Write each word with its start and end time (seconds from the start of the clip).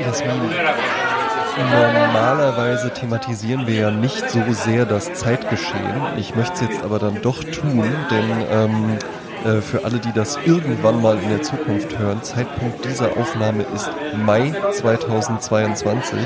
Jasmin, 0.00 0.50
normalerweise 1.56 2.92
thematisieren 2.92 3.66
wir 3.66 3.74
ja 3.74 3.90
nicht 3.90 4.30
so 4.30 4.40
sehr 4.50 4.86
das 4.86 5.12
Zeitgeschehen. 5.14 6.02
Ich 6.16 6.34
möchte 6.34 6.54
es 6.54 6.60
jetzt 6.62 6.82
aber 6.82 6.98
dann 6.98 7.20
doch 7.22 7.42
tun, 7.44 7.84
denn 8.10 8.46
ähm, 8.50 8.98
äh, 9.44 9.60
für 9.60 9.84
alle, 9.84 9.98
die 9.98 10.12
das 10.12 10.38
irgendwann 10.44 11.02
mal 11.02 11.18
in 11.18 11.28
der 11.28 11.42
Zukunft 11.42 11.98
hören, 11.98 12.22
Zeitpunkt 12.22 12.84
dieser 12.84 13.16
Aufnahme 13.16 13.64
ist 13.74 13.90
Mai 14.16 14.54
2022. 14.72 16.18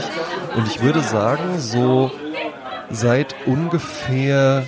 Und 0.57 0.69
ich 0.69 0.83
würde 0.83 1.01
sagen, 1.01 1.59
so 1.59 2.11
seit 2.91 3.35
ungefähr 3.47 4.65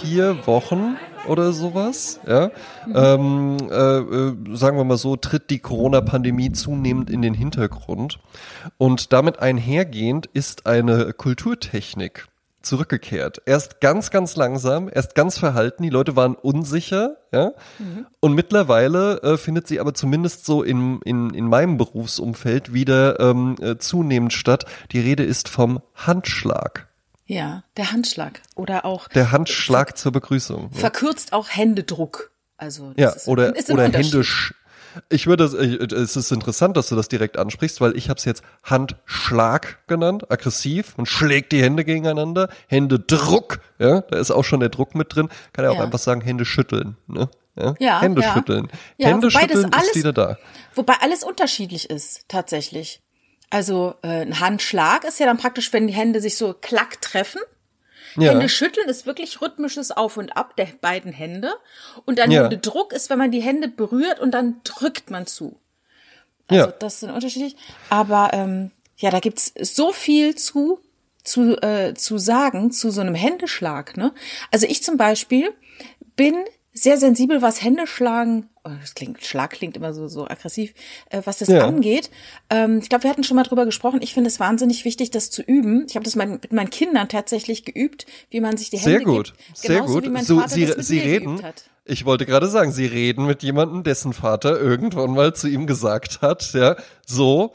vier 0.00 0.46
Wochen 0.46 0.96
oder 1.28 1.52
sowas, 1.52 2.20
ja, 2.26 2.50
mhm. 2.86 2.92
ähm, 2.94 3.56
äh, 3.70 3.98
äh, 3.98 4.56
sagen 4.56 4.76
wir 4.76 4.84
mal 4.84 4.96
so, 4.96 5.16
tritt 5.16 5.50
die 5.50 5.58
Corona-Pandemie 5.58 6.52
zunehmend 6.52 7.10
in 7.10 7.22
den 7.22 7.34
Hintergrund. 7.34 8.18
Und 8.78 9.12
damit 9.12 9.38
einhergehend 9.38 10.26
ist 10.32 10.66
eine 10.66 11.12
Kulturtechnik 11.12 12.26
zurückgekehrt. 12.62 13.42
Erst 13.44 13.80
ganz, 13.80 14.10
ganz 14.10 14.36
langsam, 14.36 14.88
erst 14.92 15.14
ganz 15.14 15.38
verhalten. 15.38 15.82
Die 15.82 15.90
Leute 15.90 16.16
waren 16.16 16.34
unsicher, 16.34 17.16
ja. 17.32 17.52
Mhm. 17.78 18.06
Und 18.20 18.34
mittlerweile 18.34 19.20
äh, 19.22 19.36
findet 19.36 19.66
sie 19.66 19.80
aber 19.80 19.94
zumindest 19.94 20.46
so 20.46 20.62
in, 20.62 21.00
in, 21.02 21.30
in 21.30 21.46
meinem 21.46 21.76
Berufsumfeld 21.76 22.72
wieder 22.72 23.20
ähm, 23.20 23.56
äh, 23.60 23.78
zunehmend 23.78 24.32
statt. 24.32 24.64
Die 24.92 25.00
Rede 25.00 25.24
ist 25.24 25.48
vom 25.48 25.80
Handschlag. 25.94 26.91
Ja, 27.32 27.64
der 27.78 27.92
Handschlag 27.92 28.42
oder 28.56 28.84
auch 28.84 29.08
der 29.08 29.32
Handschlag 29.32 29.96
zur 29.96 30.12
Begrüßung. 30.12 30.70
Verkürzt 30.72 31.32
auch 31.32 31.48
Händedruck. 31.48 32.30
Also 32.58 32.92
ja, 32.96 33.08
ist, 33.08 33.26
oder 33.26 33.54
oder 33.70 33.84
Händisch. 33.84 34.54
Ich 35.08 35.26
würde, 35.26 35.44
es 35.44 36.16
ist 36.16 36.30
interessant, 36.30 36.76
dass 36.76 36.90
du 36.90 36.96
das 36.96 37.08
direkt 37.08 37.38
ansprichst, 37.38 37.80
weil 37.80 37.96
ich 37.96 38.10
habe 38.10 38.18
es 38.18 38.26
jetzt 38.26 38.42
Handschlag 38.62 39.78
genannt, 39.86 40.30
aggressiv. 40.30 40.98
Man 40.98 41.06
schlägt 41.06 41.52
die 41.52 41.62
Hände 41.62 41.86
gegeneinander. 41.86 42.50
Händedruck, 42.66 43.60
ja, 43.78 44.02
da 44.02 44.18
ist 44.18 44.30
auch 44.30 44.44
schon 44.44 44.60
der 44.60 44.68
Druck 44.68 44.94
mit 44.94 45.14
drin. 45.14 45.30
Kann 45.54 45.64
ja 45.64 45.70
auch 45.70 45.76
ja. 45.76 45.84
einfach 45.84 45.98
sagen 45.98 46.20
Hände 46.20 46.44
schütteln, 46.44 46.98
ne? 47.06 47.30
Ja, 47.56 47.74
ja 47.78 48.00
Hände 48.02 48.20
ja. 48.20 48.34
schütteln. 48.34 48.68
Ja, 48.98 49.08
Hände 49.08 49.30
schütteln 49.30 49.72
alles, 49.72 49.88
ist 49.88 49.96
wieder 49.96 50.12
da. 50.12 50.36
Wobei 50.74 50.96
alles 51.00 51.24
unterschiedlich 51.24 51.88
ist, 51.88 52.28
tatsächlich. 52.28 53.00
Also 53.52 53.96
äh, 54.00 54.22
ein 54.22 54.40
Handschlag 54.40 55.04
ist 55.04 55.20
ja 55.20 55.26
dann 55.26 55.36
praktisch, 55.36 55.74
wenn 55.74 55.86
die 55.86 55.92
Hände 55.92 56.22
sich 56.22 56.38
so 56.38 56.54
klack 56.54 57.02
treffen. 57.02 57.42
Ja. 58.16 58.30
Hände 58.30 58.48
schütteln 58.48 58.88
ist 58.88 59.04
wirklich 59.04 59.42
rhythmisches 59.42 59.90
Auf 59.90 60.16
und 60.16 60.38
Ab 60.38 60.56
der 60.56 60.68
beiden 60.80 61.12
Hände. 61.12 61.52
Und 62.06 62.18
dann 62.18 62.30
ja. 62.30 62.48
Druck 62.48 62.94
ist, 62.94 63.10
wenn 63.10 63.18
man 63.18 63.30
die 63.30 63.42
Hände 63.42 63.68
berührt 63.68 64.20
und 64.20 64.30
dann 64.30 64.62
drückt 64.64 65.10
man 65.10 65.26
zu. 65.26 65.58
Also 66.48 66.64
ja. 66.64 66.72
das 66.78 67.00
sind 67.00 67.10
unterschiedlich. 67.10 67.54
Aber 67.90 68.30
ähm, 68.32 68.70
ja, 68.96 69.10
da 69.10 69.20
gibt's 69.20 69.52
so 69.60 69.92
viel 69.92 70.34
zu, 70.34 70.78
zu, 71.22 71.60
äh, 71.60 71.92
zu 71.92 72.16
sagen 72.16 72.72
zu 72.72 72.90
so 72.90 73.02
einem 73.02 73.14
Händeschlag. 73.14 73.98
Ne? 73.98 74.14
Also 74.50 74.66
ich 74.66 74.82
zum 74.82 74.96
Beispiel 74.96 75.52
bin 76.16 76.36
sehr 76.72 76.96
sensibel, 76.96 77.42
was 77.42 77.62
Händeschlagen, 77.62 78.48
oh, 78.64 78.70
das 78.80 78.94
klingt, 78.94 79.22
Schlag 79.24 79.50
klingt 79.50 79.76
immer 79.76 79.92
so, 79.92 80.08
so 80.08 80.24
aggressiv, 80.26 80.72
äh, 81.10 81.20
was 81.24 81.38
das 81.38 81.48
ja. 81.48 81.66
angeht. 81.66 82.10
Ähm, 82.48 82.78
ich 82.82 82.88
glaube, 82.88 83.04
wir 83.04 83.10
hatten 83.10 83.24
schon 83.24 83.36
mal 83.36 83.42
drüber 83.42 83.66
gesprochen. 83.66 84.00
Ich 84.02 84.14
finde 84.14 84.28
es 84.28 84.40
wahnsinnig 84.40 84.84
wichtig, 84.84 85.10
das 85.10 85.30
zu 85.30 85.42
üben. 85.42 85.84
Ich 85.88 85.96
habe 85.96 86.04
das 86.04 86.16
mein, 86.16 86.32
mit 86.32 86.52
meinen 86.52 86.70
Kindern 86.70 87.08
tatsächlich 87.08 87.64
geübt, 87.64 88.06
wie 88.30 88.40
man 88.40 88.56
sich 88.56 88.70
die 88.70 88.78
Hände 88.78 88.90
Sehr 88.90 89.04
gut, 89.04 89.34
gibt. 89.36 89.58
sehr 89.58 89.80
gut. 89.82 90.24
so, 90.24 90.42
Sie, 90.46 90.72
Sie 90.78 90.98
reden, 90.98 91.40
ich 91.84 92.06
wollte 92.06 92.24
gerade 92.24 92.48
sagen, 92.48 92.72
Sie 92.72 92.86
reden 92.86 93.26
mit 93.26 93.42
jemandem, 93.42 93.82
dessen 93.82 94.14
Vater 94.14 94.58
irgendwann 94.58 95.12
mal 95.12 95.34
zu 95.34 95.48
ihm 95.48 95.66
gesagt 95.66 96.22
hat, 96.22 96.54
ja, 96.54 96.76
so, 97.06 97.54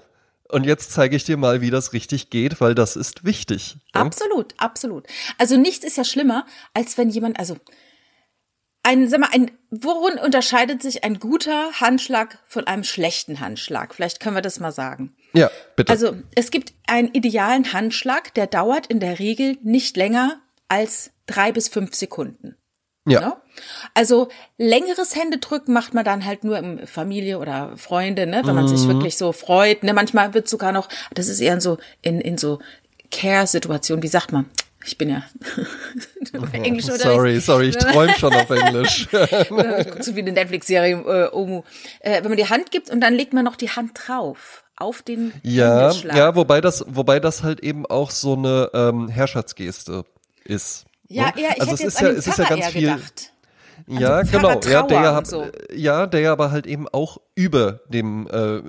und 0.50 0.66
jetzt 0.66 0.92
zeige 0.92 1.16
ich 1.16 1.24
dir 1.24 1.38
mal, 1.38 1.62
wie 1.62 1.72
das 1.72 1.94
richtig 1.94 2.30
geht, 2.30 2.62
weil 2.62 2.76
das 2.76 2.96
ist 2.96 3.26
wichtig. 3.26 3.78
Ja? 3.94 4.02
Absolut, 4.02 4.54
absolut. 4.58 5.08
Also 5.38 5.58
nichts 5.58 5.84
ist 5.84 5.98
ja 5.98 6.04
schlimmer, 6.04 6.46
als 6.74 6.98
wenn 6.98 7.10
jemand, 7.10 7.40
also 7.40 7.58
ein, 8.88 9.10
sag 9.10 9.20
mal, 9.20 9.30
ein, 9.34 9.52
worin 9.70 10.18
unterscheidet 10.18 10.82
sich 10.82 11.04
ein 11.04 11.20
guter 11.20 11.74
Handschlag 11.74 12.40
von 12.48 12.66
einem 12.68 12.86
schlechten 12.86 13.42
Handschlag? 13.42 13.94
Vielleicht 13.94 14.22
können 14.22 14.36
wir 14.36 14.42
das 14.42 14.62
mal 14.62 14.72
sagen. 14.72 15.14
Ja, 15.34 15.52
bitte. 15.76 15.92
Also, 15.92 16.16
es 16.36 16.52
gibt 16.52 16.74
einen 16.88 17.10
idealen 17.10 17.74
Handschlag, 17.74 18.34
der 18.34 18.48
dauert 18.48 18.88
in 18.88 19.02
der 19.02 19.20
Regel 19.20 19.58
nicht 19.62 19.98
länger 19.98 20.40
als 20.70 21.12
drei 21.26 21.52
bis 21.52 21.68
fünf 21.68 21.96
Sekunden. 21.96 22.56
Ja. 23.06 23.20
Ne? 23.20 23.34
Also 23.94 24.30
längeres 24.58 25.16
Händedrücken 25.16 25.74
macht 25.74 25.94
man 25.94 26.06
dann 26.06 26.26
halt 26.26 26.44
nur 26.44 26.58
im 26.58 26.86
Familie 26.88 27.40
oder 27.40 27.76
Freunde, 27.78 28.28
ne, 28.28 28.42
wenn 28.46 28.56
man 28.56 28.66
mhm. 28.66 28.76
sich 28.76 28.88
wirklich 28.88 29.18
so 29.18 29.32
freut. 29.32 29.84
Ne, 29.84 29.94
manchmal 29.94 30.34
wird 30.34 30.48
sogar 30.48 30.74
noch, 30.74 30.90
das 31.14 31.28
ist 31.30 31.40
eher 31.40 31.60
so 31.62 31.78
in, 32.02 32.20
in 32.20 32.38
so 32.38 32.60
Care-Situationen, 33.10 34.04
wie 34.04 34.10
sagt 34.10 34.34
man, 34.34 34.46
ich 34.88 34.98
bin 34.98 35.10
ja 35.10 35.24
Englisch 36.54 36.86
oder 36.86 36.98
Sorry, 36.98 37.40
sorry, 37.40 37.70
ich 37.70 37.78
träume 37.78 38.14
schon 38.14 38.34
auf 38.34 38.50
Englisch. 38.50 39.08
so 40.00 40.16
wie 40.16 40.22
eine 40.22 40.32
Netflix-Serie, 40.32 40.96
äh, 40.96 41.36
Omu. 41.36 41.64
Äh, 42.00 42.24
wenn 42.24 42.30
man 42.30 42.38
die 42.38 42.50
Hand 42.50 42.72
gibt 42.72 42.90
und 42.90 43.02
dann 43.02 43.14
legt 43.14 43.34
man 43.34 43.44
noch 43.44 43.58
die 43.58 43.70
Hand 43.70 43.92
drauf 43.94 44.64
auf 44.78 45.02
den 45.02 45.34
Ja, 45.44 45.92
ja, 45.92 46.36
wobei 46.36 46.62
das, 46.62 46.86
wobei 46.88 47.20
das 47.20 47.44
halt 47.44 47.60
eben 47.60 47.86
auch 47.86 48.12
so 48.12 48.34
eine 48.34 48.70
ähm, 48.74 49.10
Herrschaftsgeste 49.10 50.06
ist. 50.46 50.86
Ja, 51.08 51.28
ne? 51.36 51.42
ja, 51.42 51.50
ich 51.56 51.62
also 51.62 51.74
hätte 51.74 51.88
es 51.88 51.94
ist 51.94 52.02
ja, 52.02 52.10
es 52.10 52.28
ist 52.28 52.38
ja 52.38 52.46
ganz 52.46 52.68
viel. 52.68 52.82
Gedacht. 52.82 53.34
Ja, 53.88 54.10
also 54.10 54.32
genau, 54.32 54.60
ja, 54.62 54.84
der 54.84 55.02
ja, 55.02 55.26
so. 55.26 55.46
ja, 55.74 56.08
der 56.08 56.32
aber 56.32 56.52
halt 56.52 56.66
eben 56.66 56.88
auch 56.88 57.20
über 57.36 57.82
dem 57.88 58.28
äh, 58.28 58.62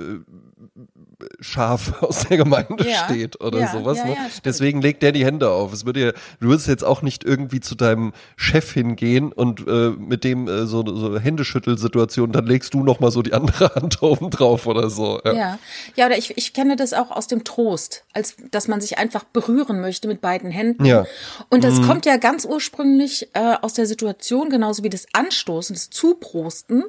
Schaf 1.40 2.02
aus 2.02 2.28
der 2.28 2.36
Gemeinde 2.36 2.88
ja. 2.88 3.04
steht 3.04 3.40
oder 3.40 3.60
ja, 3.60 3.72
sowas. 3.72 3.98
Ja, 3.98 4.06
ne? 4.06 4.16
Deswegen 4.44 4.80
legt 4.80 5.02
der 5.02 5.12
die 5.12 5.24
Hände 5.24 5.50
auf. 5.50 5.72
Es 5.72 5.84
würde 5.84 6.00
ja, 6.00 6.12
du 6.40 6.48
würdest 6.48 6.68
jetzt 6.68 6.84
auch 6.84 7.02
nicht 7.02 7.24
irgendwie 7.24 7.60
zu 7.60 7.74
deinem 7.74 8.12
Chef 8.36 8.72
hingehen 8.72 9.32
und 9.32 9.66
äh, 9.66 9.90
mit 9.90 10.24
dem 10.24 10.48
äh, 10.48 10.66
so, 10.66 10.84
so 10.86 11.18
Händeschüttelsituation, 11.18 12.32
dann 12.32 12.46
legst 12.46 12.74
du 12.74 12.82
noch 12.82 13.00
mal 13.00 13.10
so 13.10 13.22
die 13.22 13.32
andere 13.32 13.74
Hand 13.74 14.02
oben 14.02 14.30
drauf 14.30 14.66
oder 14.66 14.90
so. 14.90 15.20
Ja, 15.24 15.32
ja, 15.32 15.58
ja 15.96 16.06
oder 16.06 16.18
ich, 16.18 16.36
ich 16.36 16.52
kenne 16.52 16.76
das 16.76 16.92
auch 16.92 17.10
aus 17.10 17.26
dem 17.26 17.44
Trost, 17.44 18.04
als 18.12 18.36
dass 18.50 18.68
man 18.68 18.80
sich 18.80 18.98
einfach 18.98 19.24
berühren 19.24 19.80
möchte 19.80 20.08
mit 20.08 20.20
beiden 20.20 20.50
Händen. 20.50 20.84
Ja. 20.84 21.04
Und 21.48 21.64
das 21.64 21.80
mhm. 21.80 21.86
kommt 21.86 22.06
ja 22.06 22.16
ganz 22.16 22.44
ursprünglich 22.44 23.28
äh, 23.34 23.56
aus 23.60 23.74
der 23.74 23.86
Situation, 23.86 24.50
genauso 24.50 24.84
wie 24.84 24.90
das 24.90 25.06
Anstoßen, 25.12 25.74
das 25.74 25.90
Zuprosten. 25.90 26.84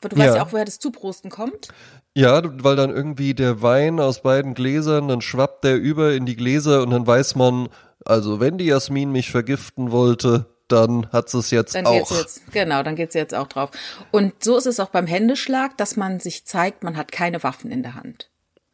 Du 0.00 0.16
weißt 0.16 0.36
ja 0.36 0.44
auch, 0.44 0.52
woher 0.52 0.64
das 0.64 0.78
Zuprosten 0.78 1.30
kommt. 1.30 1.68
Ja, 2.14 2.42
weil 2.44 2.76
dann 2.76 2.90
irgendwie 2.90 3.34
der 3.34 3.62
Wein 3.62 4.00
aus 4.00 4.22
beiden 4.22 4.54
Gläsern, 4.54 5.08
dann 5.08 5.20
schwappt 5.20 5.64
der 5.64 5.76
über 5.76 6.14
in 6.14 6.26
die 6.26 6.36
Gläser 6.36 6.82
und 6.82 6.90
dann 6.90 7.06
weiß 7.06 7.36
man, 7.36 7.68
also 8.04 8.40
wenn 8.40 8.58
die 8.58 8.66
Jasmin 8.66 9.12
mich 9.12 9.30
vergiften 9.30 9.92
wollte, 9.92 10.46
dann 10.68 11.10
hat 11.12 11.32
es 11.32 11.50
jetzt 11.50 11.74
dann 11.74 11.86
auch. 11.86 12.08
Geht's 12.08 12.18
jetzt, 12.18 12.52
genau, 12.52 12.82
dann 12.82 12.94
geht 12.94 13.12
sie 13.12 13.18
jetzt 13.18 13.34
auch 13.34 13.46
drauf. 13.46 13.70
Und 14.10 14.44
so 14.44 14.56
ist 14.56 14.66
es 14.66 14.80
auch 14.80 14.90
beim 14.90 15.06
Händeschlag, 15.06 15.76
dass 15.76 15.96
man 15.96 16.20
sich 16.20 16.44
zeigt, 16.44 16.82
man 16.82 16.96
hat 16.96 17.12
keine 17.12 17.42
Waffen 17.42 17.70
in 17.70 17.82
der 17.82 17.94
Hand. 17.94 18.28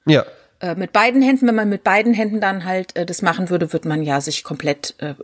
Ja. 0.07 0.25
Äh, 0.61 0.75
mit 0.75 0.93
beiden 0.93 1.23
Händen, 1.23 1.47
wenn 1.47 1.55
man 1.55 1.69
mit 1.69 1.85
beiden 1.85 2.15
Händen 2.15 2.41
dann 2.41 2.65
halt 2.65 2.97
äh, 2.97 3.07
das 3.07 3.23
machen 3.23 3.51
würde, 3.51 3.73
würde 3.73 3.89
man 3.89 4.03
ja 4.03 4.21
sich 4.21 4.45
komplett 4.45 4.95
äh, 4.99 5.15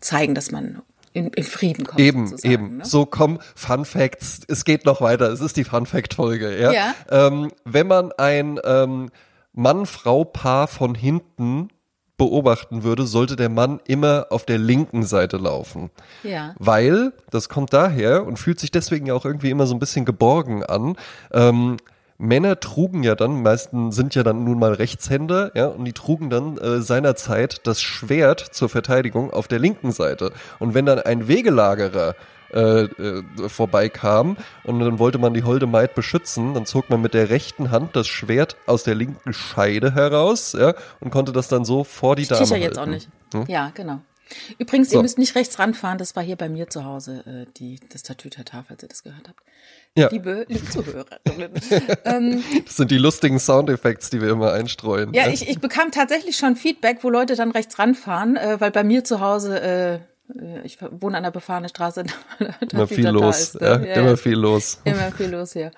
zeigen, 0.00 0.34
dass 0.34 0.50
man 0.50 0.82
in, 1.12 1.28
in 1.28 1.44
Frieden 1.44 1.86
kommt. 1.86 2.00
Eben, 2.00 2.34
eben. 2.42 2.76
Ne? 2.78 2.84
So 2.84 3.06
komm, 3.06 3.38
Fun 3.54 3.84
Facts. 3.84 4.40
Es 4.48 4.64
geht 4.64 4.84
noch 4.84 5.00
weiter. 5.00 5.30
Es 5.30 5.40
ist 5.40 5.56
die 5.56 5.64
Fun 5.64 5.86
Fact 5.86 6.14
Folge. 6.14 6.58
Ja. 6.60 6.72
ja. 6.72 6.94
Ähm, 7.10 7.50
wenn 7.64 7.86
man 7.86 8.12
ein 8.12 8.60
ähm, 8.64 9.10
Mann-Frau-Paar 9.52 10.68
von 10.68 10.94
hinten 10.94 11.68
beobachten 12.16 12.82
würde, 12.82 13.06
sollte 13.06 13.36
der 13.36 13.48
Mann 13.48 13.80
immer 13.86 14.26
auf 14.30 14.44
der 14.44 14.58
linken 14.58 15.04
Seite 15.04 15.36
laufen. 15.36 15.90
Ja. 16.24 16.54
Weil, 16.58 17.12
das 17.30 17.48
kommt 17.48 17.72
daher 17.72 18.26
und 18.26 18.38
fühlt 18.38 18.58
sich 18.60 18.70
deswegen 18.70 19.06
ja 19.06 19.14
auch 19.14 19.24
irgendwie 19.24 19.50
immer 19.50 19.66
so 19.66 19.74
ein 19.74 19.78
bisschen 19.78 20.04
geborgen 20.04 20.64
an. 20.64 20.96
Ähm, 21.32 21.76
Männer 22.18 22.58
trugen 22.58 23.04
ja 23.04 23.14
dann, 23.14 23.42
meisten 23.42 23.92
sind 23.92 24.16
ja 24.16 24.24
dann 24.24 24.42
nun 24.42 24.58
mal 24.58 24.72
Rechtshänder, 24.72 25.52
ja, 25.54 25.66
und 25.66 25.84
die 25.84 25.92
trugen 25.92 26.30
dann 26.30 26.58
äh, 26.58 26.80
seinerzeit 26.82 27.66
das 27.66 27.80
Schwert 27.80 28.40
zur 28.40 28.68
Verteidigung 28.68 29.32
auf 29.32 29.46
der 29.46 29.60
linken 29.60 29.92
Seite. 29.92 30.32
Und 30.58 30.74
wenn 30.74 30.84
dann 30.84 30.98
ein 30.98 31.28
Wegelagerer 31.28 32.16
äh, 32.52 32.84
äh, 32.84 33.22
vorbeikam 33.46 34.36
und 34.64 34.80
dann 34.80 34.98
wollte 34.98 35.18
man 35.18 35.32
die 35.32 35.44
holde 35.44 35.66
Maid 35.66 35.94
beschützen, 35.94 36.54
dann 36.54 36.66
zog 36.66 36.90
man 36.90 37.00
mit 37.00 37.14
der 37.14 37.30
rechten 37.30 37.70
Hand 37.70 37.94
das 37.94 38.08
Schwert 38.08 38.56
aus 38.66 38.82
der 38.82 38.96
linken 38.96 39.32
Scheide 39.32 39.94
heraus, 39.94 40.54
ja, 40.58 40.74
und 40.98 41.10
konnte 41.10 41.32
das 41.32 41.46
dann 41.46 41.64
so 41.64 41.84
vor 41.84 42.16
die 42.16 42.22
ich 42.22 42.28
Dame 42.28 42.40
halten. 42.40 42.62
jetzt 42.62 42.78
auch 42.78 42.86
nicht. 42.86 43.08
Hm? 43.32 43.44
Ja, 43.46 43.70
genau. 43.74 44.00
Übrigens, 44.58 44.90
so. 44.90 44.96
ihr 44.96 45.02
müsst 45.02 45.18
nicht 45.18 45.34
rechts 45.36 45.58
ranfahren, 45.58 45.98
das 45.98 46.16
war 46.16 46.22
hier 46.22 46.36
bei 46.36 46.48
mir 46.48 46.68
zu 46.68 46.84
Hause 46.84 47.22
äh, 47.26 47.52
die, 47.58 47.78
das 47.90 48.02
Tatütata, 48.02 48.64
falls 48.66 48.82
ihr 48.82 48.88
das 48.88 49.02
gehört 49.02 49.28
habt. 49.28 49.40
Ja. 49.96 50.08
Liebe, 50.10 50.46
liebe 50.48 50.64
Zuhörerinnen. 50.68 51.52
ähm, 52.04 52.44
das 52.64 52.76
sind 52.76 52.90
die 52.90 52.98
lustigen 52.98 53.38
Soundeffekte, 53.38 54.10
die 54.10 54.20
wir 54.20 54.30
immer 54.30 54.52
einstreuen. 54.52 55.12
Ja, 55.12 55.26
ne? 55.26 55.34
ich, 55.34 55.48
ich 55.48 55.58
bekam 55.58 55.90
tatsächlich 55.90 56.36
schon 56.36 56.56
Feedback, 56.56 56.98
wo 57.02 57.10
Leute 57.10 57.34
dann 57.34 57.50
rechts 57.50 57.78
ranfahren, 57.78 58.36
äh, 58.36 58.60
weil 58.60 58.70
bei 58.70 58.84
mir 58.84 59.02
zu 59.02 59.20
Hause 59.20 59.60
äh, 59.60 59.98
Ich 60.64 60.78
wohne 60.80 61.16
an 61.16 61.22
der 61.22 61.30
befahrenen 61.30 61.68
Straße. 61.68 62.04
immer 62.72 62.86
viel 62.86 63.08
los. 63.08 63.40
Ist, 63.40 63.60
ne? 63.60 63.86
ja, 63.88 63.94
immer 63.94 64.16
viel 64.16 64.36
los. 64.36 64.80
Immer 64.84 65.10
viel 65.10 65.30
los 65.30 65.54
hier. 65.54 65.72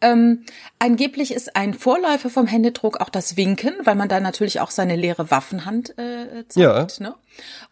Ähm, 0.00 0.44
angeblich 0.78 1.32
ist 1.32 1.54
ein 1.54 1.74
Vorläufer 1.74 2.30
vom 2.30 2.46
Händedruck 2.46 3.00
auch 3.00 3.10
das 3.10 3.36
Winken, 3.36 3.74
weil 3.84 3.94
man 3.94 4.08
da 4.08 4.18
natürlich 4.18 4.60
auch 4.60 4.70
seine 4.70 4.96
leere 4.96 5.30
Waffenhand 5.30 5.96
äh, 5.98 6.44
zeigt. 6.48 6.56
Ja. 6.56 6.86
Ne? 6.98 7.14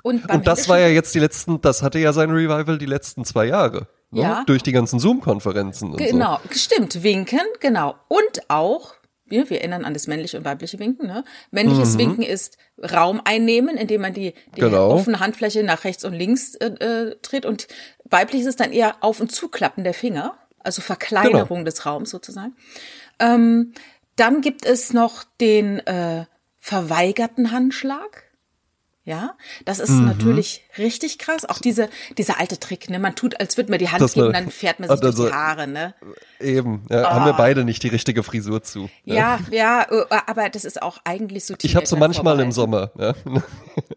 Und, 0.03 0.31
Und 0.31 0.47
das 0.47 0.69
war 0.69 0.79
ja 0.79 0.89
jetzt 0.89 1.15
die 1.15 1.19
letzten, 1.19 1.61
das 1.61 1.83
hatte 1.83 1.99
ja 1.99 2.13
sein 2.13 2.31
Revival 2.31 2.79
die 2.79 2.87
letzten 2.87 3.25
zwei 3.25 3.47
Jahre. 3.47 3.89
Ne? 4.11 4.23
Ja. 4.23 4.45
Durch 4.47 4.63
die 4.63 4.73
ganzen 4.73 4.99
Zoom-Konferenzen. 4.99 5.97
Genau, 5.97 6.39
so. 6.49 6.59
stimmt. 6.59 7.03
Winken, 7.03 7.41
genau. 7.61 7.95
Und 8.09 8.49
auch 8.49 8.95
wir, 9.31 9.51
wir 9.51 9.59
erinnern 9.59 9.85
an 9.85 9.95
das 9.95 10.07
männliche 10.07 10.39
und 10.39 10.45
weibliche 10.45 10.79
Winken. 10.79 11.07
Ne? 11.07 11.25
Männliches 11.51 11.95
mhm. 11.95 11.99
Winken 11.99 12.23
ist 12.23 12.57
Raum 12.79 13.21
einnehmen, 13.25 13.77
indem 13.77 14.03
man 14.03 14.15
die, 14.15 14.35
die 14.57 14.61
genau. 14.61 14.91
offene 14.91 15.21
Handfläche 15.21 15.63
nach 15.63 15.85
rechts 15.85 16.05
und 16.05 16.15
links 16.15 16.55
äh, 16.55 16.67
äh, 16.67 17.17
tritt. 17.23 17.47
Und 17.47 17.69
weibliches 18.05 18.47
ist 18.47 18.61
dann 18.61 18.73
eher 18.73 18.97
auf 19.03 19.21
und 19.21 19.31
zuklappen 19.31 19.85
der 19.85 19.95
Finger, 19.95 20.35
also 20.61 20.83
Verkleinerung 20.83 21.59
genau. 21.59 21.65
des 21.65 21.87
Raums 21.87 22.11
sozusagen. 22.11 22.57
Ähm, 23.19 23.73
dann 24.17 24.41
gibt 24.41 24.65
es 24.65 24.93
noch 24.93 25.25
den 25.41 25.81
äh, 25.87 26.25
verweigerten 26.59 27.53
Handschlag. 27.53 28.25
Ja, 29.09 29.39
das 29.65 29.79
ist 29.79 29.89
mhm. 29.89 30.05
natürlich 30.05 30.65
richtig 30.77 31.19
krass. 31.19 31.47
Auch 31.47 31.61
diese, 31.61 31.89
dieser 32.19 32.39
alte 32.39 32.61
Trick, 32.61 32.91
ne? 32.91 32.99
Man 32.99 33.15
tut, 33.15 33.41
als 33.41 33.57
würde 33.57 33.71
man 33.71 33.79
die 33.79 33.89
Hand 33.89 34.03
das 34.03 34.13
geben, 34.13 34.35
dann 34.35 34.51
fährt 34.51 34.81
man 34.81 34.91
sich 34.91 35.03
also, 35.03 35.23
durch 35.23 35.31
die 35.31 35.35
Haare, 35.35 35.67
ne? 35.67 35.95
Eben, 36.41 36.83
ja, 36.91 37.05
oh. 37.05 37.15
haben 37.15 37.25
wir 37.25 37.33
beide 37.33 37.65
nicht 37.65 37.83
die 37.83 37.89
richtige 37.89 38.23
Frisur 38.23 38.63
zu. 38.63 38.91
Ja, 39.07 39.41
ja, 39.51 39.87
ja 39.89 40.03
äh, 40.03 40.21
aber 40.27 40.51
das 40.51 40.67
ist 40.67 40.83
auch 40.83 40.99
eigentlich 41.05 41.47
so. 41.47 41.55
Ich 41.63 41.75
habe 41.75 41.87
so 41.87 41.97
manchmal 41.97 42.39
im 42.41 42.53
Sommer. 42.53 42.91
Ja. 42.99 43.15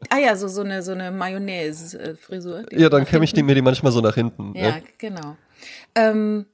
Ah 0.10 0.18
ja, 0.18 0.38
so 0.38 0.48
so 0.48 0.62
eine 0.62 0.82
so 0.82 0.94
eine 0.94 1.12
Mayonnaise-Frisur. 1.12 2.68
Ja, 2.72 2.88
dann 2.88 3.06
kämme 3.06 3.26
ich 3.26 3.34
die, 3.34 3.44
mir 3.44 3.56
die 3.56 3.62
manchmal 3.62 3.92
so 3.92 4.00
nach 4.00 4.16
hinten. 4.16 4.54
Ja, 4.56 4.70
ja. 4.70 4.76
genau. 4.98 5.36
Ähm, 5.94 6.46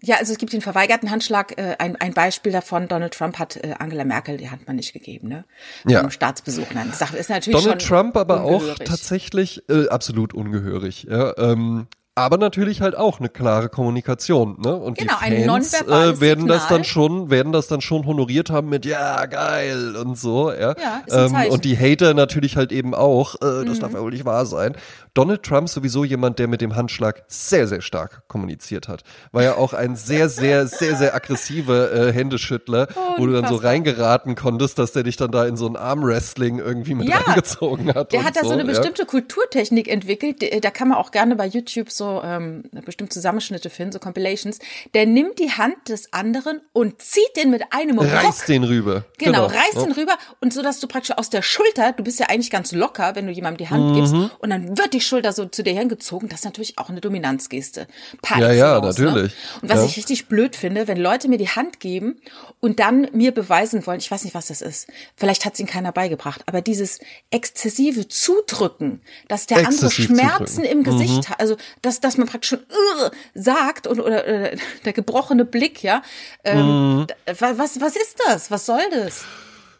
ja, 0.00 0.16
also 0.16 0.32
es 0.32 0.38
gibt 0.38 0.52
den 0.52 0.60
verweigerten 0.60 1.10
Handschlag. 1.10 1.58
Äh, 1.58 1.76
ein, 1.78 1.96
ein 1.96 2.14
Beispiel 2.14 2.52
davon, 2.52 2.86
Donald 2.86 3.14
Trump 3.14 3.38
hat 3.38 3.56
äh, 3.56 3.74
Angela 3.78 4.04
Merkel 4.04 4.36
die 4.36 4.50
Hand 4.50 4.66
mal 4.66 4.74
nicht 4.74 4.92
gegeben, 4.92 5.28
ne? 5.28 5.44
Ja. 5.86 6.02
Um 6.02 6.10
Staatsbesuch. 6.10 6.66
Nein, 6.72 6.92
das 6.96 7.10
ist 7.12 7.30
natürlich 7.30 7.60
Donald 7.60 7.84
Trump 7.84 8.16
aber 8.16 8.44
ungehörig. 8.44 8.80
auch 8.80 8.84
tatsächlich 8.84 9.68
äh, 9.68 9.88
absolut 9.88 10.34
ungehörig. 10.34 11.06
Ja, 11.10 11.36
ähm, 11.36 11.88
aber 12.18 12.36
natürlich 12.36 12.80
halt 12.80 12.96
auch 12.96 13.20
eine 13.20 13.28
klare 13.28 13.68
Kommunikation, 13.68 14.60
ne? 14.60 14.74
Und 14.74 14.98
genau, 14.98 15.14
die 15.24 15.44
Fans 15.44 15.72
äh, 15.82 16.20
werden 16.20 16.40
Signal. 16.40 16.46
das 16.46 16.66
dann 16.66 16.82
schon, 16.84 17.30
werden 17.30 17.52
das 17.52 17.68
dann 17.68 17.80
schon 17.80 18.06
honoriert 18.06 18.50
haben 18.50 18.68
mit 18.68 18.84
ja 18.84 19.24
geil 19.26 19.94
und 19.94 20.18
so, 20.18 20.52
ja. 20.52 20.74
ja 20.76 21.26
ähm, 21.26 21.50
und 21.50 21.64
die 21.64 21.78
Hater 21.78 22.14
natürlich 22.14 22.56
halt 22.56 22.72
eben 22.72 22.92
auch, 22.94 23.36
äh, 23.36 23.64
das 23.64 23.76
mhm. 23.76 23.80
darf 23.80 23.92
ja 23.92 24.00
wohl 24.00 24.10
nicht 24.10 24.24
wahr 24.24 24.46
sein. 24.46 24.76
Donald 25.18 25.42
Trump 25.42 25.68
sowieso 25.68 26.04
jemand, 26.04 26.38
der 26.38 26.46
mit 26.46 26.60
dem 26.60 26.76
Handschlag 26.76 27.24
sehr, 27.26 27.66
sehr 27.66 27.80
stark 27.80 28.22
kommuniziert 28.28 28.86
hat. 28.86 29.02
War 29.32 29.42
ja 29.42 29.56
auch 29.56 29.72
ein 29.72 29.96
sehr, 29.96 30.28
sehr, 30.28 30.68
sehr, 30.68 30.94
sehr 30.94 31.12
aggressiver 31.12 31.92
äh, 31.92 32.12
Händeschüttler, 32.12 32.86
oh, 32.94 33.14
wo 33.18 33.26
du 33.26 33.32
dann 33.32 33.48
so 33.48 33.56
reingeraten 33.56 34.36
konntest, 34.36 34.78
dass 34.78 34.92
der 34.92 35.02
dich 35.02 35.16
dann 35.16 35.32
da 35.32 35.44
in 35.44 35.56
so 35.56 35.66
ein 35.66 35.74
Armwrestling 35.74 36.60
irgendwie 36.60 36.94
mit 36.94 37.08
ja, 37.08 37.16
reingezogen 37.16 37.92
hat. 37.96 38.12
Der 38.12 38.22
hat 38.22 38.36
da 38.36 38.42
so, 38.42 38.46
so 38.46 38.52
eine 38.52 38.62
ja. 38.62 38.68
bestimmte 38.68 39.06
Kulturtechnik 39.06 39.88
entwickelt. 39.88 40.40
Da 40.64 40.70
kann 40.70 40.86
man 40.86 40.98
auch 40.98 41.10
gerne 41.10 41.34
bei 41.34 41.48
YouTube 41.48 41.90
so 41.90 42.22
ähm, 42.22 42.62
bestimmte 42.84 43.14
Zusammenschnitte 43.14 43.70
finden, 43.70 43.90
so 43.90 43.98
Compilations. 43.98 44.60
Der 44.94 45.04
nimmt 45.04 45.40
die 45.40 45.50
Hand 45.50 45.88
des 45.88 46.12
anderen 46.12 46.60
und 46.72 47.02
zieht 47.02 47.36
den 47.36 47.50
mit 47.50 47.64
einem 47.72 47.98
Reißt 47.98 48.42
Rock. 48.42 48.46
den 48.46 48.62
rüber. 48.62 49.04
Genau, 49.18 49.48
genau. 49.48 49.60
reißt 49.60 49.74
ja. 49.74 49.82
den 49.82 49.92
rüber 49.94 50.16
und 50.40 50.52
so, 50.52 50.62
dass 50.62 50.78
du 50.78 50.86
praktisch 50.86 51.18
aus 51.18 51.28
der 51.28 51.42
Schulter, 51.42 51.90
du 51.90 52.04
bist 52.04 52.20
ja 52.20 52.26
eigentlich 52.26 52.52
ganz 52.52 52.70
locker, 52.70 53.16
wenn 53.16 53.26
du 53.26 53.32
jemandem 53.32 53.66
die 53.66 53.68
Hand 53.68 53.84
mhm. 53.84 53.94
gibst 53.96 54.14
und 54.14 54.50
dann 54.50 54.78
wird 54.78 54.92
die 54.92 55.07
Schulter 55.08 55.32
so 55.32 55.46
zu 55.46 55.62
dir 55.62 55.72
hingezogen, 55.74 56.28
das 56.28 56.40
ist 56.40 56.44
natürlich 56.44 56.78
auch 56.78 56.88
eine 56.88 57.00
Dominanzgeste. 57.00 57.86
Par 58.22 58.38
ja, 58.38 58.52
ja, 58.52 58.80
natürlich. 58.80 59.32
Ne? 59.32 59.60
Und 59.62 59.68
was 59.70 59.78
ja. 59.78 59.84
ich 59.86 59.96
richtig 59.96 60.26
blöd 60.28 60.54
finde, 60.54 60.86
wenn 60.86 60.98
Leute 60.98 61.28
mir 61.28 61.38
die 61.38 61.48
Hand 61.48 61.80
geben 61.80 62.20
und 62.60 62.78
dann 62.78 63.08
mir 63.12 63.32
beweisen 63.32 63.86
wollen, 63.86 63.98
ich 63.98 64.10
weiß 64.10 64.24
nicht, 64.24 64.34
was 64.34 64.48
das 64.48 64.60
ist. 64.60 64.88
Vielleicht 65.16 65.44
hat 65.44 65.54
es 65.54 65.60
ihnen 65.60 65.68
keiner 65.68 65.92
beigebracht, 65.92 66.42
aber 66.46 66.60
dieses 66.60 67.00
exzessive 67.30 68.08
Zudrücken, 68.08 69.00
dass 69.28 69.46
der 69.46 69.58
Exzessiv 69.58 70.10
andere 70.10 70.26
Schmerzen 70.26 70.46
zudrücken. 70.62 70.78
im 70.78 70.84
Gesicht 70.84 71.28
mhm. 71.28 71.30
hat, 71.30 71.40
also 71.40 71.56
dass, 71.82 72.00
dass 72.00 72.16
man 72.16 72.28
praktisch 72.28 72.50
schon 72.50 72.60
uh, 72.60 73.10
sagt 73.34 73.86
und 73.86 74.00
oder, 74.00 74.24
oder 74.24 74.50
der 74.84 74.92
gebrochene 74.92 75.44
Blick, 75.44 75.82
ja. 75.82 76.02
Ähm, 76.44 76.98
mhm. 76.98 77.06
was, 77.38 77.80
was 77.80 77.96
ist 77.96 78.18
das? 78.26 78.50
Was 78.50 78.66
soll 78.66 78.82
das? 78.90 79.24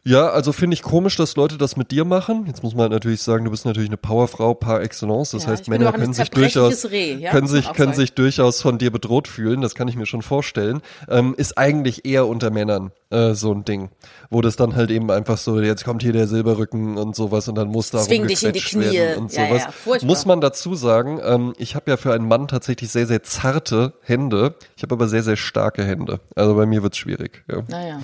Ja, 0.04 0.30
also 0.30 0.52
finde 0.52 0.74
ich 0.74 0.82
komisch, 0.82 1.16
dass 1.16 1.36
Leute 1.36 1.58
das 1.58 1.76
mit 1.76 1.90
dir 1.90 2.04
machen. 2.04 2.44
Jetzt 2.46 2.62
muss 2.62 2.72
man 2.74 2.82
halt 2.82 2.92
natürlich 2.92 3.22
sagen, 3.22 3.44
du 3.44 3.50
bist 3.50 3.66
natürlich 3.66 3.88
eine 3.88 3.96
Powerfrau 3.96 4.54
par 4.54 4.80
excellence. 4.80 5.30
Das 5.30 5.44
ja, 5.44 5.50
heißt, 5.50 5.68
Männer 5.68 5.92
können 5.92 6.14
sich 6.14 6.30
durchaus 6.30 6.90
Reh, 6.90 7.14
ja? 7.14 7.30
können 7.30 7.46
sich 7.46 7.72
können 7.72 7.92
sich 7.92 8.14
durchaus 8.14 8.62
von 8.62 8.78
dir 8.78 8.90
bedroht 8.90 9.28
fühlen. 9.28 9.60
Das 9.60 9.74
kann 9.74 9.88
ich 9.88 9.96
mir 9.96 10.06
schon 10.06 10.22
vorstellen. 10.22 10.80
Ähm, 11.08 11.34
ist 11.36 11.58
eigentlich 11.58 12.04
eher 12.04 12.26
unter 12.26 12.50
Männern 12.50 12.92
äh, 13.10 13.34
so 13.34 13.52
ein 13.52 13.64
Ding, 13.64 13.90
wo 14.30 14.40
das 14.40 14.56
dann 14.56 14.76
halt 14.76 14.90
eben 14.90 15.10
einfach 15.10 15.38
so, 15.38 15.60
jetzt 15.60 15.84
kommt 15.84 16.02
hier 16.02 16.12
der 16.12 16.26
Silberrücken 16.26 16.96
und 16.96 17.16
sowas 17.16 17.48
und 17.48 17.54
dann 17.54 17.68
muss 17.68 17.90
da 17.90 17.98
Zwing 17.98 18.26
dich 18.26 18.42
in 18.42 18.52
die 18.52 18.60
Knie. 18.60 18.90
werden 18.90 19.22
und 19.22 19.32
sowas. 19.32 19.66
Ja, 19.86 20.06
muss 20.06 20.26
man 20.26 20.40
dazu 20.40 20.74
sagen, 20.74 21.20
ähm, 21.22 21.54
ich 21.58 21.74
habe 21.74 21.90
ja 21.90 21.96
für 21.96 22.12
einen 22.12 22.28
Mann 22.28 22.48
tatsächlich 22.48 22.90
sehr 22.90 23.06
sehr 23.06 23.22
zarte 23.22 23.94
Hände. 24.02 24.54
Ich 24.76 24.82
habe 24.82 24.94
aber 24.94 25.08
sehr 25.08 25.22
sehr 25.22 25.36
starke 25.36 25.84
Hände. 25.84 26.20
Also 26.34 26.54
bei 26.54 26.66
mir 26.66 26.82
wird's 26.82 26.98
schwierig. 26.98 27.44
Ja. 27.50 27.62
Naja, 27.68 28.00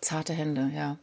zarte 0.00 0.32
Hände, 0.32 0.70
ja. 0.74 0.96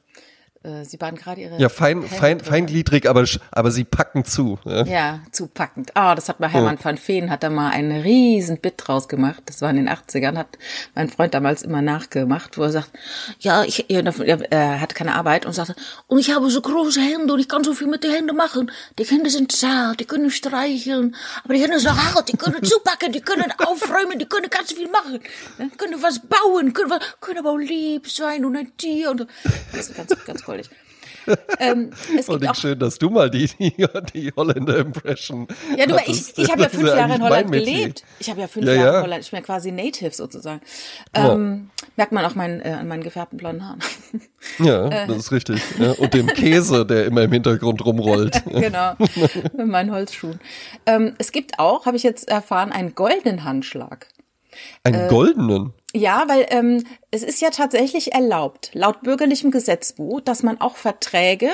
Äh, 0.63 0.85
sie 0.85 1.01
waren 1.01 1.15
gerade 1.15 1.41
ihre. 1.41 1.59
Ja, 1.59 1.69
fein, 1.69 2.03
fein, 2.03 2.39
feingliedrig, 2.39 3.09
aber, 3.09 3.25
aber 3.51 3.71
sie 3.71 3.83
packen 3.83 4.25
zu. 4.25 4.59
Ja, 4.63 4.85
ja 4.85 5.19
zu 5.31 5.47
packend. 5.47 5.95
Ah, 5.95 6.11
oh, 6.11 6.15
das 6.15 6.29
hat 6.29 6.39
mal 6.39 6.49
Hermann 6.49 6.77
oh. 6.79 6.83
van 6.85 6.97
Feen, 6.97 7.31
hat 7.31 7.41
da 7.41 7.49
mal 7.49 7.71
einen 7.71 8.01
riesen 8.03 8.59
Bit 8.59 8.75
draus 8.77 9.07
gemacht. 9.07 9.41
Das 9.47 9.61
war 9.61 9.71
in 9.71 9.77
den 9.77 9.89
80ern, 9.89 10.37
hat 10.37 10.59
mein 10.93 11.09
Freund 11.09 11.33
damals 11.33 11.63
immer 11.63 11.81
nachgemacht, 11.81 12.59
wo 12.59 12.63
er 12.63 12.69
sagt, 12.69 12.91
ja, 13.39 13.63
ich, 13.63 13.89
er 13.89 14.81
hatte 14.81 14.93
keine 14.93 15.15
Arbeit 15.15 15.47
und 15.47 15.53
sagte, 15.53 15.75
und 16.05 16.19
ich 16.19 16.31
habe 16.31 16.51
so 16.51 16.61
große 16.61 17.01
Hände 17.01 17.33
und 17.33 17.39
ich 17.39 17.49
kann 17.49 17.63
so 17.63 17.73
viel 17.73 17.87
mit 17.87 18.03
den 18.03 18.11
Händen 18.11 18.35
machen. 18.35 18.71
Die 18.99 19.03
Hände 19.05 19.31
sind 19.31 19.51
zart, 19.51 19.99
die 19.99 20.05
können 20.05 20.29
streicheln, 20.29 21.15
aber 21.43 21.55
die 21.55 21.61
Hände 21.61 21.79
sind 21.79 21.91
hart, 21.91 22.31
die 22.31 22.37
können 22.37 22.63
zupacken, 22.63 23.11
die 23.11 23.21
können 23.21 23.51
aufräumen, 23.57 24.19
die 24.19 24.25
können 24.25 24.49
ganz 24.51 24.73
viel 24.73 24.89
machen. 24.89 25.21
Können 25.77 26.03
was 26.03 26.19
bauen, 26.19 26.73
können, 26.73 26.99
können 27.19 27.39
aber 27.39 27.51
auch 27.51 27.57
lieb 27.57 28.07
sein 28.07 28.45
und 28.45 28.55
ein 28.55 28.77
Tier 28.77 29.09
und 29.09 29.25
das 29.71 29.89
ist 29.89 29.95
ganz, 29.95 30.15
ganz 30.23 30.43
goldig. 30.51 30.69
Ähm, 31.59 31.91
es 32.17 32.27
gibt 32.27 32.47
auch 32.47 32.55
schön, 32.55 32.79
dass 32.79 32.97
du 32.97 33.09
mal 33.09 33.29
die, 33.29 33.47
die, 33.59 33.73
die 34.13 34.31
Holländer-Impression 34.35 35.47
Ja, 35.77 35.85
du, 35.85 35.95
ich, 36.07 36.37
ich 36.37 36.51
habe 36.51 36.63
ja 36.63 36.69
fünf 36.69 36.87
Jahre 36.87 37.15
in 37.15 37.23
Holland 37.23 37.51
gelebt. 37.51 38.03
Ich 38.19 38.29
habe 38.29 38.41
ja 38.41 38.47
fünf 38.47 38.65
ja, 38.65 38.73
Jahre 38.73 38.87
ja. 38.87 38.97
in 38.97 39.03
Holland, 39.03 39.23
ich 39.23 39.31
bin 39.31 39.39
ja 39.39 39.45
quasi 39.45 39.71
Native 39.71 40.11
sozusagen. 40.11 40.61
Ähm, 41.13 41.69
ja. 41.79 41.87
Merkt 41.97 42.11
man 42.11 42.25
auch 42.25 42.35
mein, 42.35 42.61
äh, 42.61 42.69
an 42.71 42.87
meinen 42.87 43.03
gefärbten 43.03 43.37
blonden 43.37 43.67
Haaren. 43.67 43.79
Ja, 44.59 44.87
äh. 45.03 45.07
das 45.07 45.17
ist 45.17 45.31
richtig. 45.31 45.61
Ja, 45.77 45.91
und 45.91 46.13
dem 46.13 46.27
Käse, 46.27 46.85
der 46.85 47.05
immer 47.05 47.21
im 47.21 47.31
Hintergrund 47.31 47.85
rumrollt. 47.85 48.43
genau, 48.49 48.93
mit 49.55 49.67
meinen 49.67 49.91
Holzschuhen. 49.91 50.39
Ähm, 50.85 51.13
es 51.19 51.31
gibt 51.31 51.59
auch, 51.59 51.85
habe 51.85 51.97
ich 51.97 52.03
jetzt 52.03 52.29
erfahren, 52.29 52.71
einen 52.71 52.95
goldenen 52.95 53.43
Handschlag. 53.43 54.07
Einen 54.83 55.05
äh, 55.05 55.07
goldenen? 55.07 55.73
Ja, 55.93 56.23
weil 56.27 56.45
ähm, 56.49 56.85
es 57.11 57.23
ist 57.23 57.41
ja 57.41 57.49
tatsächlich 57.49 58.13
erlaubt, 58.13 58.71
laut 58.73 59.01
bürgerlichem 59.01 59.51
Gesetzbuch, 59.51 60.21
dass 60.21 60.43
man 60.43 60.61
auch 60.61 60.77
Verträge 60.77 61.49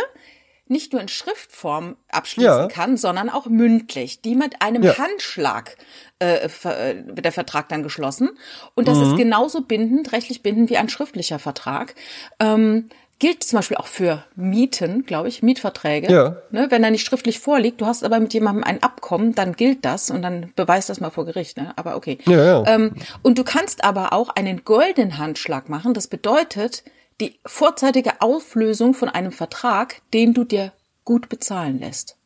nicht 0.70 0.92
nur 0.92 1.02
in 1.02 1.08
Schriftform 1.08 1.96
abschließen 2.10 2.52
ja. 2.52 2.68
kann, 2.68 2.98
sondern 2.98 3.30
auch 3.30 3.46
mündlich, 3.48 4.22
die 4.22 4.36
mit 4.36 4.62
einem 4.62 4.84
ja. 4.84 4.98
Handschlag 4.98 5.78
äh, 6.20 6.46
äh, 6.46 7.04
wird 7.06 7.26
der 7.26 7.32
Vertrag 7.32 7.70
dann 7.70 7.84
geschlossen. 7.84 8.32
Und 8.76 8.88
das 8.88 8.98
mhm. 8.98 9.04
ist 9.04 9.18
genauso 9.18 9.62
bindend, 9.62 10.12
rechtlich 10.12 10.44
bindend 10.44 10.70
wie 10.70 10.78
ein 10.78 10.90
schriftlicher 10.90 11.40
Vertrag. 11.40 11.96
Ähm, 12.40 12.90
gilt 13.20 13.44
zum 13.44 13.58
Beispiel 13.58 13.78
auch 13.78 13.88
für 13.88 14.24
Mieten, 14.36 15.06
glaube 15.06 15.28
ich, 15.28 15.42
Mietverträge. 15.42 16.12
Ja. 16.12 16.38
Ne, 16.52 16.68
wenn 16.70 16.84
er 16.84 16.92
nicht 16.92 17.06
schriftlich 17.06 17.40
vorliegt, 17.40 17.82
du 17.82 17.86
hast 17.86 18.04
aber 18.04 18.20
mit 18.20 18.34
jemandem 18.34 18.64
ein 18.64 18.84
Abkommen, 18.84 19.34
dann 19.34 19.54
gilt 19.54 19.86
das 19.86 20.10
und 20.12 20.22
dann 20.22 20.52
beweist 20.56 20.90
das 20.90 21.00
mal 21.00 21.10
vor 21.10 21.26
Gericht. 21.26 21.58
Ne? 21.58 21.74
Aber 21.76 21.96
okay. 21.96 22.20
Ja, 22.26 22.44
ja. 22.44 22.64
Ähm, 22.68 22.94
und 23.24 23.38
du 23.38 23.44
kannst 23.44 23.84
aber 23.84 24.14
auch 24.14 24.30
einen 24.30 24.64
goldenen 24.66 25.18
Handschlag 25.18 25.70
machen. 25.70 25.94
Das 25.94 26.08
bedeutet 26.08 26.84
die 27.20 27.40
vorzeitige 27.46 28.22
Auflösung 28.22 28.94
von 28.94 29.10
einem 29.10 29.32
Vertrag, 29.32 30.02
den 30.14 30.34
du 30.34 30.44
dir 30.44 30.72
gut 31.04 31.30
bezahlen 31.30 31.80
lässt. 31.80 32.18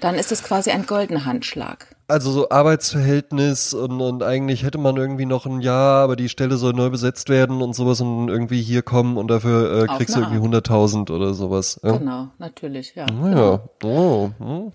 Dann 0.00 0.14
ist 0.14 0.30
es 0.30 0.44
quasi 0.44 0.70
ein 0.70 0.86
goldener 0.86 1.24
Handschlag. 1.24 1.96
Also 2.10 2.30
so 2.30 2.48
Arbeitsverhältnis 2.48 3.74
und, 3.74 4.00
und 4.00 4.22
eigentlich 4.22 4.62
hätte 4.62 4.78
man 4.78 4.96
irgendwie 4.96 5.26
noch 5.26 5.44
ein 5.44 5.60
Jahr, 5.60 6.02
aber 6.02 6.16
die 6.16 6.30
Stelle 6.30 6.56
soll 6.56 6.72
neu 6.72 6.88
besetzt 6.88 7.28
werden 7.28 7.60
und 7.60 7.74
sowas 7.74 8.00
und 8.00 8.30
irgendwie 8.30 8.62
hier 8.62 8.80
kommen 8.80 9.18
und 9.18 9.28
dafür 9.28 9.82
äh, 9.82 9.86
kriegst 9.86 10.16
du 10.16 10.20
irgendwie 10.20 10.38
100.000 10.38 11.12
oder 11.12 11.34
sowas. 11.34 11.78
Ja? 11.82 11.98
Genau, 11.98 12.28
natürlich, 12.38 12.94
ja. 12.94 13.04
Naja, 13.10 13.60
oh, 13.84 14.30
oh. 14.40 14.72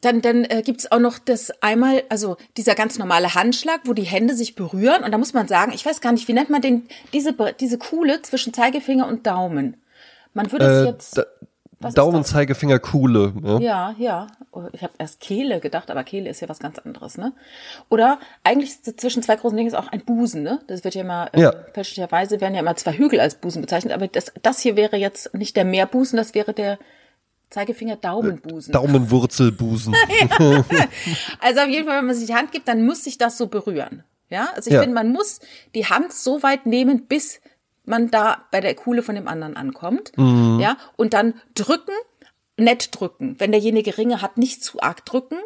Dann, 0.00 0.22
dann 0.22 0.44
äh, 0.44 0.62
gibt 0.62 0.90
auch 0.90 0.98
noch 0.98 1.18
das 1.18 1.52
einmal, 1.62 2.02
also 2.08 2.36
dieser 2.56 2.74
ganz 2.74 2.98
normale 2.98 3.34
Handschlag, 3.34 3.82
wo 3.84 3.92
die 3.92 4.02
Hände 4.02 4.34
sich 4.34 4.56
berühren. 4.56 5.04
Und 5.04 5.12
da 5.12 5.18
muss 5.18 5.34
man 5.34 5.48
sagen, 5.48 5.72
ich 5.72 5.86
weiß 5.86 6.00
gar 6.00 6.12
nicht, 6.12 6.26
wie 6.28 6.32
nennt 6.32 6.50
man 6.50 6.62
den, 6.62 6.88
diese, 7.12 7.34
diese 7.60 7.78
Kuhle 7.78 8.22
zwischen 8.22 8.52
Zeigefinger 8.52 9.06
und 9.06 9.26
Daumen. 9.26 9.76
Man 10.34 10.50
würde 10.52 10.64
es 10.66 10.82
äh, 10.82 10.90
jetzt. 10.90 11.18
Da, 11.18 11.24
Daumen, 11.80 12.24
Zeigefinger, 12.24 12.78
Kuhle. 12.78 13.34
Ja, 13.42 13.58
ja. 13.58 13.94
ja. 13.98 14.26
Oh, 14.50 14.64
ich 14.72 14.82
habe 14.82 14.94
erst 14.98 15.20
Kehle 15.20 15.60
gedacht, 15.60 15.90
aber 15.90 16.04
Kehle 16.04 16.30
ist 16.30 16.40
ja 16.40 16.48
was 16.48 16.58
ganz 16.58 16.78
anderes, 16.78 17.18
ne? 17.18 17.32
Oder 17.90 18.18
eigentlich 18.44 18.82
zwischen 18.82 19.22
zwei 19.22 19.36
großen 19.36 19.56
Dingen 19.56 19.68
ist 19.68 19.74
auch 19.74 19.88
ein 19.88 20.04
Busen, 20.04 20.42
ne? 20.42 20.60
Das 20.68 20.84
wird 20.84 20.94
ja 20.94 21.02
immer, 21.02 21.28
äh, 21.32 21.40
ja. 21.42 21.50
äh, 21.50 21.72
fälschlicherweise 21.74 22.40
werden 22.40 22.54
ja 22.54 22.60
immer 22.60 22.76
zwei 22.76 22.94
Hügel 22.94 23.20
als 23.20 23.34
Busen 23.34 23.60
bezeichnet, 23.60 23.92
aber 23.92 24.08
das, 24.08 24.32
das 24.42 24.60
hier 24.60 24.76
wäre 24.76 24.96
jetzt 24.96 25.34
nicht 25.34 25.54
der 25.56 25.66
Meerbusen, 25.66 26.16
das 26.16 26.34
wäre 26.34 26.54
der 26.54 26.78
Zeigefinger 27.50 27.96
Daumenbusen. 27.96 28.72
Daumenwurzelbusen. 28.72 29.94
ja. 30.38 30.64
Also 31.40 31.60
auf 31.60 31.68
jeden 31.68 31.86
Fall, 31.86 31.98
wenn 31.98 32.06
man 32.06 32.16
sich 32.16 32.26
die 32.26 32.34
Hand 32.34 32.52
gibt, 32.52 32.68
dann 32.68 32.84
muss 32.84 33.04
sich 33.04 33.18
das 33.18 33.38
so 33.38 33.46
berühren. 33.46 34.02
Ja, 34.28 34.48
also 34.56 34.68
ich 34.68 34.74
ja. 34.74 34.80
finde, 34.80 34.94
man 34.94 35.12
muss 35.12 35.40
die 35.74 35.86
Hand 35.86 36.12
so 36.12 36.42
weit 36.42 36.66
nehmen, 36.66 37.06
bis 37.06 37.40
man 37.86 38.10
da 38.10 38.44
bei 38.50 38.60
der 38.60 38.74
Kuhle 38.74 39.02
von 39.02 39.14
dem 39.14 39.28
anderen 39.28 39.56
ankommt. 39.56 40.12
Mhm. 40.16 40.58
Ja, 40.60 40.76
und 40.96 41.14
dann 41.14 41.34
drücken, 41.54 41.92
nett 42.56 42.88
drücken. 42.92 43.36
Wenn 43.38 43.52
derjenige 43.52 43.96
Ringe 43.96 44.22
hat, 44.22 44.38
nicht 44.38 44.62
zu 44.62 44.80
arg 44.80 45.04
drücken. 45.04 45.36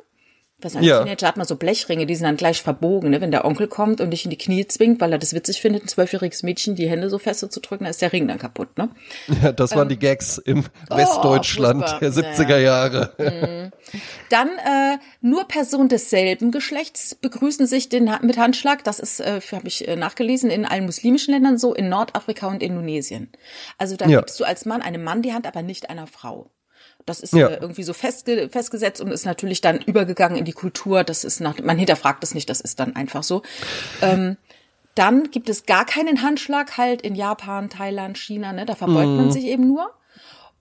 Was 0.62 0.76
ein 0.76 0.83
ja. 0.83 1.02
Teenager 1.02 1.26
hat 1.26 1.37
man 1.37 1.47
so 1.47 1.57
Blechringe, 1.57 2.07
die 2.07 2.14
sind 2.14 2.25
dann 2.25 2.37
gleich 2.37 2.62
verbogen, 2.62 3.11
ne? 3.11 3.21
Wenn 3.21 3.31
der 3.31 3.45
Onkel 3.45 3.69
kommt 3.69 4.00
und 4.00 4.11
dich 4.11 4.25
in 4.25 4.31
die 4.31 4.38
Knie 4.38 4.67
zwingt, 4.67 5.00
weil 5.00 5.12
er 5.12 5.19
das 5.19 5.35
witzig 5.35 5.61
findet, 5.61 5.85
ein 5.85 5.88
zwölfjähriges 5.88 6.43
Mädchen 6.43 6.75
die 6.75 6.88
Hände 6.88 7.11
so 7.11 7.19
fest 7.19 7.40
zu 7.50 7.61
drücken, 7.61 7.85
dann 7.85 7.90
ist 7.90 8.02
der 8.02 8.12
Ring 8.12 8.29
dann 8.29 8.38
kaputt, 8.38 8.76
ne? 8.76 8.90
Ja, 9.43 9.52
das 9.52 9.73
waren 9.73 9.83
ähm, 9.83 9.88
die 9.90 9.99
Gags 9.99 10.38
im 10.38 10.64
oh, 10.90 10.97
Westdeutschland 10.97 11.88
furchtbar. 11.88 12.00
der 12.00 12.12
70er 12.12 12.59
Jahre. 12.59 13.12
Mhm. 13.19 13.73
Dann 14.29 14.49
äh, 14.49 14.99
nur 15.21 15.49
Personen 15.49 15.88
desselben 15.88 16.50
Geschlechts 16.50 17.14
begrüßen 17.14 17.67
sich 17.67 17.88
den, 17.88 18.11
mit 18.23 18.38
Handschlag. 18.38 18.85
Das 18.85 19.00
ist, 19.00 19.21
äh, 19.21 19.40
habe 19.52 19.69
ich 19.69 19.87
äh, 19.88 19.97
nachgelesen, 19.97 20.50
in 20.50 20.64
allen 20.64 20.85
muslimischen 20.85 21.35
Ländern 21.35 21.59
so, 21.59 21.75
in 21.75 21.88
Nordafrika 21.88 22.49
und 22.49 22.62
Indonesien. 22.62 23.31
Also 23.79 23.97
da 23.97 24.07
ja. 24.07 24.21
gibst 24.21 24.38
du 24.38 24.45
als 24.45 24.64
Mann 24.64 24.83
einem 24.83 25.02
Mann 25.02 25.23
die 25.23 25.33
Hand, 25.33 25.47
aber 25.47 25.62
nicht 25.62 25.90
einer 25.90 26.07
Frau. 26.07 26.50
Das 27.11 27.21
ist 27.21 27.33
ja. 27.33 27.49
äh, 27.49 27.59
irgendwie 27.61 27.83
so 27.83 27.93
festge 27.93 28.49
festgesetzt 28.49 29.00
und 29.00 29.11
ist 29.11 29.26
natürlich 29.26 29.61
dann 29.61 29.81
übergegangen 29.81 30.38
in 30.38 30.45
die 30.45 30.52
Kultur. 30.52 31.05
Das 31.05 31.25
ist 31.25 31.40
nach, 31.40 31.59
man 31.59 31.76
hinterfragt 31.76 32.23
es 32.23 32.35
nicht, 32.35 32.49
das 32.49 32.61
ist 32.61 32.79
dann 32.79 32.95
einfach 32.97 33.23
so. 33.25 33.43
Ähm, 34.00 34.37
dann 34.95 35.31
gibt 35.31 35.49
es 35.49 35.67
gar 35.67 35.85
keinen 35.85 36.23
Handschlag 36.23 36.79
halt 36.79 37.02
in 37.02 37.14
Japan, 37.14 37.69
Thailand, 37.69 38.17
China, 38.17 38.52
ne? 38.52 38.67
Da 38.67 38.75
verbeugt 38.75 39.09
mm. 39.09 39.17
man 39.17 39.26
mhm. 39.26 39.33
sich 39.33 39.45
eben 39.45 39.67
nur. 39.67 39.90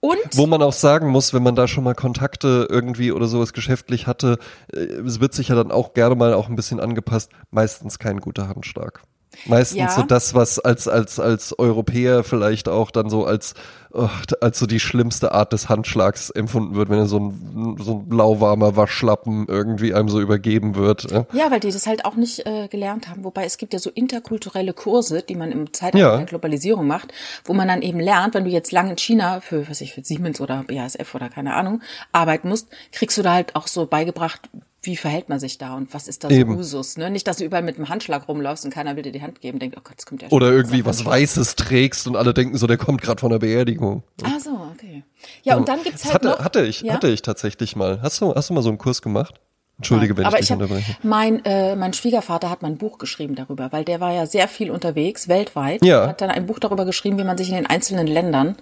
Und 0.01 0.18
Wo 0.34 0.48
man 0.48 0.62
auch 0.62 0.74
sagen 0.74 1.10
muss, 1.10 1.34
wenn 1.34 1.44
man 1.44 1.56
da 1.56 1.68
schon 1.68 1.84
mal 1.84 1.94
Kontakte 1.94 2.68
irgendwie 2.70 3.12
oder 3.12 3.27
sowas 3.27 3.53
geschäftlich 3.53 4.08
hatte, 4.08 4.39
äh, 4.74 4.79
es 4.79 5.20
wird 5.20 5.34
sich 5.34 5.50
ja 5.50 5.56
dann 5.56 5.72
auch 5.72 5.94
gerne 5.94 6.15
mal 6.15 6.34
auch 6.34 6.50
ein 6.50 6.56
bisschen 6.56 6.79
angepasst, 6.79 7.32
meistens 7.51 8.00
kein 8.00 8.20
guter 8.20 8.48
Handschlag. 8.48 9.03
Meistens 9.45 9.77
ja. 9.77 9.89
so 9.89 10.03
das, 10.03 10.33
was 10.33 10.59
als, 10.59 10.88
als, 10.88 11.19
als 11.19 11.57
Europäer 11.57 12.24
vielleicht 12.24 12.67
auch 12.67 12.91
dann 12.91 13.09
so 13.09 13.25
als, 13.25 13.53
oh, 13.91 14.09
als 14.41 14.59
so 14.59 14.65
die 14.65 14.79
schlimmste 14.79 15.31
Art 15.33 15.53
des 15.53 15.69
Handschlags 15.69 16.29
empfunden 16.29 16.75
wird, 16.75 16.89
wenn 16.89 17.00
er 17.00 17.05
so 17.05 17.19
ein, 17.19 17.77
so 17.79 18.03
ein 18.05 18.15
lauwarmer 18.15 18.75
Waschlappen 18.75 19.45
irgendwie 19.48 19.93
einem 19.93 20.09
so 20.09 20.19
übergeben 20.19 20.75
wird. 20.75 21.09
Ja, 21.12 21.25
ja 21.31 21.51
weil 21.51 21.59
die 21.59 21.71
das 21.71 21.88
halt 21.88 22.05
auch 22.05 22.15
nicht 22.15 22.45
äh, 22.45 22.67
gelernt 22.67 23.07
haben. 23.07 23.24
Wobei 23.24 23.45
es 23.45 23.57
gibt 23.57 23.74
ja 23.74 23.79
so 23.79 23.89
interkulturelle 23.89 24.74
Kurse, 24.74 25.21
die 25.21 25.36
man 25.36 25.51
im 25.51 25.74
Zeitalter 25.74 25.98
ja. 26.12 26.17
der 26.17 26.25
Globalisierung 26.25 26.88
macht, 26.88 27.13
wo 27.45 27.53
man 27.53 27.67
dann 27.67 27.81
eben 27.81 28.00
lernt, 28.00 28.33
wenn 28.33 28.45
du 28.45 28.50
jetzt 28.50 28.71
lang 28.71 28.89
in 28.89 28.98
China 28.98 29.41
für, 29.41 29.69
was 29.69 29.81
ich, 29.81 29.93
für 29.93 30.03
Siemens 30.03 30.41
oder 30.41 30.63
BASF 30.67 31.15
oder 31.15 31.29
keine 31.29 31.53
Ahnung 31.55 31.81
arbeiten 32.12 32.50
musst, 32.50 32.67
kriegst 32.91 33.17
du 33.17 33.21
da 33.21 33.33
halt 33.33 33.55
auch 33.55 33.67
so 33.67 33.86
beigebracht, 33.86 34.50
wie 34.81 34.95
verhält 34.95 35.27
man 35.29 35.39
sich 35.39 35.57
da 35.57 35.75
und 35.75 35.93
was 35.93 36.07
ist 36.07 36.24
da 36.24 36.29
so 36.29 36.36
Usus? 36.36 36.98
Ne? 36.98 37.09
Nicht, 37.09 37.27
dass 37.27 37.38
du 37.38 37.45
überall 37.45 37.63
mit 37.63 37.75
einem 37.75 37.89
Handschlag 37.89 38.27
rumläufst 38.27 38.63
und 38.65 38.71
keiner 38.74 38.95
will 38.95 39.03
dir 39.03 39.12
die 39.12 39.21
Hand 39.21 39.41
geben, 39.41 39.59
denkt, 39.59 39.75
oh 39.77 39.81
Gott, 39.83 39.98
das 39.98 40.05
kommt 40.05 40.21
ja 40.21 40.29
schon. 40.29 40.36
Oder 40.36 40.51
irgendwie 40.51 40.86
was 40.86 41.05
Weißes 41.05 41.55
trägst 41.55 42.07
und 42.07 42.15
alle 42.15 42.33
denken 42.33 42.57
so, 42.57 42.65
der 42.65 42.77
kommt 42.77 43.01
gerade 43.01 43.19
von 43.19 43.31
der 43.31 43.39
Beerdigung. 43.39 44.03
Ah 44.24 44.39
so, 44.39 44.51
okay. 44.74 45.03
Ja, 45.43 45.57
und 45.57 45.67
dann 45.67 45.83
gibt's 45.83 46.05
halt 46.05 46.15
hatte, 46.15 46.27
noch, 46.29 46.39
hatte 46.39 46.65
ich, 46.65 46.81
ja? 46.81 46.93
hatte 46.93 47.09
ich 47.09 47.21
tatsächlich 47.21 47.75
mal. 47.75 48.01
Hast 48.01 48.21
du, 48.21 48.33
hast 48.33 48.50
du 48.50 48.53
mal 48.53 48.62
so 48.62 48.69
einen 48.69 48.77
Kurs 48.77 49.01
gemacht? 49.01 49.39
Entschuldige, 49.79 50.17
wenn 50.17 50.25
aber 50.25 50.39
ich 50.39 50.48
dich 50.48 50.50
ich 50.50 50.55
unterbreche. 50.55 50.98
Mein, 51.03 51.43
äh, 51.45 51.74
mein 51.77 51.93
Schwiegervater 51.93 52.50
hat 52.50 52.62
mal 52.62 52.67
ein 52.67 52.77
Buch 52.77 52.98
geschrieben 52.98 53.36
darüber, 53.36 53.71
weil 53.71 53.86
der 53.86 54.01
war 54.01 54.12
ja 54.12 54.25
sehr 54.25 54.50
viel 54.50 54.71
unterwegs, 54.71 55.29
weltweit. 55.29 55.83
Ja. 55.86 56.05
Hat 56.05 56.19
dann 56.19 56.29
ein 56.29 56.45
Buch 56.48 56.59
darüber 56.59 56.83
geschrieben, 56.83 57.17
wie 57.17 57.24
man 57.24 57.38
sich 57.38 57.48
in 57.48 57.55
den 57.55 57.65
einzelnen 57.65 58.05
Ländern 58.05 58.57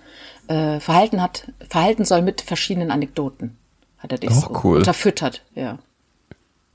äh, 0.48 0.80
verhalten 0.80 1.20
hat, 1.20 1.52
verhalten 1.68 2.06
soll 2.06 2.22
mit 2.22 2.42
verschiedenen 2.42 2.92
Anekdoten. 2.92 3.58
Hat 3.98 4.12
er 4.12 4.20
dich 4.20 4.30
Auch 4.30 4.50
so 4.50 4.62
cool. 4.64 4.78
unterfüttert, 4.78 5.42
ja. 5.56 5.80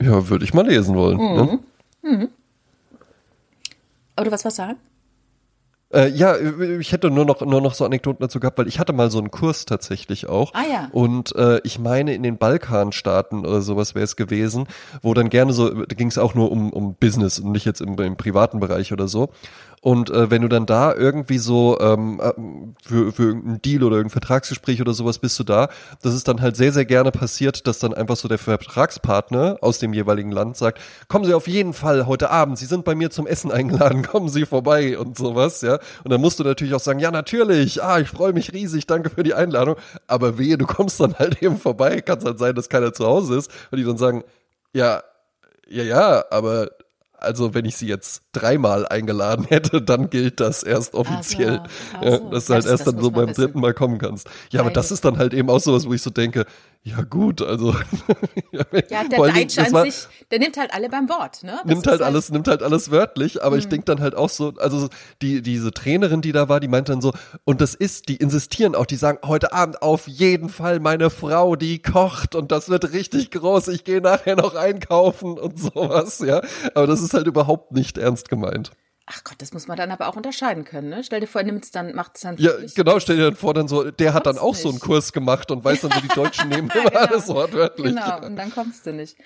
Ja, 0.01 0.29
würde 0.29 0.45
ich 0.45 0.53
mal 0.53 0.67
lesen 0.67 0.95
wollen. 0.95 1.17
Ne? 1.17 1.43
Mhm. 1.43 2.09
Ne? 2.09 2.17
Mhm. 2.17 2.29
Aber 4.15 4.25
du 4.25 4.31
was 4.31 4.45
was 4.45 4.55
sagen? 4.55 4.77
Äh, 5.93 6.09
ja, 6.09 6.35
ich 6.79 6.91
hätte 6.91 7.11
nur 7.11 7.23
noch, 7.23 7.41
nur 7.41 7.61
noch 7.61 7.75
so 7.75 7.85
Anekdoten 7.85 8.21
dazu 8.21 8.39
gehabt, 8.39 8.57
weil 8.57 8.67
ich 8.67 8.79
hatte 8.79 8.93
mal 8.93 9.11
so 9.11 9.19
einen 9.19 9.29
Kurs 9.29 9.65
tatsächlich 9.65 10.27
auch. 10.27 10.51
Ah 10.55 10.63
ja. 10.69 10.89
Und 10.91 11.35
äh, 11.35 11.59
ich 11.63 11.77
meine, 11.77 12.15
in 12.15 12.23
den 12.23 12.37
Balkanstaaten 12.37 13.45
oder 13.45 13.61
sowas 13.61 13.93
wäre 13.93 14.03
es 14.03 14.15
gewesen, 14.15 14.65
wo 15.03 15.13
dann 15.13 15.29
gerne 15.29 15.53
so, 15.53 15.69
da 15.69 15.95
ging 15.95 16.07
es 16.07 16.17
auch 16.17 16.33
nur 16.33 16.51
um, 16.51 16.73
um 16.73 16.95
Business 16.95 17.37
und 17.37 17.51
nicht 17.51 17.65
jetzt 17.65 17.79
im, 17.79 17.95
im 17.99 18.15
privaten 18.15 18.59
Bereich 18.59 18.91
oder 18.91 19.07
so. 19.07 19.29
Und 19.83 20.09
äh, 20.11 20.31
wenn 20.31 20.41
du 20.41 20.47
dann 20.47 20.65
da 20.65 20.95
irgendwie 20.95 21.37
so 21.37 21.77
ähm, 21.81 22.21
äh, 22.21 22.31
für, 22.81 23.11
für 23.11 23.23
irgendeinen 23.23 23.61
Deal 23.61 23.83
oder 23.83 23.97
irgendein 23.97 24.21
Vertragsgespräch 24.21 24.79
oder 24.79 24.93
sowas 24.93 25.19
bist 25.19 25.37
du 25.39 25.43
da, 25.43 25.67
das 26.01 26.13
ist 26.13 26.25
dann 26.29 26.39
halt 26.39 26.55
sehr, 26.55 26.71
sehr 26.71 26.85
gerne 26.85 27.11
passiert, 27.11 27.67
dass 27.67 27.79
dann 27.79 27.93
einfach 27.93 28.15
so 28.15 28.29
der 28.29 28.37
Vertragspartner 28.37 29.57
aus 29.59 29.79
dem 29.79 29.91
jeweiligen 29.91 30.31
Land 30.31 30.55
sagt, 30.55 30.79
kommen 31.09 31.25
Sie 31.25 31.33
auf 31.33 31.49
jeden 31.49 31.73
Fall 31.73 32.07
heute 32.07 32.29
Abend, 32.29 32.57
Sie 32.57 32.65
sind 32.65 32.85
bei 32.85 32.95
mir 32.95 33.09
zum 33.09 33.27
Essen 33.27 33.51
eingeladen, 33.51 34.03
kommen 34.07 34.29
Sie 34.29 34.45
vorbei 34.45 34.97
und 34.97 35.17
sowas, 35.17 35.59
ja. 35.59 35.79
Und 36.05 36.13
dann 36.13 36.21
musst 36.21 36.39
du 36.39 36.45
natürlich 36.45 36.73
auch 36.73 36.79
sagen, 36.79 36.99
ja, 36.99 37.11
natürlich, 37.11 37.83
ah, 37.83 37.99
ich 37.99 38.07
freue 38.07 38.31
mich 38.31 38.53
riesig, 38.53 38.87
danke 38.87 39.09
für 39.09 39.23
die 39.23 39.33
Einladung. 39.33 39.75
Aber 40.07 40.37
wehe, 40.37 40.57
du 40.57 40.65
kommst 40.65 41.01
dann 41.01 41.15
halt 41.15 41.41
eben 41.41 41.57
vorbei, 41.57 41.99
kann 41.99 42.19
es 42.19 42.23
halt 42.23 42.39
sein, 42.39 42.55
dass 42.55 42.69
keiner 42.69 42.93
zu 42.93 43.05
Hause 43.05 43.35
ist 43.35 43.51
und 43.69 43.79
die 43.79 43.83
dann 43.83 43.97
sagen, 43.97 44.23
ja, 44.71 45.03
ja, 45.67 45.83
ja, 45.83 46.23
aber 46.31 46.69
also 47.23 47.53
wenn 47.53 47.65
ich 47.65 47.75
sie 47.75 47.87
jetzt 47.87 48.23
dreimal 48.31 48.87
eingeladen 48.87 49.45
hätte, 49.47 49.81
dann 49.81 50.09
gilt 50.09 50.39
das 50.39 50.63
erst 50.63 50.93
offiziell. 50.93 51.61
Also, 51.93 52.05
also. 52.05 52.25
Ja, 52.25 52.31
dass 52.31 52.45
du 52.45 52.53
halt 52.53 52.65
erst 52.65 52.87
dann 52.87 52.99
so 52.99 53.11
beim 53.11 53.33
dritten 53.33 53.59
Mal 53.59 53.73
kommen 53.73 53.97
kannst. 53.97 54.29
Ja, 54.51 54.61
aber 54.61 54.71
das 54.71 54.91
ist 54.91 55.05
dann 55.05 55.17
halt 55.17 55.33
eben 55.33 55.49
auch 55.49 55.59
sowas, 55.59 55.87
wo 55.87 55.93
ich 55.93 56.01
so 56.01 56.09
denke, 56.09 56.45
ja 56.85 57.01
gut, 57.01 57.41
also 57.41 57.73
ja, 58.51 58.63
der 58.71 59.03
Deutsche 59.09 59.65
an 59.65 59.85
sich, 59.85 60.05
der 60.31 60.39
nimmt 60.39 60.57
halt 60.57 60.73
alle 60.73 60.89
beim 60.89 61.07
Wort, 61.07 61.41
ne? 61.43 61.59
Das 61.63 61.65
nimmt 61.65 61.87
halt, 61.87 62.01
halt 62.01 62.01
alles, 62.01 62.29
nimmt 62.29 62.47
halt 62.49 62.61
alles 62.61 62.91
wörtlich, 62.91 63.41
aber 63.41 63.55
mhm. 63.55 63.59
ich 63.59 63.67
denke 63.69 63.85
dann 63.85 64.01
halt 64.01 64.15
auch 64.15 64.29
so, 64.29 64.53
also 64.57 64.89
die 65.21 65.41
diese 65.41 65.71
Trainerin, 65.71 66.21
die 66.21 66.33
da 66.33 66.49
war, 66.49 66.59
die 66.59 66.67
meint 66.67 66.89
dann 66.89 66.99
so 66.99 67.13
und 67.45 67.61
das 67.61 67.73
ist, 67.73 68.09
die 68.09 68.17
insistieren 68.17 68.75
auch, 68.75 68.85
die 68.85 68.97
sagen 68.97 69.19
heute 69.25 69.53
Abend 69.53 69.81
auf 69.81 70.09
jeden 70.09 70.49
Fall 70.49 70.81
meine 70.81 71.09
Frau, 71.09 71.55
die 71.55 71.81
kocht 71.81 72.35
und 72.35 72.51
das 72.51 72.67
wird 72.67 72.91
richtig 72.91 73.31
groß. 73.31 73.69
Ich 73.69 73.85
gehe 73.85 74.01
nachher 74.01 74.35
noch 74.35 74.55
einkaufen 74.55 75.39
und 75.39 75.57
sowas, 75.59 76.19
ja. 76.19 76.41
Aber 76.75 76.87
das 76.87 77.01
ist 77.01 77.13
halt 77.13 77.27
überhaupt 77.27 77.71
nicht 77.71 77.97
ernst 77.97 78.27
gemeint. 78.27 78.71
Ach 79.05 79.23
Gott, 79.25 79.35
das 79.39 79.51
muss 79.51 79.67
man 79.67 79.75
dann 79.75 79.91
aber 79.91 80.07
auch 80.07 80.15
unterscheiden 80.15 80.63
können, 80.63 80.89
ne? 80.89 81.03
Stell 81.03 81.19
dir 81.19 81.27
vor, 81.27 81.43
nimmt's 81.43 81.71
dann, 81.71 81.93
macht's 81.93 82.21
dann. 82.21 82.37
Ja, 82.37 82.51
genau, 82.73 82.99
stell 82.99 83.17
dir 83.17 83.23
dann 83.23 83.35
vor, 83.35 83.53
dann 83.53 83.67
so, 83.67 83.91
der 83.91 84.13
hat 84.13 84.25
dann 84.25 84.37
auch 84.37 84.53
nicht. 84.53 84.61
so 84.61 84.69
einen 84.69 84.79
Kurs 84.79 85.11
gemacht 85.11 85.51
und 85.51 85.63
weiß 85.63 85.81
dann 85.81 85.91
so, 85.91 85.99
die 85.99 86.07
Deutschen 86.07 86.47
nehmen 86.49 86.69
immer 86.73 86.89
genau. 86.89 86.99
alles 86.99 87.27
wortwörtlich. 87.27 87.93
Genau, 87.93 88.25
und 88.25 88.37
dann 88.37 88.51
kommst 88.51 88.85
du 88.85 88.93
nicht. 88.93 89.17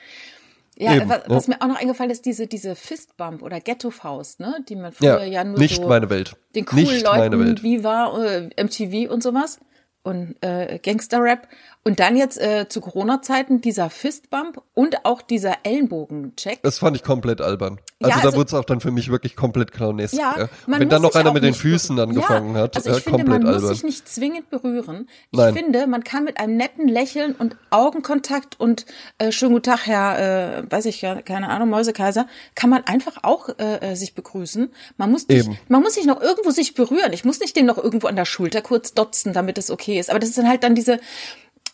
Ja, 0.79 0.95
Eben, 0.95 1.09
was, 1.09 1.21
was 1.27 1.47
mir 1.47 1.61
auch 1.61 1.67
noch 1.67 1.79
eingefallen 1.79 2.11
ist, 2.11 2.25
diese, 2.25 2.47
diese 2.47 2.75
Fistbump 2.75 3.41
oder 3.41 3.59
Ghetto-Faust, 3.59 4.39
ne? 4.39 4.63
Die 4.67 4.75
man 4.75 4.91
früher 4.91 5.23
ja, 5.23 5.25
ja 5.25 5.43
nur 5.43 5.59
nicht 5.59 5.81
so 5.81 5.87
meine 5.87 6.09
Welt. 6.09 6.35
den 6.55 6.65
coolen 6.65 6.85
nicht 6.85 7.03
Leuten, 7.03 7.61
wie 7.63 7.83
war 7.83 8.23
äh, 8.23 8.49
MTV 8.63 9.11
und 9.11 9.21
sowas 9.21 9.59
und 10.03 10.35
äh, 10.41 10.79
Gangster-Rap. 10.79 11.47
Und 11.87 12.01
dann 12.01 12.17
jetzt 12.17 12.37
äh, 12.37 12.67
zu 12.67 12.81
Corona-Zeiten 12.81 13.61
dieser 13.61 13.89
Fistbump 13.89 14.61
und 14.73 15.05
auch 15.05 15.21
dieser 15.21 15.53
Ellenbogencheck. 15.63 16.61
Das 16.61 16.79
fand 16.79 16.97
ich 16.97 17.03
komplett 17.03 17.39
albern. 17.39 17.79
Also, 18.01 18.09
ja, 18.09 18.15
also 18.17 18.29
da 18.29 18.35
wurde 18.35 18.47
es 18.47 18.53
auch 18.53 18.65
dann 18.65 18.81
für 18.81 18.91
mich 18.91 19.09
wirklich 19.09 19.37
komplett 19.37 19.71
clownesk. 19.71 20.13
Ja, 20.13 20.35
ja. 20.37 20.49
Wenn 20.65 20.89
dann 20.89 21.01
noch 21.01 21.15
einer 21.15 21.31
mit 21.31 21.43
den 21.43 21.53
Füßen 21.53 21.97
angefangen 21.97 22.55
ja, 22.55 22.63
hat, 22.63 22.75
also 22.75 22.89
ich 22.89 22.97
ja, 22.97 23.01
finde, 23.03 23.23
man 23.23 23.45
albern. 23.45 23.61
muss 23.61 23.69
sich 23.69 23.83
nicht 23.85 24.05
zwingend 24.09 24.49
berühren. 24.49 25.07
Ich 25.31 25.39
Nein. 25.39 25.53
finde, 25.53 25.87
man 25.87 26.03
kann 26.03 26.25
mit 26.25 26.41
einem 26.41 26.57
netten 26.57 26.89
Lächeln 26.89 27.35
und 27.35 27.55
Augenkontakt 27.69 28.59
und 28.59 28.85
äh, 29.17 29.31
schönen 29.31 29.53
guten 29.53 29.63
Tag, 29.63 29.87
Herr, 29.87 30.57
äh, 30.57 30.69
weiß 30.69 30.87
ich 30.87 31.01
ja, 31.01 31.21
keine 31.21 31.47
Ahnung, 31.47 31.69
Mäusekaiser, 31.69 32.27
kann 32.53 32.69
man 32.69 32.83
einfach 32.83 33.23
auch 33.23 33.47
äh, 33.59 33.91
äh 33.93 33.95
sich 33.95 34.13
begrüßen. 34.13 34.73
Man 34.97 35.09
muss 35.09 35.25
nicht, 35.29 35.45
Eben. 35.45 35.57
man 35.69 35.81
muss 35.81 35.93
sich 35.93 36.05
noch 36.05 36.19
irgendwo 36.21 36.49
sich 36.49 36.73
berühren. 36.73 37.13
Ich 37.13 37.23
muss 37.23 37.39
nicht 37.39 37.55
den 37.55 37.65
noch 37.65 37.77
irgendwo 37.77 38.07
an 38.07 38.17
der 38.17 38.25
Schulter 38.25 38.61
kurz 38.61 38.93
dotzen, 38.93 39.31
damit 39.31 39.57
es 39.57 39.71
okay 39.71 39.97
ist. 39.97 40.09
Aber 40.09 40.19
das 40.19 40.27
ist 40.27 40.37
dann 40.37 40.49
halt 40.49 40.63
dann 40.63 40.75
diese 40.75 40.99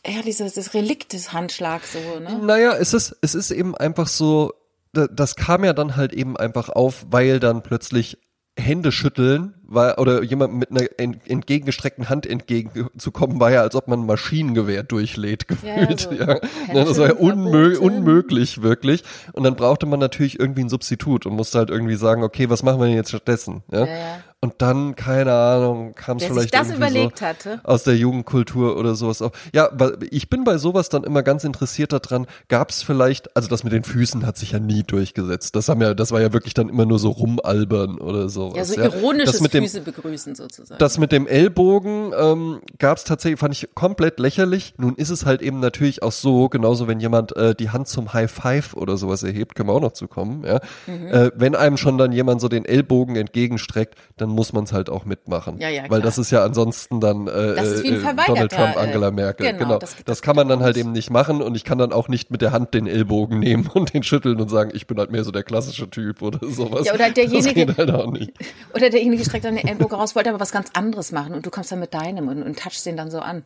ja, 0.06 0.22
dieses 0.22 0.54
das 0.54 0.74
Relikt 0.74 1.14
des 1.14 1.34
Handschlags 1.34 1.94
so, 1.94 2.20
ne? 2.20 2.40
Naja, 2.44 2.76
es 2.76 2.94
ist, 2.94 3.16
es 3.22 3.36
ist 3.36 3.52
eben 3.52 3.76
einfach 3.76 4.08
so, 4.08 4.54
das 4.92 5.36
kam 5.36 5.64
ja 5.64 5.74
dann 5.74 5.96
halt 5.96 6.14
eben 6.14 6.38
einfach 6.38 6.70
auf, 6.70 7.06
weil 7.10 7.40
dann 7.40 7.64
plötzlich 7.64 8.18
Hände 8.56 8.92
schütteln 8.92 9.56
war, 9.64 9.98
oder 9.98 10.22
jemand 10.22 10.54
mit 10.54 10.70
einer 10.70 10.88
entgegengestreckten 11.00 12.10
Hand 12.10 12.28
entgegenzukommen, 12.28 13.40
war 13.40 13.52
ja, 13.52 13.62
als 13.62 13.74
ob 13.74 13.88
man 13.88 14.02
ein 14.02 14.06
Maschinengewehr 14.06 14.84
durchlädt, 14.84 15.48
gefühlt. 15.48 16.10
Ja, 16.12 16.36
ja. 16.36 16.40
So 16.72 16.78
ja. 16.78 16.86
Das 16.86 16.98
war 17.00 17.08
ja 17.08 17.14
unmö 17.14 17.80
unmöglich, 17.80 18.62
wirklich. 18.62 19.04
Und 19.32 19.44
dann 19.44 19.56
brauchte 19.56 19.88
man 19.88 20.00
natürlich 20.00 20.40
irgendwie 20.40 20.62
ein 20.62 20.70
Substitut 20.70 21.26
und 21.26 21.36
musste 21.36 21.58
halt 21.58 21.72
irgendwie 21.72 21.96
sagen, 21.96 22.24
okay, 22.24 22.52
was 22.52 22.62
machen 22.62 22.80
wir 22.80 22.86
denn 22.86 22.96
jetzt 22.96 23.10
stattdessen? 23.10 23.64
Ja? 23.72 23.88
ja 23.88 24.24
und 24.44 24.56
dann, 24.58 24.98
keine 24.98 25.32
Ahnung, 25.32 25.96
kam 25.96 26.18
es 26.18 26.26
vielleicht 26.26 26.54
das 26.54 26.70
überlegt 26.70 27.20
so 27.20 27.26
hatte. 27.26 27.62
aus 27.64 27.84
der 27.84 27.96
Jugendkultur 27.96 28.76
oder 28.76 28.94
sowas 28.94 29.22
auch. 29.22 29.32
Ja, 29.54 29.70
weil 29.72 29.96
ich 30.12 30.30
bin 30.30 30.44
bei 30.44 30.58
sowas 30.58 30.90
dann 30.90 31.06
immer 31.06 31.24
ganz 31.24 31.46
interessiert 31.46 31.94
daran, 31.94 32.28
gab 32.50 32.70
es 32.70 32.84
vielleicht, 32.84 33.38
also 33.38 33.48
das 33.48 33.64
mit 33.64 33.72
den 33.72 33.86
Füßen 33.86 34.26
hat 34.26 34.38
sich 34.38 34.52
ja 34.52 34.60
nie 34.60 34.84
durchgesetzt. 34.84 35.56
Das 35.56 35.70
haben 35.70 35.82
ja, 35.82 35.94
das 35.94 36.12
war 36.12 36.20
ja 36.20 36.34
wirklich 36.34 36.54
dann 36.54 36.68
immer 36.68 36.86
nur 36.86 37.00
so 37.00 37.12
rumalbern 37.12 38.00
oder 38.00 38.28
sowas. 38.28 38.58
Ja, 38.58 38.66
so 38.66 38.98
ironisches 38.98 39.40
ja. 39.40 39.62
Füße 39.62 39.80
begrüßen 39.80 40.36
sozusagen. 40.36 40.78
Das 40.78 40.98
mit 40.98 41.14
dem 41.14 41.26
Ellbogen 41.26 42.12
ähm, 42.14 42.60
gab 42.80 42.98
es 42.98 43.06
tatsächlich, 43.06 43.40
fand 43.40 43.54
ich 43.54 43.74
komplett 43.76 44.20
lächerlich. 44.20 44.74
Nun 44.78 44.96
ist 44.96 45.10
es 45.10 45.26
halt 45.26 45.42
eben 45.42 45.62
natürlich 45.62 46.04
auch 46.04 46.12
so, 46.12 46.50
genauso 46.50 46.90
wenn 46.90 47.00
jemand 47.00 47.34
äh, 47.38 47.56
die 47.56 47.70
Hand 47.70 47.88
zum 47.88 48.12
High 48.12 48.30
Five 48.30 48.74
oder 48.74 48.98
sowas 48.98 49.24
erhebt, 49.24 49.56
können 49.56 49.70
wir 49.70 49.74
auch 49.74 49.80
noch 49.80 49.94
zukommen, 49.94 50.44
ja. 50.46 50.60
Mhm. 50.86 51.08
Äh, 51.08 51.32
wenn 51.36 51.56
einem 51.56 51.78
schon 51.78 51.98
dann 51.98 52.12
jemand 52.12 52.42
so 52.42 52.50
den 52.50 52.66
Ellbogen 52.66 53.16
entgegenstreckt, 53.16 53.96
dann 54.18 54.33
muss 54.34 54.54
man 54.54 54.64
es 54.66 54.74
halt 54.74 54.90
auch 54.90 55.06
mitmachen. 55.06 55.60
Ja, 55.60 55.70
ja, 55.70 55.84
Weil 55.90 56.02
das 56.02 56.18
ist 56.18 56.32
ja 56.32 56.44
ansonsten 56.44 57.00
dann 57.00 57.28
äh, 57.28 57.32
äh 57.32 58.02
Donald 58.28 58.52
Trump, 58.52 58.78
Angela 58.78 59.12
Merkel. 59.12 59.48
Genau, 59.48 59.60
genau. 59.60 59.78
Das, 59.80 59.96
das, 60.06 60.22
kann 60.22 60.36
man 60.36 60.48
dann 60.48 60.62
halt 60.62 60.78
eben 60.78 60.92
nicht 60.92 61.10
machen 61.10 61.42
und 61.42 61.56
ich 61.56 61.64
kann 61.64 61.78
dann 61.78 61.94
auch 61.94 62.08
nicht 62.08 62.32
mit 62.32 62.42
der 62.42 62.52
Hand 62.52 62.74
den 62.74 62.88
Ellbogen 62.88 63.40
nehmen 63.40 63.68
und 63.74 63.94
den 63.94 64.04
schütteln 64.04 64.40
und 64.40 64.50
sagen, 64.50 64.72
ich 64.74 64.88
bin 64.88 64.98
halt 64.98 65.12
mehr 65.12 65.24
so 65.24 65.32
der 65.32 65.44
klassische 65.44 65.90
Typ 65.90 66.22
oder 66.22 66.40
sowas. 66.42 66.86
Ja, 66.86 66.94
oder 66.94 67.10
derjenige, 67.10 67.76
halt 67.78 67.92
auch 67.92 68.12
nicht. 68.12 68.32
oder 68.74 68.90
derjenige 68.90 69.24
streckt 69.24 69.46
dann 69.46 69.56
den 69.56 69.68
Ellbogen 69.68 69.98
raus, 69.98 70.16
wollte 70.16 70.30
aber 70.30 70.40
was 70.40 70.52
ganz 70.52 70.70
anderes 70.74 71.12
machen 71.12 71.34
und 71.34 71.46
du 71.46 71.50
kommst 71.50 71.72
dann 71.72 71.80
mit 71.80 71.94
deinem 71.94 72.28
und, 72.28 72.44
und 72.44 72.60
touchst 72.60 72.86
den 72.86 72.98
dann 72.98 73.12
so 73.12 73.20
an. 73.20 73.44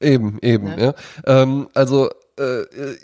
Eben, 0.00 0.38
eben, 0.42 0.66
ne? 0.74 0.94
ja. 1.26 1.42
Ähm, 1.42 1.68
also 1.74 2.10
äh, 2.38 2.62
äh 2.62 2.96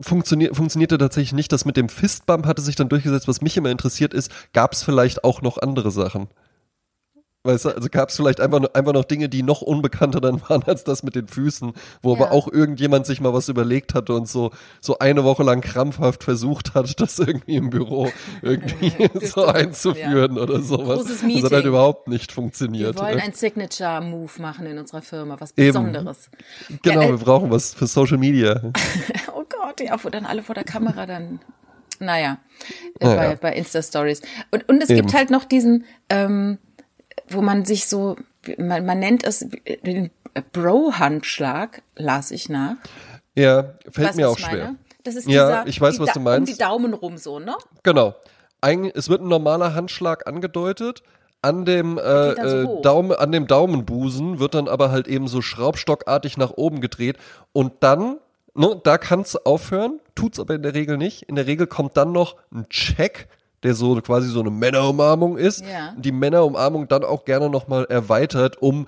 funktioniert, 0.00 0.56
funktionierte 0.56 0.98
tatsächlich 0.98 1.32
nicht. 1.32 1.52
Das 1.52 1.64
mit 1.64 1.76
dem 1.76 1.88
Fistbump 1.88 2.46
hatte 2.46 2.62
sich 2.62 2.76
dann 2.76 2.88
durchgesetzt. 2.88 3.28
Was 3.28 3.40
mich 3.40 3.56
immer 3.56 3.70
interessiert 3.70 4.14
ist, 4.14 4.30
gab 4.52 4.72
es 4.72 4.82
vielleicht 4.82 5.24
auch 5.24 5.42
noch 5.42 5.58
andere 5.58 5.90
Sachen? 5.90 6.28
Weißt 7.44 7.64
du, 7.64 7.70
also 7.70 7.88
gab 7.90 8.10
es 8.10 8.16
vielleicht 8.16 8.40
einfach, 8.40 8.62
einfach 8.72 8.92
noch 8.92 9.04
Dinge, 9.04 9.28
die 9.28 9.42
noch 9.42 9.62
unbekannter 9.62 10.20
dann 10.20 10.40
waren 10.48 10.62
als 10.62 10.84
das 10.84 11.02
mit 11.02 11.16
den 11.16 11.26
Füßen, 11.26 11.72
wo 12.00 12.14
ja. 12.14 12.20
aber 12.20 12.32
auch 12.32 12.46
irgendjemand 12.46 13.04
sich 13.04 13.20
mal 13.20 13.32
was 13.32 13.48
überlegt 13.48 13.94
hatte 13.94 14.14
und 14.14 14.28
so, 14.28 14.52
so 14.80 14.98
eine 15.00 15.24
Woche 15.24 15.42
lang 15.42 15.60
krampfhaft 15.60 16.22
versucht 16.22 16.74
hat, 16.74 17.00
das 17.00 17.18
irgendwie 17.18 17.56
im 17.56 17.70
Büro 17.70 18.10
irgendwie 18.42 18.92
so 19.26 19.46
einzuführen 19.46 20.36
ja. 20.36 20.42
oder 20.42 20.62
sowas. 20.62 21.00
Großes 21.00 21.22
Meeting. 21.22 21.42
Das 21.42 21.50
hat 21.50 21.56
halt 21.56 21.66
überhaupt 21.66 22.06
nicht 22.06 22.30
funktioniert. 22.30 22.94
Wir 22.94 23.02
wollen 23.02 23.18
ja. 23.18 23.24
einen 23.24 23.34
Signature-Move 23.34 24.40
machen 24.40 24.66
in 24.66 24.78
unserer 24.78 25.02
Firma, 25.02 25.36
was 25.40 25.52
Besonderes. 25.52 26.30
Eben. 26.70 26.78
Genau, 26.82 27.02
äh, 27.02 27.10
wir 27.10 27.18
brauchen 27.18 27.50
was 27.50 27.74
für 27.74 27.88
Social 27.88 28.18
Media. 28.18 28.60
oh 29.34 29.42
Gott, 29.48 29.80
ja, 29.80 29.96
wo 30.02 30.10
dann 30.10 30.26
alle 30.26 30.44
vor 30.44 30.54
der 30.54 30.64
Kamera 30.64 31.06
dann 31.06 31.40
naja, 31.98 32.38
äh, 33.00 33.06
naja. 33.06 33.16
bei, 33.30 33.36
bei 33.36 33.56
Insta-Stories. 33.56 34.22
Und, 34.50 34.68
und 34.68 34.82
es 34.82 34.90
Eben. 34.90 35.00
gibt 35.00 35.14
halt 35.14 35.30
noch 35.30 35.44
diesen, 35.44 35.84
ähm, 36.08 36.58
wo 37.28 37.42
man 37.42 37.64
sich 37.64 37.86
so, 37.86 38.16
man, 38.58 38.84
man 38.86 38.98
nennt 38.98 39.24
es 39.24 39.46
den 39.84 40.10
Bro-Handschlag, 40.52 41.82
las 41.96 42.30
ich 42.30 42.48
nach. 42.48 42.76
Ja, 43.34 43.74
fällt 43.90 44.08
weißt, 44.08 44.16
mir 44.16 44.28
auch 44.28 44.38
schwer. 44.38 44.74
Das 45.04 45.16
ist 45.16 45.26
dieser, 45.26 45.50
ja, 45.50 45.64
ich 45.66 45.80
weiß, 45.80 45.98
was 46.00 46.12
du 46.12 46.20
meinst. 46.20 46.50
Um 46.50 46.54
die 46.56 46.62
Daumen 46.62 46.94
rum 46.94 47.18
so, 47.18 47.38
ne? 47.38 47.56
Genau. 47.82 48.14
Ein, 48.60 48.84
es 48.94 49.08
wird 49.08 49.22
ein 49.22 49.28
normaler 49.28 49.74
Handschlag 49.74 50.26
angedeutet. 50.26 51.02
An 51.44 51.64
dem, 51.64 51.98
äh, 51.98 52.48
so 52.48 52.78
äh, 52.78 52.82
Daumen, 52.82 53.12
an 53.16 53.32
dem 53.32 53.48
Daumenbusen 53.48 54.38
wird 54.38 54.54
dann 54.54 54.68
aber 54.68 54.92
halt 54.92 55.08
eben 55.08 55.26
so 55.26 55.42
schraubstockartig 55.42 56.36
nach 56.36 56.52
oben 56.52 56.80
gedreht 56.80 57.16
und 57.52 57.72
dann, 57.80 58.18
ne, 58.54 58.80
da 58.84 58.96
kann 58.96 59.22
es 59.22 59.34
aufhören, 59.34 59.98
tut's 60.14 60.38
aber 60.38 60.54
in 60.54 60.62
der 60.62 60.74
Regel 60.74 60.98
nicht. 60.98 61.22
In 61.22 61.34
der 61.34 61.48
Regel 61.48 61.66
kommt 61.66 61.96
dann 61.96 62.12
noch 62.12 62.36
ein 62.54 62.68
Check 62.68 63.26
der 63.62 63.74
so 63.74 64.00
quasi 64.00 64.28
so 64.28 64.40
eine 64.40 64.50
Männerumarmung 64.50 65.38
ist. 65.38 65.64
Ja. 65.64 65.94
Die 65.96 66.12
Männerumarmung 66.12 66.88
dann 66.88 67.04
auch 67.04 67.24
gerne 67.24 67.48
nochmal 67.48 67.84
erweitert, 67.84 68.60
um 68.60 68.86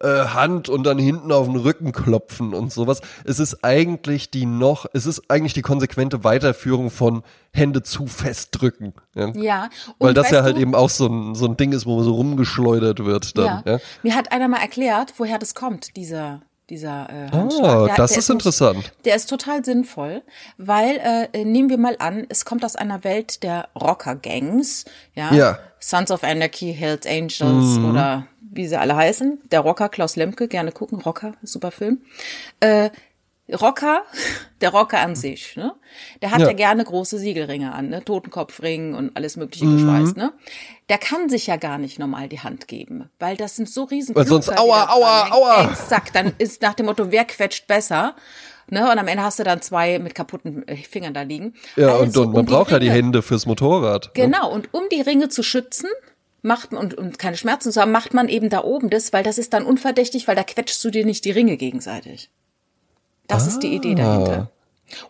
äh, 0.00 0.26
Hand 0.26 0.68
und 0.68 0.84
dann 0.84 0.98
hinten 0.98 1.32
auf 1.32 1.46
den 1.46 1.56
Rücken 1.56 1.92
klopfen 1.92 2.54
und 2.54 2.72
sowas. 2.72 3.00
Es 3.24 3.38
ist 3.38 3.64
eigentlich 3.64 4.30
die 4.30 4.46
noch, 4.46 4.86
es 4.92 5.06
ist 5.06 5.28
eigentlich 5.28 5.54
die 5.54 5.62
konsequente 5.62 6.22
Weiterführung 6.24 6.90
von 6.90 7.22
Hände 7.52 7.82
zu 7.82 8.06
fest 8.06 8.50
drücken. 8.52 8.94
Ja. 9.14 9.30
ja 9.30 9.68
Weil 9.98 10.14
das 10.14 10.30
ja 10.30 10.42
halt 10.42 10.56
du, 10.56 10.60
eben 10.60 10.74
auch 10.74 10.90
so 10.90 11.06
ein, 11.06 11.34
so 11.34 11.46
ein 11.46 11.56
Ding 11.56 11.72
ist, 11.72 11.86
wo 11.86 11.96
man 11.96 12.04
so 12.04 12.14
rumgeschleudert 12.14 13.04
wird 13.04 13.36
dann. 13.36 13.62
Ja. 13.66 13.72
ja. 13.72 13.78
Mir 14.02 14.14
hat 14.14 14.30
einer 14.30 14.48
mal 14.48 14.60
erklärt, 14.60 15.14
woher 15.16 15.38
das 15.38 15.54
kommt, 15.54 15.96
dieser 15.96 16.42
dieser 16.70 17.08
äh, 17.10 17.30
Handschlag. 17.30 17.64
Ah, 17.64 17.86
der, 17.86 17.96
das 17.96 18.10
der 18.10 18.18
ist, 18.18 18.24
ist 18.24 18.30
interessant. 18.30 18.92
der 19.04 19.16
ist 19.16 19.26
total 19.26 19.64
sinnvoll, 19.64 20.22
weil 20.56 21.28
äh, 21.32 21.44
nehmen 21.44 21.70
wir 21.70 21.78
mal 21.78 21.96
an, 21.98 22.26
es 22.28 22.44
kommt 22.44 22.64
aus 22.64 22.76
einer 22.76 23.04
Welt 23.04 23.42
der 23.42 23.68
Rocker-Gangs, 23.74 24.84
ja? 25.14 25.32
ja. 25.32 25.58
Sons 25.80 26.10
of 26.10 26.24
Anarchy, 26.24 26.74
Hells 26.74 27.06
Angels 27.06 27.78
mhm. 27.78 27.90
oder 27.90 28.26
wie 28.50 28.66
sie 28.66 28.78
alle 28.78 28.96
heißen. 28.96 29.38
Der 29.50 29.60
Rocker 29.60 29.88
Klaus 29.88 30.16
Lemke, 30.16 30.48
gerne 30.48 30.72
gucken, 30.72 31.00
Rocker, 31.00 31.34
super 31.42 31.70
Film. 31.70 32.02
Äh, 32.60 32.90
Rocker, 33.52 34.02
der 34.60 34.70
Rocker 34.70 35.00
an 35.00 35.16
sich, 35.16 35.56
ne? 35.56 35.74
Der 36.22 36.30
hat 36.30 36.40
ja, 36.40 36.48
ja 36.48 36.52
gerne 36.52 36.84
große 36.84 37.18
Siegelringe 37.18 37.72
an, 37.72 37.88
ne? 37.88 38.04
Totenkopfring 38.04 38.94
und 38.94 39.16
alles 39.16 39.36
mögliche 39.36 39.64
mhm. 39.64 39.76
geschweißt, 39.76 40.16
ne? 40.16 40.32
Der 40.88 40.98
kann 40.98 41.28
sich 41.28 41.46
ja 41.46 41.56
gar 41.56 41.78
nicht 41.78 41.98
normal 41.98 42.28
die 42.28 42.40
Hand 42.40 42.68
geben, 42.68 43.10
weil 43.18 43.36
das 43.36 43.56
sind 43.56 43.68
so 43.68 43.84
riesen 43.84 44.14
Weil 44.14 44.26
sonst 44.26 44.50
aua, 44.50 44.88
aua, 44.90 45.30
aua. 45.30 45.70
Exakt, 45.70 46.14
dann 46.14 46.32
ist 46.38 46.62
nach 46.62 46.74
dem 46.74 46.86
Motto, 46.86 47.10
wer 47.10 47.24
quetscht 47.24 47.66
besser? 47.66 48.14
Ne, 48.70 48.90
und 48.90 48.98
am 48.98 49.08
Ende 49.08 49.22
hast 49.22 49.38
du 49.38 49.44
dann 49.44 49.62
zwei 49.62 49.98
mit 49.98 50.14
kaputten 50.14 50.68
äh, 50.68 50.76
Fingern 50.76 51.14
da 51.14 51.22
liegen. 51.22 51.54
Ja, 51.76 51.96
also, 51.96 52.20
und, 52.22 52.26
und 52.28 52.32
man 52.34 52.40
um 52.40 52.46
braucht 52.46 52.70
ja 52.70 52.78
die 52.78 52.90
Hände 52.90 53.22
fürs 53.22 53.46
Motorrad. 53.46 54.06
Ne? 54.06 54.24
Genau, 54.24 54.48
ne? 54.48 54.54
und 54.54 54.74
um 54.74 54.82
die 54.92 55.00
Ringe 55.00 55.30
zu 55.30 55.42
schützen, 55.42 55.88
macht 56.42 56.72
man, 56.72 56.82
und, 56.82 56.94
und 56.94 57.18
keine 57.18 57.38
Schmerzen 57.38 57.72
zu 57.72 57.80
haben, 57.80 57.92
macht 57.92 58.12
man 58.12 58.28
eben 58.28 58.50
da 58.50 58.62
oben 58.64 58.90
das, 58.90 59.12
weil 59.14 59.22
das 59.22 59.38
ist 59.38 59.54
dann 59.54 59.64
unverdächtig, 59.64 60.28
weil 60.28 60.36
da 60.36 60.42
quetschst 60.42 60.84
du 60.84 60.90
dir 60.90 61.06
nicht 61.06 61.24
die 61.24 61.30
Ringe 61.30 61.56
gegenseitig. 61.56 62.30
Das 63.28 63.44
ah. 63.44 63.48
ist 63.48 63.60
die 63.60 63.74
Idee 63.74 63.94
dahinter. 63.94 64.50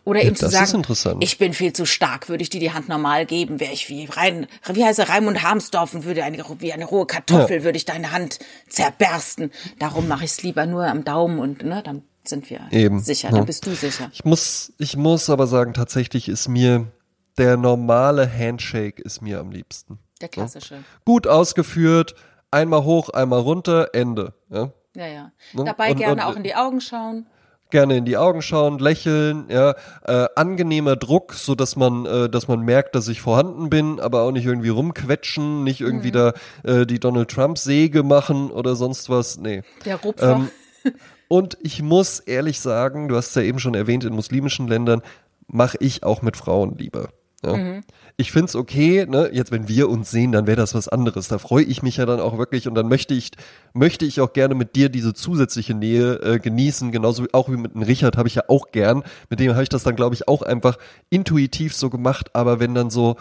Oder 0.04 0.22
eben 0.22 0.34
ja, 0.34 0.34
zu 0.34 0.48
sagen, 0.48 1.20
ich 1.20 1.38
bin 1.38 1.52
viel 1.52 1.72
zu 1.72 1.86
stark, 1.86 2.28
würde 2.28 2.42
ich 2.42 2.50
dir 2.50 2.60
die 2.60 2.72
Hand 2.72 2.88
normal 2.88 3.26
geben, 3.26 3.60
wäre 3.60 3.72
ich 3.72 3.88
wie 3.88 4.06
rein, 4.06 4.46
wie 4.72 4.84
heißt 4.84 4.98
er, 4.98 5.08
Raimund 5.08 5.42
Harmsdorf 5.42 5.94
und 5.94 6.04
würde 6.04 6.24
eine, 6.24 6.44
wie 6.58 6.72
eine 6.72 6.84
rohe 6.84 7.06
Kartoffel, 7.06 7.58
ja. 7.58 7.64
würde 7.64 7.76
ich 7.76 7.84
deine 7.84 8.10
Hand 8.10 8.40
zerbersten. 8.68 9.52
Darum 9.78 10.08
mache 10.08 10.24
ich 10.24 10.32
es 10.32 10.42
lieber 10.42 10.66
nur 10.66 10.86
am 10.86 11.04
Daumen 11.04 11.38
und, 11.38 11.62
ne, 11.62 11.82
dann 11.84 12.02
sind 12.24 12.50
wir 12.50 12.60
eben, 12.72 13.00
sicher, 13.00 13.30
dann 13.30 13.46
bist 13.46 13.66
du 13.66 13.74
sicher. 13.74 14.10
Ich 14.12 14.24
muss, 14.24 14.72
ich 14.78 14.96
muss 14.96 15.30
aber 15.30 15.46
sagen, 15.46 15.74
tatsächlich 15.74 16.28
ist 16.28 16.48
mir 16.48 16.90
der 17.38 17.56
normale 17.56 18.30
Handshake 18.30 19.00
ist 19.00 19.22
mir 19.22 19.38
am 19.38 19.52
liebsten. 19.52 20.00
Der 20.20 20.28
klassische. 20.28 20.74
Ja? 20.74 20.80
Gut 21.04 21.28
ausgeführt, 21.28 22.16
einmal 22.50 22.82
hoch, 22.82 23.10
einmal 23.10 23.40
runter, 23.40 23.90
Ende. 23.92 24.34
Ja, 24.50 24.72
ja. 24.96 25.06
ja. 25.06 25.32
Dabei 25.54 25.92
und, 25.92 25.98
gerne 25.98 26.22
und, 26.22 26.28
auch 26.28 26.36
in 26.36 26.42
die 26.42 26.56
Augen 26.56 26.80
schauen 26.80 27.26
gerne 27.70 27.96
in 27.96 28.04
die 28.04 28.16
Augen 28.16 28.42
schauen, 28.42 28.78
lächeln, 28.78 29.46
ja, 29.48 29.74
äh, 30.04 30.26
angenehmer 30.36 30.96
Druck, 30.96 31.34
so 31.34 31.54
dass 31.54 31.76
man, 31.76 32.06
äh, 32.06 32.28
dass 32.28 32.48
man 32.48 32.60
merkt, 32.60 32.94
dass 32.94 33.08
ich 33.08 33.20
vorhanden 33.20 33.70
bin, 33.70 34.00
aber 34.00 34.22
auch 34.22 34.32
nicht 34.32 34.46
irgendwie 34.46 34.70
rumquetschen, 34.70 35.64
nicht 35.64 35.80
irgendwie 35.80 36.08
mhm. 36.08 36.12
da 36.12 36.32
äh, 36.64 36.86
die 36.86 37.00
Donald 37.00 37.30
Trump 37.30 37.58
Säge 37.58 38.02
machen 38.02 38.50
oder 38.50 38.76
sonst 38.76 39.10
was, 39.10 39.38
nee. 39.38 39.62
Der 39.84 39.96
Rupfer. 39.96 40.48
Ähm, 40.84 40.94
und 41.28 41.58
ich 41.60 41.82
muss 41.82 42.20
ehrlich 42.20 42.60
sagen, 42.60 43.08
du 43.08 43.16
hast 43.16 43.28
es 43.28 43.34
ja 43.34 43.42
eben 43.42 43.58
schon 43.58 43.74
erwähnt, 43.74 44.04
in 44.04 44.14
muslimischen 44.14 44.68
Ländern 44.68 45.02
mache 45.46 45.78
ich 45.80 46.02
auch 46.04 46.22
mit 46.22 46.36
Frauen 46.36 46.76
lieber. 46.76 47.08
Ja. 47.44 47.56
Mhm. 47.56 47.82
Ich 48.16 48.32
find's 48.32 48.56
okay, 48.56 49.06
ne, 49.06 49.30
jetzt 49.32 49.52
wenn 49.52 49.68
wir 49.68 49.88
uns 49.88 50.10
sehen, 50.10 50.32
dann 50.32 50.48
wäre 50.48 50.56
das 50.56 50.74
was 50.74 50.88
anderes. 50.88 51.28
Da 51.28 51.38
freue 51.38 51.62
ich 51.62 51.82
mich 51.82 51.98
ja 51.98 52.06
dann 52.06 52.18
auch 52.18 52.36
wirklich 52.36 52.66
und 52.66 52.74
dann 52.74 52.88
möchte 52.88 53.14
ich, 53.14 53.30
möchte 53.74 54.04
ich 54.04 54.20
auch 54.20 54.32
gerne 54.32 54.56
mit 54.56 54.74
dir 54.74 54.88
diese 54.88 55.14
zusätzliche 55.14 55.74
Nähe 55.74 56.14
äh, 56.14 56.38
genießen, 56.40 56.90
genauso 56.90 57.24
wie, 57.24 57.34
auch 57.34 57.48
wie 57.48 57.56
mit 57.56 57.74
dem 57.74 57.82
Richard 57.82 58.16
habe 58.16 58.26
ich 58.26 58.34
ja 58.34 58.42
auch 58.48 58.72
gern. 58.72 59.04
Mit 59.30 59.38
dem 59.38 59.52
habe 59.52 59.62
ich 59.62 59.68
das 59.68 59.84
dann, 59.84 59.94
glaube 59.94 60.16
ich, 60.16 60.26
auch 60.26 60.42
einfach 60.42 60.78
intuitiv 61.10 61.76
so 61.76 61.90
gemacht, 61.90 62.30
aber 62.34 62.58
wenn 62.58 62.74
dann 62.74 62.90
so, 62.90 63.16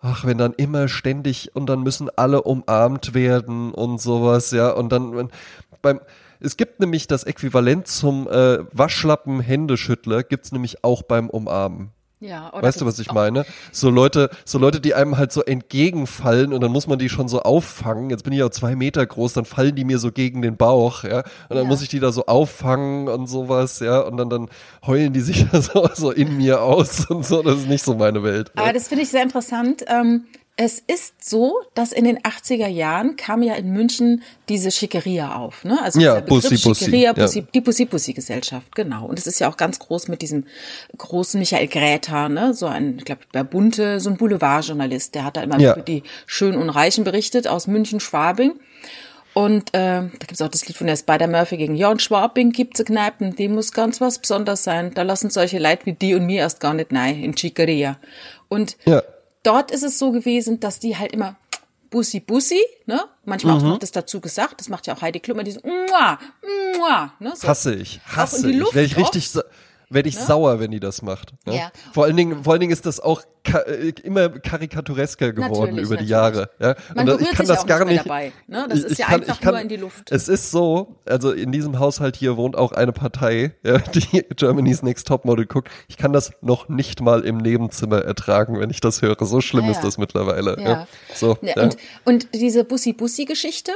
ach, 0.00 0.26
wenn 0.26 0.36
dann 0.36 0.52
immer 0.52 0.88
ständig 0.88 1.56
und 1.56 1.66
dann 1.66 1.82
müssen 1.82 2.10
alle 2.16 2.42
umarmt 2.42 3.14
werden 3.14 3.72
und 3.72 3.98
sowas, 3.98 4.50
ja, 4.50 4.70
und 4.70 4.90
dann 4.90 5.16
wenn, 5.16 5.28
beim 5.80 6.00
es 6.40 6.56
gibt 6.56 6.78
nämlich 6.78 7.08
das 7.08 7.24
Äquivalent 7.24 7.88
zum 7.88 8.28
äh, 8.28 8.58
Waschlappen-Händeschüttler, 8.72 10.22
gibt's 10.22 10.52
nämlich 10.52 10.84
auch 10.84 11.02
beim 11.02 11.30
Umarmen. 11.30 11.90
Ja, 12.20 12.52
oder 12.52 12.62
weißt 12.62 12.80
du, 12.80 12.86
was 12.86 12.98
ich 12.98 13.12
meine? 13.12 13.46
So 13.70 13.90
Leute, 13.90 14.30
so 14.44 14.58
Leute, 14.58 14.80
die 14.80 14.94
einem 14.94 15.18
halt 15.18 15.30
so 15.30 15.42
entgegenfallen 15.42 16.52
und 16.52 16.60
dann 16.60 16.72
muss 16.72 16.88
man 16.88 16.98
die 16.98 17.08
schon 17.08 17.28
so 17.28 17.42
auffangen. 17.42 18.10
Jetzt 18.10 18.24
bin 18.24 18.32
ich 18.32 18.42
auch 18.42 18.50
zwei 18.50 18.74
Meter 18.74 19.06
groß, 19.06 19.34
dann 19.34 19.44
fallen 19.44 19.76
die 19.76 19.84
mir 19.84 19.98
so 19.98 20.10
gegen 20.10 20.42
den 20.42 20.56
Bauch, 20.56 21.04
ja. 21.04 21.18
Und 21.18 21.56
dann 21.56 21.58
ja. 21.58 21.64
muss 21.64 21.80
ich 21.80 21.88
die 21.88 22.00
da 22.00 22.10
so 22.10 22.26
auffangen 22.26 23.08
und 23.08 23.28
sowas, 23.28 23.78
ja. 23.78 24.00
Und 24.00 24.16
dann, 24.16 24.30
dann 24.30 24.48
heulen 24.84 25.12
die 25.12 25.20
sich 25.20 25.46
da 25.48 25.62
so, 25.62 25.88
so 25.94 26.10
in 26.10 26.36
mir 26.36 26.60
aus 26.62 27.08
und 27.08 27.24
so. 27.24 27.42
Das 27.42 27.58
ist 27.58 27.68
nicht 27.68 27.84
so 27.84 27.94
meine 27.94 28.24
Welt. 28.24 28.50
Aber 28.56 28.66
ja. 28.66 28.72
das 28.72 28.88
finde 28.88 29.04
ich 29.04 29.10
sehr 29.10 29.22
interessant. 29.22 29.84
Ähm, 29.86 30.24
Es 30.60 30.82
ist 30.84 31.24
so, 31.24 31.60
dass 31.74 31.92
in 31.92 32.02
den 32.02 32.18
80er 32.18 32.66
Jahren 32.66 33.14
kam 33.14 33.44
ja 33.44 33.54
in 33.54 33.70
München 33.70 34.24
diese 34.48 34.72
Schickeria 34.72 35.36
auf, 35.36 35.64
ne? 35.64 35.80
Also 35.80 36.00
ja, 36.00 36.18
Bussi 36.18 36.56
Bussi. 36.56 36.86
Schickeria, 36.86 37.12
Bussi, 37.12 37.38
ja. 37.38 37.46
die 37.54 37.60
Bussi 37.60 37.84
Bussi 37.84 38.12
Gesellschaft, 38.12 38.74
genau. 38.74 39.06
Und 39.06 39.20
es 39.20 39.28
ist 39.28 39.38
ja 39.38 39.48
auch 39.48 39.56
ganz 39.56 39.78
groß 39.78 40.08
mit 40.08 40.20
diesem 40.20 40.46
großen 40.96 41.38
Michael 41.38 41.68
Gräter, 41.68 42.28
ne? 42.28 42.54
So 42.54 42.66
ein, 42.66 42.98
ich 42.98 43.04
glaube, 43.04 43.20
der 43.32 43.44
bunte, 43.44 44.00
so 44.00 44.10
ein 44.10 44.16
Boulevardjournalist, 44.16 45.14
der 45.14 45.22
hat 45.22 45.36
da 45.36 45.42
immer 45.42 45.60
ja. 45.60 45.74
über 45.74 45.82
die 45.82 46.02
Schönen 46.26 46.58
und 46.58 46.70
Reichen 46.70 47.04
berichtet 47.04 47.46
aus 47.46 47.68
München, 47.68 48.00
Schwabing. 48.00 48.58
Und 49.34 49.68
äh, 49.74 50.02
da 50.02 50.26
gibt's 50.26 50.42
auch 50.42 50.48
das 50.48 50.66
Lied 50.66 50.76
von 50.76 50.88
der 50.88 50.96
Spider 50.96 51.28
Murphy 51.28 51.56
gegen 51.56 51.76
Jörn 51.76 52.00
Schwabing, 52.00 52.50
gibt's 52.50 52.84
Kneipen, 52.84 53.36
die 53.36 53.46
muss 53.46 53.70
ganz 53.70 54.00
was 54.00 54.18
Besonderes 54.18 54.64
sein. 54.64 54.92
Da 54.92 55.02
lassen 55.02 55.30
solche 55.30 55.60
Leute 55.60 55.86
wie 55.86 55.92
die 55.92 56.16
und 56.16 56.26
mir 56.26 56.40
erst 56.40 56.58
gar 56.58 56.74
nicht 56.74 56.90
nein 56.90 57.22
in 57.22 57.36
Chicaria. 57.36 57.96
Und 58.48 58.76
ja 58.84 59.04
dort 59.42 59.70
ist 59.70 59.82
es 59.82 59.98
so 59.98 60.12
gewesen, 60.12 60.60
dass 60.60 60.78
die 60.78 60.96
halt 60.96 61.12
immer 61.12 61.36
Bussi 61.90 62.20
Bussi, 62.20 62.60
ne? 62.86 63.04
Manchmal 63.24 63.54
mhm. 63.54 63.60
auch 63.60 63.68
noch 63.70 63.78
das 63.78 63.92
dazu 63.92 64.20
gesagt. 64.20 64.60
Das 64.60 64.68
macht 64.68 64.86
ja 64.86 64.94
auch 64.94 65.02
Heidi 65.02 65.20
Klum, 65.20 65.42
dieses 65.42 65.62
Mua, 65.62 66.18
Mua, 66.76 67.12
ne? 67.18 67.32
So. 67.34 67.48
Hasse 67.48 67.74
ich, 67.74 68.00
hasse 68.04 68.50
ich. 68.50 68.74
Wenn 68.74 68.84
ich 68.84 68.96
richtig, 68.96 69.30
werde 69.90 70.08
ich 70.08 70.16
ne? 70.16 70.22
sauer, 70.22 70.60
wenn 70.60 70.70
die 70.70 70.80
das 70.80 71.02
macht. 71.02 71.32
Ne? 71.46 71.56
Ja. 71.56 71.72
Vor 71.92 72.04
allen 72.04 72.16
Dingen, 72.16 72.44
vor 72.44 72.52
allen 72.52 72.60
Dingen 72.60 72.72
ist 72.72 72.86
das 72.86 73.00
auch 73.00 73.22
ka 73.44 73.60
äh, 73.60 73.92
immer 74.02 74.28
karikaturesker 74.28 75.32
geworden 75.32 75.76
natürlich, 75.76 75.86
über 75.86 75.96
die 75.96 76.06
Jahre. 76.06 76.50
Ja? 76.58 76.74
Man 76.94 77.08
und 77.08 77.20
ich 77.20 77.30
kann 77.30 77.46
das 77.46 77.66
gar 77.66 77.84
nicht. 77.84 78.04
Dabei, 78.04 78.32
ne? 78.46 78.66
Das 78.68 78.80
ist 78.80 78.98
ja 78.98 79.06
kann, 79.06 79.22
einfach 79.22 79.40
kann, 79.40 79.54
nur 79.54 79.62
in 79.62 79.68
die 79.68 79.76
Luft. 79.76 80.10
Es 80.10 80.28
ist 80.28 80.50
so, 80.50 80.96
also 81.06 81.32
in 81.32 81.52
diesem 81.52 81.78
Haushalt 81.78 82.16
hier 82.16 82.36
wohnt 82.36 82.56
auch 82.56 82.72
eine 82.72 82.92
Partei, 82.92 83.54
ja, 83.62 83.78
die 83.78 84.24
Germany's 84.36 84.82
Next 84.82 85.06
Topmodel 85.06 85.46
guckt. 85.46 85.70
Ich 85.88 85.96
kann 85.96 86.12
das 86.12 86.32
noch 86.42 86.68
nicht 86.68 87.00
mal 87.00 87.22
im 87.22 87.38
Nebenzimmer 87.38 88.02
ertragen, 88.02 88.60
wenn 88.60 88.70
ich 88.70 88.80
das 88.80 89.02
höre. 89.02 89.16
So 89.24 89.40
schlimm 89.40 89.64
ja, 89.64 89.72
ist 89.72 89.82
das 89.82 89.98
mittlerweile. 89.98 90.56
Ja. 90.60 90.86
So, 91.14 91.36
und, 91.56 91.76
und 92.04 92.28
diese 92.34 92.64
Bussi-Bussi-Geschichte 92.64 93.72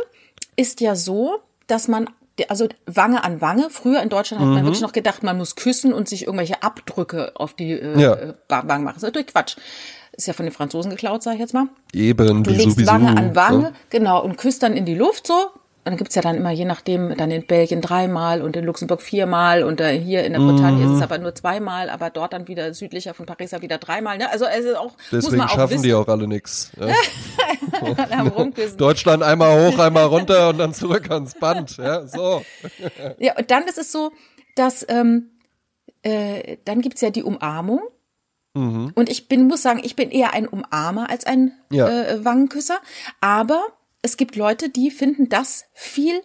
ist 0.56 0.80
ja 0.80 0.94
so, 0.94 1.38
dass 1.66 1.88
man 1.88 2.08
also 2.48 2.68
Wange 2.86 3.24
an 3.24 3.40
Wange. 3.40 3.68
Früher 3.70 4.02
in 4.02 4.08
Deutschland 4.08 4.40
hat 4.40 4.48
man 4.48 4.60
mhm. 4.60 4.66
wirklich 4.66 4.82
noch 4.82 4.92
gedacht, 4.92 5.22
man 5.22 5.36
muss 5.38 5.56
küssen 5.56 5.92
und 5.92 6.08
sich 6.08 6.26
irgendwelche 6.26 6.62
Abdrücke 6.62 7.32
auf 7.34 7.54
die 7.54 7.72
äh, 7.72 7.98
ja. 7.98 8.34
Wangen 8.48 8.84
machen. 8.84 8.94
Das 8.94 9.02
ist 9.02 9.08
natürlich 9.08 9.28
Quatsch. 9.28 9.56
Ist 10.14 10.26
ja 10.26 10.34
von 10.34 10.44
den 10.44 10.52
Franzosen 10.52 10.90
geklaut, 10.90 11.22
sage 11.22 11.36
ich 11.36 11.40
jetzt 11.40 11.54
mal. 11.54 11.68
Eben, 11.94 12.44
du 12.44 12.50
legst 12.50 12.86
Wange 12.86 13.16
an 13.16 13.34
Wange, 13.34 13.62
ja. 13.62 13.72
genau, 13.88 14.22
und 14.22 14.36
küsst 14.36 14.62
dann 14.62 14.74
in 14.74 14.84
die 14.84 14.94
Luft 14.94 15.26
so, 15.26 15.46
dann 15.84 15.96
gibt's 15.96 16.14
ja 16.14 16.22
dann 16.22 16.36
immer, 16.36 16.50
je 16.50 16.64
nachdem, 16.64 17.16
dann 17.16 17.30
in 17.30 17.44
Belgien 17.44 17.80
dreimal 17.80 18.40
und 18.40 18.56
in 18.56 18.64
Luxemburg 18.64 19.02
viermal 19.02 19.64
und 19.64 19.80
äh, 19.80 19.98
hier 19.98 20.24
in 20.24 20.32
der 20.32 20.38
Bretagne 20.38 20.86
mm. 20.86 20.90
ist 20.90 20.96
es 20.98 21.02
aber 21.02 21.18
nur 21.18 21.34
zweimal, 21.34 21.90
aber 21.90 22.10
dort 22.10 22.32
dann 22.32 22.46
wieder 22.46 22.72
südlicher 22.72 23.14
von 23.14 23.26
Paris 23.26 23.52
wieder 23.60 23.78
dreimal. 23.78 24.16
Ne? 24.16 24.30
Also 24.30 24.44
es 24.44 24.64
ist 24.64 24.76
auch 24.76 24.92
Deswegen 25.10 25.24
muss 25.24 25.30
man 25.32 25.48
auch 25.48 25.54
schaffen 25.54 25.74
wissen. 25.74 25.82
die 25.82 25.94
auch 25.94 26.06
alle 26.06 26.28
nix. 26.28 26.70
Ja? 26.78 26.94
Deutschland 28.76 29.24
einmal 29.24 29.72
hoch, 29.72 29.78
einmal 29.78 30.04
runter 30.04 30.50
und 30.50 30.58
dann 30.58 30.72
zurück 30.72 31.10
ans 31.10 31.34
Band. 31.34 31.76
Ja, 31.78 32.06
so. 32.06 32.42
ja, 33.18 33.36
und 33.36 33.50
dann 33.50 33.64
ist 33.64 33.78
es 33.78 33.90
so, 33.90 34.12
dass 34.54 34.86
ähm, 34.88 35.30
äh, 36.02 36.58
dann 36.64 36.80
gibt's 36.80 37.00
ja 37.00 37.10
die 37.10 37.24
Umarmung. 37.24 37.80
Mhm. 38.54 38.92
Und 38.94 39.10
ich 39.10 39.28
bin, 39.28 39.48
muss 39.48 39.62
sagen, 39.62 39.80
ich 39.82 39.96
bin 39.96 40.10
eher 40.10 40.32
ein 40.32 40.46
Umarmer 40.46 41.10
als 41.10 41.24
ein 41.24 41.52
ja. 41.70 41.88
äh, 41.88 42.24
Wangenküsser. 42.24 42.78
Aber 43.20 43.64
es 44.02 44.16
gibt 44.16 44.36
Leute, 44.36 44.68
die 44.68 44.90
finden 44.90 45.28
das 45.28 45.64
viel 45.72 46.22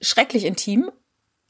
schrecklich 0.00 0.44
intim, 0.44 0.90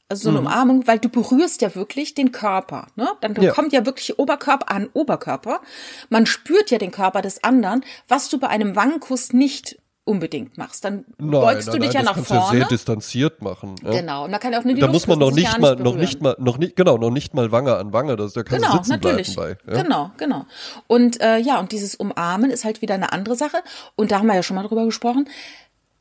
also 0.09 0.23
so 0.23 0.29
eine 0.29 0.41
mhm. 0.41 0.47
Umarmung, 0.47 0.87
weil 0.87 0.97
du 0.97 1.07
berührst 1.07 1.61
ja 1.61 1.75
wirklich 1.75 2.15
den 2.15 2.31
Körper. 2.31 2.87
Ne? 2.95 3.07
Dann 3.21 3.35
ja. 3.35 3.51
kommt 3.51 3.73
ja 3.73 3.85
wirklich 3.85 4.17
Oberkörper 4.17 4.71
an 4.71 4.89
Oberkörper. 4.93 5.61
Man 6.09 6.25
spürt 6.25 6.71
ja 6.71 6.79
den 6.79 6.89
Körper 6.89 7.21
des 7.21 7.43
anderen, 7.43 7.85
was 8.07 8.27
du 8.27 8.39
bei 8.39 8.47
einem 8.47 8.75
Wangenkuss 8.75 9.33
nicht 9.33 9.78
unbedingt 10.09 10.57
machst. 10.57 10.83
Dann 10.83 11.05
nein, 11.17 11.31
beugst 11.31 11.67
nein, 11.67 11.75
du 11.75 11.85
dich 11.85 11.93
nein, 11.93 12.05
ja 12.05 12.11
nach 12.11 12.17
vorne. 12.17 12.41
Das 12.41 12.49
sehr 12.51 12.67
distanziert 12.67 13.41
machen. 13.41 13.75
Ja. 13.83 13.91
Genau. 13.91 14.25
Und 14.25 14.31
man 14.31 14.39
kann 14.39 14.53
auch 14.55 14.63
nur 14.63 14.73
die 14.73 14.81
Da 14.81 14.87
muss 14.87 15.07
man 15.07 15.19
noch 15.19 15.31
nicht 15.31 15.59
mal, 15.59 15.75
noch 15.75 15.95
nicht 15.95 16.21
mal, 16.21 16.35
noch 16.39 16.57
nicht, 16.57 16.75
genau, 16.75 16.97
noch 16.97 17.11
nicht 17.11 17.33
mal 17.33 17.51
Wange 17.51 17.75
an 17.75 17.93
Wange. 17.93 18.15
Das, 18.15 18.33
da 18.33 18.43
kannst 18.43 18.63
genau, 18.63 18.77
du 18.77 18.83
sitzen 18.83 18.91
natürlich. 18.91 19.35
bleiben 19.35 19.57
bei. 19.65 19.73
Ja? 19.73 19.83
Genau, 19.83 20.11
genau. 20.17 20.45
Und 20.87 21.21
äh, 21.21 21.37
ja, 21.37 21.59
und 21.59 21.71
dieses 21.71 21.95
Umarmen 21.95 22.51
ist 22.51 22.65
halt 22.65 22.81
wieder 22.81 22.95
eine 22.95 23.13
andere 23.13 23.35
Sache. 23.35 23.57
Und 23.95 24.11
da 24.11 24.19
haben 24.19 24.27
wir 24.27 24.35
ja 24.35 24.43
schon 24.43 24.55
mal 24.55 24.67
drüber 24.67 24.85
gesprochen 24.85 25.29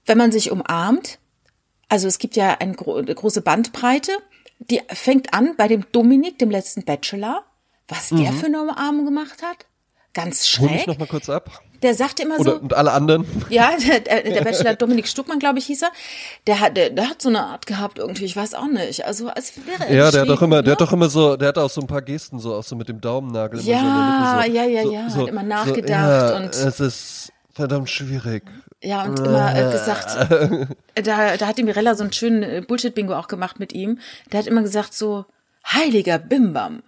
wenn 0.08 0.18
man 0.18 0.32
sich 0.32 0.50
umarmt, 0.50 1.18
also 1.88 2.08
es 2.08 2.18
gibt 2.18 2.34
ja 2.34 2.56
eine, 2.58 2.74
große 2.74 3.42
Bandbreite, 3.42 4.12
die 4.58 4.80
fängt 4.88 5.32
an 5.34 5.54
bei 5.56 5.68
dem 5.68 5.84
Dominik, 5.92 6.38
dem 6.38 6.50
letzten 6.50 6.84
Bachelor, 6.84 7.44
was 7.86 8.10
mhm. 8.10 8.22
der 8.22 8.32
für 8.32 8.46
eine 8.46 8.62
Umarmung 8.62 9.04
gemacht 9.04 9.42
hat. 9.42 9.66
Ganz 10.14 10.48
schräg. 10.48 10.68
Hol 10.68 10.76
mich 10.76 10.86
noch 10.86 10.98
mal 10.98 11.06
kurz 11.06 11.28
ab. 11.28 11.62
Der 11.82 11.94
sagte 11.94 12.22
immer 12.22 12.40
Oder, 12.40 12.52
so. 12.52 12.58
Und 12.58 12.74
alle 12.74 12.92
anderen. 12.92 13.24
Ja, 13.50 13.70
der, 13.76 14.00
der 14.22 14.42
Bachelor 14.42 14.74
Dominik 14.74 15.06
Stuckmann, 15.06 15.38
glaube 15.38 15.58
ich, 15.58 15.66
hieß 15.66 15.82
er. 15.82 15.90
Der 16.46 16.60
hat, 16.60 16.76
der, 16.76 16.90
der 16.90 17.10
hat 17.10 17.22
so 17.22 17.28
eine 17.28 17.44
Art 17.44 17.66
gehabt 17.66 17.98
irgendwie, 17.98 18.24
ich 18.24 18.36
weiß 18.36 18.54
auch 18.54 18.66
nicht. 18.66 19.04
Also 19.06 19.28
als 19.28 19.52
wäre 19.66 19.88
er. 19.88 19.94
Ja, 19.94 20.10
der 20.10 20.22
hat 20.22 20.28
doch 20.28 20.42
immer, 20.42 20.56
ne? 20.56 20.62
der 20.64 20.72
hat 20.72 20.80
doch 20.80 20.92
immer 20.92 21.08
so, 21.08 21.36
der 21.36 21.48
hat 21.48 21.58
auch 21.58 21.70
so 21.70 21.80
ein 21.80 21.86
paar 21.86 22.02
Gesten 22.02 22.38
so, 22.38 22.54
auch 22.54 22.64
so 22.64 22.74
mit 22.74 22.88
dem 22.88 23.00
Daumennagel. 23.00 23.60
Ja, 23.60 24.42
so 24.44 24.50
ja, 24.50 24.64
ja, 24.64 24.82
so, 24.82 24.92
ja, 24.92 25.10
so, 25.10 25.20
hat 25.22 25.28
immer 25.28 25.42
nachgedacht 25.42 26.28
so, 26.28 26.34
ja, 26.34 26.36
und. 26.36 26.54
Es 26.54 26.80
ist 26.80 27.32
verdammt 27.52 27.90
schwierig. 27.90 28.42
Ja, 28.82 29.04
und 29.04 29.18
immer 29.18 29.54
äh, 29.56 29.70
gesagt, 29.72 30.16
da, 30.94 31.36
da 31.36 31.46
hat 31.46 31.58
die 31.58 31.62
Mirella 31.64 31.94
so 31.94 32.04
einen 32.04 32.12
schönen 32.12 32.42
äh, 32.42 32.62
Bullshit-Bingo 32.66 33.14
auch 33.14 33.28
gemacht 33.28 33.58
mit 33.58 33.72
ihm. 33.72 33.98
Der 34.32 34.40
hat 34.40 34.46
immer 34.46 34.62
gesagt 34.62 34.94
so, 34.94 35.24
heiliger 35.66 36.18
Bimbam. 36.18 36.82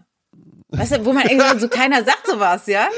Weißt 0.73 0.93
du, 0.93 1.05
wo 1.05 1.13
man 1.13 1.27
irgendwie 1.27 1.59
so 1.59 1.69
keiner 1.69 2.05
sagt 2.05 2.27
sowas, 2.27 2.67
ja? 2.67 2.89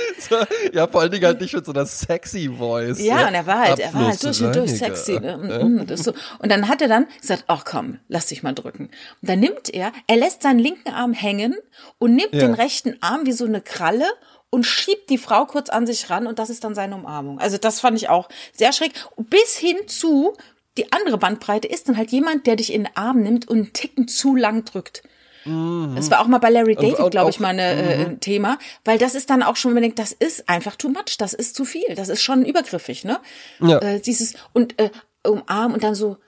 ja, 0.73 0.87
vor 0.87 1.01
allen 1.01 1.11
Dingen 1.11 1.25
halt 1.25 1.41
nicht 1.41 1.55
mit 1.55 1.65
so 1.65 1.73
einer 1.73 1.87
sexy 1.87 2.51
Voice. 2.57 3.01
Ja, 3.01 3.21
ja. 3.21 3.29
und 3.29 3.35
er 3.35 3.47
war 3.47 3.61
halt, 3.61 3.79
er 3.79 3.95
war 3.95 4.09
halt 4.09 4.23
durch 4.23 4.43
und 4.43 4.55
durch 4.55 4.77
sexy. 4.77 5.19
Ne? 5.19 5.85
Das 5.87 6.05
so. 6.05 6.13
und 6.39 6.51
dann 6.51 6.69
hat 6.69 6.83
er 6.83 6.89
dann 6.89 7.07
gesagt, 7.21 7.45
ach 7.47 7.65
komm, 7.65 7.99
lass 8.09 8.27
dich 8.27 8.43
mal 8.43 8.53
drücken. 8.53 8.91
Und 9.23 9.31
dann 9.31 9.41
nimmt 9.41 9.73
er, 9.73 9.93
er 10.07 10.17
lässt 10.17 10.43
seinen 10.43 10.59
linken 10.59 10.91
Arm 10.91 11.15
hängen 11.15 11.57
und 11.99 12.15
nimmt 12.15 12.35
ja. 12.35 12.41
den 12.41 12.55
rechten 12.55 12.97
Arm 13.01 13.25
wie 13.25 13.33
so 13.33 13.47
eine 13.47 13.63
Kralle 13.63 14.07
und 14.51 14.65
schiebt 14.65 15.09
die 15.09 15.19
Frau 15.19 15.47
kurz 15.47 15.71
an 15.71 15.87
sich 15.87 16.11
ran 16.11 16.27
und 16.27 16.39
das 16.39 16.51
ist 16.51 16.65
dann 16.65 16.75
seine 16.75 16.95
Umarmung. 16.97 17.39
Also 17.39 17.57
das 17.57 17.81
fand 17.81 17.97
ich 17.97 18.11
auch 18.11 18.29
sehr 18.53 18.73
schräg. 18.73 18.93
Bis 19.17 19.57
hin 19.57 19.79
zu, 19.87 20.35
die 20.77 20.93
andere 20.93 21.17
Bandbreite 21.17 21.69
ist 21.69 21.89
dann 21.89 21.97
halt 21.97 22.11
jemand, 22.11 22.47
der 22.47 22.57
dich 22.57 22.73
in 22.73 22.85
den 22.85 22.97
Arm 22.97 23.23
nimmt 23.23 23.49
und 23.49 23.57
einen 23.57 23.73
Ticken 23.73 24.09
zu 24.09 24.37
lang 24.37 24.67
drückt. 24.67 25.03
Mhm. 25.45 25.95
Das 25.97 26.11
war 26.11 26.21
auch 26.21 26.27
mal 26.27 26.39
bei 26.39 26.51
Larry 26.51 26.75
David, 26.75 27.11
glaube 27.11 27.31
ich, 27.31 27.41
mal 27.41 27.49
ein 27.49 27.59
äh, 27.59 28.09
mhm. 28.09 28.21
Thema, 28.21 28.59
weil 28.85 28.99
das 28.99 29.15
ist 29.15 29.31
dann 29.31 29.43
auch 29.43 29.57
schon, 29.57 29.71
wenn 29.71 29.77
man 29.77 29.83
denkt, 29.83 29.99
das 29.99 30.13
ist 30.13 30.49
einfach 30.49 30.77
too 30.77 30.89
much, 30.89 31.17
das 31.19 31.35
ist 31.35 31.55
zu 31.55 31.65
viel, 31.65 31.95
das 31.95 32.09
ist 32.09 32.23
schon 32.23 32.45
übergriffig, 32.45 33.05
ne? 33.05 33.21
Ja. 33.61 33.79
Äh, 33.79 34.01
dieses 34.01 34.35
und 34.53 34.79
äh, 34.81 34.91
umarmen 35.25 35.75
und 35.75 35.83
dann 35.83 35.95
so 35.95 36.19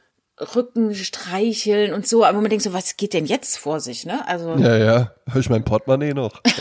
Rücken 0.41 0.95
streicheln 0.95 1.95
und 1.95 2.09
so, 2.09 2.25
aber 2.25 2.41
man 2.41 2.51
denkt 2.51 2.65
so, 2.65 2.73
was 2.73 2.97
geht 2.97 3.15
denn 3.15 3.25
jetzt 3.25 3.57
vor 3.57 3.79
sich, 3.79 4.05
ne? 4.05 4.27
Also 4.27 4.57
ja, 4.57 4.77
ja, 4.77 5.15
habe 5.29 5.41
ich 5.41 5.49
mein 5.49 5.65
Portemonnaie 5.65 6.15
noch. 6.15 6.41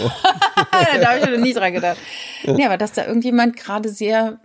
Oh. 0.56 1.00
da 1.00 1.10
habe 1.10 1.20
ich 1.20 1.26
noch 1.26 1.44
nie 1.44 1.54
dran 1.54 1.74
gedacht. 1.74 1.98
Nee, 2.46 2.66
aber 2.66 2.78
dass 2.78 2.94
da 2.94 3.06
irgendjemand 3.06 3.58
gerade 3.58 3.89
sehr, 3.89 4.39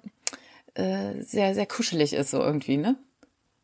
äh, 0.74 1.22
sehr, 1.22 1.54
sehr 1.54 1.66
kuschelig 1.66 2.12
ist 2.12 2.30
so 2.30 2.40
irgendwie, 2.40 2.76
ne? 2.76 2.96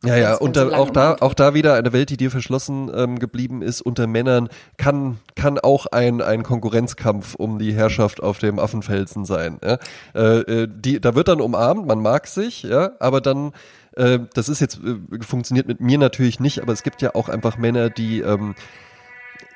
Ja, 0.05 0.17
ja, 0.17 0.35
und 0.35 0.57
da, 0.57 0.69
auch 0.71 0.91
da, 0.91 1.17
auch 1.21 1.35
da 1.35 1.55
wieder 1.55 1.75
eine 1.75 1.93
Welt, 1.93 2.11
die 2.11 2.17
dir 2.17 2.31
verschlossen 2.31 2.91
ähm, 2.95 3.19
geblieben 3.19 3.63
ist 3.63 3.81
unter 3.81 4.07
Männern, 4.07 4.49
kann, 4.77 5.19
kann 5.35 5.59
auch 5.59 5.87
ein, 5.87 6.21
ein 6.21 6.43
Konkurrenzkampf 6.43 7.35
um 7.35 7.59
die 7.59 7.73
Herrschaft 7.73 8.23
auf 8.23 8.39
dem 8.39 8.59
Affenfelsen 8.59 9.25
sein. 9.25 9.59
Ja? 9.65 9.79
Äh, 10.15 10.41
äh 10.41 10.69
die, 10.71 11.01
da 11.01 11.15
wird 11.15 11.29
dann 11.29 11.41
umarmt, 11.41 11.87
man 11.87 12.01
mag 12.01 12.27
sich, 12.27 12.63
ja, 12.63 12.93
aber 12.99 13.21
dann 13.21 13.53
äh, 13.97 14.21
das 14.35 14.49
ist 14.49 14.61
jetzt, 14.61 14.81
äh, 14.85 15.23
funktioniert 15.23 15.69
mit 15.69 15.81
mir 15.81 15.99
natürlich 15.99 16.41
nicht, 16.41 16.61
aber 16.61 16.73
es 16.73 16.83
gibt 16.83 17.03
ja 17.03 17.15
auch 17.15 17.29
einfach 17.29 17.57
Männer, 17.57 17.91
die 17.91 18.21
ähm, 18.21 18.55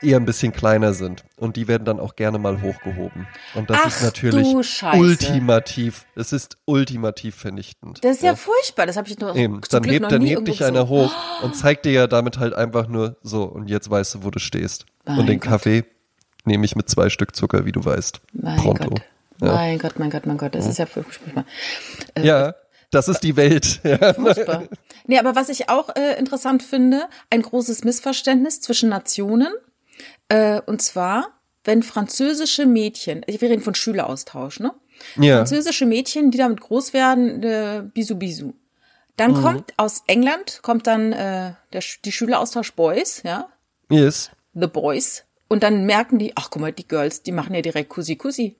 eher 0.00 0.16
ein 0.16 0.24
bisschen 0.24 0.52
kleiner 0.52 0.92
sind 0.94 1.24
und 1.36 1.56
die 1.56 1.68
werden 1.68 1.84
dann 1.84 2.00
auch 2.00 2.16
gerne 2.16 2.38
mal 2.38 2.62
hochgehoben. 2.62 3.26
Und 3.54 3.70
das 3.70 3.78
Ach, 3.82 3.86
ist 3.86 4.02
natürlich 4.02 4.54
ultimativ, 4.94 6.06
es 6.14 6.32
ist 6.32 6.58
ultimativ 6.64 7.34
vernichtend. 7.34 8.04
Das 8.04 8.16
ist 8.16 8.22
ja, 8.22 8.30
ja 8.30 8.36
furchtbar, 8.36 8.86
das 8.86 8.96
habe 8.96 9.08
ich 9.08 9.18
nur 9.18 9.34
Eben, 9.34 9.60
dann 9.70 9.82
Glück 9.82 9.94
hebt, 9.94 10.12
dann 10.12 10.22
hebt 10.22 10.48
dich 10.48 10.64
einer 10.64 10.88
hoch 10.88 11.12
und 11.42 11.56
zeigt 11.56 11.84
dir 11.84 11.92
ja 11.92 12.06
damit 12.06 12.38
halt 12.38 12.54
einfach 12.54 12.88
nur 12.88 13.16
so 13.22 13.44
und 13.44 13.68
jetzt 13.68 13.90
weißt 13.90 14.16
du, 14.16 14.24
wo 14.24 14.30
du 14.30 14.38
stehst. 14.38 14.86
Mein 15.04 15.18
und 15.18 15.26
den 15.26 15.40
Gott. 15.40 15.50
Kaffee 15.50 15.84
nehme 16.44 16.64
ich 16.64 16.76
mit 16.76 16.88
zwei 16.88 17.10
Stück 17.10 17.34
Zucker, 17.34 17.64
wie 17.64 17.72
du 17.72 17.84
weißt. 17.84 18.20
Mein 18.32 18.56
Pronto. 18.56 18.90
Gott. 18.90 19.02
Ja. 19.40 19.52
Mein 19.52 19.78
Gott, 19.78 19.98
mein 19.98 20.10
Gott, 20.10 20.26
mein 20.26 20.38
Gott, 20.38 20.54
das 20.54 20.64
ja. 20.64 20.70
ist 20.70 20.78
ja 20.78 20.86
furchtbar. 20.86 21.44
Äh, 22.14 22.26
ja, 22.26 22.54
das 22.90 23.08
ist 23.08 23.20
die 23.20 23.36
Welt. 23.36 23.80
Ja. 23.88 24.14
Furchtbar. 24.14 24.64
Nee, 25.06 25.18
aber 25.18 25.36
was 25.36 25.48
ich 25.48 25.68
auch 25.68 25.94
äh, 25.94 26.18
interessant 26.18 26.62
finde, 26.62 27.02
ein 27.30 27.42
großes 27.42 27.84
Missverständnis 27.84 28.60
zwischen 28.60 28.88
Nationen. 28.88 29.48
Äh, 30.28 30.60
und 30.66 30.82
zwar, 30.82 31.40
wenn 31.64 31.82
französische 31.82 32.66
Mädchen, 32.66 33.24
wir 33.26 33.42
reden 33.42 33.62
von 33.62 33.74
Schüleraustausch, 33.74 34.60
ne? 34.60 34.74
Ja. 35.16 35.36
Französische 35.36 35.86
Mädchen, 35.86 36.30
die 36.30 36.38
damit 36.38 36.60
groß 36.60 36.92
werden, 36.92 37.42
äh, 37.42 37.82
Bisou 37.94 38.16
Bisou. 38.16 38.54
Dann 39.16 39.32
mhm. 39.32 39.42
kommt 39.42 39.74
aus 39.76 40.02
England, 40.06 40.60
kommt 40.62 40.86
dann 40.86 41.12
äh, 41.12 41.52
der, 41.72 41.82
die 42.04 42.12
Schüleraustausch 42.12 42.72
Boys, 42.72 43.22
ja? 43.24 43.48
Yes. 43.90 44.30
The 44.54 44.66
Boys. 44.66 45.24
Und 45.48 45.62
dann 45.62 45.86
merken 45.86 46.18
die, 46.18 46.32
ach 46.36 46.50
guck 46.50 46.60
mal, 46.60 46.72
die 46.72 46.86
Girls, 46.86 47.22
die 47.22 47.32
machen 47.32 47.54
ja 47.54 47.62
direkt 47.62 47.88
Kussi 47.88 48.16
Kussi. 48.16 48.56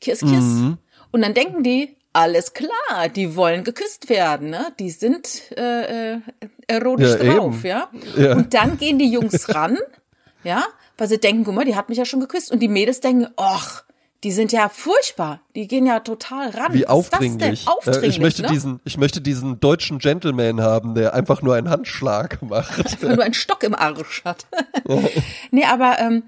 Kiss 0.00 0.20
Kiss. 0.20 0.30
Mhm. 0.30 0.78
Und 1.10 1.22
dann 1.22 1.34
denken 1.34 1.62
die, 1.62 1.96
alles 2.12 2.52
klar, 2.52 3.08
die 3.14 3.36
wollen 3.36 3.64
geküsst 3.64 4.08
werden, 4.08 4.50
ne? 4.50 4.72
Die 4.78 4.90
sind 4.90 5.52
äh, 5.56 6.14
äh, 6.14 6.20
erotisch 6.66 7.16
ja, 7.20 7.34
drauf, 7.34 7.64
ja? 7.64 7.90
ja. 8.16 8.36
Und 8.36 8.54
dann 8.54 8.78
gehen 8.78 8.98
die 8.98 9.10
Jungs 9.10 9.54
ran, 9.54 9.78
ja, 10.44 10.64
weil 10.98 11.08
sie 11.08 11.18
denken, 11.18 11.44
guck 11.44 11.54
mal, 11.54 11.64
die 11.64 11.76
hat 11.76 11.88
mich 11.88 11.96
ja 11.96 12.04
schon 12.04 12.20
geküsst. 12.20 12.50
Und 12.50 12.58
die 12.60 12.68
Mädels 12.68 13.00
denken, 13.00 13.28
ach, 13.36 13.84
die 14.24 14.32
sind 14.32 14.50
ja 14.50 14.68
furchtbar. 14.68 15.40
Die 15.54 15.68
gehen 15.68 15.86
ja 15.86 16.00
total 16.00 16.50
ran. 16.50 16.74
Wie 16.74 16.88
aufdringlich. 16.88 17.68
aufdringlich. 17.68 18.16
ich 18.16 18.20
möchte 18.20 18.42
ne? 18.42 18.48
diesen, 18.48 18.80
ich 18.84 18.98
möchte 18.98 19.20
diesen 19.20 19.60
deutschen 19.60 20.00
Gentleman 20.00 20.60
haben, 20.60 20.96
der 20.96 21.14
einfach 21.14 21.40
nur 21.40 21.54
einen 21.54 21.70
Handschlag 21.70 22.42
macht. 22.42 22.78
Einfach 22.84 23.14
nur 23.14 23.24
einen 23.24 23.34
Stock 23.34 23.62
im 23.62 23.76
Arsch 23.76 24.24
hat. 24.24 24.46
nee, 25.52 25.64
aber 25.64 26.00
ähm, 26.00 26.24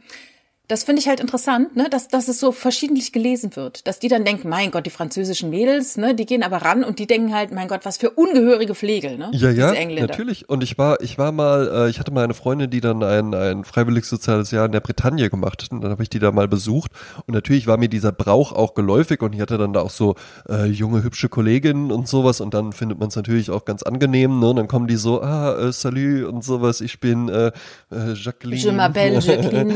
das 0.70 0.84
finde 0.84 1.00
ich 1.00 1.08
halt 1.08 1.18
interessant, 1.18 1.74
ne, 1.74 1.88
dass, 1.90 2.06
dass 2.06 2.28
es 2.28 2.38
so 2.38 2.52
verschiedentlich 2.52 3.12
gelesen 3.12 3.56
wird. 3.56 3.88
Dass 3.88 3.98
die 3.98 4.06
dann 4.06 4.24
denken, 4.24 4.48
mein 4.48 4.70
Gott, 4.70 4.86
die 4.86 4.90
französischen 4.90 5.50
Mädels, 5.50 5.96
ne, 5.96 6.14
die 6.14 6.26
gehen 6.26 6.44
aber 6.44 6.58
ran 6.58 6.84
und 6.84 7.00
die 7.00 7.08
denken 7.08 7.34
halt, 7.34 7.50
mein 7.50 7.66
Gott, 7.66 7.80
was 7.82 7.96
für 7.96 8.10
ungehörige 8.10 8.76
Pflegel, 8.76 9.18
ne? 9.18 9.30
Ja, 9.32 9.50
ja, 9.50 9.72
natürlich. 10.00 10.48
Und 10.48 10.62
ich 10.62 10.78
war, 10.78 11.00
ich 11.00 11.18
war 11.18 11.32
mal, 11.32 11.86
äh, 11.86 11.90
ich 11.90 11.98
hatte 11.98 12.12
mal 12.12 12.22
eine 12.22 12.34
Freundin, 12.34 12.70
die 12.70 12.80
dann 12.80 13.02
ein, 13.02 13.34
ein 13.34 13.64
freiwilliges 13.64 14.08
soziales 14.08 14.52
Jahr 14.52 14.66
in 14.66 14.70
der 14.70 14.78
Bretagne 14.78 15.28
gemacht 15.28 15.64
hat. 15.64 15.72
Und 15.72 15.80
dann 15.80 15.90
habe 15.90 16.04
ich 16.04 16.08
die 16.08 16.20
da 16.20 16.30
mal 16.30 16.46
besucht. 16.46 16.92
Und 17.26 17.34
natürlich 17.34 17.66
war 17.66 17.76
mir 17.76 17.88
dieser 17.88 18.12
Brauch 18.12 18.52
auch 18.52 18.74
geläufig 18.74 19.22
und 19.22 19.34
ich 19.34 19.40
hatte 19.40 19.58
dann 19.58 19.72
da 19.72 19.80
auch 19.80 19.90
so 19.90 20.14
äh, 20.48 20.66
junge, 20.66 21.02
hübsche 21.02 21.28
Kolleginnen 21.28 21.90
und 21.90 22.06
sowas. 22.06 22.40
Und 22.40 22.54
dann 22.54 22.72
findet 22.72 23.00
man 23.00 23.08
es 23.08 23.16
natürlich 23.16 23.50
auch 23.50 23.64
ganz 23.64 23.82
angenehm, 23.82 24.38
ne? 24.38 24.50
Und 24.50 24.56
dann 24.56 24.68
kommen 24.68 24.86
die 24.86 24.96
so, 24.96 25.20
ah, 25.20 25.68
äh, 25.68 25.72
salut 25.72 26.32
und 26.32 26.44
sowas, 26.44 26.80
ich 26.80 27.00
bin 27.00 27.28
äh, 27.28 27.50
äh 27.90 28.12
Jacqueline. 28.14 28.62
Je 28.62 28.70
m'appelle 28.70 29.20
Jacqueline. 29.26 29.74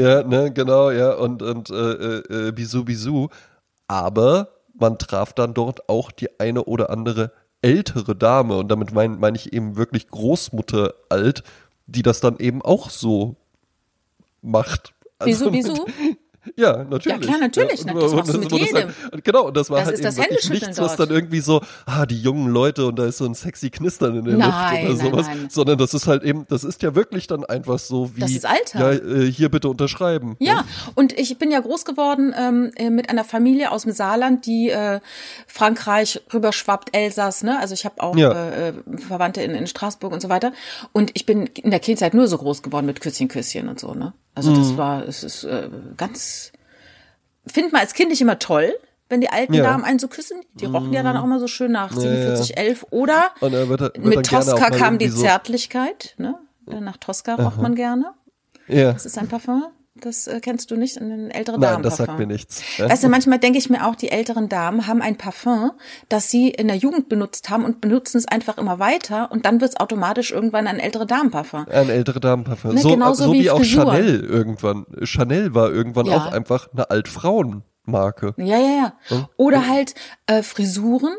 ja, 0.00 0.27
ne, 0.28 0.52
genau, 0.52 0.90
ja, 0.90 1.14
und, 1.14 1.42
und 1.42 1.70
äh, 1.70 2.18
äh, 2.18 2.52
Bisou 2.52 2.84
Bisou. 2.84 3.28
Aber 3.86 4.48
man 4.74 4.98
traf 4.98 5.32
dann 5.32 5.54
dort 5.54 5.88
auch 5.88 6.10
die 6.10 6.38
eine 6.38 6.64
oder 6.64 6.90
andere 6.90 7.32
ältere 7.62 8.14
Dame, 8.14 8.56
und 8.56 8.68
damit 8.68 8.92
meine 8.92 9.16
mein 9.16 9.34
ich 9.34 9.52
eben 9.52 9.76
wirklich 9.76 10.08
Großmutter 10.08 10.94
alt, 11.08 11.42
die 11.86 12.02
das 12.02 12.20
dann 12.20 12.38
eben 12.38 12.62
auch 12.62 12.90
so 12.90 13.36
macht. 14.42 14.92
Also 15.18 15.50
Bisou 15.50 15.74
Bisou? 15.74 15.86
Ja, 16.56 16.84
natürlich. 16.84 17.06
Ja, 17.06 17.18
klar, 17.18 17.38
natürlich. 17.38 17.84
Ja, 17.84 17.92
und, 17.92 18.02
das 18.02 18.12
machst 18.12 18.34
du 18.34 18.38
mit 18.38 18.52
jedem. 18.52 18.74
Halt, 19.12 19.24
genau, 19.24 19.46
und 19.46 19.56
das 19.56 19.70
war 19.70 19.80
das 19.80 19.88
halt 19.88 19.98
eben 19.98 20.16
wirklich 20.16 20.50
nichts, 20.50 20.76
dort. 20.76 20.90
was 20.90 20.96
dann 20.96 21.10
irgendwie 21.10 21.40
so, 21.40 21.60
ah, 21.86 22.06
die 22.06 22.20
jungen 22.20 22.48
Leute 22.48 22.86
und 22.86 22.98
da 22.98 23.06
ist 23.06 23.18
so 23.18 23.26
ein 23.26 23.34
sexy 23.34 23.70
Knistern 23.70 24.16
in 24.16 24.24
der 24.24 24.36
nein, 24.36 24.86
Luft 24.86 25.02
oder 25.02 25.10
sowas, 25.10 25.26
nein, 25.26 25.38
nein. 25.40 25.50
sondern 25.50 25.78
das 25.78 25.94
ist 25.94 26.06
halt 26.06 26.22
eben, 26.22 26.46
das 26.48 26.64
ist 26.64 26.82
ja 26.82 26.94
wirklich 26.94 27.26
dann 27.26 27.44
einfach 27.44 27.78
so 27.78 28.14
wie, 28.14 28.20
das 28.20 28.30
ist 28.30 28.46
Alter. 28.46 28.92
ja, 28.92 29.22
äh, 29.22 29.30
hier 29.30 29.50
bitte 29.50 29.68
unterschreiben. 29.68 30.36
Ja, 30.38 30.52
ja, 30.52 30.64
und 30.94 31.18
ich 31.18 31.38
bin 31.38 31.50
ja 31.50 31.60
groß 31.60 31.84
geworden 31.84 32.34
ähm, 32.38 32.70
äh, 32.76 32.90
mit 32.90 33.10
einer 33.10 33.24
Familie 33.24 33.72
aus 33.72 33.82
dem 33.82 33.92
Saarland, 33.92 34.46
die 34.46 34.70
äh, 34.70 35.00
Frankreich 35.46 36.20
rüberschwappt, 36.32 36.94
Elsass, 36.96 37.42
ne, 37.42 37.58
also 37.58 37.74
ich 37.74 37.84
habe 37.84 38.02
auch 38.02 38.16
ja. 38.16 38.32
äh, 38.50 38.72
Verwandte 38.96 39.42
in, 39.42 39.52
in 39.52 39.66
Straßburg 39.66 40.12
und 40.12 40.22
so 40.22 40.28
weiter 40.28 40.52
und 40.92 41.10
ich 41.14 41.26
bin 41.26 41.46
in 41.46 41.70
der 41.70 41.80
Kindheit 41.80 42.14
nur 42.14 42.28
so 42.28 42.38
groß 42.38 42.62
geworden 42.62 42.86
mit 42.86 43.00
Küsschen, 43.00 43.28
Küsschen 43.28 43.68
und 43.68 43.80
so, 43.80 43.94
ne. 43.94 44.12
Also 44.38 44.54
das 44.54 44.68
mhm. 44.68 44.76
war, 44.76 45.08
es 45.08 45.24
ist 45.24 45.42
äh, 45.42 45.68
ganz 45.96 46.37
findet 47.48 47.72
man 47.72 47.80
als 47.80 47.94
Kind 47.94 48.10
nicht 48.10 48.20
immer 48.20 48.38
toll, 48.38 48.74
wenn 49.08 49.20
die 49.20 49.30
alten 49.30 49.54
ja. 49.54 49.64
Damen 49.64 49.84
einen 49.84 49.98
so 49.98 50.08
küssen. 50.08 50.40
Die 50.54 50.66
rochen 50.66 50.92
ja 50.92 51.02
dann 51.02 51.16
auch 51.16 51.24
immer 51.24 51.40
so 51.40 51.46
schön 51.46 51.72
nach 51.72 51.92
47, 51.92 52.50
ja, 52.50 52.56
11. 52.56 52.86
Oder 52.90 53.32
wird, 53.40 53.80
wird 53.80 53.98
mit 53.98 54.26
Tosca 54.26 54.70
kam 54.70 54.98
die 54.98 55.08
so 55.08 55.22
Zärtlichkeit. 55.22 56.14
Ne? 56.18 56.34
Nach 56.66 56.96
Tosca 56.96 57.34
rocht 57.34 57.60
man 57.60 57.74
gerne. 57.74 58.12
Ja. 58.66 58.92
Das 58.92 59.06
ist 59.06 59.16
ein 59.18 59.28
Parfum. 59.28 59.66
Das 60.00 60.26
äh, 60.26 60.40
kennst 60.40 60.70
du 60.70 60.76
nicht 60.76 60.96
in 60.96 61.08
den 61.10 61.30
älteren 61.30 61.60
Nein, 61.60 61.72
Damen. 61.72 61.82
das 61.82 61.96
sagt 61.96 62.18
mir 62.18 62.26
nichts. 62.26 62.62
Weißt 62.78 63.02
du, 63.04 63.08
manchmal 63.08 63.38
denke 63.38 63.58
ich 63.58 63.68
mir 63.70 63.86
auch, 63.86 63.94
die 63.94 64.10
älteren 64.10 64.48
Damen 64.48 64.86
haben 64.86 65.02
ein 65.02 65.16
Parfum, 65.16 65.72
das 66.08 66.30
sie 66.30 66.48
in 66.50 66.68
der 66.68 66.76
Jugend 66.76 67.08
benutzt 67.08 67.50
haben 67.50 67.64
und 67.64 67.80
benutzen 67.80 68.18
es 68.18 68.26
einfach 68.28 68.58
immer 68.58 68.78
weiter 68.78 69.30
und 69.32 69.44
dann 69.46 69.60
wird 69.60 69.70
es 69.72 69.76
automatisch 69.80 70.30
irgendwann 70.30 70.66
ein 70.66 70.78
ältere 70.78 71.06
Damenparfum. 71.06 71.66
Ein 71.68 71.88
ältere 71.90 72.20
Damenparfum. 72.20 72.74
Ne, 72.74 72.80
so, 72.80 72.90
genauso 72.90 73.24
so 73.24 73.32
wie, 73.32 73.40
wie 73.40 73.50
auch 73.50 73.58
Frisuren. 73.58 73.88
Chanel 73.96 74.24
irgendwann. 74.24 74.86
Chanel 75.02 75.54
war 75.54 75.70
irgendwann 75.72 76.06
Ja. 76.06 76.16
auch 76.16 76.32
einfach 76.32 76.68
eine 76.72 76.90
Altfrauenmarke. 76.90 78.34
Ja, 78.36 78.58
ja, 78.58 78.92
ja. 79.10 79.28
Oder 79.36 79.66
halt 79.68 79.94
äh, 80.26 80.42
Frisuren. 80.42 81.14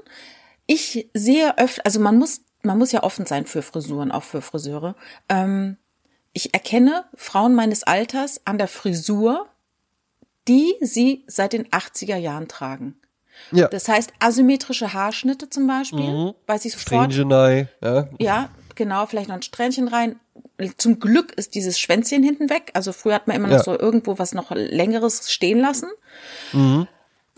Ich 0.66 1.10
sehe 1.14 1.58
öfter, 1.58 1.82
also 1.86 2.00
man 2.00 2.18
muss, 2.18 2.42
man 2.62 2.78
muss 2.78 2.92
ja 2.92 3.04
offen 3.04 3.26
sein 3.26 3.46
für 3.46 3.62
Frisuren, 3.62 4.12
auch 4.12 4.24
für 4.24 4.42
Friseure. 4.42 4.96
Ähm, 5.28 5.78
ich 6.34 6.54
erkenne 6.54 7.06
Frauen 7.16 7.56
meines 7.56 7.84
Alters 7.84 8.42
an 8.46 8.58
der 8.58 8.68
Frisur, 8.68 9.48
die 10.48 10.76
sie 10.82 11.24
seit 11.28 11.54
den 11.54 11.68
80er 11.68 12.16
Jahren 12.18 12.48
tragen. 12.48 12.96
Ja. 13.52 13.68
Das 13.68 13.88
heißt, 13.88 14.12
asymmetrische 14.20 14.94
Haarschnitte 14.94 15.50
zum 15.50 15.68
Beispiel, 15.68 16.00
Mhm. 16.12 16.34
weiß 16.48 16.66
ich 16.66 16.74
sofort. 16.74 16.90
Ja. 17.82 18.10
Ja, 18.20 18.50
genau, 18.76 19.06
vielleicht 19.06 19.30
noch 19.30 19.36
ein 19.36 19.42
Strähnchen 19.42 19.88
rein. 19.88 20.20
Zum 20.78 21.00
Glück 21.00 21.34
ist 21.34 21.56
dieses 21.56 21.80
Schwänzchen 21.80 22.22
hinten 22.24 22.50
weg. 22.50 22.72
Also 22.74 22.92
früher 22.92 23.16
hat 23.16 23.28
man 23.28 23.38
immer 23.38 23.48
noch 23.48 23.58
Ja. 23.58 23.64
so 23.64 23.78
irgendwo 23.80 24.20
was 24.20 24.34
noch 24.34 24.52
längeres 24.52 25.32
stehen 25.32 25.60
lassen. 25.60 25.90
Mhm. 26.52 26.88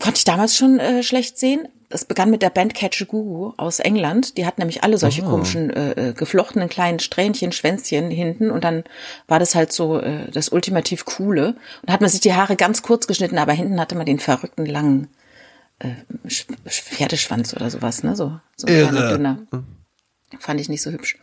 Konnte 0.02 0.18
ich 0.18 0.24
damals 0.24 0.56
schon 0.56 0.78
äh, 0.80 1.02
schlecht 1.02 1.38
sehen. 1.38 1.68
Es 1.88 2.04
begann 2.06 2.30
mit 2.30 2.42
der 2.42 2.50
Band 2.50 2.74
Catch 2.74 3.02
a 3.02 3.04
Goo 3.04 3.52
aus 3.56 3.78
England. 3.78 4.36
Die 4.36 4.46
hat 4.46 4.58
nämlich 4.58 4.82
alle 4.82 4.96
solche 4.98 5.22
Oh. 5.22 5.28
komischen 5.28 5.70
äh, 5.70 6.08
äh, 6.08 6.12
geflochtenen 6.12 6.68
kleinen 6.68 6.98
Strähnchen, 6.98 7.52
Schwänzchen 7.52 8.10
hinten 8.10 8.50
und 8.50 8.64
dann 8.64 8.82
war 9.28 9.38
das 9.38 9.54
halt 9.54 9.72
so 9.72 10.00
äh, 10.00 10.30
das 10.32 10.48
ultimativ 10.48 11.04
coole. 11.04 11.48
Und 11.48 11.56
da 11.88 11.92
hat 11.92 12.00
man 12.00 12.08
sich 12.10 12.20
die 12.20 12.32
Haare 12.34 12.56
ganz 12.56 12.82
kurz 12.82 13.06
geschnitten, 13.06 13.38
aber 13.38 13.52
hinten 13.52 13.78
hatte 13.78 13.94
man 13.94 14.06
den 14.06 14.18
verrückten 14.18 14.64
langen 14.66 15.08
äh, 15.80 15.88
Sch- 16.26 16.46
Pferdeschwanz 16.66 17.54
oder 17.54 17.68
sowas, 17.70 18.02
ne? 18.02 18.16
So, 18.16 18.40
so 18.56 18.66
ein 18.66 18.72
kleiner 18.88 19.08
dünner. 19.12 19.38
Fand 20.38 20.60
ich 20.60 20.68
nicht 20.70 20.82
so 20.82 20.90
hübsch. 20.90 21.18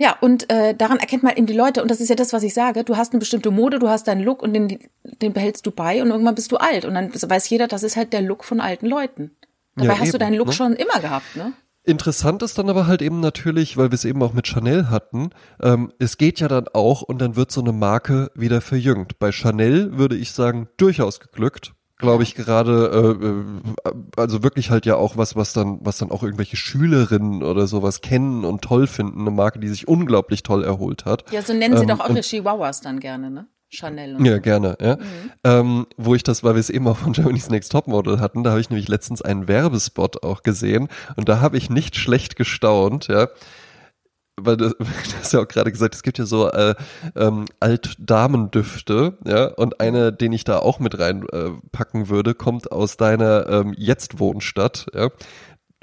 Ja, 0.00 0.16
und 0.18 0.50
äh, 0.50 0.74
daran 0.74 0.98
erkennt 0.98 1.22
man 1.22 1.36
eben 1.36 1.44
die 1.44 1.52
Leute, 1.52 1.82
und 1.82 1.90
das 1.90 2.00
ist 2.00 2.08
ja 2.08 2.16
das, 2.16 2.32
was 2.32 2.42
ich 2.42 2.54
sage, 2.54 2.84
du 2.84 2.96
hast 2.96 3.12
eine 3.12 3.20
bestimmte 3.20 3.50
Mode, 3.50 3.78
du 3.78 3.90
hast 3.90 4.08
deinen 4.08 4.22
Look 4.22 4.42
und 4.42 4.54
den, 4.54 4.78
den 5.04 5.34
behältst 5.34 5.66
du 5.66 5.72
bei 5.72 6.00
und 6.00 6.08
irgendwann 6.08 6.34
bist 6.34 6.50
du 6.52 6.56
alt. 6.56 6.86
Und 6.86 6.94
dann 6.94 7.12
weiß 7.12 7.50
jeder, 7.50 7.68
das 7.68 7.82
ist 7.82 7.96
halt 7.98 8.14
der 8.14 8.22
Look 8.22 8.42
von 8.42 8.60
alten 8.60 8.86
Leuten. 8.86 9.32
Dabei 9.76 9.92
Ja, 9.92 9.98
hast 9.98 10.14
du 10.14 10.18
deinen 10.18 10.36
Look 10.36 10.46
ne? 10.46 10.52
schon 10.54 10.72
immer 10.72 11.00
gehabt, 11.00 11.36
ne? 11.36 11.52
Interessant 11.84 12.42
ist 12.42 12.56
dann 12.56 12.70
aber 12.70 12.86
halt 12.86 13.02
eben 13.02 13.20
natürlich, 13.20 13.76
weil 13.76 13.90
wir 13.90 13.94
es 13.94 14.06
eben 14.06 14.22
auch 14.22 14.32
mit 14.32 14.46
Chanel 14.46 14.88
hatten, 14.88 15.30
ähm, 15.62 15.92
es 15.98 16.16
geht 16.16 16.40
ja 16.40 16.48
dann 16.48 16.68
auch 16.72 17.02
und 17.02 17.18
dann 17.18 17.36
wird 17.36 17.50
so 17.50 17.60
eine 17.60 17.72
Marke 17.72 18.30
wieder 18.34 18.62
verjüngt. 18.62 19.18
Bei 19.18 19.32
Chanel 19.32 19.98
würde 19.98 20.16
ich 20.16 20.32
sagen, 20.32 20.68
durchaus 20.78 21.20
geglückt. 21.20 21.74
Glaube 22.00 22.22
ich 22.22 22.34
gerade, 22.34 23.16
äh, 23.84 23.88
äh, 23.88 23.92
also 24.16 24.42
wirklich 24.42 24.70
halt 24.70 24.86
ja 24.86 24.96
auch 24.96 25.16
was, 25.16 25.36
was 25.36 25.52
dann, 25.52 25.78
was 25.82 25.98
dann 25.98 26.10
auch 26.10 26.22
irgendwelche 26.22 26.56
Schülerinnen 26.56 27.42
oder 27.42 27.66
sowas 27.66 28.00
kennen 28.00 28.44
und 28.44 28.62
toll 28.62 28.86
finden. 28.86 29.20
Eine 29.20 29.30
Marke, 29.30 29.58
die 29.58 29.68
sich 29.68 29.86
unglaublich 29.86 30.42
toll 30.42 30.64
erholt 30.64 31.04
hat. 31.04 31.30
Ja, 31.30 31.42
so 31.42 31.52
nennen 31.52 31.76
sie 31.76 31.82
Ähm, 31.82 31.88
doch 31.88 32.00
auch 32.00 32.10
ihre 32.10 32.20
Chihuahuas 32.20 32.80
dann 32.80 33.00
gerne, 33.00 33.30
ne? 33.30 33.46
Chanel 33.70 34.16
und 34.16 34.24
Ja, 34.24 34.36
so. 34.36 34.40
gerne, 34.40 34.76
ja. 34.80 34.98
Ähm, 35.44 35.86
wo 35.96 36.14
ich 36.14 36.22
das, 36.22 36.42
weil 36.42 36.54
wir 36.54 36.60
es 36.60 36.70
eben 36.70 36.88
auch 36.88 36.96
von 36.96 37.12
Germany's 37.12 37.50
Next 37.50 37.70
Topmodel 37.72 38.18
hatten, 38.20 38.42
da 38.42 38.50
habe 38.50 38.60
ich 38.60 38.70
nämlich 38.70 38.88
letztens 38.88 39.22
einen 39.22 39.46
Werbespot 39.48 40.24
auch 40.24 40.42
gesehen 40.42 40.88
und 41.16 41.28
da 41.28 41.40
habe 41.40 41.56
ich 41.56 41.70
nicht 41.70 41.96
schlecht 41.96 42.36
gestaunt, 42.36 43.08
ja. 43.08 43.28
Weil 44.44 44.56
du, 44.56 44.74
hast 45.18 45.32
ja 45.32 45.40
auch 45.40 45.48
gerade 45.48 45.70
gesagt, 45.70 45.94
es 45.94 46.02
gibt 46.02 46.18
ja 46.18 46.26
so 46.26 46.50
äh, 46.50 46.74
ähm, 47.16 47.46
Altdamendüfte, 47.60 49.18
ja, 49.26 49.46
und 49.46 49.80
einer, 49.80 50.12
den 50.12 50.32
ich 50.32 50.44
da 50.44 50.58
auch 50.58 50.78
mit 50.78 50.98
reinpacken 50.98 52.02
äh, 52.02 52.08
würde, 52.08 52.34
kommt 52.34 52.72
aus 52.72 52.96
deiner 52.96 53.48
ähm, 53.48 53.74
Jetzt-Wohnstadt, 53.76 54.86
ja, 54.94 55.10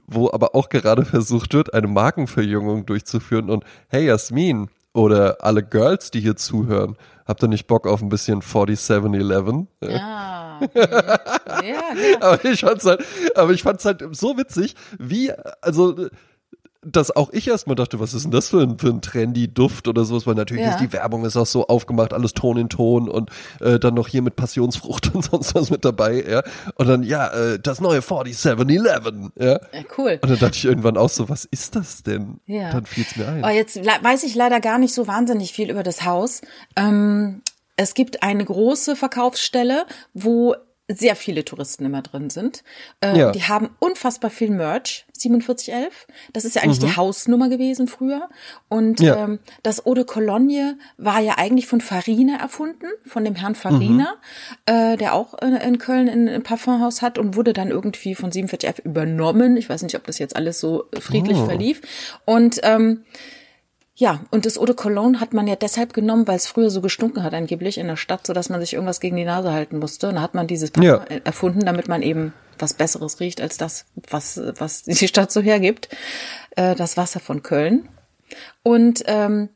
wo 0.06 0.30
aber 0.32 0.56
auch 0.56 0.70
gerade 0.70 1.06
versucht 1.06 1.54
wird, 1.54 1.74
eine 1.74 1.88
Markenverjüngung 1.88 2.86
durchzuführen 2.86 3.50
und 3.50 3.64
hey 3.90 4.06
Jasmin 4.06 4.70
oder 4.94 5.38
alle 5.42 5.64
Girls, 5.64 6.10
die 6.10 6.22
hier 6.22 6.36
zuhören, 6.36 6.98
habt 7.28 7.44
ihr 7.44 7.48
nicht 7.48 7.68
Bock 7.68 7.86
auf 7.86 8.02
ein 8.02 8.10
bisschen 8.10 8.42
4711? 8.42 9.68
Ja. 9.84 10.60
mhm. 10.62 10.70
ja, 10.76 11.62
ja. 11.64 12.22
Aber 12.22 12.44
ich 12.46 12.62
fand's 12.62 12.86
halt, 12.86 13.04
aber 13.36 13.52
ich 13.52 13.62
fand's 13.62 13.86
halt 13.86 14.04
so 14.12 14.38
witzig, 14.38 14.76
wie, 14.98 15.32
also, 15.62 16.08
dass 16.86 17.16
auch 17.16 17.32
ich 17.32 17.48
erstmal 17.48 17.76
dachte, 17.76 18.00
was 18.00 18.14
ist 18.14 18.24
denn 18.24 18.32
das 18.32 18.50
für 18.50 18.62
ein, 18.62 18.78
für 18.80 18.90
ein 18.90 19.02
trendy 19.02 19.54
Duft 19.54 19.88
oder 19.88 20.06
sowas, 20.06 20.28
weil 20.28 20.36
natürlich 20.36 20.64
Ja. 20.64 20.72
ist 20.72 20.80
die 20.80 20.94
Werbung 20.94 21.26
ist 21.26 21.36
auch 21.36 21.46
so 21.46 21.68
aufgemacht, 21.68 22.14
alles 22.14 22.34
Ton 22.34 22.58
in 22.58 22.70
Ton 22.70 23.10
und 23.10 23.30
äh, 23.60 23.80
dann 23.80 23.94
noch 23.96 24.08
hier 24.08 24.22
mit 24.22 24.36
Passionsfrucht 24.36 25.14
und 25.16 25.24
sonst 25.24 25.56
was 25.56 25.70
mit 25.70 25.84
dabei, 25.86 26.24
ja. 26.24 26.44
Und 26.76 26.88
dann, 26.88 27.04
ja, 27.04 27.28
äh, 27.30 27.60
das 27.60 27.82
neue 27.82 28.02
4711, 28.02 29.32
ja. 29.40 29.46
ja, 29.46 29.60
cool. 29.98 30.20
Und 30.22 30.30
dann 30.30 30.40
dachte 30.40 30.56
ich 30.58 30.66
irgendwann 30.66 30.98
auch 30.98 31.10
so, 31.10 31.30
was 31.30 31.46
ist 31.46 31.76
das 31.76 32.04
denn? 32.04 32.40
Ja. 32.46 32.72
Dann 32.72 32.86
fiel's 32.86 33.16
mir 33.16 33.28
ein. 33.28 33.44
Oh, 33.44 33.50
jetzt 33.50 33.78
weiß 33.84 34.24
ich 34.24 34.36
leider 34.36 34.60
gar 34.60 34.78
nicht 34.78 34.94
so 34.94 35.08
wahnsinnig 35.08 35.54
viel 35.54 35.70
über 35.70 35.84
das 35.84 36.06
Haus. 36.06 36.42
Ähm, 36.76 37.42
es 37.76 37.94
gibt 37.94 38.24
eine 38.24 38.44
große 38.44 38.96
Verkaufsstelle, 38.96 39.86
wo 40.14 40.56
sehr 40.90 41.18
viele 41.18 41.44
Touristen 41.44 41.86
immer 41.86 42.02
drin 42.02 42.30
sind. 42.30 42.64
Äh, 43.02 43.18
ja. 43.18 43.32
Die 43.32 43.44
haben 43.44 43.70
unfassbar 43.80 44.32
viel 44.32 44.50
Merch, 44.50 45.06
4711. 45.20 46.08
Das 46.32 46.46
ist 46.46 46.56
ja 46.56 46.62
eigentlich 46.62 46.82
mhm. 46.82 46.88
die 46.88 46.96
Hausnummer 46.96 47.50
gewesen 47.50 47.88
früher. 47.88 48.30
Und 48.70 49.02
ja. 49.02 49.26
ähm, 49.26 49.40
das 49.64 49.86
Eau 49.86 49.94
de 49.94 50.06
Cologne 50.06 50.78
war 50.98 51.20
ja 51.20 51.38
eigentlich 51.38 51.68
von 51.68 51.82
Farina 51.82 52.38
erfunden, 52.38 52.88
von 53.06 53.26
dem 53.26 53.36
Herrn 53.36 53.56
Farina, 53.56 54.16
mhm. 54.68 54.74
äh, 54.74 54.98
der 54.98 55.14
auch 55.14 55.34
in, 55.42 55.56
in 55.56 55.78
Köln 55.78 56.08
ein, 56.08 56.30
ein 56.30 56.44
Parfumhaus 56.44 57.02
hat 57.02 57.18
und 57.18 57.36
wurde 57.36 57.52
dann 57.52 57.70
irgendwie 57.70 58.16
von 58.16 58.32
4711 58.32 58.86
übernommen. 58.86 59.58
Ich 59.58 59.70
weiß 59.70 59.84
nicht, 59.84 59.96
ob 59.96 60.06
das 60.06 60.20
jetzt 60.20 60.38
alles 60.38 60.60
so 60.60 60.86
friedlich 60.98 61.38
oh. 61.38 61.46
verlief. 61.46 61.82
Und 62.24 62.62
ähm, 62.64 63.04
ja, 64.00 64.20
und 64.30 64.46
das 64.46 64.60
Eau 64.60 64.66
de 64.68 64.76
Cologne 64.76 65.20
hat 65.20 65.34
man 65.34 65.48
ja 65.48 65.56
deshalb 65.56 65.92
genommen, 65.92 66.28
weil 66.28 66.36
es 66.36 66.46
früher 66.46 66.70
so 66.70 66.82
gestunken 66.82 67.24
hat 67.24 67.34
angeblich 67.34 67.80
in 67.80 67.88
der 67.88 67.96
Stadt, 67.96 68.28
so 68.28 68.34
dass 68.34 68.48
man 68.48 68.62
sich 68.62 68.74
irgendwas 68.74 69.00
gegen 69.00 69.16
die 69.16 69.26
Nase 69.26 69.52
halten 69.52 69.80
musste. 69.80 70.10
Und 70.10 70.16
da 70.16 70.22
hat 70.22 70.36
man 70.36 70.46
dieses 70.46 70.70
Parfum 70.70 71.04
ja. 71.10 71.18
erfunden, 71.24 71.66
damit 71.66 71.88
man 71.88 72.04
eben 72.04 72.32
was 72.60 72.76
Besseres 72.76 73.20
riecht 73.20 73.42
als 73.42 73.58
das, 73.58 73.86
was, 74.08 74.40
was 74.60 74.84
die 74.84 75.08
Stadt 75.08 75.32
so 75.32 75.42
hergibt. 75.42 75.90
Äh, 76.52 76.76
das 76.76 76.96
Wasser 76.96 77.20
von 77.20 77.42
Köln. 77.42 77.90
Und 78.62 79.04
ähm, 79.08 79.50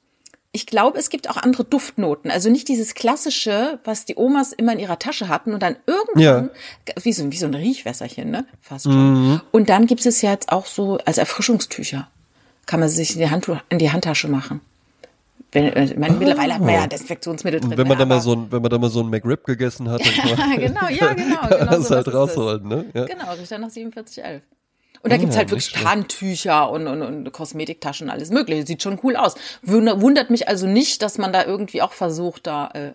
ich 0.52 0.66
glaube, 0.66 0.98
es 0.98 1.12
gibt 1.12 1.30
auch 1.30 1.38
andere 1.38 1.64
Duftnoten. 1.64 2.32
Also 2.32 2.50
nicht 2.50 2.68
dieses 2.68 2.96
klassische, 2.96 3.80
was 3.84 4.06
die 4.06 4.16
Omas 4.18 4.54
immer 4.54 4.74
in 4.74 4.80
ihrer 4.80 4.98
Tasche 4.98 5.30
hatten 5.30 5.54
und 5.54 5.62
dann 5.62 5.76
irgendwann, 5.86 6.50
ja. 6.88 6.96
wie, 7.04 7.14
so, 7.14 7.32
wie 7.32 7.38
so 7.38 7.46
ein 7.46 7.54
Riechwässerchen, 7.54 8.32
ne? 8.32 8.48
Fast 8.60 8.86
schon. 8.86 9.34
Mhm. 9.34 9.42
Und 9.52 9.70
dann 9.70 9.86
gibt 9.86 10.04
es 10.04 10.24
ja 10.24 10.32
jetzt 10.32 10.52
auch 10.52 10.66
so 10.66 10.98
als 11.06 11.20
Erfrischungstücher 11.20 12.10
kann 12.66 12.80
man 12.80 12.90
sich 12.90 13.14
in 13.14 13.20
die, 13.20 13.30
Hand, 13.30 13.50
in 13.70 13.80
die 13.80 13.92
Handtasche 13.92 14.28
machen. 14.28 14.62
Wenn, 15.52 15.66
äh, 15.66 15.94
meine, 15.98 16.16
ah. 16.16 16.18
mittlerweile 16.18 16.54
hat 16.54 16.62
man 16.62 16.74
ja 16.74 16.88
Desinfektionsmittel 16.88 17.60
drin. 17.60 17.78
Wenn 17.78 17.88
man, 17.88 17.98
da 17.98 18.06
mal 18.06 18.22
so 18.22 18.34
ein, 18.34 18.52
wenn 18.52 18.62
man 18.62 18.72
da 18.72 18.78
mal 18.78 18.90
so 18.90 19.02
ein 19.02 19.10
McRib 19.10 19.44
gegessen 19.44 19.90
hat, 19.90 20.02
dann 20.02 20.14
kann 20.38 20.50
man 20.50 20.60
genau, 20.60 20.88
ja, 20.88 21.14
genau. 21.14 21.42
genau 21.50 21.66
das 21.66 21.88
so 21.88 21.96
halt 21.96 22.14
rausholen, 22.14 22.68
ne? 22.68 22.86
Ja. 22.94 23.06
Genau, 23.06 23.34
riecht 23.34 23.52
dann 23.52 23.62
nach 23.62 23.72
4711. 23.72 24.42
Und 25.04 25.12
da 25.12 25.18
gibt's 25.18 25.36
halt 25.36 25.50
wirklich 25.50 25.84
Handtücher 25.84 26.70
und, 26.70 26.88
und, 26.88 27.02
und 27.02 27.32
Kosmetiktaschen, 27.32 28.10
alles 28.10 28.30
mögliche. 28.30 28.68
Sieht 28.68 28.84
schon 28.84 29.00
cool 29.04 29.16
aus. 29.16 29.34
Wundert 29.64 30.30
mich 30.30 30.48
also 30.48 30.68
nicht, 30.68 31.02
dass 31.02 31.18
man 31.18 31.34
da 31.34 31.44
irgendwie 31.44 31.82
auch 31.82 31.92
versucht, 31.92 32.46
da 32.46 32.70
äh, 32.74 32.94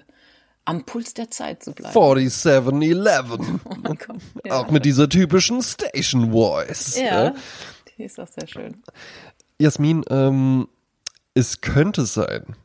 am 0.64 0.84
Puls 0.84 1.14
der 1.14 1.30
Zeit 1.30 1.64
zu 1.64 1.72
bleiben. 1.72 1.92
4711. 1.92 3.40
Oh 3.64 3.74
mein 3.82 3.98
Gott. 3.98 4.16
Ja. 4.44 4.60
Auch 4.60 4.70
mit 4.70 4.84
dieser 4.84 5.08
typischen 5.08 5.62
Station 5.62 6.30
Voice. 6.30 6.96
Ja, 6.96 7.24
ja. 7.24 7.34
die 7.98 8.04
ist 8.04 8.20
auch 8.20 8.28
sehr 8.28 8.46
schön. 8.46 8.82
Jasmin, 9.58 10.04
ähm, 10.10 10.68
es 11.34 11.60
könnte 11.60 12.04
sein, 12.04 12.56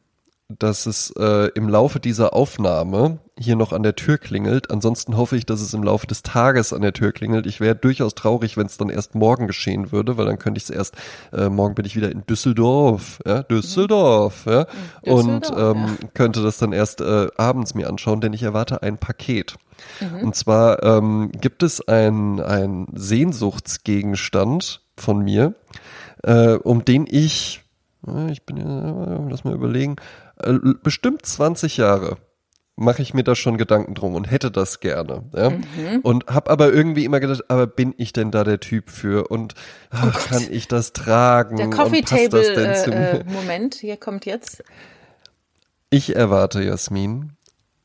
dass 0.60 0.86
es 0.86 1.12
äh, 1.18 1.50
im 1.56 1.70
Laufe 1.70 2.00
dieser 2.00 2.34
Aufnahme 2.34 3.20
hier 3.38 3.56
noch 3.56 3.74
an 3.74 3.84
der 3.84 3.96
Tür 3.96 4.18
klingelt. 4.18 4.70
Ansonsten 4.70 5.18
hoffe 5.18 5.38
ich, 5.38 5.46
dass 5.46 5.62
es 5.62 5.74
im 5.74 5.84
Laufe 5.84 6.08
des 6.08 6.24
Tages 6.24 6.74
an 6.74 6.82
der 6.82 6.94
Tür 6.94 7.12
klingelt. 7.12 7.46
Ich 7.46 7.60
wäre 7.60 7.76
durchaus 7.76 8.16
traurig, 8.16 8.58
wenn 8.58 8.68
es 8.68 8.78
dann 8.78 8.90
erst 8.90 9.16
morgen 9.16 9.48
geschehen 9.48 9.92
würde, 9.92 10.18
weil 10.18 10.26
dann 10.26 10.40
könnte 10.40 10.58
ich 10.58 10.66
es 10.66 10.70
erst, 10.70 10.96
äh, 11.32 11.50
morgen 11.50 11.76
bin 11.76 11.86
ich 11.86 11.96
wieder 11.96 12.12
in 12.12 12.26
Düsseldorf, 12.26 13.20
ja, 13.26 13.44
Düsseldorf, 13.44 14.46
ja, 14.46 14.66
Düsseldorf, 15.06 15.26
und 15.26 15.52
ähm, 15.58 15.98
ja. 16.02 16.08
könnte 16.14 16.44
das 16.44 16.58
dann 16.58 16.74
erst 16.74 17.02
äh, 17.02 17.28
abends 17.38 17.74
mir 17.74 17.90
anschauen, 17.90 18.22
denn 18.22 18.34
ich 18.34 18.44
erwarte 18.44 18.84
ein 18.84 18.98
Paket. 18.98 19.56
Mhm. 20.00 20.26
Und 20.28 20.36
zwar 20.36 20.84
ähm, 20.84 21.32
gibt 21.40 21.64
es 21.64 21.88
ein, 21.88 22.40
ein 22.40 22.88
Sehnsuchtsgegenstand 22.94 24.82
von 24.98 25.20
mir, 25.24 25.56
äh, 26.24 26.54
um 26.54 26.86
den 26.86 27.06
ich, 27.10 27.62
ich 28.30 28.46
bin, 28.46 28.58
ja, 28.58 29.26
lass 29.30 29.44
mal 29.44 29.54
überlegen, 29.54 29.96
äh, 30.38 30.54
bestimmt 30.82 31.26
20 31.26 31.78
Jahre 31.78 32.18
mache 32.76 33.02
ich 33.02 33.14
mir 33.14 33.24
da 33.24 33.36
schon 33.36 33.58
Gedanken 33.58 33.94
drum 33.94 34.16
und 34.16 34.30
hätte 34.30 34.52
das 34.52 34.80
gerne. 34.80 35.24
Ja? 35.36 35.52
Mhm. 35.52 36.00
Und 36.02 36.28
habe 36.28 36.50
aber 36.50 36.74
irgendwie 36.74 37.06
immer 37.06 37.20
gedacht, 37.20 37.44
aber 37.50 37.68
bin 37.68 37.94
ich 37.98 38.12
denn 38.14 38.32
da 38.32 38.44
der 38.44 38.60
Typ 38.60 38.90
für 38.90 39.28
und 39.30 39.54
ach, 39.90 40.08
oh 40.08 40.30
kann 40.30 40.48
ich 40.50 40.68
das 40.68 40.94
tragen? 40.94 41.58
Der 41.58 41.70
Coffee 41.70 42.02
Table 42.02 42.42
äh, 42.42 43.20
äh, 43.20 43.24
Moment, 43.26 43.76
hier 43.76 43.98
kommt 43.98 44.26
jetzt. 44.26 44.64
Ich 45.90 46.16
erwarte, 46.16 46.64
Jasmin, 46.64 47.34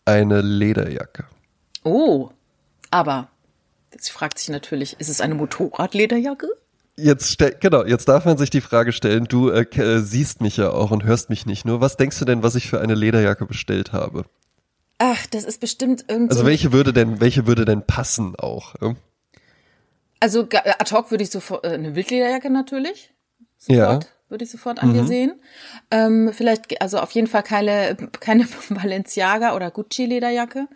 eine 0.04 0.40
Lederjacke. 0.40 1.24
Oh, 1.84 2.30
aber 2.90 3.28
jetzt 3.92 4.10
fragt 4.10 4.38
sich 4.38 4.48
natürlich, 4.48 4.98
ist 4.98 5.08
es 5.08 5.20
eine 5.20 5.34
Motorradlederjacke? 5.34 6.48
Jetzt 6.98 7.38
genau, 7.60 7.84
jetzt 7.84 8.08
darf 8.08 8.24
man 8.24 8.38
sich 8.38 8.48
die 8.48 8.62
Frage 8.62 8.92
stellen, 8.92 9.24
du 9.24 9.50
äh, 9.50 9.62
äh, 9.62 9.98
siehst 9.98 10.40
mich 10.40 10.56
ja 10.56 10.70
auch 10.70 10.90
und 10.90 11.04
hörst 11.04 11.28
mich 11.28 11.44
nicht 11.44 11.66
nur. 11.66 11.80
Was 11.82 11.98
denkst 11.98 12.18
du 12.18 12.24
denn, 12.24 12.42
was 12.42 12.54
ich 12.54 12.70
für 12.70 12.80
eine 12.80 12.94
Lederjacke 12.94 13.44
bestellt 13.44 13.92
habe? 13.92 14.24
Ach, 14.98 15.26
das 15.26 15.44
ist 15.44 15.60
bestimmt 15.60 16.06
irgendwie. 16.08 16.30
Also 16.32 16.46
welche 16.46 16.72
würde 16.72 16.94
denn, 16.94 17.20
welche 17.20 17.46
würde 17.46 17.66
denn 17.66 17.82
passen 17.82 18.34
auch? 18.36 18.74
Ja? 18.80 18.94
Also 20.20 20.46
äh, 20.50 20.72
ad 20.78 20.94
hoc 20.94 21.10
würde 21.10 21.24
ich 21.24 21.30
sofort 21.30 21.64
äh, 21.64 21.70
eine 21.70 21.94
Wildlederjacke 21.94 22.48
natürlich. 22.50 23.12
Sofort. 23.58 24.04
Ja. 24.04 24.10
Würde 24.28 24.44
ich 24.44 24.50
sofort 24.50 24.82
an 24.82 24.90
mhm. 24.90 24.94
dir 24.94 25.04
sehen. 25.04 25.40
Ähm, 25.90 26.30
vielleicht, 26.32 26.80
also 26.80 26.98
auf 26.98 27.12
jeden 27.12 27.26
Fall 27.28 27.42
keine, 27.42 27.96
keine 28.20 28.48
Balenciaga 28.70 29.54
oder 29.54 29.70
Gucci-Lederjacke. 29.70 30.66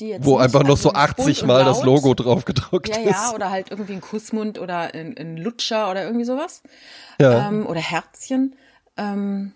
Die 0.00 0.08
jetzt 0.08 0.24
Wo 0.24 0.38
einfach 0.38 0.64
noch 0.64 0.76
so 0.76 0.92
80 0.92 1.44
Mal 1.44 1.64
das 1.64 1.82
Logo 1.82 2.14
drauf 2.14 2.44
gedruckt 2.44 2.88
ja, 2.88 2.96
ist. 2.96 3.10
Ja, 3.10 3.32
oder 3.34 3.50
halt 3.50 3.70
irgendwie 3.70 3.92
ein 3.92 4.00
Kussmund 4.00 4.58
oder 4.58 4.92
ein, 4.92 5.16
ein 5.16 5.36
Lutscher 5.36 5.90
oder 5.90 6.04
irgendwie 6.04 6.24
sowas. 6.24 6.62
Ja. 7.20 7.48
Ähm, 7.48 7.66
oder 7.66 7.80
Herzchen. 7.80 8.56
Ähm, 8.96 9.52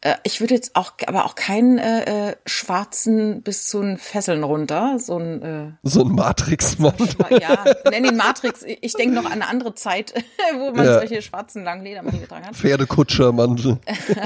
äh, 0.00 0.14
ich 0.22 0.40
würde 0.40 0.54
jetzt 0.54 0.76
auch, 0.76 0.92
aber 1.06 1.24
auch 1.24 1.34
keinen 1.34 1.78
äh, 1.78 2.30
äh, 2.30 2.36
schwarzen 2.46 3.42
bis 3.42 3.66
zu 3.66 3.80
den 3.80 3.98
Fesseln 3.98 4.44
runter. 4.44 4.98
So 4.98 5.18
ein, 5.18 5.42
äh, 5.42 5.72
so 5.82 6.02
ein 6.04 6.12
Matrix-Mann. 6.12 6.94
Ja, 7.40 7.64
nenn 7.90 8.04
ihn 8.04 8.16
Matrix. 8.16 8.64
Ich 8.80 8.92
denke 8.92 9.14
noch 9.14 9.24
an 9.24 9.32
eine 9.32 9.48
andere 9.48 9.74
Zeit, 9.74 10.14
wo 10.58 10.70
man 10.70 10.86
ja. 10.86 10.94
solche 10.94 11.20
schwarzen 11.20 11.64
langen 11.64 11.82
Ledermantel 11.82 12.20
getragen 12.20 12.46
hat. 12.46 12.56
Pferdekutschermantel. 12.56 13.78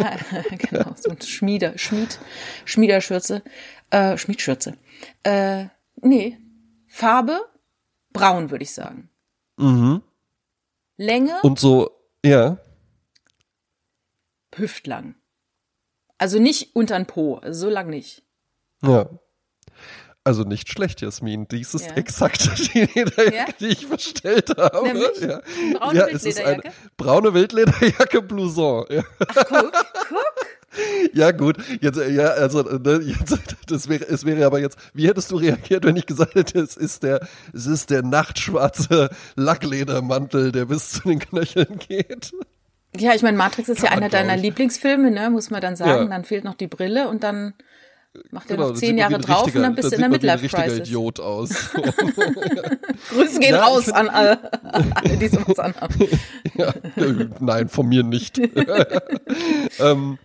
genau, 0.71 0.95
so 1.01 1.11
ein 1.11 1.21
Schmieder, 1.23 1.79
Schmied, 1.79 2.19
Schmiederschürze, 2.67 3.43
äh, 3.93 4.17
Schmiedschürze. 4.19 4.77
Äh, 5.23 5.67
nee, 6.01 6.39
Farbe 6.89 7.41
braun, 8.13 8.51
würde 8.51 8.65
ich 8.65 8.73
sagen. 8.73 9.11
Mhm. 9.57 10.03
Länge. 10.97 11.41
Und 11.43 11.59
so, 11.59 11.91
ja. 12.25 12.59
Hüftlang. 14.55 15.15
Also 16.19 16.39
nicht 16.39 16.75
unter 16.75 16.97
den 16.97 17.07
Po, 17.07 17.41
so 17.49 17.69
lang 17.69 17.89
nicht. 17.89 18.23
Ja. 18.83 19.09
Also 20.25 20.45
nicht 20.45 20.69
schlecht, 20.69 21.01
Jasmin. 21.01 21.49
Dies 21.49 21.75
ist 21.75 21.87
ja. 21.87 21.95
exakt 21.95 22.49
die 22.75 22.85
Lederjacke, 22.95 23.35
ja? 23.35 23.47
die 23.59 23.67
ich 23.67 23.89
bestellt 23.89 24.51
habe. 24.57 24.83
Nämlich? 24.85 25.21
Ja, 25.21 25.43
braune 25.79 25.99
ja 25.99 26.07
es 26.07 26.25
ist 26.25 26.41
eine 26.41 26.63
braune 26.97 27.35
Wildlederjacke 27.35 28.23
Blouson. 28.23 28.87
Ja. 28.89 29.03
Ach, 29.19 29.45
guck, 29.49 29.73
guck. 30.09 30.35
Ja, 31.15 31.31
gut. 31.33 31.57
Jetzt, 31.81 31.99
ja, 32.11 32.29
also, 32.29 32.63
ne, 32.63 33.01
jetzt, 33.03 33.39
das 33.67 33.89
wäre, 33.89 34.07
es 34.09 34.25
wäre 34.25 34.47
aber 34.47 34.61
jetzt, 34.61 34.79
wie 34.95 35.09
hättest 35.09 35.31
du 35.31 35.37
reagiert, 35.37 35.85
wenn 35.85 35.97
ich 35.97 36.07
gesagt 36.07 36.35
hätte, 36.35 36.61
es 36.61 36.77
ist 36.77 37.03
der, 37.03 37.27
es 37.53 37.67
ist 37.67 37.91
der 37.91 38.03
nachtschwarze 38.03 39.11
Lackledermantel, 39.37 40.53
der 40.53 40.67
bis 40.67 40.93
zu 40.93 41.09
den 41.09 41.19
Knöcheln 41.19 41.79
geht? 41.79 42.33
Ja, 42.97 43.15
ich 43.15 43.23
meine, 43.23 43.39
Matrix 43.39 43.69
ist 43.69 43.83
Kann 43.83 43.91
ja 43.91 43.97
einer 43.97 44.09
deiner 44.11 44.37
Lieblingsfilme, 44.37 45.11
ne, 45.11 45.31
muss 45.31 45.51
man 45.51 45.61
dann 45.61 45.77
sagen. 45.77 46.05
Ja. 46.05 46.09
Dann 46.09 46.25
fehlt 46.25 46.45
noch 46.45 46.55
die 46.55 46.67
Brille 46.67 47.09
und 47.09 47.23
dann 47.23 47.55
macht 48.31 48.51
er 48.51 48.57
genau, 48.57 48.69
noch 48.69 48.77
zehn 48.77 48.99
Jahre 48.99 49.19
drauf 49.19 49.55
und 49.55 49.63
dann 49.63 49.75
bist 49.75 49.91
du 49.91 49.95
in 49.95 50.01
der 50.03 50.11
Midlife 50.11 50.39
Crisis. 50.41 50.55
ein 50.55 50.63
richtiger 50.65 50.87
Idiot 50.87 51.21
aus. 51.21 51.71
Grüße 53.09 53.41
gehen 53.41 53.55
ja, 53.55 53.65
raus 53.65 53.89
an 53.89 54.11
alle, 54.11 54.39
alle, 54.95 55.17
die 55.17 55.29
sowas 55.29 55.59
anhaben. 55.59 56.09
ja, 56.55 56.75
nein, 57.41 57.71
von 57.71 57.89
mir 57.89 58.03
nicht. 58.03 58.39
ähm, 59.79 60.19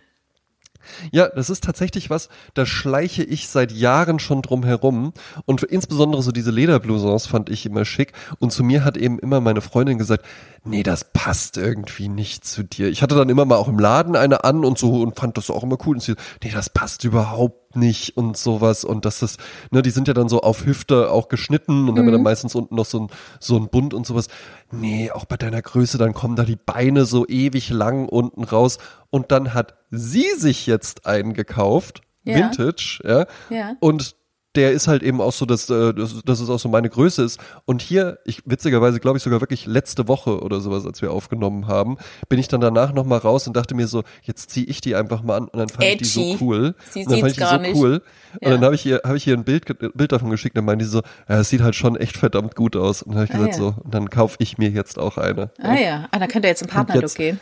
ja, 1.12 1.28
das 1.28 1.50
ist 1.50 1.64
tatsächlich 1.64 2.10
was, 2.10 2.28
da 2.54 2.66
schleiche 2.66 3.22
ich 3.22 3.48
seit 3.48 3.72
Jahren 3.72 4.18
schon 4.18 4.42
drum 4.42 4.64
herum. 4.64 5.12
Und 5.46 5.62
insbesondere 5.62 6.22
so 6.22 6.32
diese 6.32 6.50
Lederblousons 6.50 7.26
fand 7.26 7.50
ich 7.50 7.66
immer 7.66 7.84
schick. 7.84 8.12
Und 8.38 8.52
zu 8.52 8.64
mir 8.64 8.84
hat 8.84 8.96
eben 8.96 9.18
immer 9.18 9.40
meine 9.40 9.60
Freundin 9.60 9.98
gesagt, 9.98 10.24
nee, 10.64 10.82
das 10.82 11.04
passt 11.12 11.56
irgendwie 11.56 12.08
nicht 12.08 12.44
zu 12.44 12.62
dir. 12.62 12.88
Ich 12.88 13.02
hatte 13.02 13.14
dann 13.14 13.28
immer 13.28 13.44
mal 13.44 13.56
auch 13.56 13.68
im 13.68 13.78
Laden 13.78 14.16
eine 14.16 14.44
an 14.44 14.64
und 14.64 14.78
so 14.78 15.02
und 15.02 15.18
fand 15.18 15.36
das 15.36 15.50
auch 15.50 15.62
immer 15.62 15.78
cool. 15.86 15.96
Und 15.96 16.02
sie, 16.02 16.14
nee, 16.42 16.50
das 16.52 16.70
passt 16.70 17.04
überhaupt 17.04 17.76
nicht 17.76 18.16
und 18.16 18.36
sowas. 18.36 18.84
Und 18.84 19.04
das 19.04 19.22
ist, 19.22 19.40
ne, 19.70 19.82
die 19.82 19.90
sind 19.90 20.08
ja 20.08 20.14
dann 20.14 20.28
so 20.28 20.40
auf 20.40 20.64
Hüfte 20.66 21.10
auch 21.10 21.28
geschnitten 21.28 21.88
und 21.88 21.94
mhm. 21.94 21.98
haben 21.98 22.12
dann 22.12 22.22
meistens 22.22 22.54
unten 22.54 22.74
noch 22.74 22.86
so 22.86 23.00
ein, 23.00 23.08
so 23.40 23.56
ein 23.56 23.68
Bund 23.68 23.94
und 23.94 24.06
sowas. 24.06 24.28
Nee, 24.70 25.10
auch 25.10 25.24
bei 25.24 25.36
deiner 25.36 25.62
Größe, 25.62 25.98
dann 25.98 26.14
kommen 26.14 26.36
da 26.36 26.44
die 26.44 26.56
Beine 26.56 27.04
so 27.04 27.26
ewig 27.26 27.70
lang 27.70 28.08
unten 28.08 28.44
raus. 28.44 28.78
Und 29.10 29.32
dann 29.32 29.54
hat 29.54 29.74
sie 29.90 30.32
sich 30.36 30.66
jetzt 30.66 31.06
einen 31.06 31.34
gekauft, 31.34 32.02
ja. 32.24 32.36
Vintage, 32.36 33.00
ja. 33.04 33.26
ja. 33.48 33.76
Und 33.80 34.16
der 34.54 34.72
ist 34.72 34.88
halt 34.88 35.02
eben 35.02 35.20
auch 35.20 35.32
so, 35.32 35.46
dass, 35.46 35.68
äh, 35.70 35.92
dass, 35.94 36.22
dass 36.24 36.40
es 36.40 36.48
auch 36.48 36.58
so 36.58 36.68
meine 36.68 36.88
Größe 36.88 37.22
ist. 37.22 37.38
Und 37.64 37.82
hier, 37.82 38.18
ich 38.24 38.42
witzigerweise 38.44 38.98
glaube 38.98 39.18
ich 39.18 39.22
sogar 39.22 39.40
wirklich 39.40 39.66
letzte 39.66 40.08
Woche 40.08 40.40
oder 40.40 40.60
sowas, 40.60 40.86
als 40.86 41.02
wir 41.02 41.12
aufgenommen 41.12 41.68
haben, 41.68 41.96
bin 42.28 42.38
ich 42.38 42.48
dann 42.48 42.60
danach 42.60 42.92
nochmal 42.92 43.18
raus 43.18 43.46
und 43.46 43.56
dachte 43.56 43.74
mir 43.74 43.86
so, 43.86 44.02
jetzt 44.22 44.50
ziehe 44.50 44.66
ich 44.66 44.80
die 44.80 44.96
einfach 44.96 45.22
mal 45.22 45.36
an 45.36 45.44
und 45.44 45.58
dann 45.58 45.68
fand 45.68 45.84
Edgy. 45.84 46.04
ich 46.04 46.12
die 46.12 46.36
so 46.36 46.44
cool. 46.44 46.74
Sie 46.90 47.04
und 47.04 47.12
dann 47.12 47.20
fand 47.20 47.32
ich 47.32 47.38
die 47.38 47.44
so 47.44 47.56
nicht. 47.58 47.76
cool. 47.76 48.02
Ja. 48.40 48.48
Und 48.48 48.54
dann 48.54 48.64
habe 48.64 48.74
ich 48.74 48.84
ihr 48.86 49.00
habe 49.04 49.16
ich 49.16 49.26
ihr 49.26 49.36
ein 49.36 49.44
Bild 49.44 49.66
Bild 49.94 50.12
davon 50.12 50.30
geschickt, 50.30 50.56
dann 50.56 50.64
meinte 50.64 50.84
sie 50.84 50.90
so, 50.90 51.02
ja, 51.28 51.40
es 51.40 51.50
sieht 51.50 51.60
halt 51.60 51.76
schon 51.76 51.96
echt 51.96 52.16
verdammt 52.16 52.56
gut 52.56 52.74
aus. 52.74 53.02
Und 53.02 53.12
dann 53.12 53.22
habe 53.22 53.26
ich 53.26 53.34
ah, 53.34 53.44
gesagt 53.44 53.54
ja. 53.54 53.60
so, 53.60 53.74
und 53.82 53.94
dann 53.94 54.10
kaufe 54.10 54.36
ich 54.40 54.58
mir 54.58 54.70
jetzt 54.70 54.98
auch 54.98 55.18
eine. 55.18 55.50
Ah 55.60 55.76
ja, 55.76 56.08
ah, 56.10 56.18
dann 56.18 56.28
könnt 56.28 56.44
ihr 56.44 56.48
jetzt 56.48 56.62
im 56.62 56.68
Partnerlook 56.68 57.14
gehen. 57.14 57.38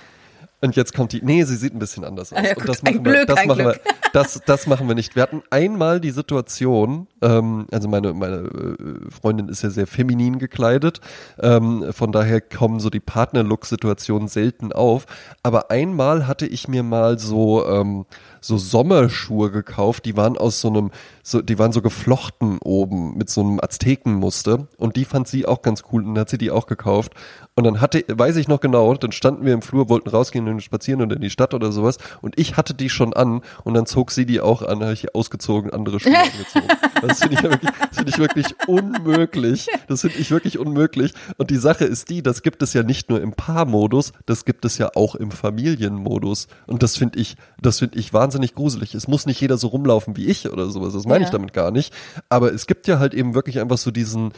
Und 0.63 0.75
jetzt 0.75 0.95
kommt 0.95 1.13
die, 1.13 1.23
nee, 1.23 1.43
sie 1.45 1.57
sieht 1.57 1.75
ein 1.75 1.79
bisschen 1.79 2.05
anders 2.05 2.33
aus. 2.33 2.39
Ah, 2.39 2.45
ja, 2.47 2.57
und 2.57 2.67
das 2.67 2.83
machen, 2.83 3.05
Glück, 3.05 3.15
wir, 3.15 3.27
das, 3.27 3.45
machen 3.45 3.65
wir, 3.65 3.81
das, 4.13 4.41
das 4.47 4.67
machen 4.67 4.89
wir 4.89 4.95
nicht. 4.95 5.15
Wir 5.15 5.23
hatten 5.23 5.43
einmal 5.51 6.01
die 6.01 6.11
Situation, 6.11 7.09
ähm, 7.21 7.67
also 7.71 7.89
meine, 7.89 8.15
meine 8.15 8.37
äh, 8.37 9.11
Freundin 9.11 9.49
ist 9.49 9.63
ja 9.63 9.69
sehr 9.69 9.87
feminin 9.87 10.39
gekleidet, 10.39 11.01
ähm, 11.41 11.93
von 11.93 12.11
daher 12.11 12.41
kommen 12.41 12.81
so 12.81 12.89
die 12.89 13.01
Partner-Look-Situationen 13.01 14.29
selten 14.29 14.73
auf. 14.73 15.05
Aber 15.43 15.71
einmal 15.71 16.27
hatte 16.27 16.47
ich 16.47 16.69
mir 16.69 16.83
mal 16.83 17.19
so, 17.19 17.67
ähm, 17.67 18.07
so 18.47 18.59
Sommerschuhe 18.59 19.51
gekauft, 19.51 20.05
die 20.05 20.17
waren 20.17 20.39
aus 20.39 20.61
so 20.61 20.69
einem, 20.69 20.91
so, 21.23 21.43
die 21.43 21.59
waren 21.59 21.73
so 21.73 21.83
geflochten 21.83 22.59
oben 22.63 23.17
mit 23.17 23.29
so 23.29 23.41
einem 23.41 23.61
Aztekenmuster 23.61 24.69
und 24.77 24.97
die 24.97 25.05
fand 25.05 25.29
sie 25.29 25.47
auch 25.47 25.63
ganz 25.63 25.85
cool 25.93 26.05
und 26.05 26.15
dann 26.15 26.23
hat 26.23 26.31
sie 26.31 26.39
die 26.39 26.51
auch 26.51 26.67
gekauft. 26.67 27.13
Und 27.55 27.65
dann 27.65 27.81
hatte, 27.81 28.05
weiß 28.09 28.37
ich 28.37 28.49
noch 28.49 28.61
genau, 28.61 28.95
dann 28.95 29.13
standen 29.13 29.45
wir 29.45 29.55
im 29.55 29.63
Flur, 29.63 29.89
wollten 29.89 30.11
rausgehen 30.11 30.47
und 30.47 30.63
spazieren 30.63 31.01
und 31.03 31.13
in 31.13 31.21
die 31.21 31.31
Stadt 31.31 31.55
oder 31.55 31.73
sowas 31.73 31.99
und 32.23 32.39
ich 32.39 32.57
hatte 32.57 32.75
die 32.75 32.91
schon 32.91 33.15
an 33.15 33.43
und 33.65 33.75
dann 33.75 33.87
zog 33.87 34.11
sie 34.11 34.27
die 34.27 34.41
auch 34.41 34.63
an, 34.63 34.83
habe 34.83 34.93
ich 34.93 35.15
ausgezogen, 35.15 35.73
andere 35.73 36.01
Schuhe 36.01 36.17
angezogen. 36.19 36.69
Das 37.03 37.19
finde 37.19 37.35
ich 37.35 37.43
ja 37.43 37.51
wirklich, 37.51 37.71
das 37.89 37.97
finde 37.97 38.11
ich 38.11 38.19
wirklich 38.19 38.55
unmöglich. 38.69 39.69
Das 39.89 40.01
finde 40.03 40.19
ich 40.19 40.31
wirklich 40.31 40.59
unmöglich. 40.59 41.13
Und 41.37 41.51
die 41.51 41.57
Sache 41.57 41.85
ist 41.85 42.11
die, 42.11 42.23
das 42.23 42.43
gibt 42.43 42.63
es 42.63 42.73
ja 42.73 42.83
nicht 42.83 43.11
nur 43.11 43.21
im 43.21 43.33
Paarmodus, 43.33 44.13
das 44.27 44.45
gibt 44.45 44.65
es 44.65 44.79
ja 44.79 44.91
auch 44.95 45.15
im 45.15 45.31
Familienmodus. 45.31 46.49
Und 46.67 46.83
das 46.83 46.97
finde 46.97 47.19
ich, 47.19 47.37
das 47.61 47.79
finde 47.79 47.99
ich 47.99 48.13
wahnsinnig 48.13 48.36
gruselig. 48.55 48.95
Es 48.95 49.09
muss 49.09 49.27
nicht 49.27 49.41
jeder 49.41 49.59
so 49.59 49.69
rumlaufen 49.69 50.17
wie 50.17 50.27
ich 50.27 50.51
oder 50.51 50.69
sowas. 50.71 50.93
Das 50.93 51.05
meine 51.05 51.21
ja. 51.21 51.27
ich 51.27 51.31
damit 51.31 51.53
gar 51.53 51.71
nicht. 51.71 51.93
Aber 52.29 52.53
es 52.53 52.67
gibt 52.67 52.87
ja 52.87 52.99
halt 52.99 53.15
eben 53.15 53.35
wirklich 53.35 53.61
einfach 53.61 53.79
so 53.79 53.91
diesen, 53.91 54.33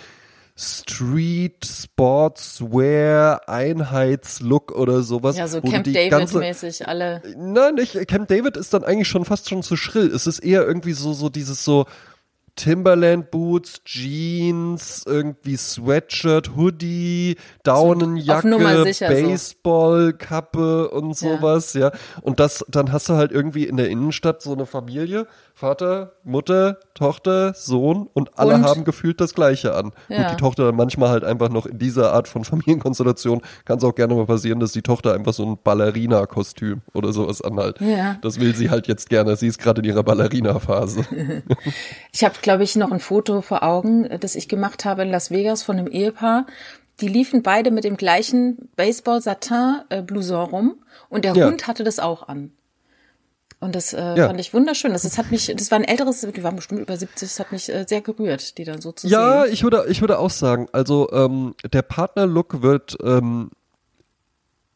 Street 0.60 1.64
Sportswear 1.64 3.48
Einheitslook 3.48 4.72
oder 4.72 5.02
sowas. 5.02 5.38
Ja, 5.38 5.46
so 5.46 5.60
Camp 5.60 5.84
David 5.84 6.34
mäßig 6.34 6.88
alle. 6.88 7.22
Nein, 7.36 7.76
nicht 7.76 8.08
Camp 8.08 8.26
David 8.26 8.56
ist 8.56 8.74
dann 8.74 8.82
eigentlich 8.82 9.06
schon 9.06 9.24
fast 9.24 9.48
schon 9.48 9.62
zu 9.62 9.76
schrill. 9.76 10.08
Es 10.08 10.26
ist 10.26 10.40
eher 10.40 10.66
irgendwie 10.66 10.94
so 10.94 11.12
so 11.12 11.28
dieses 11.28 11.64
so 11.64 11.86
Timberland 12.58 13.30
Boots, 13.30 13.84
Jeans, 13.84 15.04
irgendwie 15.06 15.56
Sweatshirt, 15.56 16.56
Hoodie, 16.56 17.36
Daunenjacke, 17.62 18.48
Baseballkappe 18.98 20.90
und 20.90 21.16
sowas, 21.16 21.74
ja. 21.74 21.92
ja. 21.92 21.92
Und 22.20 22.40
das, 22.40 22.64
dann 22.68 22.90
hast 22.92 23.08
du 23.08 23.14
halt 23.14 23.30
irgendwie 23.30 23.64
in 23.64 23.76
der 23.76 23.88
Innenstadt 23.88 24.42
so 24.42 24.52
eine 24.52 24.66
Familie, 24.66 25.28
Vater, 25.58 26.12
Mutter, 26.22 26.78
Tochter, 26.94 27.52
Sohn 27.52 28.08
und 28.12 28.38
alle 28.38 28.54
und? 28.54 28.62
haben 28.62 28.84
gefühlt 28.84 29.20
das 29.20 29.34
Gleiche 29.34 29.74
an. 29.74 29.90
Ja. 30.08 30.18
Und 30.18 30.30
die 30.30 30.36
Tochter 30.36 30.66
dann 30.66 30.76
manchmal 30.76 31.08
halt 31.08 31.24
einfach 31.24 31.48
noch 31.48 31.66
in 31.66 31.80
dieser 31.80 32.12
Art 32.12 32.28
von 32.28 32.44
Familienkonstellation 32.44 33.42
kann 33.64 33.78
es 33.78 33.82
auch 33.82 33.96
gerne 33.96 34.14
mal 34.14 34.26
passieren, 34.26 34.60
dass 34.60 34.70
die 34.70 34.82
Tochter 34.82 35.14
einfach 35.14 35.32
so 35.32 35.44
ein 35.44 35.58
Ballerina-Kostüm 35.60 36.82
oder 36.94 37.12
sowas 37.12 37.42
anhalt. 37.42 37.80
Ja. 37.80 38.18
Das 38.22 38.38
will 38.38 38.54
sie 38.54 38.70
halt 38.70 38.86
jetzt 38.86 39.10
gerne. 39.10 39.34
Sie 39.34 39.48
ist 39.48 39.58
gerade 39.58 39.80
in 39.80 39.88
ihrer 39.88 40.04
Ballerina-Phase. 40.04 41.04
ich 42.12 42.22
habe, 42.22 42.36
glaube 42.40 42.62
ich, 42.62 42.76
noch 42.76 42.92
ein 42.92 43.00
Foto 43.00 43.40
vor 43.40 43.64
Augen, 43.64 44.08
das 44.20 44.36
ich 44.36 44.48
gemacht 44.48 44.84
habe 44.84 45.02
in 45.02 45.10
Las 45.10 45.32
Vegas 45.32 45.64
von 45.64 45.76
einem 45.76 45.88
Ehepaar. 45.88 46.46
Die 47.00 47.08
liefen 47.08 47.42
beide 47.42 47.72
mit 47.72 47.82
dem 47.82 47.96
gleichen 47.96 48.68
Baseball-Satin-Blouson 48.76 50.36
äh, 50.36 50.50
rum 50.50 50.76
und 51.08 51.24
der 51.24 51.34
ja. 51.34 51.46
Hund 51.46 51.66
hatte 51.66 51.82
das 51.82 51.98
auch 51.98 52.28
an. 52.28 52.52
Und 53.60 53.74
das 53.74 53.92
äh, 53.92 54.16
ja. 54.16 54.28
fand 54.28 54.38
ich 54.38 54.54
wunderschön. 54.54 54.92
Das, 54.92 55.02
das 55.02 55.18
hat 55.18 55.32
mich, 55.32 55.52
das 55.56 55.70
war 55.70 55.78
ein 55.78 55.84
älteres, 55.84 56.20
die 56.20 56.42
waren 56.44 56.56
bestimmt 56.56 56.80
über 56.80 56.96
70, 56.96 57.28
das 57.28 57.40
hat 57.40 57.50
mich 57.50 57.68
äh, 57.68 57.84
sehr 57.88 58.00
gerührt, 58.00 58.56
die 58.56 58.64
dann 58.64 58.80
so 58.80 58.92
zu 58.92 59.08
ja, 59.08 59.18
sehen. 59.18 59.34
Ja, 59.34 59.52
ich 59.52 59.64
würde, 59.64 59.86
ich 59.88 60.00
würde 60.00 60.18
auch 60.18 60.30
sagen, 60.30 60.68
also 60.72 61.10
ähm, 61.12 61.54
der 61.72 61.82
Partnerlook 61.82 62.62
wird 62.62 62.96
ähm, 63.02 63.50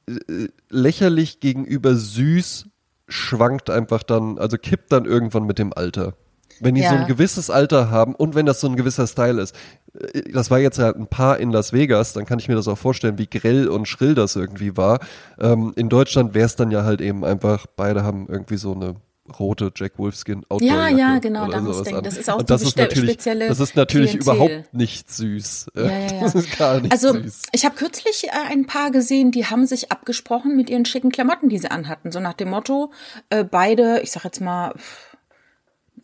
äh, 0.09 0.49
lächerlich 0.69 1.39
gegenüber 1.39 1.95
süß, 1.95 2.67
schwankt 3.07 3.71
einfach 3.71 4.03
dann, 4.03 4.39
also 4.39 4.59
kippt 4.59 4.91
dann 4.91 5.05
irgendwann 5.05 5.45
mit 5.45 5.61
dem 5.61 5.73
Alter. 5.73 6.15
Wenn 6.63 6.75
die 6.75 6.83
ja. 6.83 6.91
so 6.91 6.97
ein 6.97 7.07
gewisses 7.07 7.51
Alter 7.51 7.91
haben 7.91 8.15
und 8.15 8.35
wenn 8.35 8.47
das 8.47 8.61
so 8.61 8.69
ein 8.69 8.77
gewisser 8.77 9.07
Style 9.07 9.41
ist, 9.41 9.55
äh, 9.99 10.31
das 10.33 10.51
war 10.51 10.59
jetzt 10.59 10.79
ja 10.79 10.91
ein 10.91 11.07
paar 11.07 11.39
in 11.39 11.51
Las 11.51 11.73
Vegas, 11.73 12.13
dann 12.13 12.25
kann 12.25 12.39
ich 12.39 12.49
mir 12.49 12.55
das 12.55 12.69
auch 12.69 12.79
vorstellen, 12.79 13.19
wie 13.19 13.27
grell 13.27 13.69
und 13.69 13.87
schrill 13.87 14.15
das 14.15 14.37
irgendwie 14.37 14.77
war. 14.77 15.01
Ähm, 15.41 15.73
in 15.77 15.89
Deutschland 15.89 16.35
wäre 16.35 16.47
es 16.47 16.57
dann 16.57 16.71
ja 16.71 16.85
halt 16.85 17.01
eben 17.01 17.25
einfach, 17.25 17.67
beide 17.77 18.05
haben 18.05 18.27
irgendwie 18.29 18.57
so 18.57 18.73
eine 18.73 18.97
rote 19.39 19.73
Jack 19.75 19.99
Wolfskin 19.99 20.45
Outdoor 20.49 20.69
Ja, 20.69 20.89
ja, 20.89 21.19
genau, 21.19 21.49
da 21.49 21.61
muss 21.61 21.79
ich 21.79 21.85
denken. 21.85 22.03
Das 22.03 22.17
ist 22.17 22.29
auch 22.29 22.39
und 22.39 22.51
das 22.51 22.63
ist 22.63 22.77
natürlich, 22.77 23.11
spezielle 23.13 23.49
Das 23.49 23.61
ist 23.61 23.77
natürlich 23.77 24.19
Klientel. 24.19 24.35
überhaupt 24.35 24.75
nicht 24.75 25.13
süß. 25.13 25.67
Ja, 25.75 25.83
ja, 25.83 25.99
ja. 25.99 26.09
Das 26.21 26.35
ist 26.35 26.59
gar 26.59 26.81
nicht 26.81 26.93
also, 26.93 27.13
süß. 27.13 27.43
ich 27.53 27.65
habe 27.65 27.75
kürzlich 27.75 28.25
äh, 28.25 28.53
ein 28.53 28.67
paar 28.67 28.91
gesehen, 28.91 29.31
die 29.31 29.47
haben 29.47 29.67
sich 29.67 29.93
abgesprochen 29.93 30.57
mit 30.57 30.71
ihren 30.71 30.85
schicken 30.85 31.11
Klamotten, 31.11 31.49
die 31.49 31.59
sie 31.59 31.71
anhatten. 31.71 32.11
So 32.11 32.21
nach 32.21 32.35
dem 32.35 32.51
Motto, 32.51 32.91
äh, 33.31 33.45
beide, 33.45 34.01
ich 34.03 34.11
sag 34.11 34.25
jetzt 34.25 34.41
mal, 34.41 34.75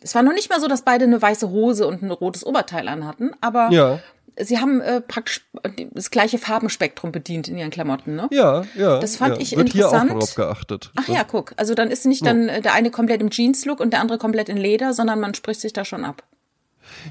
es 0.02 0.14
war 0.14 0.22
noch 0.22 0.32
nicht 0.32 0.50
mal 0.50 0.60
so, 0.60 0.68
dass 0.68 0.82
beide 0.82 1.04
eine 1.04 1.20
weiße 1.20 1.50
Hose 1.50 1.86
und 1.86 2.02
ein 2.02 2.10
rotes 2.10 2.44
Oberteil 2.44 2.88
anhatten, 2.88 3.32
aber 3.40 3.70
ja 3.70 4.00
sie 4.40 4.58
haben 4.58 4.80
äh, 4.80 5.00
praktisch 5.00 5.46
das 5.92 6.10
gleiche 6.10 6.38
Farbenspektrum 6.38 7.12
bedient 7.12 7.48
in 7.48 7.58
ihren 7.58 7.70
Klamotten, 7.70 8.14
ne? 8.14 8.28
Ja, 8.30 8.64
ja. 8.76 9.00
Das 9.00 9.16
fand 9.16 9.36
ja. 9.36 9.40
ich 9.40 9.56
Wird 9.56 9.68
interessant. 9.68 10.10
Hier 10.10 10.16
auch 10.16 10.20
drauf 10.20 10.34
geachtet. 10.34 10.92
Ach 10.96 11.08
ja, 11.08 11.24
guck. 11.24 11.54
Also 11.56 11.74
dann 11.74 11.90
ist 11.90 12.06
nicht 12.06 12.24
dann 12.24 12.48
ja. 12.48 12.60
der 12.60 12.74
eine 12.74 12.90
komplett 12.90 13.20
im 13.20 13.30
Jeans-Look 13.30 13.80
und 13.80 13.92
der 13.92 14.00
andere 14.00 14.18
komplett 14.18 14.48
in 14.48 14.56
Leder, 14.56 14.94
sondern 14.94 15.20
man 15.20 15.34
spricht 15.34 15.60
sich 15.60 15.72
da 15.72 15.84
schon 15.84 16.04
ab. 16.04 16.22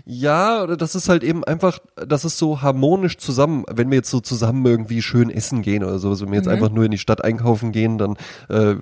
Ja, 0.05 0.63
oder 0.63 0.75
das 0.75 0.95
ist 0.95 1.07
halt 1.07 1.23
eben 1.23 1.43
einfach, 1.43 1.79
das 1.95 2.25
ist 2.25 2.37
so 2.37 2.61
harmonisch 2.61 3.17
zusammen. 3.17 3.63
Wenn 3.69 3.91
wir 3.91 3.97
jetzt 3.97 4.09
so 4.09 4.19
zusammen 4.19 4.65
irgendwie 4.65 5.01
schön 5.01 5.29
essen 5.29 5.61
gehen 5.61 5.83
oder 5.83 5.99
so, 5.99 6.09
also 6.09 6.25
wenn 6.25 6.31
wir 6.31 6.37
jetzt 6.37 6.47
mhm. 6.47 6.53
einfach 6.53 6.69
nur 6.69 6.85
in 6.85 6.91
die 6.91 6.97
Stadt 6.97 7.23
einkaufen 7.23 7.71
gehen, 7.71 7.97
dann 7.97 8.17
äh, 8.49 8.75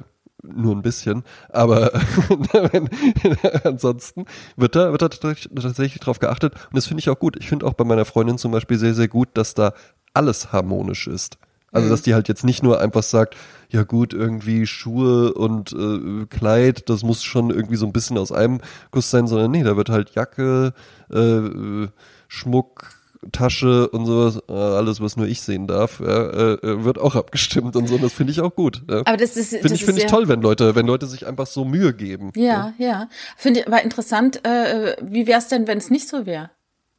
nur 0.54 0.76
ein 0.76 0.82
bisschen, 0.82 1.24
aber 1.50 1.92
ansonsten 3.64 4.26
wird 4.56 4.76
da, 4.76 4.92
wird 4.92 5.02
da 5.02 5.10
tatsächlich 5.10 6.00
drauf 6.00 6.20
geachtet 6.20 6.54
und 6.54 6.76
das 6.76 6.88
finde 6.88 7.02
ich 7.02 7.10
auch 7.10 7.20
gut. 7.20 7.38
Ich 7.40 7.50
finde 7.50 7.66
auch 7.66 7.74
bei 7.74 7.84
meiner 7.84 8.06
Freundin 8.06 8.38
zum 8.38 8.52
Beispiel 8.52 8.78
sehr, 8.78 8.94
sehr 8.94 9.08
gut, 9.08 9.30
dass 9.34 9.54
da 9.54 9.74
alles 10.14 10.52
harmonisch 10.52 11.08
ist. 11.08 11.38
Also, 11.72 11.90
dass 11.90 12.02
mhm. 12.02 12.04
die 12.06 12.14
halt 12.14 12.28
jetzt 12.30 12.46
nicht 12.46 12.64
nur 12.64 12.80
einfach 12.80 13.04
sagt, 13.04 13.36
ja 13.70 13.84
gut, 13.84 14.14
irgendwie 14.14 14.66
Schuhe 14.66 15.34
und 15.34 15.74
äh, 15.74 16.26
Kleid, 16.28 16.90
das 16.90 17.04
muss 17.04 17.22
schon 17.22 17.50
irgendwie 17.50 17.76
so 17.76 17.86
ein 17.86 17.92
bisschen 17.92 18.18
aus 18.18 18.32
einem 18.32 18.62
Guss 18.92 19.12
sein, 19.12 19.28
sondern 19.28 19.52
nee, 19.52 19.64
da 19.64 19.76
wird 19.76 19.90
halt 19.90 20.16
Jacke, 20.16 20.74
äh, 21.12 21.88
Schmuck, 22.30 22.92
Tasche 23.32 23.90
und 23.90 24.06
sowas, 24.06 24.42
äh, 24.50 24.54
alles, 24.54 25.02
was 25.02 25.18
nur 25.18 25.28
ich 25.28 25.42
sehen 25.42 25.68
darf, 25.68 26.00
äh, 26.00 26.04
äh, 26.06 26.84
wird 26.84 27.00
auch 27.00 27.16
abgestimmt 27.16 27.76
und 27.76 27.88
so. 27.88 27.96
Und 27.96 28.04
das 28.04 28.14
finde 28.14 28.32
ich 28.32 28.42
auch 28.42 28.56
gut. 28.56 28.84
Aber 28.88 29.18
das 29.18 29.36
ist 29.38 29.50
finde 29.50 29.74
ich 29.74 29.86
finde 29.86 30.02
ich 30.02 30.08
toll, 30.08 30.28
wenn 30.28 30.42
Leute, 30.42 30.76
wenn 30.76 30.86
Leute 30.86 31.08
sich 31.08 31.26
einfach 31.28 31.48
so 31.48 31.66
Mühe 31.66 31.94
geben. 31.94 32.32
Ja, 32.36 32.74
ja. 32.78 32.88
ja. 32.88 33.10
Finde 33.38 33.62
ich 33.62 33.68
aber 33.68 33.82
interessant. 33.84 34.46
Äh, 34.46 34.96
wie 35.02 35.28
wäre 35.28 35.40
es 35.40 35.48
denn, 35.48 35.68
wenn 35.68 35.78
es 35.78 35.90
nicht 35.90 36.08
so 36.08 36.26
wäre? 36.26 36.52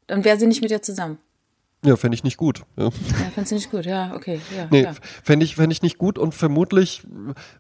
Dann 0.07 0.25
wäre 0.25 0.39
sie 0.39 0.47
nicht 0.47 0.63
mit 0.63 0.71
dir 0.71 0.83
zusammen. 0.83 1.19
Ja, 1.85 1.97
fände 1.97 2.15
ich 2.15 2.25
nicht 2.25 2.37
gut. 2.37 2.63
Ja, 2.77 2.85
ja 2.85 2.91
fändest 3.35 3.51
du 3.51 3.55
nicht 3.55 3.71
gut, 3.71 3.87
ja, 3.87 4.15
okay. 4.15 4.41
Ja, 4.57 4.67
nee, 4.71 4.89
fände 5.23 5.45
ich, 5.45 5.57
fänd 5.57 5.73
ich 5.73 5.83
nicht 5.83 5.99
gut 5.99 6.19
und 6.19 6.35
vermutlich, 6.35 7.03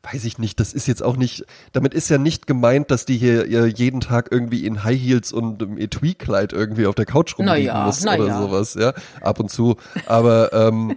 weiß 0.02 0.24
ich 0.24 0.38
nicht, 0.38 0.58
das 0.58 0.72
ist 0.72 0.88
jetzt 0.88 1.02
auch 1.02 1.16
nicht, 1.16 1.44
damit 1.72 1.94
ist 1.94 2.08
ja 2.08 2.18
nicht 2.18 2.46
gemeint, 2.46 2.90
dass 2.90 3.04
die 3.04 3.18
hier 3.18 3.46
jeden 3.68 4.00
Tag 4.00 4.28
irgendwie 4.32 4.66
in 4.66 4.84
High 4.84 5.00
Heels 5.00 5.32
und 5.32 5.62
im 5.62 5.78
Etui-Kleid 5.78 6.52
irgendwie 6.52 6.86
auf 6.86 6.94
der 6.94 7.06
Couch 7.06 7.38
rumliegen 7.38 7.66
ja, 7.66 7.84
muss 7.84 8.02
oder 8.02 8.26
ja. 8.26 8.38
sowas, 8.38 8.74
ja, 8.74 8.94
ab 9.20 9.38
und 9.38 9.50
zu. 9.50 9.76
Aber, 10.06 10.52
ähm, 10.52 10.96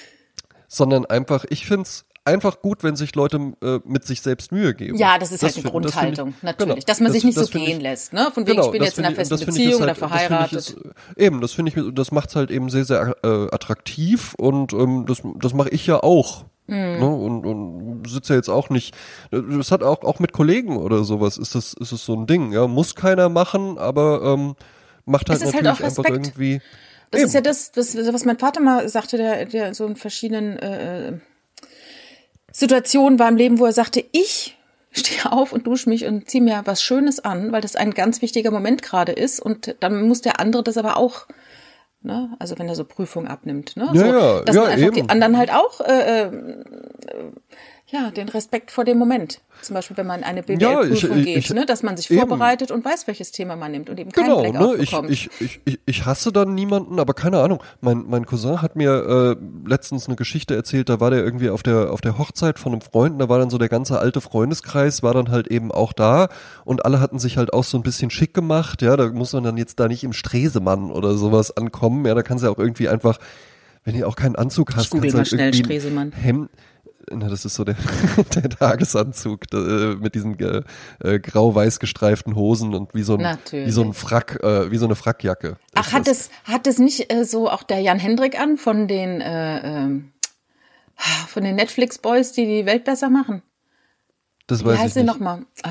sondern 0.68 1.06
einfach, 1.06 1.46
ich 1.48 1.64
find's 1.66 2.04
einfach 2.28 2.60
gut, 2.60 2.84
wenn 2.84 2.96
sich 2.96 3.14
Leute 3.14 3.54
äh, 3.62 3.80
mit 3.84 4.04
sich 4.04 4.22
selbst 4.22 4.52
Mühe 4.52 4.74
geben. 4.74 4.96
Ja, 4.96 5.18
das 5.18 5.32
ist 5.32 5.42
das 5.42 5.56
halt 5.56 5.64
eine 5.64 5.72
Grundhaltung, 5.72 6.34
ich, 6.36 6.42
natürlich. 6.42 6.74
Genau, 6.74 6.86
dass 6.86 7.00
man 7.00 7.12
sich 7.12 7.24
nicht 7.24 7.38
so 7.38 7.46
gehen 7.46 7.78
ich, 7.78 7.82
lässt, 7.82 8.12
ne? 8.12 8.30
Von 8.32 8.46
wegen, 8.46 8.56
genau, 8.56 8.66
ich 8.66 8.72
bin 8.72 8.82
jetzt 8.82 8.98
in 8.98 9.04
einer 9.04 9.14
festen 9.14 9.44
Beziehung 9.44 9.80
halt, 9.80 9.82
oder 9.82 9.94
verheiratet. 9.94 10.58
Ist, 10.58 10.76
eben, 11.16 11.40
das 11.40 11.52
finde 11.52 11.72
ich, 11.74 11.94
das 11.94 12.12
macht's 12.12 12.36
halt 12.36 12.50
eben 12.50 12.70
sehr, 12.70 12.84
sehr 12.84 13.16
äh, 13.24 13.48
attraktiv 13.50 14.34
und 14.34 14.72
ähm, 14.72 15.06
das, 15.06 15.22
das 15.36 15.54
mache 15.54 15.70
ich 15.70 15.86
ja 15.86 16.02
auch. 16.02 16.44
Mhm. 16.66 16.76
Ne? 16.76 17.06
Und, 17.06 17.46
und 17.46 18.08
sitze 18.08 18.34
ja 18.34 18.36
jetzt 18.36 18.50
auch 18.50 18.68
nicht. 18.70 18.94
Das 19.30 19.72
hat 19.72 19.82
auch, 19.82 20.02
auch 20.04 20.18
mit 20.18 20.32
Kollegen 20.32 20.76
oder 20.76 21.02
sowas 21.02 21.38
ist 21.38 21.54
das, 21.54 21.72
ist 21.72 21.92
es 21.92 22.04
so 22.04 22.14
ein 22.14 22.26
Ding. 22.26 22.52
Ja, 22.52 22.66
muss 22.66 22.94
keiner 22.94 23.28
machen, 23.28 23.78
aber 23.78 24.22
ähm, 24.22 24.54
macht 25.06 25.30
halt, 25.30 25.42
halt 25.42 25.54
natürlich 25.54 25.80
halt 25.80 25.98
einfach 25.98 26.10
irgendwie. 26.10 26.60
Das 27.10 27.20
eben. 27.20 27.28
ist 27.28 27.34
ja 27.34 27.40
das, 27.40 27.72
das, 27.72 27.96
was 27.96 28.24
mein 28.24 28.38
Vater 28.38 28.60
mal 28.60 28.86
sagte, 28.88 29.16
der, 29.16 29.46
der 29.46 29.74
so 29.74 29.86
in 29.86 29.96
verschiedenen 29.96 30.58
äh, 30.58 31.18
Situation 32.58 33.18
war 33.18 33.28
im 33.28 33.36
Leben, 33.36 33.58
wo 33.58 33.66
er 33.66 33.72
sagte, 33.72 34.04
ich 34.12 34.56
stehe 34.90 35.30
auf 35.30 35.52
und 35.52 35.66
dusche 35.66 35.88
mich 35.88 36.06
und 36.06 36.28
ziehe 36.28 36.42
mir 36.42 36.62
was 36.64 36.82
Schönes 36.82 37.20
an, 37.20 37.52
weil 37.52 37.60
das 37.60 37.76
ein 37.76 37.92
ganz 37.92 38.22
wichtiger 38.22 38.50
Moment 38.50 38.82
gerade 38.82 39.12
ist. 39.12 39.40
Und 39.40 39.76
dann 39.80 40.08
muss 40.08 40.22
der 40.22 40.40
andere 40.40 40.62
das 40.62 40.76
aber 40.76 40.96
auch 40.96 41.26
Ne? 42.00 42.30
Also 42.38 42.56
wenn 42.58 42.68
er 42.68 42.76
so 42.76 42.84
Prüfung 42.84 43.26
abnimmt. 43.26 43.76
Ne? 43.76 43.88
Ja, 43.92 43.98
so, 43.98 44.06
ja, 44.06 44.40
dass 44.42 44.56
ja, 44.56 44.64
einfach 44.64 44.86
eben. 44.86 44.94
die 44.94 45.10
anderen 45.10 45.36
halt 45.36 45.52
auch 45.52 45.80
äh, 45.80 46.22
äh, 46.22 46.32
ja, 47.90 48.10
den 48.10 48.28
Respekt 48.28 48.70
vor 48.70 48.84
dem 48.84 48.98
Moment. 48.98 49.40
Zum 49.62 49.74
Beispiel, 49.74 49.96
wenn 49.96 50.06
man 50.06 50.22
eine 50.22 50.40
Ja, 50.40 50.80
BWL-Prüfung 50.82 51.18
ich- 51.18 51.24
geht, 51.24 51.36
ich- 51.38 51.50
ne? 51.54 51.64
dass 51.66 51.82
man 51.82 51.96
sich 51.96 52.10
eben. 52.10 52.20
vorbereitet 52.20 52.70
und 52.70 52.84
weiß, 52.84 53.06
welches 53.06 53.32
Thema 53.32 53.56
man 53.56 53.72
nimmt 53.72 53.88
und 53.88 53.98
eben 53.98 54.12
keinen 54.12 54.26
Genau, 54.26 54.42
Blackout 54.42 54.76
ne? 54.76 54.82
ich, 54.82 54.90
bekommt. 54.90 55.10
ich, 55.10 55.30
ich, 55.40 55.60
ich, 55.64 55.80
ich 55.86 56.04
hasse 56.06 56.30
dann 56.30 56.54
niemanden, 56.54 57.00
aber 57.00 57.14
keine 57.14 57.40
Ahnung. 57.40 57.62
Mein, 57.80 58.04
mein 58.06 58.26
Cousin 58.26 58.60
hat 58.62 58.76
mir 58.76 59.36
äh, 59.36 59.68
letztens 59.68 60.06
eine 60.06 60.16
Geschichte 60.16 60.54
erzählt, 60.54 60.88
da 60.90 61.00
war 61.00 61.10
der 61.10 61.24
irgendwie 61.24 61.48
auf 61.50 61.62
der, 61.62 61.90
auf 61.90 62.00
der 62.02 62.18
Hochzeit 62.18 62.58
von 62.58 62.72
einem 62.72 62.82
Freund, 62.82 63.14
und 63.14 63.18
da 63.20 63.28
war 63.30 63.38
dann 63.38 63.48
so 63.50 63.56
der 63.58 63.68
ganze 63.70 63.98
alte 63.98 64.20
Freundeskreis, 64.20 65.02
war 65.02 65.14
dann 65.14 65.30
halt 65.30 65.48
eben 65.48 65.72
auch 65.72 65.92
da 65.94 66.28
und 66.66 66.84
alle 66.84 67.00
hatten 67.00 67.18
sich 67.18 67.36
halt 67.38 67.52
auch 67.54 67.64
so 67.64 67.78
ein 67.78 67.82
bisschen 67.82 68.10
schick 68.10 68.34
gemacht, 68.34 68.82
ja, 68.82 68.96
da 68.96 69.08
muss 69.08 69.32
man 69.32 69.42
dann 69.44 69.56
jetzt 69.56 69.80
da 69.80 69.88
nicht 69.88 70.04
im 70.04 70.12
Stresemann 70.12 70.90
oder 70.92 71.14
sowas 71.16 71.56
ankommen, 71.56 72.04
ja, 72.04 72.14
da 72.14 72.22
kannst 72.22 72.42
du 72.44 72.48
ja 72.48 72.52
auch 72.54 72.58
irgendwie 72.58 72.88
einfach, 72.88 73.18
wenn 73.84 73.94
ihr 73.94 74.06
auch 74.06 74.16
keinen 74.16 74.36
Anzug 74.36 74.76
hast, 74.76 74.90
kannst 74.90 75.12
du 75.14 75.16
halt 75.16 75.28
schnell 75.28 75.54
irgendwie. 75.54 76.12
Hemd, 76.16 76.50
na, 77.10 77.28
das 77.28 77.44
ist 77.44 77.54
so 77.54 77.64
der, 77.64 77.76
der 78.34 78.50
Tagesanzug 78.50 79.52
äh, 79.52 79.94
mit 79.96 80.14
diesen 80.14 80.38
äh, 80.38 80.62
äh, 81.00 81.18
grau-weiß 81.18 81.80
gestreiften 81.80 82.34
Hosen 82.34 82.74
und 82.74 82.94
wie 82.94 83.02
so 83.02 83.14
ein, 83.14 83.22
Natürlich. 83.22 83.66
wie 83.66 83.70
so 83.70 83.82
ein 83.82 83.92
Frack, 83.92 84.42
äh, 84.42 84.70
wie 84.70 84.76
so 84.78 84.86
eine 84.86 84.96
Frackjacke. 84.96 85.56
Ach, 85.74 85.92
hat 85.92 86.06
das. 86.06 86.30
es, 86.44 86.52
hat 86.52 86.66
es 86.66 86.78
nicht 86.78 87.12
äh, 87.12 87.24
so 87.24 87.50
auch 87.50 87.62
der 87.62 87.80
Jan 87.80 87.98
Hendrik 87.98 88.38
an 88.40 88.56
von 88.56 88.88
den, 88.88 89.20
äh, 89.20 89.60
ähm, 89.60 90.12
von 91.28 91.44
den 91.44 91.56
Netflix-Boys, 91.56 92.32
die 92.32 92.46
die 92.46 92.66
Welt 92.66 92.84
besser 92.84 93.10
machen? 93.10 93.42
Das 94.46 94.62
Wie 94.62 94.66
weiß 94.66 94.74
ich 94.74 94.80
heißt 94.80 94.94
sie 94.94 95.00
nicht. 95.00 95.12
nochmal? 95.12 95.44
Ah. 95.62 95.70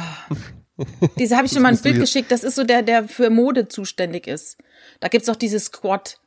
Diese 1.18 1.36
habe 1.36 1.48
ich 1.48 1.52
schon 1.52 1.64
mal 1.64 1.74
ein 1.74 1.82
Bild 1.82 2.00
geschickt. 2.00 2.32
Das 2.32 2.44
ist 2.44 2.56
so 2.56 2.64
der, 2.64 2.84
der 2.84 3.08
für 3.08 3.30
Mode 3.30 3.68
zuständig 3.68 4.28
ist. 4.28 4.58
Da 5.00 5.08
gibt's 5.08 5.28
auch 5.28 5.36
dieses 5.36 5.66
Squad. 5.66 6.20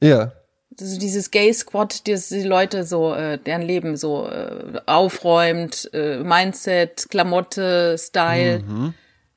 Ja, 0.00 0.32
Also 0.80 0.98
dieses 0.98 1.30
Gay 1.30 1.52
Squad, 1.52 2.06
das 2.08 2.28
die 2.28 2.42
Leute 2.42 2.84
so, 2.84 3.14
äh, 3.14 3.38
deren 3.38 3.62
Leben 3.62 3.96
so 3.96 4.26
äh, 4.26 4.80
aufräumt, 4.86 5.90
äh, 5.92 6.18
Mindset, 6.18 7.06
Klamotte, 7.10 7.96
Style. 7.98 8.64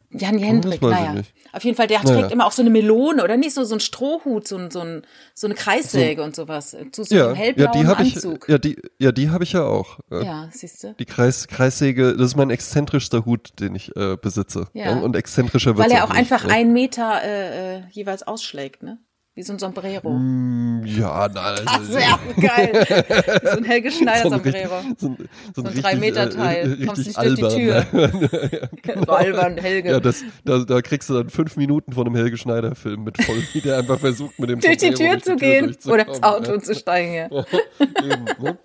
Jan 0.10 0.38
Hendrik, 0.40 0.82
Mhm. 0.82 0.86
weiß 0.88 0.94
ich 0.94 1.00
naja. 1.06 1.14
nicht. 1.14 1.34
Auf 1.52 1.64
jeden 1.66 1.76
Fall, 1.76 1.88
der 1.88 2.02
Naja. 2.04 2.20
trägt 2.22 2.32
immer 2.32 2.46
auch 2.46 2.52
so 2.54 2.62
eine 2.62 2.70
Melone 2.70 3.24
oder 3.24 3.36
nicht 3.36 3.54
so, 3.54 3.64
so 3.66 3.76
ein 3.76 3.80
Strohhut, 3.82 4.48
so, 4.48 4.58
ein, 4.58 4.72
so, 4.72 4.80
ein, 4.80 5.02
so 5.34 5.48
eine 5.48 5.54
Kreissäge 5.56 6.24
und 6.24 6.36
sowas. 6.36 6.76
Zu 6.92 7.04
so 7.04 7.14
ja, 7.16 7.26
einem 7.28 7.36
ja, 7.36 7.42
hellblauen 7.42 7.72
die 7.74 7.88
habe 7.88 8.04
ich, 8.04 8.16
Anzug. 8.16 8.48
ja, 8.48 8.58
die, 8.58 8.82
ja, 9.00 9.12
die 9.12 9.30
habe 9.32 9.44
ich 9.44 9.54
ja 9.54 9.64
auch. 9.64 10.00
Äh, 10.12 10.24
Ja, 10.24 10.50
siehst 10.52 10.84
du. 10.84 10.96
Die 10.98 11.06
Kreis, 11.06 11.48
Kreissäge, 11.48 12.16
das 12.16 12.28
ist 12.28 12.36
mein 12.36 12.52
exzentrischster 12.52 13.26
Hut, 13.26 13.60
den 13.60 13.76
ich 13.76 13.96
äh, 13.98 14.16
besitze. 14.16 14.68
Ja. 14.74 14.98
Und 14.98 15.16
exzentrischer 15.16 15.76
wird 15.78 15.90
Weil 15.90 15.96
er 15.96 16.06
auch 16.06 16.10
nicht, 16.10 16.20
einfach 16.20 16.46
ne? 16.46 16.54
einen 16.54 16.74
Meter 16.74 17.22
äh, 17.24 17.78
äh, 17.78 17.82
jeweils 17.92 18.24
ausschlägt, 18.24 18.84
ne? 18.84 19.00
Wie 19.38 19.44
so 19.44 19.54
ein 19.54 19.60
Sombrero. 19.60 20.10
Mm, 20.10 20.82
Ja, 20.84 21.30
na, 21.32 21.42
also, 21.42 21.64
Das 21.64 21.94
wäre 21.94 22.20
geil. 22.42 23.40
So 23.44 23.58
ein 23.58 23.64
Helge 23.66 23.92
Schneider 23.92 24.22
so 24.30 24.34
ein 24.34 24.44
Sombrero. 24.44 24.82
So 24.98 25.08
ein, 25.10 25.30
so 25.56 25.62
ein 25.62 25.68
richtig, 25.68 25.86
3-Meter-Teil. 25.86 26.82
Äh, 26.82 26.86
Kommst 26.88 27.06
nicht 27.06 27.40
durch 27.40 27.54
die 27.54 27.72
albern. 27.72 28.30
So 29.06 29.12
albern, 29.12 29.58
Helge. 29.60 29.92
Ja, 29.92 30.00
das, 30.00 30.24
da, 30.44 30.58
da 30.66 30.82
kriegst 30.82 31.08
du 31.12 31.14
dann 31.14 31.30
fünf 31.30 31.56
Minuten 31.56 31.92
von 31.92 32.08
einem 32.08 32.16
Helge 32.16 32.36
Schneider-Film 32.36 33.04
mit 33.04 33.24
voll, 33.24 33.44
wie 33.54 33.62
der 33.62 33.78
einfach 33.78 34.00
versucht, 34.00 34.40
mit 34.40 34.50
dem 34.50 34.60
durch 34.60 34.78
die 34.78 34.88
Sombrero 34.88 35.14
Tür 35.14 35.22
zu 35.22 35.36
gehen 35.36 35.78
oder 35.86 36.08
ins 36.08 36.24
Auto 36.24 36.54
ja. 36.54 36.60
zu 36.60 36.74
steigen. 36.74 37.14
Ja. 37.14 37.28
Eben, 37.80 38.26
ne? 38.40 38.58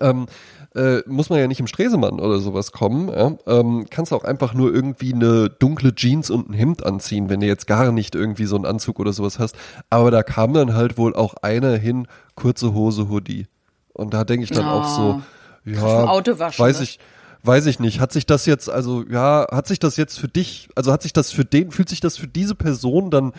ähm, 0.00 0.26
äh, 0.74 1.00
muss 1.06 1.30
man 1.30 1.38
ja 1.38 1.48
nicht 1.48 1.60
im 1.60 1.66
Stresemann 1.66 2.20
oder 2.20 2.38
sowas 2.38 2.72
kommen. 2.72 3.08
Ja? 3.08 3.32
Ähm, 3.46 3.86
kannst 3.90 4.12
auch 4.12 4.24
einfach 4.24 4.54
nur 4.54 4.72
irgendwie 4.72 5.12
eine 5.12 5.50
dunkle 5.50 5.94
Jeans 5.94 6.30
und 6.30 6.50
ein 6.50 6.54
Hemd 6.54 6.84
anziehen, 6.84 7.28
wenn 7.28 7.40
du 7.40 7.46
jetzt 7.46 7.66
gar 7.66 7.90
nicht 7.92 8.14
irgendwie 8.14 8.46
so 8.46 8.56
einen 8.56 8.66
Anzug 8.66 9.00
oder 9.00 9.12
sowas 9.12 9.38
hast. 9.38 9.56
Aber 9.90 10.10
da 10.10 10.22
kam 10.22 10.54
dann 10.54 10.74
halt 10.74 10.96
wohl 10.96 11.14
auch 11.14 11.34
einer 11.42 11.76
hin, 11.76 12.06
kurze 12.36 12.72
Hose, 12.72 13.08
Hoodie. 13.08 13.46
Und 13.92 14.14
da 14.14 14.24
denke 14.24 14.44
ich 14.44 14.50
dann 14.50 14.66
auch 14.66 14.88
so, 14.88 15.22
ja, 15.64 15.80
vom 15.80 16.08
Auto 16.08 16.38
waschen, 16.38 16.64
weiß 16.64 16.78
ne? 16.78 16.84
ich, 16.84 16.98
weiß 17.42 17.66
ich 17.66 17.80
nicht. 17.80 18.00
Hat 18.00 18.12
sich 18.12 18.24
das 18.24 18.46
jetzt, 18.46 18.70
also 18.70 19.04
ja, 19.10 19.46
hat 19.50 19.66
sich 19.66 19.78
das 19.78 19.96
jetzt 19.96 20.18
für 20.18 20.28
dich, 20.28 20.68
also 20.76 20.92
hat 20.92 21.02
sich 21.02 21.12
das 21.12 21.32
für 21.32 21.44
den, 21.44 21.70
fühlt 21.70 21.88
sich 21.88 22.00
das 22.00 22.16
für 22.16 22.28
diese 22.28 22.54
Person 22.54 23.10
dann 23.10 23.32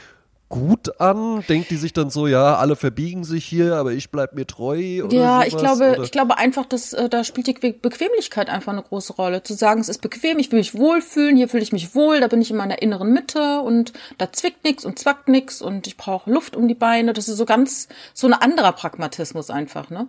gut 0.52 1.02
an? 1.02 1.43
Denkt 1.49 1.72
die 1.72 1.78
sich 1.78 1.93
dann 1.93 2.12
so, 2.12 2.28
ja, 2.28 2.58
alle 2.58 2.76
verbiegen 2.76 3.24
sich 3.24 3.43
hier, 3.45 3.78
aber 3.78 3.93
ich 3.93 4.12
bleib 4.12 4.34
mir 4.36 4.45
treu? 4.45 5.02
Oder 5.04 5.16
Ja, 5.16 5.36
sowas, 5.38 5.47
ich 5.47 5.58
glaube, 5.58 5.91
oder? 5.93 6.04
ich 6.04 6.12
glaube 6.12 6.38
einfach, 6.38 6.68
dass 6.68 6.93
äh, 6.93 7.10
da 7.10 7.24
spielt 7.24 7.47
die 7.47 7.56
Que- 7.56 7.74
Bequemlichkeit 7.74 8.49
einfach 8.49 8.72
eine 8.74 8.84
große 8.84 9.14
Rolle. 9.14 9.41
Zu 9.41 9.56
sagen, 9.56 9.82
es 9.82 9.89
ist 9.89 10.02
bequem, 10.02 10.38
ich 10.38 10.52
will 10.52 10.60
mich 10.60 10.76
wohlfühlen, 10.76 11.36
hier 11.36 11.49
fühle 11.49 11.64
ich 11.64 11.72
mich 11.74 11.95
wohl, 11.95 12.20
da 12.20 12.28
bin 12.28 12.41
ich 12.41 12.52
in 12.52 12.58
meiner 12.58 12.82
inneren 12.84 13.12
Mitte 13.12 13.62
und 13.62 13.93
da 14.20 14.32
zwickt 14.32 14.64
nix 14.64 14.86
und 14.86 14.99
zwackt 14.99 15.28
nix 15.30 15.62
und 15.62 15.88
ich 15.88 15.97
brauche 15.97 16.30
Luft 16.30 16.56
um 16.56 16.68
die 16.68 16.76
Beine. 16.76 17.14
Das 17.14 17.28
ist 17.28 17.38
so 17.38 17.45
ganz 17.45 17.88
so 18.14 18.28
ein 18.28 18.34
anderer 18.34 18.74
Pragmatismus 18.74 19.49
einfach, 19.49 19.89
ne? 19.89 20.08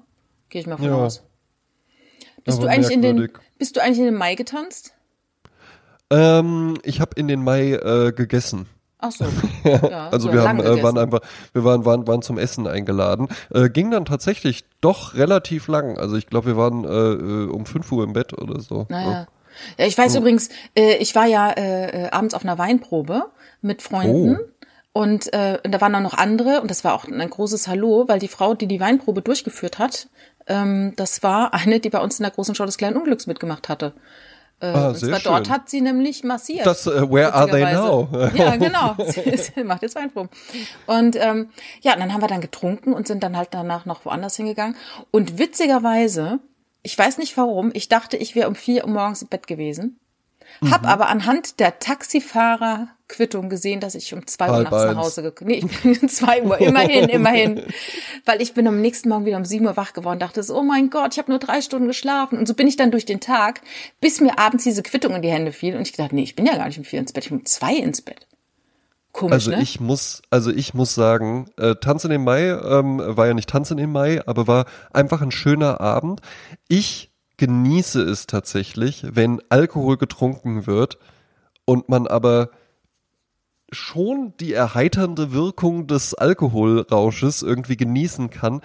Gehe 0.50 0.60
ich 0.60 0.66
mal 0.66 0.76
von 0.76 0.86
Ja. 0.86 0.96
aus. 0.96 1.22
Bist 2.44 2.58
Aber 2.58 2.66
du 2.66 2.72
eigentlich 2.74 2.92
in 2.92 3.02
den 3.02 3.30
bist 3.56 3.76
du 3.76 3.80
eigentlich 3.80 4.00
in 4.00 4.06
den 4.06 4.16
Mai 4.16 4.34
getanzt? 4.34 4.92
Ähm, 6.10 6.76
ich 6.82 7.00
habe 7.00 7.12
in 7.18 7.28
den 7.28 7.42
Mai 7.42 7.72
äh, 7.72 8.12
gegessen. 8.12 8.66
Ach 9.02 9.10
so. 9.10 9.24
Ja, 9.64 10.08
Also 10.10 10.28
so 10.28 10.32
wir 10.32 10.48
haben, 10.48 10.60
äh, 10.60 10.82
waren 10.82 10.96
einfach, 10.96 11.20
wir 11.52 11.64
waren, 11.64 11.84
waren, 11.84 12.06
waren 12.06 12.22
zum 12.22 12.38
Essen 12.38 12.66
eingeladen. 12.66 13.28
Äh, 13.52 13.68
ging 13.68 13.90
dann 13.90 14.04
tatsächlich 14.04 14.64
doch 14.80 15.14
relativ 15.14 15.68
lang. 15.68 15.98
Also 15.98 16.16
ich 16.16 16.28
glaube, 16.28 16.46
wir 16.46 16.56
waren 16.56 16.84
äh, 16.84 16.88
äh, 16.88 17.50
um 17.50 17.66
5 17.66 17.90
Uhr 17.92 18.04
im 18.04 18.12
Bett 18.12 18.32
oder 18.32 18.60
so. 18.60 18.86
Naja. 18.88 19.26
Ja, 19.76 19.86
ich 19.86 19.98
weiß 19.98 20.16
übrigens, 20.16 20.48
äh, 20.74 20.96
ich 20.96 21.14
war 21.14 21.26
ja 21.26 21.50
äh, 21.50 22.04
äh, 22.04 22.10
abends 22.10 22.32
auf 22.32 22.42
einer 22.42 22.56
Weinprobe 22.56 23.26
mit 23.60 23.82
Freunden. 23.82 24.38
Oh. 24.40 25.00
Und 25.00 25.32
äh, 25.32 25.58
da 25.62 25.80
waren 25.80 25.92
dann 25.92 26.02
noch 26.02 26.16
andere 26.16 26.60
und 26.60 26.70
das 26.70 26.84
war 26.84 26.94
auch 26.94 27.06
ein 27.06 27.30
großes 27.30 27.66
Hallo, 27.66 28.04
weil 28.08 28.18
die 28.18 28.28
Frau, 28.28 28.54
die 28.54 28.66
die 28.66 28.80
Weinprobe 28.80 29.22
durchgeführt 29.22 29.78
hat, 29.78 30.08
ähm, 30.46 30.92
das 30.96 31.22
war 31.22 31.54
eine, 31.54 31.80
die 31.80 31.90
bei 31.90 32.00
uns 32.00 32.18
in 32.18 32.24
der 32.24 32.32
großen 32.32 32.54
Show 32.54 32.66
des 32.66 32.76
kleinen 32.76 32.96
Unglücks 32.96 33.26
mitgemacht 33.26 33.68
hatte. 33.68 33.94
Äh, 34.60 34.66
Ah, 34.66 34.88
und 34.88 34.98
zwar 34.98 35.18
dort 35.18 35.50
hat 35.50 35.68
sie 35.68 35.80
nämlich 35.80 36.22
massiert. 36.24 36.66
Das, 36.66 36.86
äh, 36.86 37.10
where 37.10 37.34
are 37.34 37.50
they 37.50 37.64
now? 37.64 38.08
ja, 38.34 38.56
genau. 38.56 38.94
Sie, 38.98 39.36
sie 39.36 39.64
macht 39.64 39.82
jetzt 39.82 39.96
Weinproben. 39.96 40.30
Und 40.86 41.16
ähm, 41.16 41.50
ja, 41.80 41.94
und 41.94 42.00
dann 42.00 42.12
haben 42.12 42.22
wir 42.22 42.28
dann 42.28 42.40
getrunken 42.40 42.92
und 42.92 43.06
sind 43.08 43.22
dann 43.22 43.36
halt 43.36 43.48
danach 43.52 43.86
noch 43.86 44.04
woanders 44.04 44.36
hingegangen. 44.36 44.76
Und 45.10 45.38
witzigerweise, 45.38 46.38
ich 46.82 46.96
weiß 46.96 47.18
nicht 47.18 47.36
warum, 47.36 47.70
ich 47.74 47.88
dachte, 47.88 48.16
ich 48.16 48.34
wäre 48.34 48.48
um 48.48 48.54
vier 48.54 48.84
Uhr 48.84 48.90
morgens 48.90 49.22
im 49.22 49.28
Bett 49.28 49.46
gewesen. 49.46 49.98
Mhm. 50.60 50.70
Hab 50.70 50.86
aber 50.86 51.08
anhand 51.08 51.60
der 51.60 51.78
Taxifahrerquittung 53.12 53.48
gesehen, 53.48 53.80
dass 53.80 53.94
ich 53.94 54.12
um 54.14 54.26
zwei 54.26 54.50
Uhr 54.50 54.62
nachts 54.62 54.70
nach. 54.70 54.96
Hause 54.96 55.22
gekommen 55.22 55.50
Nee, 55.50 55.62
ich 55.64 55.82
bin 55.82 55.98
um 56.00 56.08
zwei 56.08 56.42
Uhr, 56.42 56.58
immerhin, 56.58 57.08
immerhin. 57.08 57.62
Weil 58.24 58.40
ich 58.40 58.54
bin 58.54 58.66
am 58.66 58.80
nächsten 58.80 59.08
Morgen 59.08 59.24
wieder 59.24 59.36
um 59.36 59.44
sieben 59.44 59.66
Uhr 59.66 59.76
wach 59.76 59.92
geworden, 59.92 60.18
dachte 60.18 60.42
so, 60.42 60.56
oh 60.56 60.62
mein 60.62 60.90
Gott, 60.90 61.12
ich 61.12 61.18
habe 61.18 61.30
nur 61.30 61.38
drei 61.38 61.60
Stunden 61.60 61.88
geschlafen. 61.88 62.38
Und 62.38 62.46
so 62.46 62.54
bin 62.54 62.66
ich 62.66 62.76
dann 62.76 62.90
durch 62.90 63.04
den 63.04 63.20
Tag, 63.20 63.60
bis 64.00 64.20
mir 64.20 64.38
abends 64.38 64.64
diese 64.64 64.82
Quittung 64.82 65.14
in 65.14 65.22
die 65.22 65.30
Hände 65.30 65.52
fiel. 65.52 65.76
Und 65.76 65.82
ich 65.82 65.92
dachte, 65.92 66.14
nee, 66.14 66.22
ich 66.22 66.36
bin 66.36 66.46
ja 66.46 66.56
gar 66.56 66.66
nicht 66.66 66.78
um 66.78 66.84
vier 66.84 67.00
ins 67.00 67.12
Bett, 67.12 67.24
ich 67.24 67.30
bin 67.30 67.40
um 67.40 67.46
zwei 67.46 67.74
ins 67.74 68.02
Bett. 68.02 68.26
Komisch, 69.12 69.34
Also 69.34 69.50
ne? 69.50 69.60
ich 69.60 69.78
muss, 69.78 70.22
also 70.30 70.50
ich 70.50 70.72
muss 70.72 70.94
sagen, 70.94 71.50
äh, 71.58 71.74
Tanzen 71.74 72.10
im 72.12 72.24
Mai 72.24 72.48
ähm, 72.48 73.02
war 73.04 73.26
ja 73.26 73.34
nicht 73.34 73.50
Tanzen 73.50 73.76
im 73.76 73.92
Mai, 73.92 74.26
aber 74.26 74.46
war 74.46 74.64
einfach 74.92 75.20
ein 75.20 75.30
schöner 75.30 75.82
Abend. 75.82 76.22
Ich 76.66 77.10
genieße 77.36 78.00
es 78.00 78.26
tatsächlich, 78.26 79.04
wenn 79.10 79.42
Alkohol 79.50 79.98
getrunken 79.98 80.66
wird 80.66 80.96
und 81.66 81.90
man 81.90 82.06
aber 82.06 82.50
schon 83.72 84.34
die 84.38 84.52
erheiternde 84.52 85.32
Wirkung 85.32 85.86
des 85.86 86.14
Alkoholrausches 86.14 87.42
irgendwie 87.42 87.76
genießen 87.76 88.30
kann, 88.30 88.60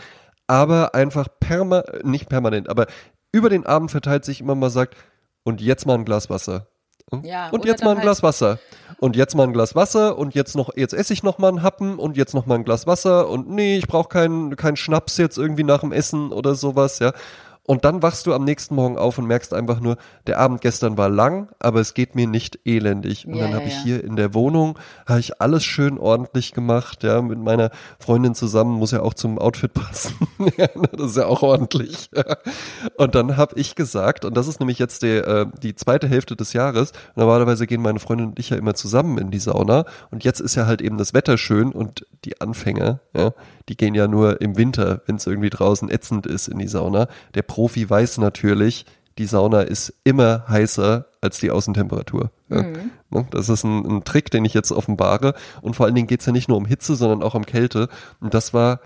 aber 0.45 0.93
einfach 0.93 1.27
perma 1.39 1.83
nicht 2.03 2.29
permanent, 2.29 2.69
aber 2.69 2.87
über 3.31 3.49
den 3.49 3.65
Abend 3.65 3.91
verteilt 3.91 4.25
sich 4.25 4.41
immer 4.41 4.55
mal 4.55 4.69
sagt, 4.69 4.95
und 5.43 5.61
jetzt 5.61 5.85
mal 5.85 5.95
ein 5.95 6.05
Glas 6.05 6.29
Wasser. 6.29 6.67
Ja, 7.23 7.49
und 7.51 7.63
jetzt 7.63 7.85
mal 7.85 7.95
ein 7.95 8.01
Glas 8.01 8.21
Wasser. 8.21 8.59
Und 8.99 9.15
jetzt 9.15 9.33
mal 9.33 9.43
ein 9.43 9.53
Glas 9.53 9.75
Wasser 9.75 10.17
und 10.17 10.35
jetzt 10.35 10.57
noch, 10.57 10.75
jetzt 10.75 10.93
esse 10.93 11.13
ich 11.13 11.23
noch 11.23 11.37
mal 11.37 11.47
einen 11.47 11.63
Happen 11.63 11.99
und 11.99 12.17
jetzt 12.17 12.33
noch 12.33 12.45
mal 12.45 12.55
ein 12.55 12.65
Glas 12.65 12.85
Wasser 12.85 13.29
und 13.29 13.49
nee, 13.49 13.77
ich 13.77 13.87
brauche 13.87 14.09
keinen 14.09 14.57
keinen 14.57 14.75
Schnaps 14.75 15.17
jetzt 15.17 15.37
irgendwie 15.37 15.63
nach 15.63 15.79
dem 15.79 15.93
Essen 15.93 16.33
oder 16.33 16.53
sowas, 16.55 16.99
ja. 16.99 17.13
Und 17.67 17.83
dann 17.83 18.01
wachst 18.01 18.25
du 18.25 18.33
am 18.33 18.45
nächsten 18.45 18.75
Morgen 18.75 18.97
auf 18.97 19.17
und 19.17 19.27
merkst 19.27 19.53
einfach 19.53 19.81
nur, 19.81 19.97
der 20.25 20.39
Abend 20.39 20.61
gestern 20.61 20.97
war 20.97 21.09
lang, 21.09 21.49
aber 21.59 21.81
es 21.81 21.93
geht 21.93 22.15
mir 22.15 22.25
nicht 22.25 22.59
elendig. 22.63 23.27
Und 23.27 23.35
Ja, 23.35 23.41
dann 23.41 23.51
ja, 23.51 23.57
habe 23.57 23.67
ich 23.67 23.75
ja. 23.75 23.83
hier 23.83 24.03
in 24.05 24.15
der 24.15 24.33
Wohnung, 24.33 24.79
habe 25.05 25.19
ich 25.19 25.41
alles 25.41 25.65
schön 25.65 25.97
ordentlich 25.97 26.53
gemacht, 26.53 27.03
ja, 27.03 27.21
mit 27.21 27.39
meiner 27.39 27.71
Freundin 27.99 28.35
zusammen, 28.35 28.77
muss 28.77 28.91
ja 28.91 29.01
auch 29.01 29.13
zum 29.13 29.37
Outfit 29.37 29.73
passen. 29.73 30.15
ja, 30.57 30.67
das 30.93 31.11
ist 31.11 31.17
ja 31.17 31.25
auch 31.25 31.43
ordentlich. 31.43 32.09
Und 32.95 33.15
dann 33.15 33.35
habe 33.35 33.59
ich 33.59 33.75
gesagt, 33.75 34.23
und 34.23 34.37
das 34.37 34.47
ist 34.47 34.61
nämlich 34.61 34.79
jetzt 34.79 35.03
die, 35.03 35.17
äh, 35.17 35.45
die 35.61 35.75
zweite 35.75 36.07
Hälfte 36.07 36.37
des 36.37 36.53
Jahres, 36.53 36.93
normalerweise 37.15 37.67
gehen 37.67 37.81
meine 37.81 37.99
Freundin 37.99 38.27
und 38.27 38.39
ich 38.39 38.49
ja 38.49 38.55
immer 38.55 38.75
zusammen 38.75 39.17
in 39.17 39.29
die 39.29 39.39
Sauna 39.39 39.83
und 40.09 40.23
jetzt 40.23 40.39
ist 40.39 40.55
ja 40.55 40.67
halt 40.67 40.81
eben 40.81 40.97
das 40.97 41.13
Wetter 41.13 41.37
schön 41.37 41.73
und 41.73 42.05
die 42.23 42.39
Anfänger, 42.39 43.01
ja, 43.13 43.33
die 43.67 43.75
gehen 43.75 43.93
ja 43.93 44.07
nur 44.07 44.39
im 44.39 44.55
Winter, 44.57 45.01
wenn 45.05 45.17
es 45.17 45.27
irgendwie 45.27 45.49
draußen 45.49 45.89
ätzend 45.89 46.25
ist 46.25 46.47
in 46.47 46.59
die 46.59 46.69
Sauna. 46.69 47.07
Der 47.35 47.41
Profi 47.57 47.89
weiß 47.89 48.19
natürlich, 48.19 48.85
die 49.17 49.25
Sauna 49.25 49.61
ist 49.61 49.91
immer 50.03 50.47
heißer 50.47 51.07
als 51.21 51.39
die 51.39 51.49
Außentemperatur. 51.49 52.29
Ja. 52.49 52.61
Mhm. 52.61 52.91
Ne, 53.09 53.25
das 53.31 53.49
ist 53.49 53.63
ein, 53.63 53.83
ein, 53.83 54.03
Trick, 54.03 54.29
den 54.29 54.45
ich 54.45 54.53
jetzt 54.53 54.71
offenbare. 54.71 55.33
Und 55.63 55.75
vor 55.75 55.87
allen 55.87 55.95
Dingen 55.95 56.05
geht 56.05 56.19
es 56.19 56.27
ja 56.27 56.31
nicht 56.31 56.49
nur 56.49 56.57
um 56.57 56.67
Hitze, 56.67 56.95
sondern 56.95 57.23
auch 57.23 57.33
um 57.33 57.47
Kälte. 57.47 57.89
Und 58.19 58.35
das 58.35 58.53
war, 58.53 58.79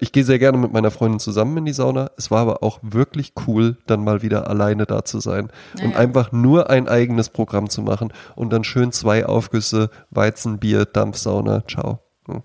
ich 0.00 0.10
gehe 0.10 0.24
sehr 0.24 0.40
gerne 0.40 0.58
mit 0.58 0.72
meiner 0.72 0.90
Freundin 0.90 1.20
zusammen 1.20 1.56
in 1.58 1.66
die 1.66 1.72
Sauna. 1.72 2.10
Es 2.16 2.32
war 2.32 2.40
aber 2.40 2.64
auch 2.64 2.80
wirklich 2.82 3.32
cool, 3.46 3.76
dann 3.86 4.02
mal 4.02 4.22
wieder 4.22 4.50
alleine 4.50 4.86
da 4.86 5.04
zu 5.04 5.20
sein 5.20 5.52
naja. 5.76 5.86
und 5.86 5.96
einfach 5.96 6.32
nur 6.32 6.68
ein 6.68 6.88
eigenes 6.88 7.28
Programm 7.28 7.70
zu 7.70 7.80
machen 7.80 8.12
und 8.34 8.52
dann 8.52 8.64
schön 8.64 8.90
zwei 8.90 9.24
Aufgüsse, 9.24 9.88
Weizen, 10.10 10.58
Bier, 10.58 10.84
Dampfsauna, 10.84 11.62
ciao. 11.68 12.00
Ja. 12.26 12.42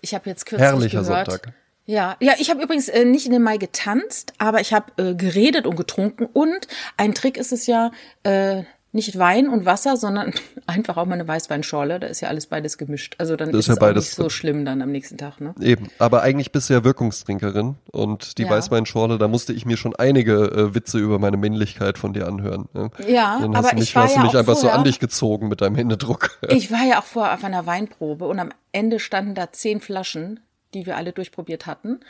Ich 0.00 0.14
habe 0.14 0.30
jetzt 0.30 0.46
kürzlich 0.46 0.64
Herrlicher 0.64 1.02
gehört, 1.02 1.28
Sonntag. 1.28 1.54
Ja, 1.88 2.16
ja, 2.20 2.34
ich 2.38 2.50
habe 2.50 2.62
übrigens 2.62 2.88
äh, 2.88 3.06
nicht 3.06 3.24
in 3.24 3.32
den 3.32 3.42
Mai 3.42 3.56
getanzt, 3.56 4.34
aber 4.36 4.60
ich 4.60 4.74
habe 4.74 4.92
äh, 4.98 5.14
geredet 5.14 5.66
und 5.66 5.74
getrunken. 5.74 6.26
Und 6.26 6.68
ein 6.98 7.14
Trick 7.14 7.38
ist 7.38 7.50
es 7.50 7.66
ja, 7.66 7.92
äh, 8.24 8.64
nicht 8.92 9.18
Wein 9.18 9.48
und 9.48 9.64
Wasser, 9.64 9.96
sondern 9.96 10.34
einfach 10.66 10.98
auch 10.98 11.06
mal 11.06 11.14
eine 11.14 11.26
Weißweinschorle. 11.26 11.98
Da 11.98 12.06
ist 12.06 12.20
ja 12.20 12.28
alles 12.28 12.46
beides 12.46 12.76
gemischt. 12.76 13.14
Also 13.16 13.36
dann 13.36 13.52
das 13.52 13.60
ist, 13.60 13.64
ist 13.64 13.68
ja 13.68 13.74
es 13.74 13.80
beides 13.80 14.04
nicht 14.04 14.16
so 14.16 14.28
schlimm 14.28 14.66
dann 14.66 14.82
am 14.82 14.90
nächsten 14.90 15.16
Tag. 15.16 15.40
Ne? 15.40 15.54
Eben, 15.62 15.88
aber 15.98 16.20
eigentlich 16.20 16.52
bist 16.52 16.68
du 16.68 16.74
ja 16.74 16.84
Wirkungstrinkerin 16.84 17.76
und 17.90 18.36
die 18.36 18.42
ja. 18.42 18.50
Weißweinschorle, 18.50 19.16
da 19.16 19.26
musste 19.26 19.54
ich 19.54 19.64
mir 19.64 19.78
schon 19.78 19.96
einige 19.96 20.34
äh, 20.34 20.74
Witze 20.74 20.98
über 20.98 21.18
meine 21.18 21.38
Männlichkeit 21.38 21.96
von 21.96 22.12
dir 22.12 22.26
anhören. 22.26 22.68
Ne? 22.74 22.90
Ja, 23.06 23.38
dann 23.40 23.54
aber 23.54 23.72
mich, 23.72 23.84
ich 23.84 23.94
war 23.96 24.04
hast 24.04 24.16
ja 24.16 24.20
du 24.20 24.26
mich 24.26 24.36
einfach 24.36 24.52
vorher, 24.52 24.72
so 24.72 24.78
an 24.78 24.84
dich 24.84 25.00
gezogen 25.00 25.48
mit 25.48 25.62
deinem 25.62 25.76
Händedruck. 25.76 26.38
Ich 26.48 26.70
war 26.70 26.84
ja 26.84 26.98
auch 26.98 27.04
vorher 27.04 27.32
auf 27.32 27.44
einer 27.44 27.64
Weinprobe 27.64 28.26
und 28.26 28.38
am 28.38 28.50
Ende 28.72 29.00
standen 29.00 29.34
da 29.34 29.52
zehn 29.52 29.80
Flaschen 29.80 30.40
die 30.74 30.86
wir 30.86 30.96
alle 30.96 31.12
durchprobiert 31.12 31.66
hatten. 31.66 32.00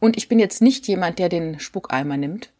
Und 0.00 0.16
ich 0.16 0.28
bin 0.28 0.38
jetzt 0.38 0.62
nicht 0.62 0.86
jemand, 0.88 1.18
der 1.18 1.28
den 1.28 1.60
Spuckeimer 1.60 2.16
nimmt. 2.16 2.50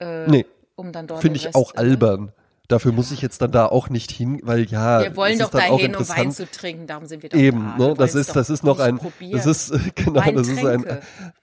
Äh, 0.00 0.28
nee. 0.28 0.46
Um 0.74 0.92
dann 0.92 1.06
dort 1.06 1.22
Finde 1.22 1.38
ich 1.38 1.46
Rest, 1.46 1.56
auch 1.56 1.74
äh, 1.74 1.78
albern. 1.78 2.32
Dafür 2.68 2.92
muss 2.92 3.12
ich 3.12 3.22
jetzt 3.22 3.40
dann 3.42 3.52
da 3.52 3.66
auch 3.66 3.88
nicht 3.88 4.10
hin, 4.10 4.40
weil 4.42 4.64
ja. 4.64 5.02
Wir 5.02 5.16
wollen 5.16 5.38
doch 5.38 5.50
dahin, 5.50 5.94
um 5.94 6.08
Wein 6.08 6.32
zu 6.32 6.50
trinken, 6.50 6.86
darum 6.86 7.06
sind 7.06 7.22
wir 7.22 7.30
da. 7.30 7.36
Eben, 7.36 7.74
da. 7.78 7.88
ne? 7.88 7.94
Das 7.94 8.14
ist, 8.14 8.34
das 8.34 8.50
ist 8.50 8.64
noch 8.64 8.80
ein, 8.80 8.98
probieren. 8.98 9.32
das 9.32 9.46
ist, 9.46 9.72
genau, 9.94 10.20
das 10.20 10.48
ist 10.48 10.64
ein 10.64 10.84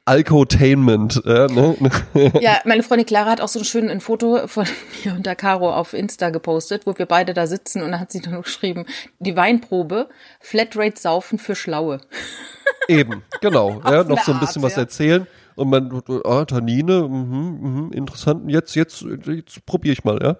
Alkotainment. 0.06 1.22
Ja, 1.26 1.48
ne? 1.48 1.78
ja, 2.42 2.60
meine 2.66 2.84
Freundin 2.84 3.06
Clara 3.06 3.32
hat 3.32 3.42
auch 3.42 3.48
so 3.48 3.60
ein 3.60 3.66
schönes 3.66 4.04
Foto 4.04 4.48
von 4.48 4.66
mir 5.04 5.14
und 5.14 5.26
der 5.26 5.36
Caro 5.36 5.74
auf 5.74 5.94
Insta 5.94 6.30
gepostet, 6.30 6.86
wo 6.86 6.98
wir 6.98 7.06
beide 7.06 7.34
da 7.34 7.48
sitzen 7.48 7.82
und 7.82 7.92
da 7.92 8.00
hat 8.00 8.12
sie 8.12 8.22
dann 8.22 8.42
geschrieben, 8.42 8.86
die 9.20 9.36
Weinprobe, 9.36 10.10
Flatrate 10.40 11.00
saufen 11.00 11.40
für 11.40 11.56
Schlaue. 11.56 12.02
Eben, 12.90 13.24
genau. 13.40 13.82
ja, 13.86 14.04
noch 14.04 14.24
so 14.24 14.34
ein 14.34 14.40
bisschen 14.40 14.64
Art, 14.64 14.72
was 14.72 14.78
erzählen. 14.78 15.28
Und 15.56 15.70
man, 15.70 16.02
ah, 16.26 16.46
Tannine, 16.46 17.08
mh, 17.08 17.10
mh, 17.10 17.96
interessant. 17.96 18.50
Jetzt, 18.50 18.76
jetzt, 18.76 19.06
jetzt 19.26 19.66
probiere 19.66 19.94
ich 19.94 20.04
mal, 20.04 20.20
ja. 20.22 20.38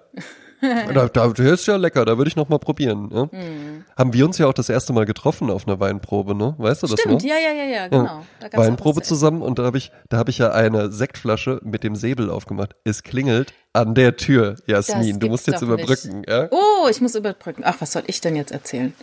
da, 0.94 1.08
da, 1.08 1.28
der 1.28 1.54
ist 1.54 1.66
ja 1.66 1.76
lecker, 1.76 2.04
da 2.04 2.16
würde 2.18 2.28
ich 2.28 2.36
noch 2.36 2.48
mal 2.48 2.58
probieren. 2.58 3.10
Ja? 3.12 3.24
Mhm. 3.24 3.84
Haben 3.96 4.12
wir 4.12 4.24
uns 4.24 4.38
ja 4.38 4.46
auch 4.46 4.52
das 4.52 4.68
erste 4.68 4.92
Mal 4.92 5.04
getroffen 5.06 5.50
auf 5.50 5.66
einer 5.66 5.80
Weinprobe, 5.80 6.34
ne? 6.34 6.54
Weißt 6.58 6.82
du 6.82 6.86
das 6.86 7.00
Stimmt, 7.00 7.22
noch? 7.22 7.28
ja, 7.28 7.36
ja, 7.36 7.52
ja, 7.52 7.64
ja, 7.64 7.88
genau. 7.88 8.22
Ja. 8.42 8.58
Weinprobe 8.58 9.02
zusammen 9.02 9.42
und 9.42 9.58
da 9.58 9.64
habe 9.64 9.78
ich, 9.78 9.92
da 10.08 10.18
habe 10.18 10.30
ich 10.30 10.38
ja 10.38 10.52
eine 10.52 10.90
Sektflasche 10.90 11.60
mit 11.62 11.84
dem 11.84 11.96
Säbel 11.96 12.30
aufgemacht. 12.30 12.74
Es 12.84 13.02
klingelt 13.02 13.52
an 13.72 13.94
der 13.94 14.16
Tür, 14.16 14.56
Jasmin. 14.66 15.18
Du 15.18 15.28
musst 15.28 15.46
jetzt 15.46 15.62
überbrücken, 15.62 16.20
nicht. 16.20 16.30
ja? 16.30 16.48
Oh, 16.50 16.88
ich 16.90 17.00
muss 17.00 17.14
überbrücken. 17.14 17.62
Ach, 17.64 17.76
was 17.80 17.92
soll 17.92 18.04
ich 18.06 18.20
denn 18.20 18.36
jetzt 18.36 18.52
erzählen? 18.52 18.94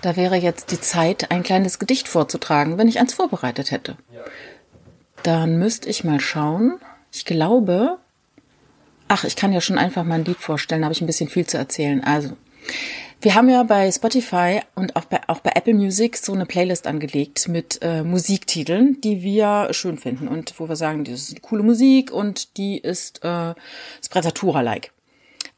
Da 0.00 0.16
wäre 0.16 0.36
jetzt 0.36 0.72
die 0.72 0.80
Zeit, 0.80 1.30
ein 1.30 1.44
kleines 1.44 1.78
Gedicht 1.78 2.08
vorzutragen, 2.08 2.76
wenn 2.76 2.88
ich 2.88 2.98
eins 2.98 3.14
vorbereitet 3.14 3.70
hätte. 3.70 3.96
Dann 5.22 5.58
müsste 5.58 5.88
ich 5.88 6.02
mal 6.02 6.18
schauen. 6.18 6.78
Ich 7.12 7.24
glaube, 7.24 7.98
ach, 9.12 9.24
ich 9.24 9.36
kann 9.36 9.52
ja 9.52 9.60
schon 9.60 9.76
einfach 9.76 10.04
mal 10.04 10.14
ein 10.14 10.24
Lied 10.24 10.38
vorstellen, 10.38 10.80
da 10.80 10.86
habe 10.86 10.94
ich 10.94 11.02
ein 11.02 11.06
bisschen 11.06 11.28
viel 11.28 11.46
zu 11.46 11.58
erzählen. 11.58 12.02
Also, 12.02 12.30
wir 13.20 13.34
haben 13.34 13.50
ja 13.50 13.62
bei 13.62 13.92
Spotify 13.92 14.60
und 14.74 14.96
auch 14.96 15.04
bei, 15.04 15.20
auch 15.26 15.40
bei 15.40 15.50
Apple 15.54 15.74
Music 15.74 16.16
so 16.16 16.32
eine 16.32 16.46
Playlist 16.46 16.86
angelegt 16.86 17.46
mit 17.46 17.78
äh, 17.82 18.02
Musiktiteln, 18.04 19.00
die 19.02 19.22
wir 19.22 19.68
schön 19.72 19.98
finden 19.98 20.28
und 20.28 20.58
wo 20.58 20.66
wir 20.66 20.76
sagen, 20.76 21.04
das 21.04 21.28
ist 21.28 21.42
coole 21.42 21.62
Musik 21.62 22.10
und 22.10 22.56
die 22.56 22.78
ist 22.78 23.22
äh, 23.22 23.54
Sprezzatura-like. 24.02 24.92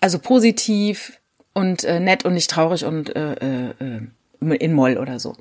Also 0.01 0.19
positiv 0.19 1.21
und 1.53 1.85
äh, 1.85 2.01
nett 2.01 2.25
und 2.25 2.35
nicht 2.35 2.51
traurig 2.51 2.85
und 2.85 3.15
äh, 3.15 3.35
äh, 3.35 3.71
äh 3.79 4.01
in 4.59 4.75
Moll 4.75 4.99
oder 4.99 5.21
so. 5.21 5.37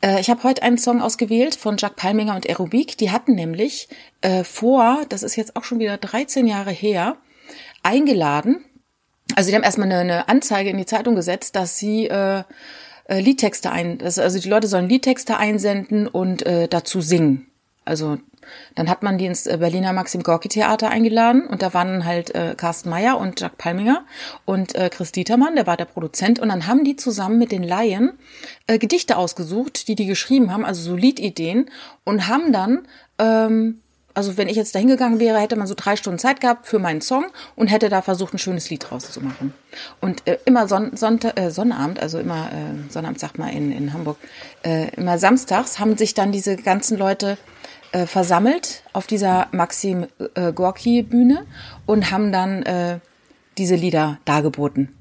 Äh, 0.00 0.20
ich 0.20 0.30
habe 0.30 0.42
heute 0.42 0.62
einen 0.62 0.78
Song 0.78 1.00
ausgewählt 1.00 1.54
von 1.54 1.76
Jack 1.76 1.94
Palminger 1.96 2.34
und 2.34 2.48
Aerobik. 2.48 2.96
Die 2.96 3.12
hatten 3.12 3.34
nämlich 3.36 3.88
äh, 4.22 4.42
vor, 4.42 5.04
das 5.10 5.22
ist 5.22 5.36
jetzt 5.36 5.54
auch 5.54 5.62
schon 5.62 5.78
wieder 5.78 5.96
13 5.96 6.48
Jahre 6.48 6.72
her, 6.72 7.16
eingeladen. 7.86 8.64
Also 9.34 9.50
die 9.50 9.56
haben 9.56 9.62
erstmal 9.62 9.90
eine, 9.90 9.98
eine 10.00 10.28
Anzeige 10.28 10.70
in 10.70 10.76
die 10.76 10.86
Zeitung 10.86 11.14
gesetzt, 11.14 11.56
dass 11.56 11.78
sie 11.78 12.06
äh, 12.06 12.42
äh, 13.08 13.20
Liedtexte 13.20 13.70
ein, 13.70 14.00
also 14.02 14.38
die 14.38 14.48
Leute 14.48 14.66
sollen 14.66 14.88
Liedtexte 14.88 15.36
einsenden 15.36 16.06
und 16.06 16.44
äh, 16.44 16.68
dazu 16.68 17.00
singen. 17.00 17.46
Also 17.84 18.18
dann 18.74 18.88
hat 18.88 19.02
man 19.02 19.18
die 19.18 19.26
ins 19.26 19.46
äh, 19.46 19.58
Berliner 19.58 19.92
Maxim 19.92 20.22
Gorki 20.22 20.48
Theater 20.48 20.90
eingeladen 20.90 21.46
und 21.46 21.62
da 21.62 21.74
waren 21.74 22.04
halt 22.04 22.34
äh, 22.34 22.54
Carsten 22.56 22.90
Meyer 22.90 23.18
und 23.18 23.40
Jack 23.40 23.58
Palminger 23.58 24.04
und 24.44 24.74
äh, 24.74 24.90
Chris 24.90 25.12
Dietermann, 25.12 25.56
der 25.56 25.66
war 25.66 25.76
der 25.76 25.84
Produzent 25.84 26.38
und 26.38 26.48
dann 26.48 26.66
haben 26.66 26.84
die 26.84 26.96
zusammen 26.96 27.38
mit 27.38 27.52
den 27.52 27.62
Laien 27.62 28.18
äh, 28.66 28.78
Gedichte 28.78 29.16
ausgesucht, 29.16 29.88
die 29.88 29.94
die 29.94 30.06
geschrieben 30.06 30.52
haben, 30.52 30.64
also 30.64 30.82
so 30.82 30.96
Liedideen 30.96 31.70
und 32.04 32.28
haben 32.28 32.52
dann 32.52 32.86
ähm, 33.18 33.80
also 34.16 34.38
wenn 34.38 34.48
ich 34.48 34.56
jetzt 34.56 34.74
da 34.74 34.78
hingegangen 34.78 35.20
wäre, 35.20 35.38
hätte 35.38 35.56
man 35.56 35.66
so 35.66 35.74
drei 35.76 35.94
Stunden 35.94 36.18
Zeit 36.18 36.40
gehabt 36.40 36.66
für 36.66 36.78
meinen 36.78 37.02
Song 37.02 37.26
und 37.54 37.68
hätte 37.68 37.90
da 37.90 38.00
versucht, 38.00 38.32
ein 38.32 38.38
schönes 38.38 38.70
Lied 38.70 38.88
draus 38.88 39.12
zu 39.12 39.20
machen. 39.20 39.52
Und 40.00 40.26
äh, 40.26 40.38
immer 40.46 40.66
Son 40.68 40.96
Sonntag, 40.96 41.38
äh, 41.38 41.50
Sonnabend, 41.50 42.00
also 42.00 42.18
immer 42.18 42.46
äh, 42.46 42.90
Sonnabend 42.90 43.20
sagt 43.20 43.38
man 43.38 43.50
in, 43.50 43.70
in 43.72 43.92
Hamburg, 43.92 44.16
äh, 44.64 44.88
immer 44.96 45.18
samstags 45.18 45.78
haben 45.78 45.98
sich 45.98 46.14
dann 46.14 46.32
diese 46.32 46.56
ganzen 46.56 46.96
Leute 46.96 47.36
äh, 47.92 48.06
versammelt 48.06 48.82
auf 48.94 49.06
dieser 49.06 49.48
Maxim 49.52 50.06
äh, 50.34 50.52
Gorki 50.52 51.02
Bühne 51.02 51.44
und 51.84 52.10
haben 52.10 52.32
dann 52.32 52.62
äh, 52.62 53.00
diese 53.58 53.74
Lieder 53.74 54.18
dargeboten 54.24 54.96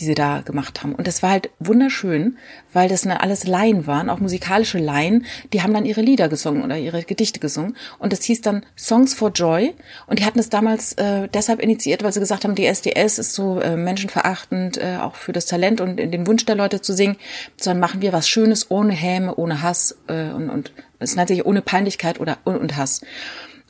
die 0.00 0.06
sie 0.06 0.14
da 0.14 0.40
gemacht 0.40 0.82
haben. 0.82 0.94
Und 0.94 1.06
das 1.06 1.22
war 1.22 1.30
halt 1.30 1.50
wunderschön, 1.58 2.38
weil 2.72 2.88
das 2.88 3.06
alles 3.06 3.46
Laien 3.46 3.86
waren, 3.86 4.08
auch 4.08 4.18
musikalische 4.18 4.78
Laien, 4.78 5.26
die 5.52 5.62
haben 5.62 5.74
dann 5.74 5.84
ihre 5.84 6.00
Lieder 6.00 6.28
gesungen 6.28 6.64
oder 6.64 6.78
ihre 6.78 7.02
Gedichte 7.02 7.38
gesungen. 7.38 7.76
Und 7.98 8.12
das 8.12 8.24
hieß 8.24 8.40
dann 8.40 8.64
Songs 8.76 9.14
for 9.14 9.30
Joy. 9.30 9.74
Und 10.06 10.18
die 10.18 10.24
hatten 10.24 10.38
es 10.38 10.48
damals 10.48 10.94
äh, 10.94 11.28
deshalb 11.28 11.60
initiiert, 11.60 12.02
weil 12.02 12.12
sie 12.12 12.20
gesagt 12.20 12.44
haben, 12.44 12.54
die 12.54 12.64
SDS 12.64 13.18
ist 13.18 13.34
so 13.34 13.60
äh, 13.60 13.76
menschenverachtend, 13.76 14.78
äh, 14.78 14.96
auch 15.00 15.14
für 15.14 15.32
das 15.32 15.46
Talent 15.46 15.80
und 15.80 15.96
den 15.96 16.26
Wunsch 16.26 16.46
der 16.46 16.56
Leute 16.56 16.80
zu 16.80 16.94
singen, 16.94 17.16
sondern 17.58 17.80
machen 17.80 18.00
wir 18.00 18.12
was 18.12 18.28
Schönes, 18.28 18.70
ohne 18.70 18.94
Häme, 18.94 19.34
ohne 19.36 19.62
Hass 19.62 19.98
äh, 20.08 20.30
und, 20.30 20.48
und 20.48 20.72
es 20.98 21.14
nennt 21.14 21.28
sich 21.28 21.44
ohne 21.44 21.62
Peinlichkeit 21.62 22.20
oder 22.20 22.38
und, 22.44 22.56
und 22.56 22.76
Hass. 22.76 23.02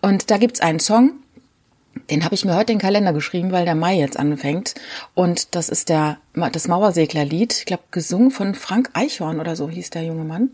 Und 0.02 0.30
da 0.30 0.38
gibt's 0.38 0.60
einen 0.60 0.80
Song, 0.80 1.12
den 2.10 2.24
habe 2.24 2.34
ich 2.34 2.44
mir 2.44 2.54
heute 2.54 2.72
in 2.72 2.78
den 2.78 2.82
Kalender 2.82 3.12
geschrieben, 3.12 3.52
weil 3.52 3.64
der 3.64 3.74
Mai 3.74 3.96
jetzt 3.96 4.18
anfängt. 4.18 4.74
Und 5.14 5.54
das 5.54 5.68
ist 5.68 5.88
der 5.88 6.18
das 6.34 6.68
Mauerseglerlied, 6.68 7.52
ich 7.58 7.64
glaube, 7.66 7.84
gesungen 7.90 8.30
von 8.30 8.54
Frank 8.54 8.90
Eichhorn 8.92 9.40
oder 9.40 9.56
so 9.56 9.68
hieß 9.68 9.90
der 9.90 10.04
junge 10.04 10.24
Mann. 10.24 10.50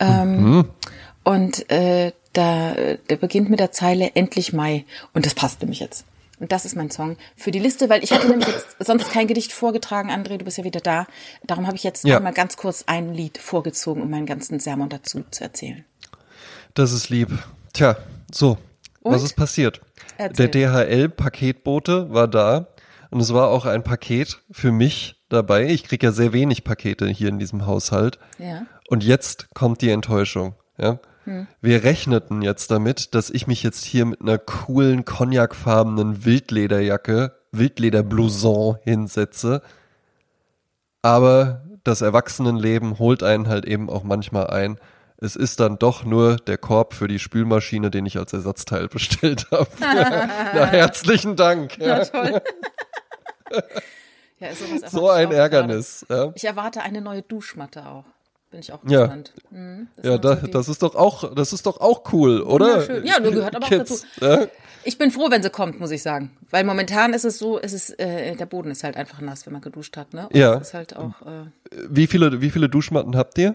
Ähm, 0.00 0.42
mhm. 0.42 0.68
Und 1.24 1.70
äh, 1.70 2.12
da, 2.32 2.74
der 3.08 3.16
beginnt 3.16 3.50
mit 3.50 3.60
der 3.60 3.72
Zeile 3.72 4.12
Endlich 4.14 4.52
Mai. 4.52 4.84
Und 5.12 5.26
das 5.26 5.34
passt 5.34 5.60
nämlich 5.60 5.80
jetzt. 5.80 6.04
Und 6.40 6.52
das 6.52 6.64
ist 6.64 6.76
mein 6.76 6.90
Song 6.90 7.16
für 7.36 7.50
die 7.50 7.58
Liste, 7.58 7.88
weil 7.88 8.04
ich 8.04 8.12
hatte 8.12 8.28
nämlich 8.28 8.46
jetzt 8.46 8.76
sonst 8.78 9.10
kein 9.10 9.26
Gedicht 9.26 9.52
vorgetragen, 9.52 10.10
André, 10.10 10.36
du 10.36 10.44
bist 10.44 10.56
ja 10.56 10.64
wieder 10.64 10.80
da. 10.80 11.06
Darum 11.44 11.66
habe 11.66 11.76
ich 11.76 11.82
jetzt 11.82 12.04
ja. 12.04 12.18
einmal 12.18 12.32
ganz 12.32 12.56
kurz 12.56 12.84
ein 12.86 13.12
Lied 13.12 13.38
vorgezogen, 13.38 14.02
um 14.02 14.10
meinen 14.10 14.26
ganzen 14.26 14.60
Sermon 14.60 14.88
dazu 14.88 15.24
zu 15.30 15.42
erzählen. 15.42 15.84
Das 16.74 16.92
ist 16.92 17.08
lieb. 17.08 17.30
Tja, 17.72 17.96
so, 18.32 18.56
Und? 19.00 19.12
was 19.12 19.24
ist 19.24 19.34
passiert? 19.34 19.80
Erzähl. 20.18 20.48
Der 20.48 20.68
DHL-Paketbote 20.68 22.12
war 22.12 22.26
da 22.26 22.66
und 23.10 23.20
es 23.20 23.32
war 23.32 23.48
auch 23.48 23.66
ein 23.66 23.84
Paket 23.84 24.40
für 24.50 24.72
mich 24.72 25.22
dabei. 25.28 25.68
Ich 25.68 25.84
kriege 25.84 26.06
ja 26.06 26.12
sehr 26.12 26.32
wenig 26.32 26.64
Pakete 26.64 27.06
hier 27.06 27.28
in 27.28 27.38
diesem 27.38 27.66
Haushalt. 27.66 28.18
Ja. 28.38 28.66
Und 28.88 29.04
jetzt 29.04 29.54
kommt 29.54 29.80
die 29.80 29.90
Enttäuschung. 29.90 30.54
Ja? 30.76 30.98
Hm. 31.24 31.46
Wir 31.60 31.84
rechneten 31.84 32.42
jetzt 32.42 32.70
damit, 32.70 33.14
dass 33.14 33.30
ich 33.30 33.46
mich 33.46 33.62
jetzt 33.62 33.84
hier 33.84 34.06
mit 34.06 34.20
einer 34.20 34.38
coolen, 34.38 35.04
cognacfarbenen 35.04 36.24
Wildlederjacke, 36.24 37.36
Wildlederblouson 37.52 38.78
hinsetze. 38.82 39.62
Aber 41.00 41.62
das 41.84 42.00
Erwachsenenleben 42.00 42.98
holt 42.98 43.22
einen 43.22 43.46
halt 43.46 43.66
eben 43.66 43.88
auch 43.88 44.02
manchmal 44.02 44.48
ein 44.48 44.78
es 45.20 45.36
ist 45.36 45.60
dann 45.60 45.78
doch 45.78 46.04
nur 46.04 46.36
der 46.36 46.58
Korb 46.58 46.94
für 46.94 47.08
die 47.08 47.18
Spülmaschine, 47.18 47.90
den 47.90 48.06
ich 48.06 48.18
als 48.18 48.32
Ersatzteil 48.32 48.88
bestellt 48.88 49.46
habe. 49.50 49.68
Na, 49.80 50.66
herzlichen 50.66 51.36
Dank. 51.36 51.76
Ja, 51.78 52.04
toll. 52.04 52.40
ja, 54.40 54.48
so 54.88 55.10
ein 55.10 55.32
Ärgernis. 55.32 56.06
Ja. 56.08 56.32
Ich 56.34 56.44
erwarte 56.44 56.82
eine 56.82 57.00
neue 57.00 57.22
Duschmatte 57.22 57.86
auch. 57.86 58.04
Bin 58.50 58.60
ich 58.60 58.72
auch 58.72 58.78
Ja. 58.86 59.00
gespannt. 59.02 59.32
Mhm, 59.50 59.88
das 59.96 60.06
Ja, 60.06 60.18
da, 60.18 60.36
so 60.38 60.46
das 60.46 60.68
ist 60.68 60.82
doch 60.82 60.94
auch, 60.94 61.34
das 61.34 61.52
ist 61.52 61.66
doch 61.66 61.80
auch 61.80 62.12
cool, 62.12 62.40
oder? 62.40 63.04
Ja, 63.04 63.20
nur 63.20 63.32
gehört 63.32 63.54
aber 63.54 63.66
auch 63.66 63.68
Kids, 63.68 64.06
dazu. 64.18 64.24
Ja? 64.24 64.46
Ich 64.84 64.96
bin 64.96 65.10
froh, 65.10 65.30
wenn 65.30 65.42
sie 65.42 65.50
kommt, 65.50 65.78
muss 65.80 65.90
ich 65.90 66.02
sagen. 66.02 66.34
Weil 66.50 66.64
momentan 66.64 67.12
ist 67.12 67.26
es 67.26 67.38
so, 67.38 67.60
es 67.60 67.74
ist, 67.74 67.98
äh, 68.00 68.34
der 68.36 68.46
Boden 68.46 68.70
ist 68.70 68.84
halt 68.84 68.96
einfach 68.96 69.20
nass, 69.20 69.44
wenn 69.44 69.52
man 69.52 69.60
geduscht 69.60 69.98
hat, 69.98 70.14
ne? 70.14 70.28
Und 70.28 70.36
Ja. 70.36 70.62
Halt 70.72 70.96
auch, 70.96 71.20
äh, 71.26 71.44
Wie 71.90 72.06
viele, 72.06 72.40
wie 72.40 72.48
viele 72.50 72.70
Duschmatten 72.70 73.16
habt 73.16 73.36
ihr? 73.36 73.54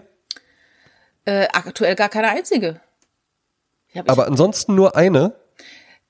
Äh, 1.26 1.46
aktuell 1.52 1.94
gar 1.94 2.08
keine 2.08 2.28
einzige. 2.28 2.80
Aber 4.06 4.26
ansonsten 4.26 4.74
nur 4.74 4.96
eine? 4.96 5.34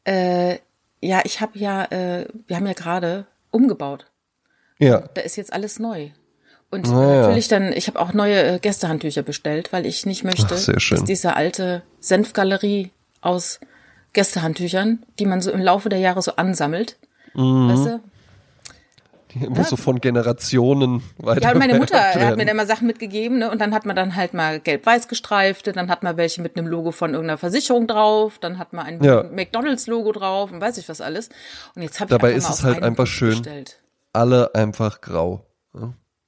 äh, 0.05 0.59
ja, 1.01 1.21
ich 1.25 1.41
habe 1.43 1.59
ja, 1.59 1.85
äh, 1.91 2.27
wir 2.47 2.57
haben 2.57 2.67
ja 2.67 2.73
gerade 2.73 3.27
umgebaut. 3.51 4.07
Ja. 4.79 5.01
Da 5.15 5.21
ist 5.21 5.37
jetzt 5.37 5.53
alles 5.53 5.79
neu. 5.79 6.09
Und 6.71 6.87
Ah, 6.89 6.91
ja. 7.15 7.21
natürlich 7.21 7.49
dann, 7.49 7.73
ich 7.75 7.87
habe 7.89 8.01
auch 8.01 8.13
neue 8.15 8.43
äh, 8.55 8.59
Gästehandtücher 8.59 9.23
bestellt, 9.23 9.73
weil 9.73 9.85
ich 9.87 10.07
nicht 10.07 10.25
möchte, 10.25 10.47
Ach, 10.47 10.67
dass 10.67 11.05
diese 11.05 11.37
alte 11.37 11.83
Senfgalerie 12.01 12.91
aus 13.21 13.61
Gästehandtüchern, 14.15 15.05
die 15.19 15.27
man 15.27 15.41
so 15.43 15.51
im 15.51 15.61
Laufe 15.61 15.89
der 15.91 15.99
Jahre 15.99 16.23
so 16.23 16.37
ansammelt, 16.37 16.97
Mhm. 17.35 17.69
weißt 17.69 17.87
du, 17.87 18.01
muss 19.49 19.69
so 19.69 19.77
von 19.77 20.01
Generationen 20.01 21.03
weiter. 21.19 21.43
Ja, 21.43 21.55
meine 21.55 21.79
Mutter 21.79 21.99
hat 21.99 22.15
mir 22.17 22.21
werden. 22.21 22.47
da 22.47 22.53
immer 22.53 22.67
Sachen 22.67 22.87
mitgegeben, 22.87 23.39
ne? 23.39 23.51
Und 23.51 23.61
dann 23.61 23.75
hat 23.75 23.87
man 23.87 23.97
dann 23.97 24.17
halt 24.17 24.35
mal 24.35 24.61
gelb-weiß 24.61 25.09
gestreifte, 25.09 25.73
dann 25.73 25.91
hat 25.91 26.03
man 26.03 26.17
welche 26.17 26.43
mit 26.43 26.57
einem 26.57 26.67
Logo 26.67 26.93
von 26.93 27.13
irgendeiner 27.13 27.39
Versicherung 27.39 27.87
drauf, 27.87 28.39
dann 28.41 28.59
hat 28.59 28.73
man 28.73 28.87
ein 28.87 29.03
Ja. 29.03 29.23
McDonalds-Logo 29.23 30.13
drauf 30.13 30.53
und 30.53 30.61
weiß 30.61 30.79
ich 30.79 30.89
was 30.89 31.01
alles. 31.01 31.29
Und 31.75 31.83
jetzt 31.83 32.01
habe 32.01 32.09
ich 32.13 32.19
Dabei 32.19 32.33
ist 32.33 32.45
mal 32.45 32.51
es 32.55 32.65
halt 32.65 32.83
einfach 32.83 33.07
schön. 33.07 33.31
Bestellt. 33.31 33.81
Alle 34.13 34.55
einfach 34.55 35.01
grau. 35.01 35.45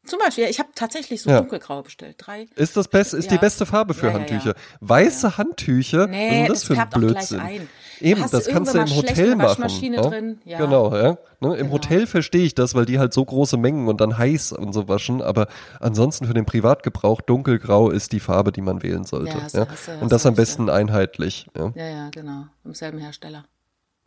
Zum 0.07 0.19
Beispiel, 0.19 0.45
ja, 0.45 0.51
ich 0.51 0.59
habe 0.59 0.69
tatsächlich 0.75 1.23
so 1.23 1.31
Ja. 1.31 1.41
dunkelgrau 1.41 1.83
bestellt. 1.83 2.17
Drei. 2.19 2.47
Ist 2.57 2.77
das 2.77 2.89
best, 2.89 3.15
ist 3.15 3.31
die 3.31 3.35
Ja. 3.35 3.41
beste 3.41 3.67
Farbe 3.67 3.95
für 3.95 4.13
Handtücher. 4.13 4.55
Weiße 4.81 5.37
Handtücher, 5.39 6.07
Nee, 6.07 6.31
was 6.31 6.35
ist 6.35 6.49
das 6.49 6.59
das 6.61 6.65
für 6.77 6.83
ein 6.83 6.91
Blödsinn? 6.91 7.69
Eben, 8.01 8.23
Hast 8.23 8.35
das 8.35 8.47
kannst 8.47 8.75
du 8.75 8.79
im 8.79 8.95
Hotel 8.95 9.37
machen. 9.37 9.49
Waschmaschine 9.49 9.97
ja? 9.97 10.03
drin? 10.03 10.39
Ja. 10.45 10.59
Genau, 10.59 10.95
ja. 10.95 11.17
Ne, 11.41 11.49
Im 11.55 11.57
Genau. 11.57 11.73
Hotel 11.73 12.07
verstehe 12.07 12.45
ich 12.45 12.55
das, 12.55 12.75
weil 12.75 12.85
die 12.85 12.99
halt 12.99 13.15
so 13.15 13.25
große 13.25 13.57
Mengen 13.57 13.89
und 13.89 14.01
dann 14.03 14.17
heiß 14.19 14.53
und 14.53 14.73
so 14.75 14.87
waschen. 14.89 15.23
Aber 15.23 15.49
ansonsten 15.81 16.27
für 16.27 16.35
den 16.35 16.45
Privatgebrauch 16.45 17.21
dunkelgrau 17.23 17.91
ist 17.91 18.13
die 18.13 18.21
Farbe, 18.21 18.53
die 18.53 18.61
man 18.61 18.83
wählen 18.83 19.05
sollte. 19.05 19.31
Ja, 19.31 19.43
hast 19.43 19.57
hast 19.57 19.89
hast 19.89 20.03
und 20.03 20.13
das 20.13 20.27
am 20.27 20.35
besten 20.35 20.69
einheitlich. 20.69 21.47
Ja. 21.57 21.73
Ja, 21.75 21.89
ja, 21.89 22.09
genau. 22.11 22.45
Im 22.65 22.75
selben 22.75 22.99
Hersteller. 22.99 23.45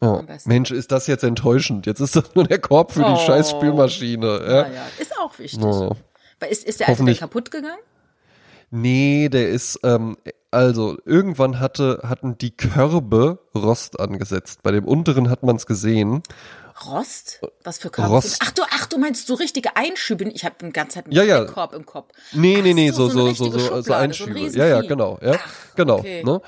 Ja. 0.02 0.24
Mensch, 0.46 0.72
ist 0.72 0.92
das 0.92 1.08
jetzt 1.08 1.24
enttäuschend. 1.24 1.86
Jetzt 1.86 2.00
ist 2.00 2.16
das 2.16 2.34
nur 2.36 2.46
der 2.46 2.60
Korb 2.60 2.92
für 2.94 3.04
die 3.04 3.12
Oh. 3.12 3.18
scheiß 3.18 3.52
Spülmaschine. 3.52 4.42
Ja. 4.48 4.68
Ja. 4.68 4.86
Ist 4.98 5.18
auch 5.20 5.38
wichtig. 5.40 5.62
Ja. 5.62 5.90
Ist, 6.48 6.64
ist 6.64 6.80
der 6.80 6.88
Hoffentlich- 6.88 7.20
kaputt 7.20 7.52
gegangen? 7.52 7.80
Nee, 8.72 9.30
der 9.30 9.50
ist, 9.50 9.80
ähm, 9.84 10.16
also 10.52 10.98
irgendwann 11.06 11.60
hatte, 11.60 12.02
hatten 12.08 12.38
die 12.38 12.52
Körbe 12.52 13.40
Rost 13.56 14.00
angesetzt. 14.00 14.62
Bei 14.64 14.72
dem 14.72 14.86
unteren 14.86 15.30
hat 15.30 15.44
man 15.44 15.56
es 15.56 15.66
gesehen. 15.66 16.22
Rost? 16.86 17.42
Was 17.66 17.80
für 17.80 17.90
Körbe? 17.90 18.12
Rost. 18.12 18.38
Ach 18.42 18.52
du, 18.52 18.62
ach 18.72 18.86
du 18.86 18.98
meinst 19.00 19.28
so 19.28 19.34
richtige 19.34 19.76
Einschübe? 19.76 20.24
Ich 20.30 20.46
habe 20.46 20.56
den 20.62 20.72
ganzen 20.72 20.92
Zeit 20.94 21.06
einen 21.08 21.14
Ja, 21.16 21.24
ja. 21.24 21.44
Korb 21.46 21.74
im 21.74 21.86
Kopf. 21.86 22.14
Nee, 22.32 22.58
Ach 22.60 22.64
nee, 22.64 22.74
nee, 22.74 22.92
so, 22.92 23.10
so, 23.10 23.20
so, 23.20 23.26
richtige 23.26 23.52
so, 23.52 23.58
so 23.58 23.66
Schublade, 23.66 23.84
so 23.84 23.94
ein 23.94 24.00
Einschübe. 24.02 24.40
ja, 24.58 24.66
ja, 24.66 24.82
genau, 24.82 25.20
ja, 25.22 25.34
Ach, 25.36 25.76
genau, 25.76 25.98
okay. 25.98 26.24
ne? 26.24 26.40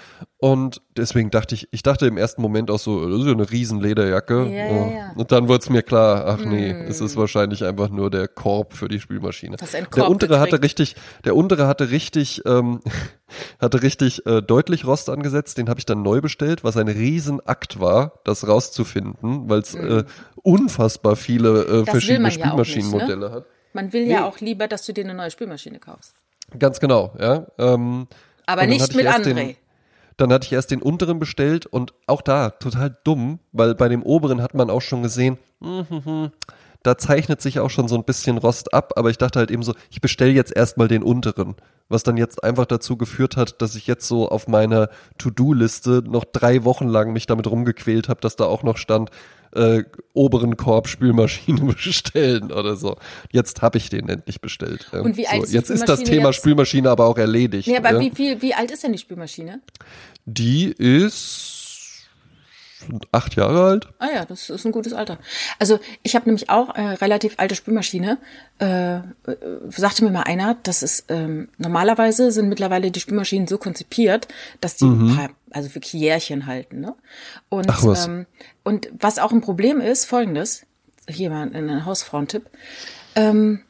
Und 0.44 0.82
deswegen 0.98 1.30
dachte 1.30 1.54
ich, 1.54 1.68
ich 1.70 1.84
dachte 1.84 2.08
im 2.08 2.18
ersten 2.18 2.42
Moment 2.42 2.72
auch 2.72 2.80
so, 2.80 3.08
das 3.08 3.20
ist 3.20 3.28
ja 3.28 3.32
eine 3.32 3.52
riesen 3.52 3.80
Lederjacke. 3.80 4.48
Ja, 4.48 4.66
ja, 4.66 4.92
ja. 4.92 5.12
Und 5.16 5.32
dann 5.32 5.48
wurde 5.48 5.60
es 5.60 5.70
mir 5.70 5.84
klar, 5.84 6.26
ach 6.26 6.44
nee, 6.44 6.72
es 6.72 7.00
ist 7.00 7.16
wahrscheinlich 7.16 7.64
einfach 7.64 7.89
nur 7.89 8.10
der 8.10 8.28
Korb 8.28 8.74
für 8.74 8.88
die 8.88 9.00
Spülmaschine. 9.00 9.58
Das 9.58 9.70
ist 9.70 9.76
ein 9.76 9.84
der 9.84 9.89
Korb 9.92 10.10
untere 10.10 10.39
hatte 10.39 10.64
richtig, 10.64 10.96
der 11.26 11.36
untere 11.36 11.68
hatte 11.68 11.92
richtig, 11.92 12.42
ähm, 12.48 12.80
hatte 13.62 13.84
richtig 13.84 14.26
äh, 14.26 14.42
deutlich 14.42 14.84
Rost 14.84 15.12
angesetzt. 15.12 15.60
Den 15.60 15.70
habe 15.70 15.80
ich 15.80 15.86
dann 15.86 16.02
neu 16.02 16.22
bestellt, 16.22 16.64
was 16.64 16.76
ein 16.76 16.88
Riesenakt 16.88 17.80
war, 17.80 18.20
das 18.24 18.48
rauszufinden, 18.48 19.48
weil 19.48 19.60
es 19.60 19.76
äh, 19.76 20.06
unfassbar 20.42 21.18
viele 21.18 21.66
äh, 21.66 21.86
verschiedene 21.86 22.30
ne? 22.30 22.32
Spülmaschinenmodelle 22.32 23.32
hat. 23.32 23.46
Man 23.74 23.94
will 23.94 24.08
ja 24.08 24.26
auch 24.26 24.39
lieber, 24.39 24.68
dass 24.68 24.88
du 24.88 24.92
dir 24.92 25.04
eine 25.04 25.14
neue 25.14 25.30
Spülmaschine 25.30 25.78
kaufst. 25.78 26.16
Ganz 26.58 26.80
genau, 26.80 27.14
ja. 27.20 27.46
Ähm, 27.60 28.08
Aber 28.48 28.66
nicht 28.66 28.96
mit 28.96 29.06
André. 29.06 29.34
Den, 29.36 29.56
dann 30.22 30.32
hatte 30.32 30.45
ich 30.45 30.53
erst 30.53 30.72
den 30.72 30.82
unteren 30.82 31.19
bestellt 31.19 31.65
und 31.65 31.93
auch 32.05 32.22
da 32.22 32.51
total 32.51 32.95
dumm, 33.03 33.39
weil 33.51 33.74
bei 33.76 33.89
dem 33.89 34.03
oberen 34.03 34.41
hat 34.41 34.53
man 34.53 34.69
auch 34.69 34.82
schon 34.82 35.01
gesehen, 35.01 35.38
mhm, 35.59 36.32
da 36.84 36.97
zeichnet 36.97 37.41
sich 37.41 37.59
auch 37.59 37.69
schon 37.69 37.88
so 37.88 37.95
ein 37.95 38.03
bisschen 38.03 38.38
Rost 38.38 38.74
ab, 38.74 38.93
aber 38.95 39.09
ich 39.09 39.17
dachte 39.17 39.39
halt 39.39 39.51
eben 39.51 39.63
so, 39.63 39.74
ich 39.89 39.99
bestelle 39.99 40.32
jetzt 40.32 40.55
erstmal 40.55 40.88
den 40.88 41.03
unteren, 41.03 41.55
was 41.92 42.04
dann 42.04 42.18
jetzt 42.18 42.44
einfach 42.44 42.66
dazu 42.66 42.98
geführt 42.98 43.38
hat, 43.38 43.62
dass 43.62 43.76
ich 43.76 43.88
jetzt 43.88 44.08
so 44.08 44.30
auf 44.30 44.48
meiner 44.48 44.89
To-Do-Liste 45.18 46.04
noch 46.06 46.26
drei 46.26 46.64
Wochen 46.64 46.88
lang 46.88 47.14
mich 47.14 47.26
damit 47.26 47.48
rumgequält 47.48 48.10
habe, 48.10 48.22
dass 48.22 48.36
da 48.36 48.46
auch 48.46 48.64
noch 48.64 48.78
stand, 48.78 49.10
äh, 49.54 49.84
oberen 50.14 50.58
Korb 50.58 50.88
Spülmaschine 50.88 51.62
bestellen 51.74 52.52
oder 52.52 52.76
so. 52.76 52.98
Jetzt 53.32 53.62
habe 53.62 53.78
ich 53.78 53.89
den 53.89 54.10
endlich 54.10 54.42
bestellt. 54.42 54.88
ja. 54.94 55.02
Und 55.02 55.18
wie 55.18 55.28
alt 55.28 55.39
so, 55.39 55.44
ist 55.44 55.52
die 55.52 55.58
jetzt 55.58 55.70
ist 55.70 55.89
das 55.89 56.04
Thema 56.04 56.30
jetzt? 56.30 56.38
Spülmaschine 56.38 56.89
aber 56.89 57.06
auch 57.06 57.18
erledigt. 57.18 57.68
Nee, 57.68 57.78
aber 57.78 57.94
ja. 57.94 58.00
wie 58.00 58.12
viel, 58.12 58.42
wie 58.42 58.54
alt 58.54 58.72
ist 58.72 58.84
denn 58.84 58.94
die 58.94 59.00
Spülmaschine? 59.00 59.60
Die 60.26 60.72
ist 60.72 61.61
acht 63.11 63.36
Jahre 63.36 63.63
alt. 63.63 63.88
Ah 63.99 64.07
ja, 64.13 64.25
das 64.25 64.49
ist 64.49 64.65
ein 64.65 64.71
gutes 64.71 64.93
Alter. 64.93 65.17
Also 65.59 65.79
ich 66.03 66.15
habe 66.15 66.25
nämlich 66.25 66.49
auch 66.49 66.75
äh, 66.75 66.82
relativ 66.82 67.36
alte 67.38 67.55
Spülmaschine. 67.55 68.17
Äh, 68.59 68.97
äh, 68.97 69.01
sagte 69.69 70.03
mir 70.03 70.11
mal 70.11 70.23
einer, 70.23 70.55
dass 70.63 70.82
es 70.82 71.05
ähm, 71.09 71.49
normalerweise 71.57 72.32
sind 72.32 72.49
mittlerweile 72.49 72.91
die 72.91 72.99
Spülmaschinen 72.99 73.47
so 73.47 73.57
konzipiert, 73.57 74.27
dass 74.59 74.75
die 74.75 74.86
ein 74.86 75.15
paar, 75.15 75.29
also 75.51 75.73
wirklich 75.75 75.93
Jährchen 75.93 76.45
halten. 76.45 76.79
Ne? 76.82 76.95
Und, 77.49 77.67
Mhm. 77.67 77.73
Ach 77.73 77.84
was. 77.84 78.07
Ähm, 78.07 78.25
und 78.63 78.89
was 78.99 79.19
auch 79.19 79.32
ein 79.32 79.41
Problem 79.41 79.82
ist, 79.82 80.05
folgendes, 80.05 80.65
hier 81.09 81.29
mal 81.29 81.49
ein 81.53 81.86
Hausfrauentipp. 81.86 82.49
Ähm, 83.15 83.61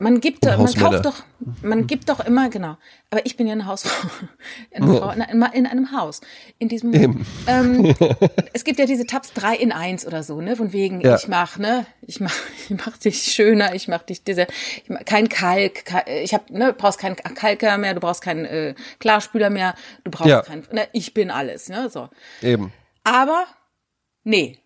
man 0.00 0.20
gibt, 0.20 0.46
Und 0.46 0.58
man 0.58 0.74
kauft 0.74 1.04
doch, 1.04 1.22
man 1.62 1.86
gibt 1.88 2.08
doch 2.08 2.20
immer, 2.20 2.48
genau. 2.50 2.76
Aber 3.10 3.26
ich 3.26 3.36
bin 3.36 3.46
ja 3.48 3.52
eine 3.54 3.66
Hausfrau, 3.66 4.08
eine 4.72 4.86
Frau 4.96 5.10
in, 5.10 5.20
in, 5.22 5.42
in 5.42 5.66
einem 5.66 5.90
Haus. 5.92 6.20
In 6.58 6.68
diesem, 6.68 6.94
Eben. 6.94 7.26
ähm, 7.48 7.94
es 8.52 8.62
gibt 8.64 8.78
ja 8.78 8.86
diese 8.86 9.06
Tabs 9.06 9.32
3 9.32 9.56
in 9.56 9.72
1 9.72 10.06
oder 10.06 10.22
so, 10.22 10.40
ne, 10.40 10.54
von 10.56 10.72
wegen, 10.72 11.00
Ja. 11.00 11.16
ich 11.16 11.26
mach, 11.26 11.58
ne, 11.58 11.84
ich 12.02 12.20
mach, 12.20 12.34
ich 12.68 12.76
mach 12.76 12.96
dich 12.98 13.22
schöner, 13.24 13.74
ich 13.74 13.88
mach 13.88 14.02
dich 14.02 14.22
diese, 14.22 14.46
ich 14.84 14.88
mach, 14.88 15.04
kein 15.04 15.28
Kalk, 15.28 15.84
ich 16.22 16.32
hab, 16.32 16.48
ne, 16.50 16.72
brauchst 16.72 16.98
keinen 17.00 17.16
Kalker 17.16 17.76
mehr, 17.78 17.94
du 17.94 18.00
brauchst 18.00 18.22
keinen 18.22 18.44
äh, 18.44 18.74
Klarspüler 19.00 19.50
mehr, 19.50 19.74
du 20.04 20.10
brauchst 20.12 20.30
Ja. 20.30 20.42
keinen, 20.42 20.64
ne, 20.70 20.86
ich 20.92 21.12
bin 21.14 21.30
alles, 21.30 21.68
ne, 21.68 21.90
so. 21.90 22.08
Eben. 22.42 22.72
Aber 23.02 23.46
nee. 24.22 24.58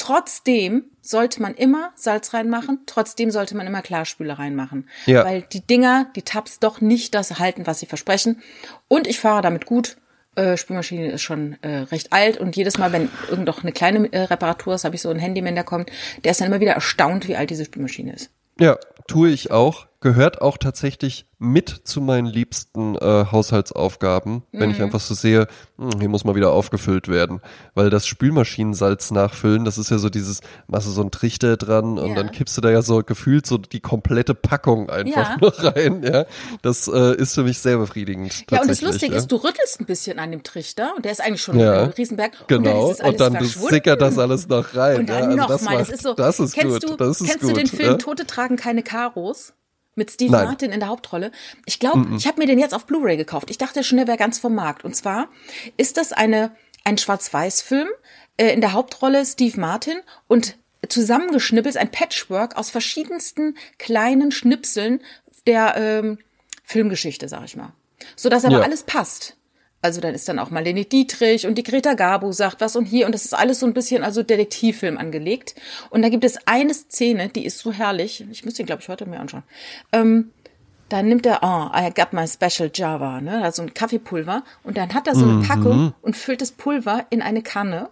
Trotzdem 0.00 0.84
sollte 1.02 1.42
man 1.42 1.54
immer 1.54 1.92
Salz 1.94 2.32
reinmachen, 2.32 2.78
trotzdem 2.86 3.30
sollte 3.30 3.54
man 3.54 3.66
immer 3.66 3.82
Klarspüler 3.82 4.38
reinmachen. 4.38 4.88
Ja. 5.04 5.26
Weil 5.26 5.42
die 5.42 5.60
Dinger, 5.60 6.06
die 6.16 6.22
Tabs 6.22 6.58
doch 6.58 6.80
nicht 6.80 7.14
das 7.14 7.38
halten, 7.38 7.66
was 7.66 7.80
sie 7.80 7.86
versprechen. 7.86 8.40
Und 8.88 9.06
ich 9.06 9.20
fahre 9.20 9.42
damit 9.42 9.66
gut. 9.66 9.98
Äh, 10.36 10.56
Spülmaschine 10.56 11.10
ist 11.10 11.20
schon 11.20 11.58
äh, 11.60 11.80
recht 11.80 12.14
alt 12.14 12.38
und 12.38 12.56
jedes 12.56 12.78
Mal, 12.78 12.92
wenn 12.92 13.10
irgend 13.28 13.44
noch 13.44 13.62
eine 13.62 13.72
kleine 13.72 14.10
äh, 14.10 14.22
Reparatur 14.22 14.74
ist, 14.74 14.84
habe 14.84 14.94
ich 14.94 15.02
so 15.02 15.10
einen 15.10 15.20
Handyman, 15.20 15.54
der 15.54 15.64
kommt, 15.64 15.90
der 16.24 16.30
ist 16.30 16.40
dann 16.40 16.48
immer 16.48 16.60
wieder 16.60 16.72
erstaunt, 16.72 17.28
wie 17.28 17.36
alt 17.36 17.50
diese 17.50 17.66
Spülmaschine 17.66 18.14
ist. 18.14 18.30
Ja, 18.58 18.78
tue 19.06 19.28
ich 19.28 19.50
auch. 19.50 19.86
Gehört 20.02 20.40
auch 20.40 20.56
tatsächlich 20.56 21.26
mit 21.38 21.68
zu 21.84 22.00
meinen 22.00 22.26
liebsten 22.26 22.96
äh, 22.96 23.26
Haushaltsaufgaben, 23.30 24.42
wenn 24.52 24.68
Mhm. 24.70 24.74
ich 24.74 24.82
einfach 24.82 25.00
so 25.00 25.14
sehe, 25.14 25.46
hm, 25.78 25.90
hier 25.98 26.08
muss 26.08 26.24
mal 26.24 26.34
wieder 26.34 26.52
aufgefüllt 26.52 27.08
werden. 27.08 27.40
Weil 27.74 27.90
das 27.90 28.06
Spülmaschinensalz 28.06 29.10
nachfüllen, 29.10 29.64
das 29.64 29.78
ist 29.78 29.90
ja 29.90 29.98
so 29.98 30.08
dieses, 30.10 30.40
machst 30.68 30.86
du 30.86 30.90
so 30.92 31.00
einen 31.02 31.10
Trichter 31.10 31.56
dran 31.56 31.98
und 31.98 32.10
Ja. 32.10 32.14
dann 32.16 32.30
kippst 32.30 32.56
du 32.56 32.60
da 32.62 32.70
ja 32.70 32.80
so 32.82 33.02
gefühlt 33.02 33.46
so 33.46 33.58
die 33.58 33.80
komplette 33.80 34.34
Packung 34.34 34.88
einfach 34.90 35.30
Ja. 35.30 35.36
nur 35.40 35.52
rein. 35.58 36.02
Ja, 36.02 36.24
Das 36.62 36.88
äh, 36.88 37.16
ist 37.16 37.34
für 37.34 37.42
mich 37.42 37.58
sehr 37.58 37.76
befriedigend. 37.78 38.44
Ja, 38.50 38.62
und 38.62 38.68
das 38.70 38.80
Lustige 38.82 39.12
ja. 39.12 39.18
ist, 39.18 39.28
du 39.32 39.36
rüttelst 39.36 39.80
ein 39.80 39.86
bisschen 39.86 40.18
an 40.18 40.30
dem 40.30 40.42
Trichter 40.42 40.92
und 40.96 41.04
der 41.04 41.12
ist 41.12 41.20
eigentlich 41.22 41.42
schon 41.42 41.58
Ja. 41.58 41.84
ein 41.84 41.90
Riesenberg. 41.90 42.32
Genau, 42.48 42.88
und 43.02 43.20
dann, 43.20 43.32
verschwunden. 43.34 43.68
sickert 43.74 44.00
das 44.00 44.18
alles 44.18 44.48
noch 44.48 44.74
rein. 44.74 45.00
Und 45.00 45.08
ja, 45.10 45.20
dann 45.20 45.24
also 45.30 45.36
noch 45.36 45.48
das 45.48 45.64
das 45.64 45.88
ist 45.90 46.02
so. 46.02 46.14
Das 46.14 46.40
ist 46.40 46.54
kennst 46.54 46.80
gut. 46.86 46.90
Du, 46.90 46.96
das 46.96 47.20
ist 47.20 47.26
kennst 47.28 47.40
gut. 47.42 47.50
du 47.50 47.54
den 47.54 47.66
Film 47.66 47.90
ja? 47.92 47.96
Tote 47.96 48.26
tragen 48.26 48.56
keine 48.56 48.82
Karos? 48.82 49.52
Mit 50.00 50.10
Steve 50.10 50.32
Nein. 50.32 50.46
Martin 50.46 50.72
in 50.72 50.80
der 50.80 50.88
Hauptrolle. 50.88 51.30
Ich 51.66 51.78
glaube, 51.78 52.06
ich 52.16 52.26
habe 52.26 52.40
mir 52.40 52.46
den 52.46 52.58
jetzt 52.58 52.72
auf 52.72 52.86
Blu-ray 52.86 53.18
gekauft. 53.18 53.50
Ich 53.50 53.58
dachte 53.58 53.84
schon, 53.84 53.98
der 53.98 54.06
wäre 54.06 54.16
ganz 54.16 54.38
vom 54.38 54.54
Markt. 54.54 54.82
Und 54.82 54.96
zwar 54.96 55.28
ist 55.76 55.98
das 55.98 56.12
eine 56.12 56.52
ein 56.84 56.96
Schwarz-Weiß-Film 56.96 57.86
äh, 58.38 58.54
in 58.54 58.62
der 58.62 58.72
Hauptrolle 58.72 59.26
Steve 59.26 59.60
Martin 59.60 59.98
und 60.26 60.56
zusammengeschnippelt 60.88 61.76
ein 61.76 61.90
Patchwork 61.90 62.56
aus 62.56 62.70
verschiedensten 62.70 63.58
kleinen 63.76 64.32
Schnipseln 64.32 65.02
der 65.46 65.76
ähm, 65.76 66.18
Filmgeschichte, 66.64 67.28
sag 67.28 67.44
ich 67.44 67.56
mal, 67.56 67.74
so 68.16 68.30
dass 68.30 68.46
aber 68.46 68.60
Ja. 68.60 68.62
alles 68.62 68.84
passt. 68.84 69.36
Also 69.82 70.00
dann 70.00 70.14
ist 70.14 70.28
dann 70.28 70.38
auch 70.38 70.50
Marlene 70.50 70.84
Dietrich 70.84 71.46
und 71.46 71.56
die 71.56 71.62
Greta 71.62 71.94
Garbo 71.94 72.32
sagt 72.32 72.60
was 72.60 72.76
und 72.76 72.84
hier 72.84 73.06
und 73.06 73.12
das 73.12 73.24
ist 73.24 73.34
alles 73.34 73.60
so 73.60 73.66
ein 73.66 73.72
bisschen 73.72 74.04
also 74.04 74.22
Detektivfilm 74.22 74.98
angelegt. 74.98 75.54
Und 75.88 76.02
da 76.02 76.08
gibt 76.08 76.24
es 76.24 76.38
eine 76.46 76.74
Szene, 76.74 77.28
die 77.28 77.46
ist 77.46 77.58
so 77.58 77.72
herrlich. 77.72 78.24
Ich 78.30 78.44
muss 78.44 78.54
den 78.54 78.66
glaube 78.66 78.82
ich 78.82 78.88
heute 78.88 79.06
mir 79.06 79.20
anschauen. 79.20 79.44
Ähm, 79.92 80.32
dann 80.90 81.08
nimmt 81.08 81.24
er, 81.24 81.38
oh, 81.42 81.70
I 81.74 81.90
got 81.94 82.12
my 82.12 82.26
special 82.26 82.68
Java, 82.72 83.20
ne, 83.20 83.44
also 83.44 83.62
ein 83.62 83.72
Kaffeepulver 83.72 84.42
und 84.64 84.76
dann 84.76 84.92
hat 84.92 85.06
er 85.06 85.14
so 85.14 85.24
eine 85.24 85.34
mhm. 85.34 85.42
Packung 85.44 85.94
und 86.02 86.16
füllt 86.16 86.40
das 86.40 86.50
Pulver 86.50 87.06
in 87.10 87.22
eine 87.22 87.42
Kanne 87.42 87.88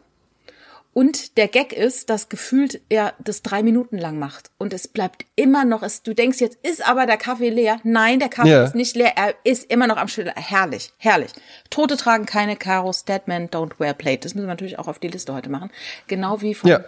und 0.98 1.36
der 1.36 1.46
Gag 1.46 1.72
ist, 1.72 2.10
dass 2.10 2.28
gefühlt 2.28 2.80
er 2.88 3.14
das 3.20 3.42
drei 3.42 3.62
Minuten 3.62 3.98
lang 3.98 4.18
macht. 4.18 4.50
Und 4.58 4.72
es 4.72 4.88
bleibt 4.88 5.26
immer 5.36 5.64
noch, 5.64 5.84
es, 5.84 6.02
du 6.02 6.12
denkst 6.12 6.40
jetzt, 6.40 6.58
ist 6.64 6.84
aber 6.84 7.06
der 7.06 7.16
Kaffee 7.16 7.50
leer? 7.50 7.78
Nein, 7.84 8.18
der 8.18 8.28
Kaffee 8.28 8.48
yeah. 8.48 8.64
ist 8.64 8.74
nicht 8.74 8.96
leer, 8.96 9.12
er 9.14 9.32
ist 9.44 9.70
immer 9.70 9.86
noch 9.86 9.96
am 9.96 10.08
Schütteln. 10.08 10.34
Herrlich, 10.34 10.90
herrlich. 10.98 11.30
Tote 11.70 11.96
tragen 11.96 12.26
keine 12.26 12.56
Karos, 12.56 13.04
Dead 13.04 13.20
Men 13.26 13.48
don't 13.48 13.78
wear 13.78 13.94
plate. 13.94 14.22
Das 14.22 14.34
müssen 14.34 14.46
wir 14.46 14.52
natürlich 14.52 14.80
auch 14.80 14.88
auf 14.88 14.98
die 14.98 15.06
Liste 15.06 15.32
heute 15.32 15.50
machen. 15.50 15.70
Genau 16.08 16.42
wie 16.42 16.56
von 16.56 16.68
ja. 16.68 16.80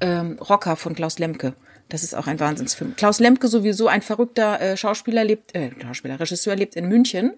ähm, 0.00 0.38
Rocker 0.40 0.76
von 0.76 0.94
Klaus 0.94 1.18
Lemke. 1.18 1.52
Das 1.90 2.02
ist 2.02 2.14
auch 2.14 2.26
ein 2.26 2.40
Wahnsinnsfilm. 2.40 2.96
Klaus 2.96 3.20
Lemke 3.20 3.48
sowieso 3.48 3.86
ein 3.86 4.00
verrückter 4.00 4.62
äh, 4.62 4.76
Schauspieler 4.78 5.24
lebt, 5.24 5.54
äh, 5.54 5.72
Schauspieler, 5.82 6.18
Regisseur 6.18 6.56
lebt 6.56 6.74
in 6.74 6.88
München 6.88 7.34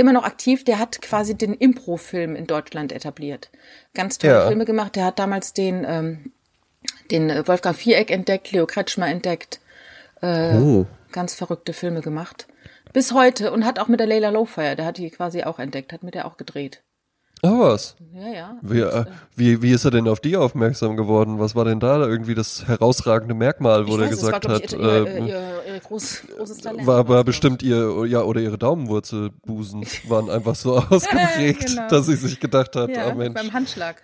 immer 0.00 0.12
noch 0.12 0.24
aktiv, 0.24 0.64
der 0.64 0.78
hat 0.78 1.00
quasi 1.00 1.36
den 1.36 1.54
Impro-Film 1.54 2.34
in 2.34 2.46
Deutschland 2.46 2.92
etabliert. 2.92 3.50
Ganz 3.94 4.18
tolle 4.18 4.34
ja. 4.34 4.46
Filme 4.48 4.64
gemacht. 4.64 4.96
Der 4.96 5.04
hat 5.04 5.18
damals 5.18 5.52
den, 5.52 5.84
ähm, 5.88 6.32
den 7.10 7.28
Wolfgang 7.46 7.76
Viereck 7.76 8.10
entdeckt, 8.10 8.50
Leo 8.52 8.66
Kretschmer 8.66 9.08
entdeckt. 9.08 9.60
Äh, 10.22 10.56
oh. 10.56 10.86
Ganz 11.12 11.34
verrückte 11.34 11.72
Filme 11.72 12.00
gemacht. 12.00 12.46
Bis 12.92 13.12
heute 13.12 13.52
und 13.52 13.64
hat 13.64 13.78
auch 13.78 13.88
mit 13.88 14.00
der 14.00 14.06
Leila 14.06 14.30
Lowfire, 14.30 14.74
der 14.74 14.86
hat 14.86 14.98
die 14.98 15.10
quasi 15.10 15.44
auch 15.44 15.58
entdeckt, 15.58 15.92
hat 15.92 16.02
mit 16.02 16.14
der 16.14 16.26
auch 16.26 16.36
gedreht. 16.36 16.82
Ah, 17.42 17.58
was? 17.58 17.96
Ja, 18.12 18.28
ja. 18.28 18.58
Wie, 18.60 18.80
äh, 18.80 19.04
wie, 19.34 19.62
wie 19.62 19.70
ist 19.70 19.84
er 19.84 19.90
denn 19.90 20.08
auf 20.08 20.20
die 20.20 20.36
aufmerksam 20.36 20.96
geworden? 20.96 21.38
Was 21.38 21.54
war 21.54 21.64
denn 21.64 21.80
da 21.80 22.06
irgendwie 22.06 22.34
das 22.34 22.66
herausragende 22.66 23.34
Merkmal, 23.34 23.88
wo 23.88 23.96
er 23.96 24.08
gesagt 24.08 24.46
war, 24.46 24.56
hat? 24.56 24.64
Ich, 24.64 24.78
ihr, 24.78 25.06
äh, 25.06 25.26
ihr, 25.26 25.62
ihr 25.74 25.80
groß, 25.80 26.22
großes 26.36 26.58
Talent. 26.58 26.86
War, 26.86 27.08
war 27.08 27.24
bestimmt 27.24 27.62
ihr, 27.62 28.04
ja, 28.06 28.22
oder 28.22 28.40
ihre 28.40 28.58
Daumenwurzelbusen 28.58 29.86
waren 30.08 30.28
einfach 30.28 30.54
so 30.54 30.76
ausgeprägt, 30.90 31.66
genau. 31.66 31.88
dass 31.88 32.06
sie 32.06 32.16
sich 32.16 32.40
gedacht 32.40 32.76
hat, 32.76 32.90
ja, 32.90 33.10
oh 33.10 33.14
Mensch. 33.14 33.34
Beim 33.34 33.52
Handschlag. 33.52 34.02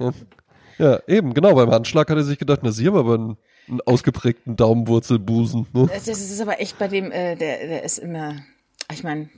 Ja, 0.78 1.00
eben, 1.06 1.34
genau, 1.34 1.54
beim 1.54 1.70
Handschlag 1.70 2.08
hat 2.08 2.16
er 2.16 2.24
sich 2.24 2.38
gedacht, 2.38 2.60
na, 2.62 2.70
sie 2.70 2.86
haben 2.86 2.96
aber 2.96 3.14
einen, 3.14 3.36
einen 3.68 3.80
ausgeprägten 3.82 4.56
Daumenwurzelbusen. 4.56 5.66
Ne? 5.72 5.88
Das, 5.92 6.04
das 6.04 6.20
ist 6.20 6.40
aber 6.40 6.60
echt 6.60 6.78
bei 6.78 6.88
dem, 6.88 7.10
äh, 7.12 7.36
der, 7.36 7.66
der 7.66 7.82
ist 7.82 7.98
immer, 7.98 8.36
ich 8.92 9.02
meine, 9.02 9.28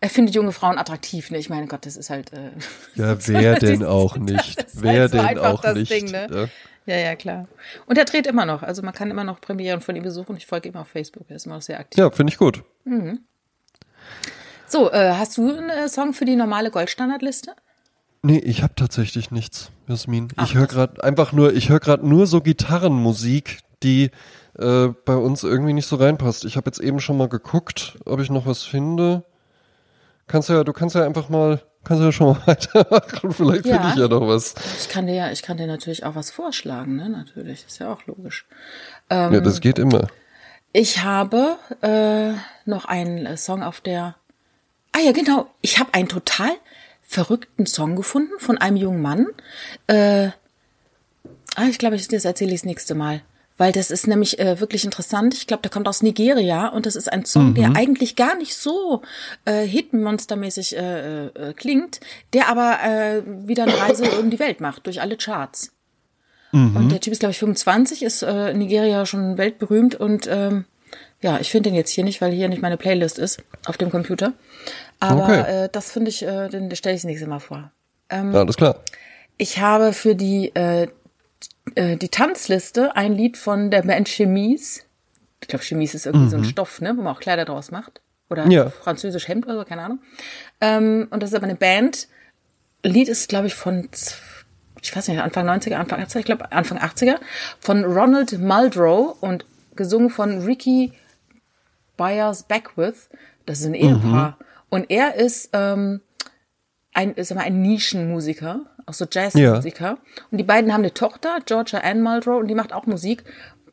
er 0.00 0.10
findet 0.10 0.34
junge 0.34 0.52
Frauen 0.52 0.78
attraktiv, 0.78 1.30
ne? 1.30 1.38
Ich 1.38 1.50
meine, 1.50 1.66
Gott, 1.66 1.84
das 1.84 1.96
ist 1.96 2.10
halt. 2.10 2.32
Äh, 2.32 2.50
ja, 2.94 3.16
wer 3.26 3.58
denn 3.58 3.84
auch 3.84 4.16
nicht? 4.16 4.66
Wer 4.74 5.00
halt 5.00 5.10
so 5.12 5.18
denn 5.18 5.38
auch 5.38 5.74
nicht? 5.74 5.90
Ding, 5.90 6.10
ne? 6.10 6.50
ja. 6.86 6.94
ja, 6.94 7.00
ja, 7.02 7.16
klar. 7.16 7.48
Und 7.86 7.98
er 7.98 8.04
dreht 8.04 8.26
immer 8.26 8.46
noch. 8.46 8.62
Also 8.62 8.82
man 8.82 8.94
kann 8.94 9.10
immer 9.10 9.24
noch 9.24 9.40
Premieren 9.40 9.80
von 9.80 9.96
ihm 9.96 10.04
besuchen. 10.04 10.36
Ich 10.36 10.46
folge 10.46 10.68
ihm 10.68 10.76
auf 10.76 10.88
Facebook. 10.88 11.24
Er 11.28 11.36
ist 11.36 11.46
immer 11.46 11.56
noch 11.56 11.62
sehr 11.62 11.80
aktiv. 11.80 11.98
Ja, 11.98 12.10
finde 12.10 12.32
ich 12.32 12.38
gut. 12.38 12.62
Mhm. 12.84 13.20
So, 14.66 14.90
äh, 14.92 15.14
hast 15.14 15.36
du 15.38 15.50
einen 15.50 15.70
äh, 15.70 15.88
Song 15.88 16.12
für 16.12 16.26
die 16.26 16.36
normale 16.36 16.70
Goldstandardliste? 16.70 17.54
Nee, 18.22 18.38
ich 18.38 18.62
habe 18.62 18.74
tatsächlich 18.74 19.30
nichts, 19.30 19.70
Jasmin. 19.86 20.28
Ach, 20.36 20.44
ich 20.46 20.54
höre 20.54 20.66
gerade 20.66 21.02
einfach 21.02 21.32
nur, 21.32 21.54
ich 21.54 21.68
höre 21.70 21.80
gerade 21.80 22.06
nur 22.06 22.26
so 22.26 22.40
Gitarrenmusik, 22.40 23.60
die 23.82 24.10
äh, 24.58 24.88
bei 24.88 25.14
uns 25.14 25.44
irgendwie 25.44 25.72
nicht 25.72 25.86
so 25.86 25.96
reinpasst. 25.96 26.44
Ich 26.44 26.56
habe 26.56 26.68
jetzt 26.68 26.80
eben 26.80 27.00
schon 27.00 27.16
mal 27.16 27.28
geguckt, 27.28 27.96
ob 28.04 28.20
ich 28.20 28.28
noch 28.28 28.44
was 28.44 28.64
finde. 28.64 29.24
Kannst 30.28 30.50
ja, 30.50 30.62
du 30.62 30.72
kannst 30.72 30.94
ja 30.94 31.04
einfach 31.04 31.28
mal, 31.30 31.60
kannst 31.84 32.02
ja 32.02 32.12
schon 32.12 32.28
mal 32.28 32.42
weitermachen. 32.46 33.32
Vielleicht 33.32 33.66
ja. 33.66 33.80
finde 33.80 33.88
ich 33.94 33.96
ja 33.96 34.08
noch 34.08 34.28
was. 34.28 34.54
Ich 34.78 34.88
kann 34.88 35.06
dir 35.06 35.14
ja, 35.14 35.30
ich 35.32 35.42
kann 35.42 35.56
dir 35.56 35.66
natürlich 35.66 36.04
auch 36.04 36.14
was 36.14 36.30
vorschlagen, 36.30 36.96
ne? 36.96 37.08
Natürlich, 37.08 37.64
ist 37.66 37.78
ja 37.78 37.92
auch 37.92 38.06
logisch. 38.06 38.46
Ähm, 39.10 39.32
ja, 39.32 39.40
das 39.40 39.60
geht 39.60 39.78
immer. 39.78 40.06
Ich 40.72 41.02
habe 41.02 41.56
äh, 41.80 42.34
noch 42.68 42.84
einen 42.84 43.26
äh, 43.26 43.36
Song 43.36 43.62
auf 43.62 43.80
der. 43.80 44.14
Ah 44.92 45.00
ja, 45.00 45.12
genau. 45.12 45.46
Ich 45.62 45.78
habe 45.78 45.94
einen 45.94 46.08
total 46.08 46.50
verrückten 47.02 47.64
Song 47.64 47.96
gefunden 47.96 48.38
von 48.38 48.58
einem 48.58 48.76
jungen 48.76 49.00
Mann. 49.00 49.26
Äh, 49.86 50.28
ah, 51.56 51.64
ich 51.70 51.78
glaube, 51.78 51.96
das 51.96 52.24
erzähle 52.24 52.52
ich 52.52 52.60
das 52.60 52.66
nächste 52.66 52.94
Mal 52.94 53.22
weil 53.58 53.72
das 53.72 53.90
ist 53.90 54.06
nämlich 54.06 54.38
äh, 54.38 54.60
wirklich 54.60 54.84
interessant. 54.84 55.34
Ich 55.34 55.46
glaube, 55.46 55.62
der 55.62 55.70
kommt 55.70 55.88
aus 55.88 56.02
Nigeria 56.02 56.68
und 56.68 56.86
das 56.86 56.96
ist 56.96 57.12
ein 57.12 57.24
Song, 57.24 57.50
mhm. 57.50 57.54
der 57.54 57.76
eigentlich 57.76 58.16
gar 58.16 58.36
nicht 58.36 58.56
so 58.56 59.02
äh, 59.44 59.66
Hitmonstermäßig 59.66 60.76
äh, 60.76 61.26
äh, 61.26 61.52
klingt, 61.52 62.00
der 62.32 62.48
aber 62.48 62.78
äh, 62.82 63.22
wieder 63.46 63.64
eine 63.64 63.78
Reise 63.78 64.10
um 64.18 64.30
die 64.30 64.38
Welt 64.38 64.60
macht, 64.60 64.86
durch 64.86 65.02
alle 65.02 65.16
Charts. 65.16 65.72
Mhm. 66.52 66.76
Und 66.76 66.92
der 66.92 67.00
Typ 67.00 67.12
ist, 67.12 67.18
glaube 67.18 67.32
ich, 67.32 67.38
25, 67.38 68.02
ist 68.02 68.22
äh, 68.22 68.52
in 68.52 68.58
Nigeria 68.58 69.04
schon 69.04 69.36
weltberühmt 69.36 69.94
und 69.96 70.26
ähm, 70.30 70.64
ja, 71.20 71.38
ich 71.40 71.50
finde 71.50 71.70
den 71.70 71.76
jetzt 71.76 71.90
hier 71.90 72.04
nicht, 72.04 72.20
weil 72.20 72.32
hier 72.32 72.48
nicht 72.48 72.62
meine 72.62 72.76
Playlist 72.76 73.18
ist 73.18 73.42
auf 73.66 73.76
dem 73.76 73.90
Computer. 73.90 74.32
Aber 75.00 75.24
okay. 75.24 75.64
äh, 75.64 75.68
das 75.70 75.90
finde 75.90 76.10
ich, 76.10 76.22
äh, 76.22 76.48
den 76.48 76.74
stelle 76.76 76.94
ich 76.94 77.02
das 77.02 77.08
nächste 77.08 77.26
Mal 77.26 77.40
vor. 77.40 77.72
Ähm, 78.08 78.32
ja, 78.32 78.40
alles 78.40 78.56
klar. 78.56 78.76
Ich 79.36 79.60
habe 79.60 79.92
für 79.92 80.14
die 80.14 80.54
äh, 80.54 80.88
äh, 81.74 81.96
die 81.96 82.08
Tanzliste 82.08 82.96
ein 82.96 83.12
Lied 83.12 83.36
von 83.36 83.70
der 83.70 83.82
Band 83.82 84.08
Chemise. 84.08 84.82
Ich 85.40 85.48
glaube, 85.48 85.64
Chemise 85.64 85.96
ist 85.96 86.06
irgendwie 86.06 86.26
mhm. 86.26 86.30
so 86.30 86.36
ein 86.36 86.42
mhm. 86.42 86.48
Stoff, 86.48 86.80
ne, 86.80 86.96
wo 86.96 87.02
man 87.02 87.14
auch 87.14 87.20
Kleider 87.20 87.44
draus 87.44 87.70
macht. 87.70 88.00
Oder 88.30 88.46
ja. 88.48 88.70
französisch 88.70 89.28
Hemd 89.28 89.46
oder 89.46 89.58
so, 89.58 89.64
keine 89.64 89.82
Ahnung. 89.82 90.00
Ähm, 90.60 91.08
und 91.10 91.22
das 91.22 91.30
ist 91.30 91.36
aber 91.36 91.46
eine 91.46 91.54
Band. 91.54 92.08
Lied 92.82 93.08
ist, 93.08 93.28
glaube 93.28 93.46
ich, 93.46 93.54
von, 93.54 93.88
ich 94.82 94.94
weiß 94.94 95.08
nicht, 95.08 95.20
Anfang 95.20 95.48
90er, 95.48 95.76
Anfang 95.76 96.00
80er, 96.00 96.18
ich 96.18 96.24
glaube 96.24 96.52
Anfang 96.52 96.78
80er, 96.78 97.16
von 97.58 97.84
Ronald 97.84 98.38
Muldrow 98.38 99.16
und 99.20 99.46
gesungen 99.74 100.10
von 100.10 100.42
Ricky 100.42 100.92
Byers 101.96 102.42
Beckwith. 102.42 103.08
Das 103.46 103.60
ist 103.60 103.66
ein 103.66 103.74
Ehepaar. 103.74 104.36
Mhm. 104.38 104.44
Und 104.70 104.90
er 104.90 105.14
ist 105.14 105.50
ähm, 105.54 106.02
ein, 106.92 107.14
sag 107.16 107.36
mal, 107.36 107.44
ein 107.44 107.62
Nischenmusiker 107.62 108.66
auch 108.88 108.94
so 108.94 109.06
Jazzmusiker. 109.10 109.84
Ja. 109.84 109.98
Und 110.30 110.38
die 110.38 110.44
beiden 110.44 110.72
haben 110.72 110.80
eine 110.80 110.94
Tochter, 110.94 111.38
Georgia 111.44 111.80
Ann 111.80 112.02
Muldrow, 112.02 112.40
und 112.40 112.48
die 112.48 112.54
macht 112.54 112.72
auch 112.72 112.86
Musik. 112.86 113.24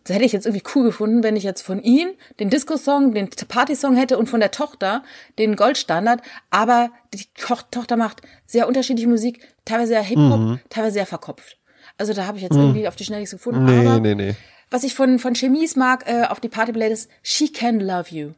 Das 0.04 0.16
hätte 0.16 0.26
ich 0.26 0.34
jetzt 0.34 0.46
irgendwie 0.46 0.64
cool 0.76 0.84
gefunden, 0.84 1.24
wenn 1.24 1.36
ich 1.36 1.44
jetzt 1.44 1.64
von 1.64 1.82
ihm 1.82 2.10
den 2.40 2.52
Disco-Song, 2.52 3.14
den 3.16 3.28
Party-Song 3.30 3.96
hätte 3.96 4.20
und 4.20 4.30
von 4.30 4.40
der 4.40 4.52
Tochter 4.52 5.04
den 5.40 5.56
Goldstandard. 5.56 6.22
Aber 6.52 6.92
die 7.14 7.26
Tochter 7.36 7.98
macht 7.98 8.22
sehr 8.46 8.68
unterschiedliche 8.68 9.10
Musik, 9.10 9.48
teilweise 9.66 9.94
sehr 9.94 10.04
Hip-Hop, 10.04 10.40
mhm. 10.40 10.60
teilweise 10.70 10.94
sehr 10.94 11.06
verkopft. 11.08 11.58
Also 11.98 12.14
da 12.14 12.28
habe 12.28 12.38
ich 12.38 12.44
jetzt 12.44 12.54
mhm. 12.54 12.62
irgendwie 12.62 12.88
auf 12.88 12.96
die 12.96 13.06
Schnelle 13.06 13.26
gefunden. 13.26 13.66
Nee, 13.66 13.88
aber 13.88 14.00
nee, 14.00 14.14
nee. 14.14 14.36
Was 14.70 14.84
ich 14.84 14.94
von, 14.94 15.18
von 15.18 15.34
Chemise 15.34 15.80
mag, 15.80 16.08
äh, 16.08 16.26
auf 16.26 16.40
die 16.40 16.50
Party 16.50 16.78
ist 16.84 17.10
She 17.24 17.52
Can 17.52 17.80
Love 17.80 18.10
You. 18.10 18.32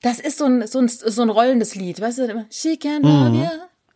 Das 0.00 0.20
ist 0.20 0.38
so 0.38 0.44
ein, 0.44 0.66
so 0.66 0.78
ein, 0.78 0.88
so 0.88 1.22
ein 1.22 1.30
rollendes 1.30 1.74
Lied, 1.74 2.00
weißt 2.00 2.18
du? 2.18 2.46
She 2.50 2.76
can 2.76 3.02
love 3.02 3.30
mhm. 3.30 3.42
you. 3.42 3.48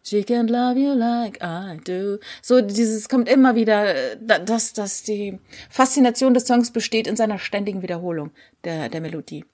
She 0.02 0.20
can't 0.22 0.50
love 0.50 0.78
you 0.78 0.94
like 0.94 1.38
I 1.42 1.78
do. 1.84 2.18
So 2.42 2.60
dieses 2.60 3.08
kommt 3.08 3.28
immer 3.28 3.54
wieder, 3.54 4.16
dass, 4.16 4.72
dass 4.72 5.02
die 5.02 5.38
Faszination 5.68 6.34
des 6.34 6.46
Songs 6.46 6.70
besteht 6.72 7.06
in 7.06 7.16
seiner 7.16 7.38
ständigen 7.38 7.82
Wiederholung 7.82 8.30
der, 8.64 8.88
der 8.88 9.00
Melodie. 9.00 9.44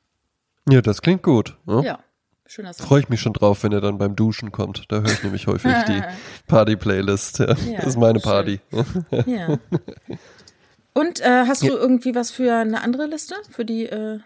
Ja, 0.69 0.81
das 0.81 1.03
klingt 1.03 1.23
gut. 1.23 1.57
Ne? 1.67 1.83
Ja. 1.85 1.99
Schöner 2.47 2.73
Song. 2.75 2.87
Freue 2.87 3.01
ich 3.01 3.09
mich 3.09 3.21
schon 3.21 3.33
drauf, 3.33 3.63
wenn 3.63 3.73
er 3.73 3.81
dann 3.81 3.99
beim 3.99 4.15
Duschen 4.17 4.53
kommt. 4.53 4.85
Da 4.89 4.97
höre 5.01 5.07
ich 5.11 5.23
nämlich 5.23 5.47
häufig 5.47 5.73
die 5.89 6.03
Party-Playlist. 6.47 7.39
Ja, 7.39 7.47
ja, 7.47 7.77
das 7.77 7.87
ist 7.87 7.99
meine 7.99 8.21
Party. 8.21 8.61
ja. 9.27 9.59
Und 10.93 11.21
äh, 11.21 11.47
hast 11.47 11.63
du 11.63 11.69
irgendwie 11.69 12.15
was 12.15 12.31
für 12.31 12.55
eine 12.55 12.83
andere 12.83 13.07
Liste? 13.07 13.35
Für 13.51 13.65
die 13.65 13.87
äh 13.87 14.21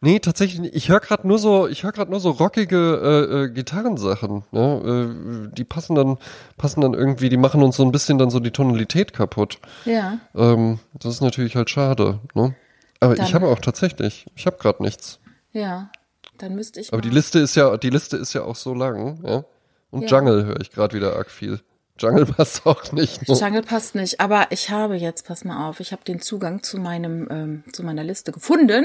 Nee, 0.00 0.20
tatsächlich. 0.20 0.72
Ich 0.74 0.88
höre 0.88 1.00
gerade 1.00 1.26
nur 1.26 1.38
so, 1.38 1.66
ich 1.66 1.82
höre 1.82 1.90
gerade 1.90 2.10
nur 2.10 2.20
so 2.20 2.30
rockige 2.30 2.76
äh, 3.02 3.44
äh, 3.44 3.50
Gitarrensachen. 3.50 4.44
Ne? 4.52 5.48
Äh, 5.50 5.54
die 5.56 5.64
passen 5.64 5.96
dann, 5.96 6.18
passen 6.56 6.82
dann 6.82 6.94
irgendwie, 6.94 7.28
die 7.28 7.36
machen 7.36 7.62
uns 7.64 7.76
so 7.76 7.84
ein 7.84 7.90
bisschen 7.90 8.16
dann 8.16 8.30
so 8.30 8.38
die 8.38 8.52
Tonalität 8.52 9.12
kaputt. 9.12 9.58
Ja. 9.84 10.18
Ähm, 10.36 10.78
das 10.94 11.14
ist 11.14 11.20
natürlich 11.20 11.56
halt 11.56 11.68
schade. 11.68 12.20
Ne? 12.34 12.54
Aber 13.00 13.16
dann, 13.16 13.26
ich 13.26 13.34
habe 13.34 13.48
auch 13.48 13.58
tatsächlich, 13.58 14.26
ich 14.36 14.46
habe 14.46 14.56
gerade 14.58 14.82
nichts. 14.84 15.18
Ja, 15.52 15.90
dann 16.38 16.54
müsste 16.54 16.80
ich. 16.80 16.92
Aber 16.92 17.02
die 17.02 17.10
Liste 17.10 17.40
ist 17.40 17.56
ja, 17.56 17.76
die 17.76 17.90
Liste 17.90 18.16
ist 18.16 18.32
ja 18.34 18.42
auch 18.42 18.56
so 18.56 18.74
lang. 18.74 19.20
Ja? 19.24 19.44
Und 19.90 20.02
ja. 20.02 20.08
Jungle 20.08 20.44
höre 20.44 20.60
ich 20.60 20.70
gerade 20.70 20.96
wieder 20.96 21.16
arg 21.16 21.30
viel. 21.30 21.60
Jungle 21.98 22.26
passt 22.36 22.66
auch 22.66 22.92
nicht. 22.92 23.28
Ne? 23.28 23.34
Jungle 23.34 23.62
passt 23.62 23.96
nicht, 23.96 24.20
aber 24.20 24.46
ich 24.50 24.70
habe 24.70 24.94
jetzt, 24.94 25.26
pass 25.26 25.44
mal 25.44 25.68
auf, 25.68 25.80
ich 25.80 25.90
habe 25.90 26.04
den 26.04 26.20
Zugang 26.20 26.62
zu 26.62 26.78
meinem, 26.78 27.26
ähm, 27.30 27.64
zu 27.72 27.82
meiner 27.82 28.04
Liste 28.04 28.30
gefunden. 28.30 28.84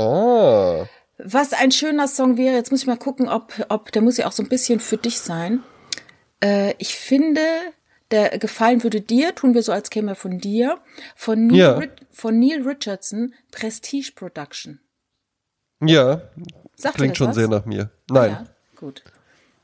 Oh. 0.00 0.86
Was 1.18 1.52
ein 1.52 1.70
schöner 1.72 2.08
Song 2.08 2.38
wäre, 2.38 2.54
jetzt 2.54 2.70
muss 2.70 2.80
ich 2.80 2.86
mal 2.86 2.96
gucken, 2.96 3.28
ob, 3.28 3.52
ob 3.68 3.92
der 3.92 4.00
muss 4.00 4.16
ja 4.16 4.26
auch 4.26 4.32
so 4.32 4.42
ein 4.42 4.48
bisschen 4.48 4.80
für 4.80 4.96
dich 4.96 5.18
sein. 5.18 5.62
Äh, 6.42 6.74
ich 6.78 6.94
finde, 6.94 7.42
der 8.10 8.38
gefallen 8.38 8.82
würde 8.82 9.02
dir, 9.02 9.34
tun 9.34 9.52
wir 9.52 9.62
so, 9.62 9.72
als 9.72 9.90
käme 9.90 10.12
er 10.12 10.14
von 10.14 10.38
dir, 10.38 10.78
von 11.14 11.46
Neil, 11.46 11.58
ja. 11.58 11.82
von 12.10 12.38
Neil 12.38 12.66
Richardson, 12.66 13.34
Prestige 13.50 14.12
Production. 14.14 14.80
Ja, 15.82 16.22
Sagt 16.76 16.96
klingt 16.96 17.18
schon 17.18 17.28
was? 17.28 17.36
sehr 17.36 17.48
nach 17.48 17.66
mir. 17.66 17.90
Nein. 18.10 18.30
Ja, 18.30 18.44
gut. 18.76 19.02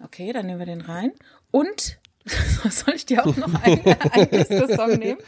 Okay, 0.05 0.35
dann 0.35 0.47
nehmen 0.47 0.59
wir 0.59 0.67
den 0.67 0.83
rein. 0.83 1.13
Und 1.51 1.99
soll 2.71 2.95
ich 2.95 3.07
dir 3.07 3.27
auch 3.27 3.37
noch 3.37 3.55
einen, 3.63 3.83
einen 4.13 4.77
Song 4.77 4.99
nehmen? 4.99 5.19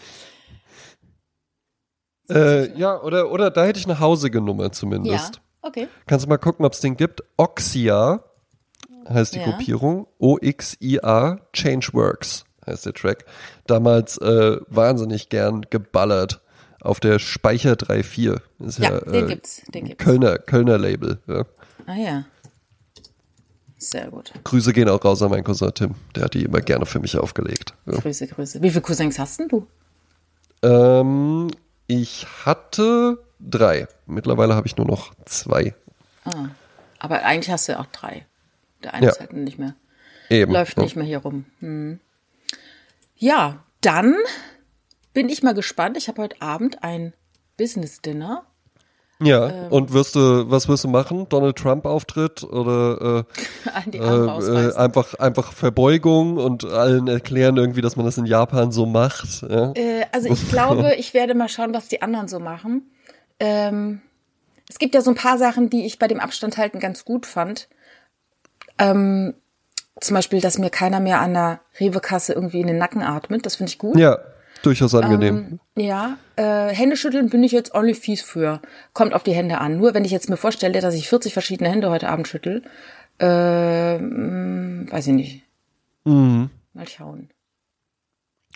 Äh, 2.31 2.77
ja, 2.79 3.01
oder, 3.01 3.31
oder 3.31 3.51
da 3.51 3.65
hätte 3.65 3.79
ich 3.79 3.87
eine 3.87 4.01
hausige 4.01 4.41
Nummer 4.41 4.73
zumindest. 4.73 5.37
Ja, 5.37 5.43
Okay. 5.61 5.89
Kannst 6.07 6.25
du 6.25 6.29
mal 6.29 6.39
gucken, 6.39 6.65
ob 6.65 6.73
es 6.73 6.81
den 6.81 6.97
gibt. 6.97 7.23
Oxia 7.37 8.21
heißt 9.09 9.35
die 9.35 9.39
Ja. 9.41 9.45
Gruppierung. 9.51 10.07
O-X-I-A 10.19 11.39
Changeworks 11.53 12.45
heißt 12.67 12.87
der 12.87 12.93
Track. 12.95 13.25
Damals 13.67 14.19
äh, 14.19 14.59
wahnsinnig 14.69 15.29
gern 15.31 15.67
geballert 15.69 16.41
auf 16.81 17.01
der 17.01 17.19
Speicher 17.19 17.73
3.4. 17.73 18.41
Ist 18.61 18.79
ja, 18.79 18.93
Ja, 18.93 19.01
den 19.01 19.25
äh, 19.25 19.29
gibt's, 19.29 19.63
den 19.75 19.85
gibt's. 19.87 20.05
Kölner, 20.05 20.39
Kölner 20.39 20.79
Label. 20.79 21.19
Ja. 21.27 21.45
Ah 21.87 21.97
ja. 21.97 22.25
Sehr 23.79 24.11
gut. 24.11 24.33
Grüße 24.45 24.73
gehen 24.73 24.89
auch 24.89 25.05
raus 25.05 25.23
an 25.23 25.31
meinen 25.31 25.45
Cousin 25.45 25.73
Tim. 25.75 25.95
Der 26.15 26.25
hat 26.25 26.35
die 26.35 26.45
immer 26.45 26.61
gerne 26.61 26.87
für 26.87 27.01
mich 27.01 27.17
aufgelegt. 27.19 27.75
Ja. 27.87 27.99
Grüße, 27.99 28.27
Grüße. 28.29 28.63
Wie 28.63 28.71
viele 28.71 28.83
Cousins 28.83 29.19
hast 29.19 29.41
denn 29.41 29.49
du? 29.49 29.67
Ähm, 30.63 31.49
ich 31.89 32.27
hatte 32.45 33.19
drei. 33.41 33.89
Mittlerweile 34.07 34.55
habe 34.55 34.69
ich 34.69 34.77
nur 34.77 34.87
noch 34.87 35.13
zwei. 35.25 35.75
Aber 37.01 37.25
eigentlich 37.25 37.51
hast 37.51 37.69
du 37.69 37.79
auch 37.79 37.87
drei. 37.87 38.27
Der 38.85 38.95
eine 38.95 39.07
Ja. 39.07 39.13
ist 39.13 39.21
halt 39.21 39.33
nicht 39.33 39.59
mehr. 39.59 39.75
Eben. 40.29 40.53
Läuft 40.53 40.77
ja. 40.77 40.83
nicht 40.85 40.95
mehr 40.95 41.05
hier 41.07 41.19
rum. 41.19 41.47
Hm. 41.61 41.99
Ja, 43.17 43.65
dann 43.81 44.15
bin 45.15 45.29
ich 45.29 45.43
mal 45.43 45.55
gespannt. 45.55 45.97
Ich 45.97 46.09
habe 46.09 46.23
heute 46.23 46.41
Abend 46.43 46.85
ein 46.85 47.15
Business 47.57 48.01
Dinner. 48.03 48.45
Ja, 49.21 49.49
Ähm. 49.49 49.73
und 49.73 49.93
wirst 49.93 50.15
du, 50.15 50.49
was 50.51 50.69
wirst 50.69 50.85
du 50.85 50.89
machen? 50.89 51.29
Donald 51.29 51.57
Trump 51.57 51.87
Auftritt 51.87 52.45
oder 52.45 53.25
äh, 53.93 53.97
äh, 53.97 54.01
ausreißen. 54.01 54.77
einfach 54.77 55.15
einfach 55.15 55.53
Verbeugung 55.53 56.37
und 56.37 56.65
allen 56.65 57.09
erklären 57.09 57.57
irgendwie, 57.57 57.81
dass 57.81 57.97
man 57.97 58.07
das 58.07 58.17
in 58.17 58.27
Japan 58.27 58.71
so 58.71 58.87
macht. 58.87 59.43
Ja? 59.43 59.73
Äh, 59.75 60.05
also 60.13 60.29
ich 60.29 60.49
glaube, 60.49 60.95
ich 60.99 61.15
werde 61.15 61.35
mal 61.35 61.49
schauen, 61.49 61.75
was 61.75 61.89
die 61.89 62.01
anderen 62.01 62.29
so 62.29 62.39
machen. 62.39 62.91
Ähm, 63.41 64.01
es 64.69 64.79
gibt 64.79 64.95
ja 64.95 65.01
so 65.01 65.11
ein 65.11 65.17
paar 65.17 65.39
Sachen, 65.39 65.69
die 65.71 65.85
ich 65.87 65.99
bei 65.99 66.07
dem 66.07 66.21
Abstand 66.21 66.57
halten 66.57 66.79
ganz 66.79 67.05
gut 67.05 67.27
fand. 67.27 67.69
Ähm, 68.79 69.35
zum 70.01 70.15
Beispiel, 70.15 70.41
dass 70.41 70.59
mir 70.59 70.71
keiner 70.71 71.01
mehr 71.01 71.21
an 71.21 71.35
der 71.35 71.61
Rewe-Kasse 71.81 72.35
irgendwie 72.35 72.61
in 72.61 72.69
den 72.69 72.79
Nacken 72.79 73.03
atmet. 73.03 73.45
Das 73.47 73.57
finde 73.57 73.71
ich 73.71 73.79
gut. 73.79 73.97
ja, 73.97 74.17
durchaus 74.63 74.95
angenehm. 74.95 75.61
Ja, 75.77 76.19
äh, 76.37 76.69
Händeschütteln 76.69 77.31
bin 77.31 77.43
ich 77.45 77.53
jetzt 77.53 77.75
nicht 77.75 78.03
fies 78.03 78.23
für. 78.23 78.61
Kommt 78.93 79.15
auf 79.15 79.23
die 79.23 79.33
Hände 79.35 79.59
an. 79.59 79.77
Nur 79.79 79.95
wenn 79.95 80.05
ich 80.05 80.11
jetzt 80.11 80.29
mir 80.29 80.37
vorstelle, 80.37 80.81
dass 80.81 80.95
ich 80.95 81.09
40 81.09 81.33
verschiedene 81.33 81.71
Hände 81.71 81.91
heute 81.91 82.09
Abend 82.09 82.29
schüttel, 82.29 82.63
äh, 83.19 83.27
weiß 83.27 85.07
ich 85.09 85.15
nicht. 85.15 85.43
Mhm. 86.05 86.51
Mal 86.75 86.89
schauen. 86.89 87.31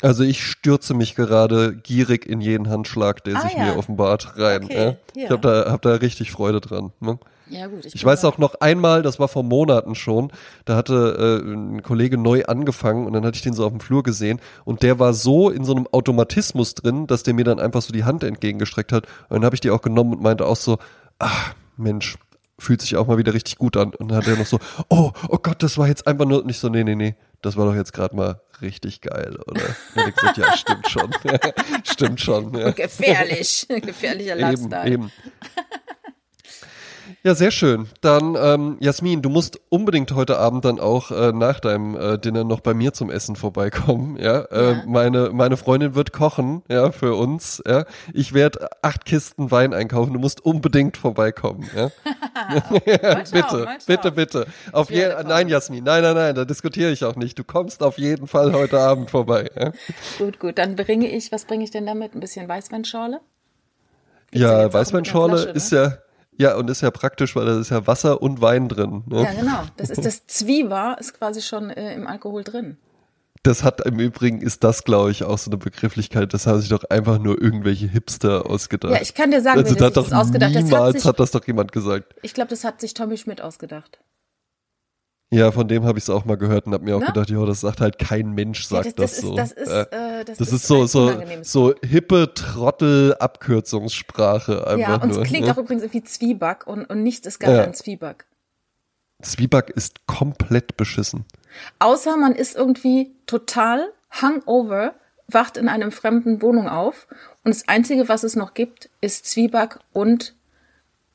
Also 0.01 0.25
ich 0.25 0.45
stürze 0.45 0.95
mich 0.95 1.15
gerade 1.15 1.77
gierig 1.77 2.27
in 2.27 2.41
jeden 2.41 2.69
Handschlag, 2.69 3.23
der 3.25 3.37
Ah, 3.37 3.41
sich 3.43 3.55
ja. 3.55 3.65
mir 3.67 3.77
offenbart, 3.77 4.37
rein. 4.37 4.65
Okay, 4.65 4.97
ja? 5.15 5.25
Ich 5.25 5.31
habe 5.31 5.41
da, 5.41 5.71
hab 5.71 5.83
da 5.83 5.95
richtig 5.95 6.33
Freude 6.33 6.61
dran. 6.61 6.93
Ne? 6.99 7.19
Ja 7.53 7.67
gut. 7.67 7.85
Ich 7.85 7.93
bin 7.93 8.05
weiß 8.05 8.25
auch 8.25 8.39
noch 8.39 8.55
einmal, 8.61 9.03
das 9.03 9.21
war 9.21 9.29
vor 9.29 9.43
Monaten 9.43 9.95
schon, 9.95 10.33
da 10.65 10.75
hatte 10.77 11.41
äh, 11.45 11.53
ein 11.53 11.83
Kollege 11.83 12.17
neu 12.17 12.45
angefangen 12.45 13.07
und 13.07 13.13
dann 13.13 13.25
hatte 13.25 13.37
ich 13.37 13.43
den 13.43 13.53
so 13.53 13.65
auf 13.65 13.73
dem 13.73 13.81
Flur 13.81 14.03
gesehen 14.03 14.41
und 14.65 14.83
der 14.83 14.99
war 14.99 15.13
so 15.13 15.51
in 15.51 15.65
so 15.65 15.75
einem 15.75 15.87
Automatismus 15.93 16.75
drin, 16.75 17.07
dass 17.07 17.23
der 17.23 17.35
mir 17.35 17.45
dann 17.45 17.61
einfach 17.61 17.83
so 17.83 17.93
die 17.93 18.05
Hand 18.05 18.25
entgegengestreckt 18.25 18.93
hat 18.93 19.07
und 19.29 19.37
dann 19.37 19.45
habe 19.45 19.55
ich 19.55 19.61
die 19.61 19.71
auch 19.71 19.83
genommen 19.83 20.15
und 20.15 20.23
meinte 20.23 20.47
auch 20.47 20.57
so, 20.57 20.79
ach 21.19 21.55
Mensch, 21.77 22.17
fühlt 22.59 22.81
sich 22.81 22.97
auch 22.97 23.07
mal 23.07 23.19
wieder 23.19 23.35
richtig 23.35 23.59
gut 23.59 23.77
an 23.77 23.95
und 23.95 24.09
dann 24.09 24.19
hat 24.19 24.29
er 24.29 24.37
noch 24.37 24.47
so, 24.47 24.59
oh, 24.89 25.13
oh 25.29 25.39
Gott, 25.39 25.63
das 25.63 25.77
war 25.77 25.89
jetzt 25.89 26.07
einfach 26.07 26.25
nur, 26.25 26.45
nicht 26.45 26.59
so, 26.59 26.69
nee, 26.69 26.85
nee, 26.85 26.95
nee, 26.95 27.17
das 27.43 27.57
war 27.57 27.67
doch 27.67 27.75
jetzt 27.75 27.93
gerade 27.93 28.17
mal 28.17 28.41
richtig 28.63 29.01
geil, 29.01 29.37
oder? 29.47 29.63
Hab 29.97 30.09
ich 30.09 30.15
gesagt, 30.15 30.39
ja, 30.39 30.57
stimmt 30.57 30.89
schon, 30.89 31.11
stimmt 31.85 32.21
schon. 32.21 32.55
Ja. 32.55 32.71
Gefährlich. 32.71 33.67
Gefährlicher 33.69 34.35
Eben, 34.35 34.41
Lifestyle. 34.41 34.91
eben. 34.91 35.13
Ja, 37.25 37.37
sehr 37.37 37.53
schön. 37.53 37.87
Dann, 38.01 38.35
ähm, 38.37 38.79
Jasmin, 38.81 39.23
du 39.23 39.29
musst 39.29 39.61
unbedingt 39.69 40.11
heute 40.13 40.39
Abend 40.39 40.65
dann 40.65 40.81
auch 40.81 41.13
äh, 41.13 41.31
nach 41.33 41.61
deinem 41.61 41.95
äh, 41.95 42.19
Dinner 42.19 42.43
noch 42.43 42.59
bei 42.59 42.75
mir 42.75 42.93
zum 42.93 43.11
Essen 43.11 43.37
vorbeikommen. 43.37 44.17
Ja, 44.23 44.41
äh, 44.51 44.73
Ja. 44.73 44.83
meine 44.87 45.31
meine 45.33 45.57
Freundin 45.57 45.95
wird 45.95 46.13
kochen, 46.13 46.63
ja, 46.69 46.91
für 46.93 47.15
uns. 47.15 47.63
Ja, 47.67 47.85
ich 48.13 48.33
werde 48.35 48.69
acht 48.83 49.05
Kisten 49.05 49.51
Wein 49.53 49.73
einkaufen. 49.73 50.13
Du 50.13 50.19
musst 50.19 50.45
unbedingt 50.45 50.97
vorbeikommen. 50.97 51.69
Ja, 51.77 51.91
schauen, 52.61 52.81
bitte, 53.33 53.69
bitte, 53.87 54.13
bitte. 54.13 54.47
Auf 54.73 54.91
je 54.91 55.09
nein, 55.25 55.49
Jasmin, 55.49 55.85
nein, 55.85 56.03
nein, 56.03 56.15
nein, 56.15 56.35
da 56.35 56.45
diskutiere 56.45 56.91
ich 56.91 57.05
auch 57.05 57.17
nicht. 57.17 57.39
Du 57.39 57.45
kommst 57.45 57.83
auf 57.83 57.99
jeden 57.99 58.27
Fall 58.27 58.53
heute 58.53 58.81
Abend 58.81 59.11
vorbei. 59.11 59.49
Ja, 59.59 59.73
Gut, 60.19 60.41
gut. 60.41 60.59
Dann 60.59 60.75
bringe 60.77 61.09
ich, 61.09 61.31
was 61.31 61.45
bringe 61.45 61.63
ich 61.65 61.71
denn 61.71 61.87
damit? 61.87 62.15
Ein 62.15 62.21
bisschen 62.21 62.49
Weißweinschorle? 62.49 63.21
Gibt's 64.31 64.41
ja 64.41 64.63
ja 64.63 64.73
Weißweinschorle 64.73 65.39
Flasche, 65.39 65.57
ist 65.57 65.73
ne? 65.73 65.79
ja 65.79 65.99
ja 66.39 66.57
und 66.57 66.69
ist 66.71 66.81
ja 66.81 66.91
praktisch, 66.91 67.37
weil 67.37 67.47
da 67.47 67.61
ist 67.61 67.71
ja 67.71 67.87
Wasser 67.87 68.23
und 68.23 68.41
Wein 68.41 68.69
drin. 68.69 69.03
Ne? 69.07 69.23
Ja, 69.23 69.33
genau. 69.33 69.63
Das 69.77 69.91
ist 69.91 70.05
das 70.05 70.27
Zwieber, 70.27 70.97
ist 71.01 71.15
quasi 71.19 71.43
schon 71.43 71.71
äh, 71.71 71.95
im 71.95 72.07
Alkohol 72.07 72.45
drin. 72.45 72.77
Das 73.45 73.65
hat 73.65 73.85
im 73.85 73.99
Übrigen 73.99 74.41
ist 74.41 74.63
das, 74.63 74.85
glaube 74.85 75.11
ich, 75.11 75.25
auch 75.25 75.37
so 75.37 75.51
eine 75.51 75.59
Begrifflichkeit. 75.59 76.33
Das 76.33 76.47
haben 76.47 76.61
sich 76.61 76.69
doch 76.69 76.85
einfach 76.85 77.19
nur 77.19 77.43
irgendwelche 77.43 77.89
Hipster 77.89 78.49
ausgedacht. 78.49 78.93
Ja, 78.93 79.01
ich 79.03 79.15
kann 79.15 79.33
dir 79.33 79.41
sagen, 79.43 79.59
also 79.59 79.71
wer 79.75 79.79
da 79.79 79.87
sich 79.87 79.87
hat 79.89 79.97
doch 79.97 80.09
das 80.11 80.19
ausgedacht 80.21 80.51
hat. 80.51 80.55
Das 80.57 80.63
hat 80.63 80.71
niemals 80.71 80.93
sich- 80.95 81.05
hat 81.07 81.19
das 81.21 81.31
doch 81.33 81.47
jemand 81.49 81.73
gesagt. 81.73 82.15
Ich 82.23 82.35
glaube, 82.35 82.51
das 82.51 82.63
hat 82.63 82.81
sich 82.81 82.95
Tommy 82.95 83.17
Schmidt 83.17 83.41
ausgedacht. 83.41 83.99
Ja, 85.35 85.51
von 85.51 85.67
dem 85.67 85.85
habe 85.85 85.97
ich 85.99 86.05
es 86.05 86.11
auch 86.11 86.27
mal 86.27 86.37
gehört 86.37 86.67
und 86.67 86.75
habe 86.75 86.85
mir 86.85 86.95
auch 86.95 87.01
Ne? 87.01 87.07
gedacht, 87.07 87.31
ja, 87.31 87.45
das 87.47 87.61
sagt 87.63 87.81
halt 87.81 87.99
kein 87.99 88.33
Mensch, 88.33 88.65
sagt 88.67 88.85
ja, 88.87 88.93
das, 88.93 89.13
das, 89.13 89.21
so. 89.23 89.31
ist, 89.31 89.39
das 89.39 89.53
ist, 89.53 89.69
Äh, 89.71 90.21
äh, 90.21 90.25
das, 90.27 90.37
das 90.39 90.53
ist 90.53 90.67
so 90.67 90.83
ein 90.83 90.87
so 90.89 91.03
unangenehmes 91.05 91.51
so 91.51 91.75
hippe 91.83 92.35
Trottel 92.35 93.15
Abkürzungssprache 93.19 94.67
einfach 94.67 94.79
Ja, 94.79 94.95
und 94.97 95.09
nur. 95.13 95.23
es 95.23 95.29
klingt 95.29 95.47
ne? 95.47 95.53
auch 95.53 95.57
übrigens 95.59 95.91
wie 95.93 96.03
Zwieback 96.05 96.67
und, 96.67 96.85
und 96.85 97.03
nichts 97.03 97.27
ist 97.27 97.39
geil 97.41 97.57
Ja. 97.57 97.65
an 97.65 97.73
Zwieback. 97.73 98.27
Zwieback 99.23 99.71
ist 99.71 100.07
komplett 100.07 100.77
beschissen. 100.77 101.25
Außer 101.79 102.17
man 102.17 102.35
ist 102.35 102.55
irgendwie 102.57 103.13
total 103.27 103.89
hungover, 104.21 104.95
wacht 105.29 105.57
in 105.57 105.69
einem 105.69 105.93
fremden 105.93 106.43
Wohnung 106.43 106.69
auf 106.69 107.07
und 107.45 107.55
das 107.55 107.69
Einzige, 107.69 108.09
was 108.09 108.23
es 108.23 108.37
noch 108.37 108.53
gibt, 108.53 108.91
ist 109.01 109.25
Zwieback 109.27 109.79
und 109.95 110.35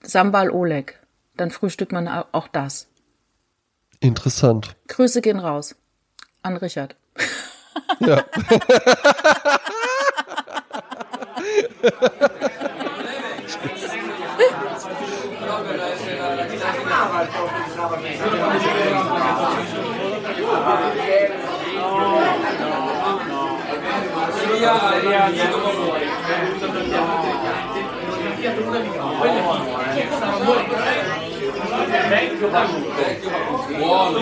Sambal 0.02 0.50
Oleg. 0.50 1.00
Dann 1.36 1.52
frühstückt 1.52 1.92
man 1.92 2.08
au- 2.08 2.26
auch 2.32 2.48
das. 2.48 2.88
Interessant. 4.00 4.76
Grüße 4.88 5.22
gehen 5.22 5.40
raus 5.40 5.76
an 6.44 6.58
Richard. 6.58 6.96
Ja. 8.00 8.24
Back 31.88 32.44
o 32.44 32.48
Ragu. 32.50 32.80
Back 32.96 33.26
o 33.26 33.30
Ragu. 33.30 33.84
O 33.84 33.90
Olo. 33.90 34.20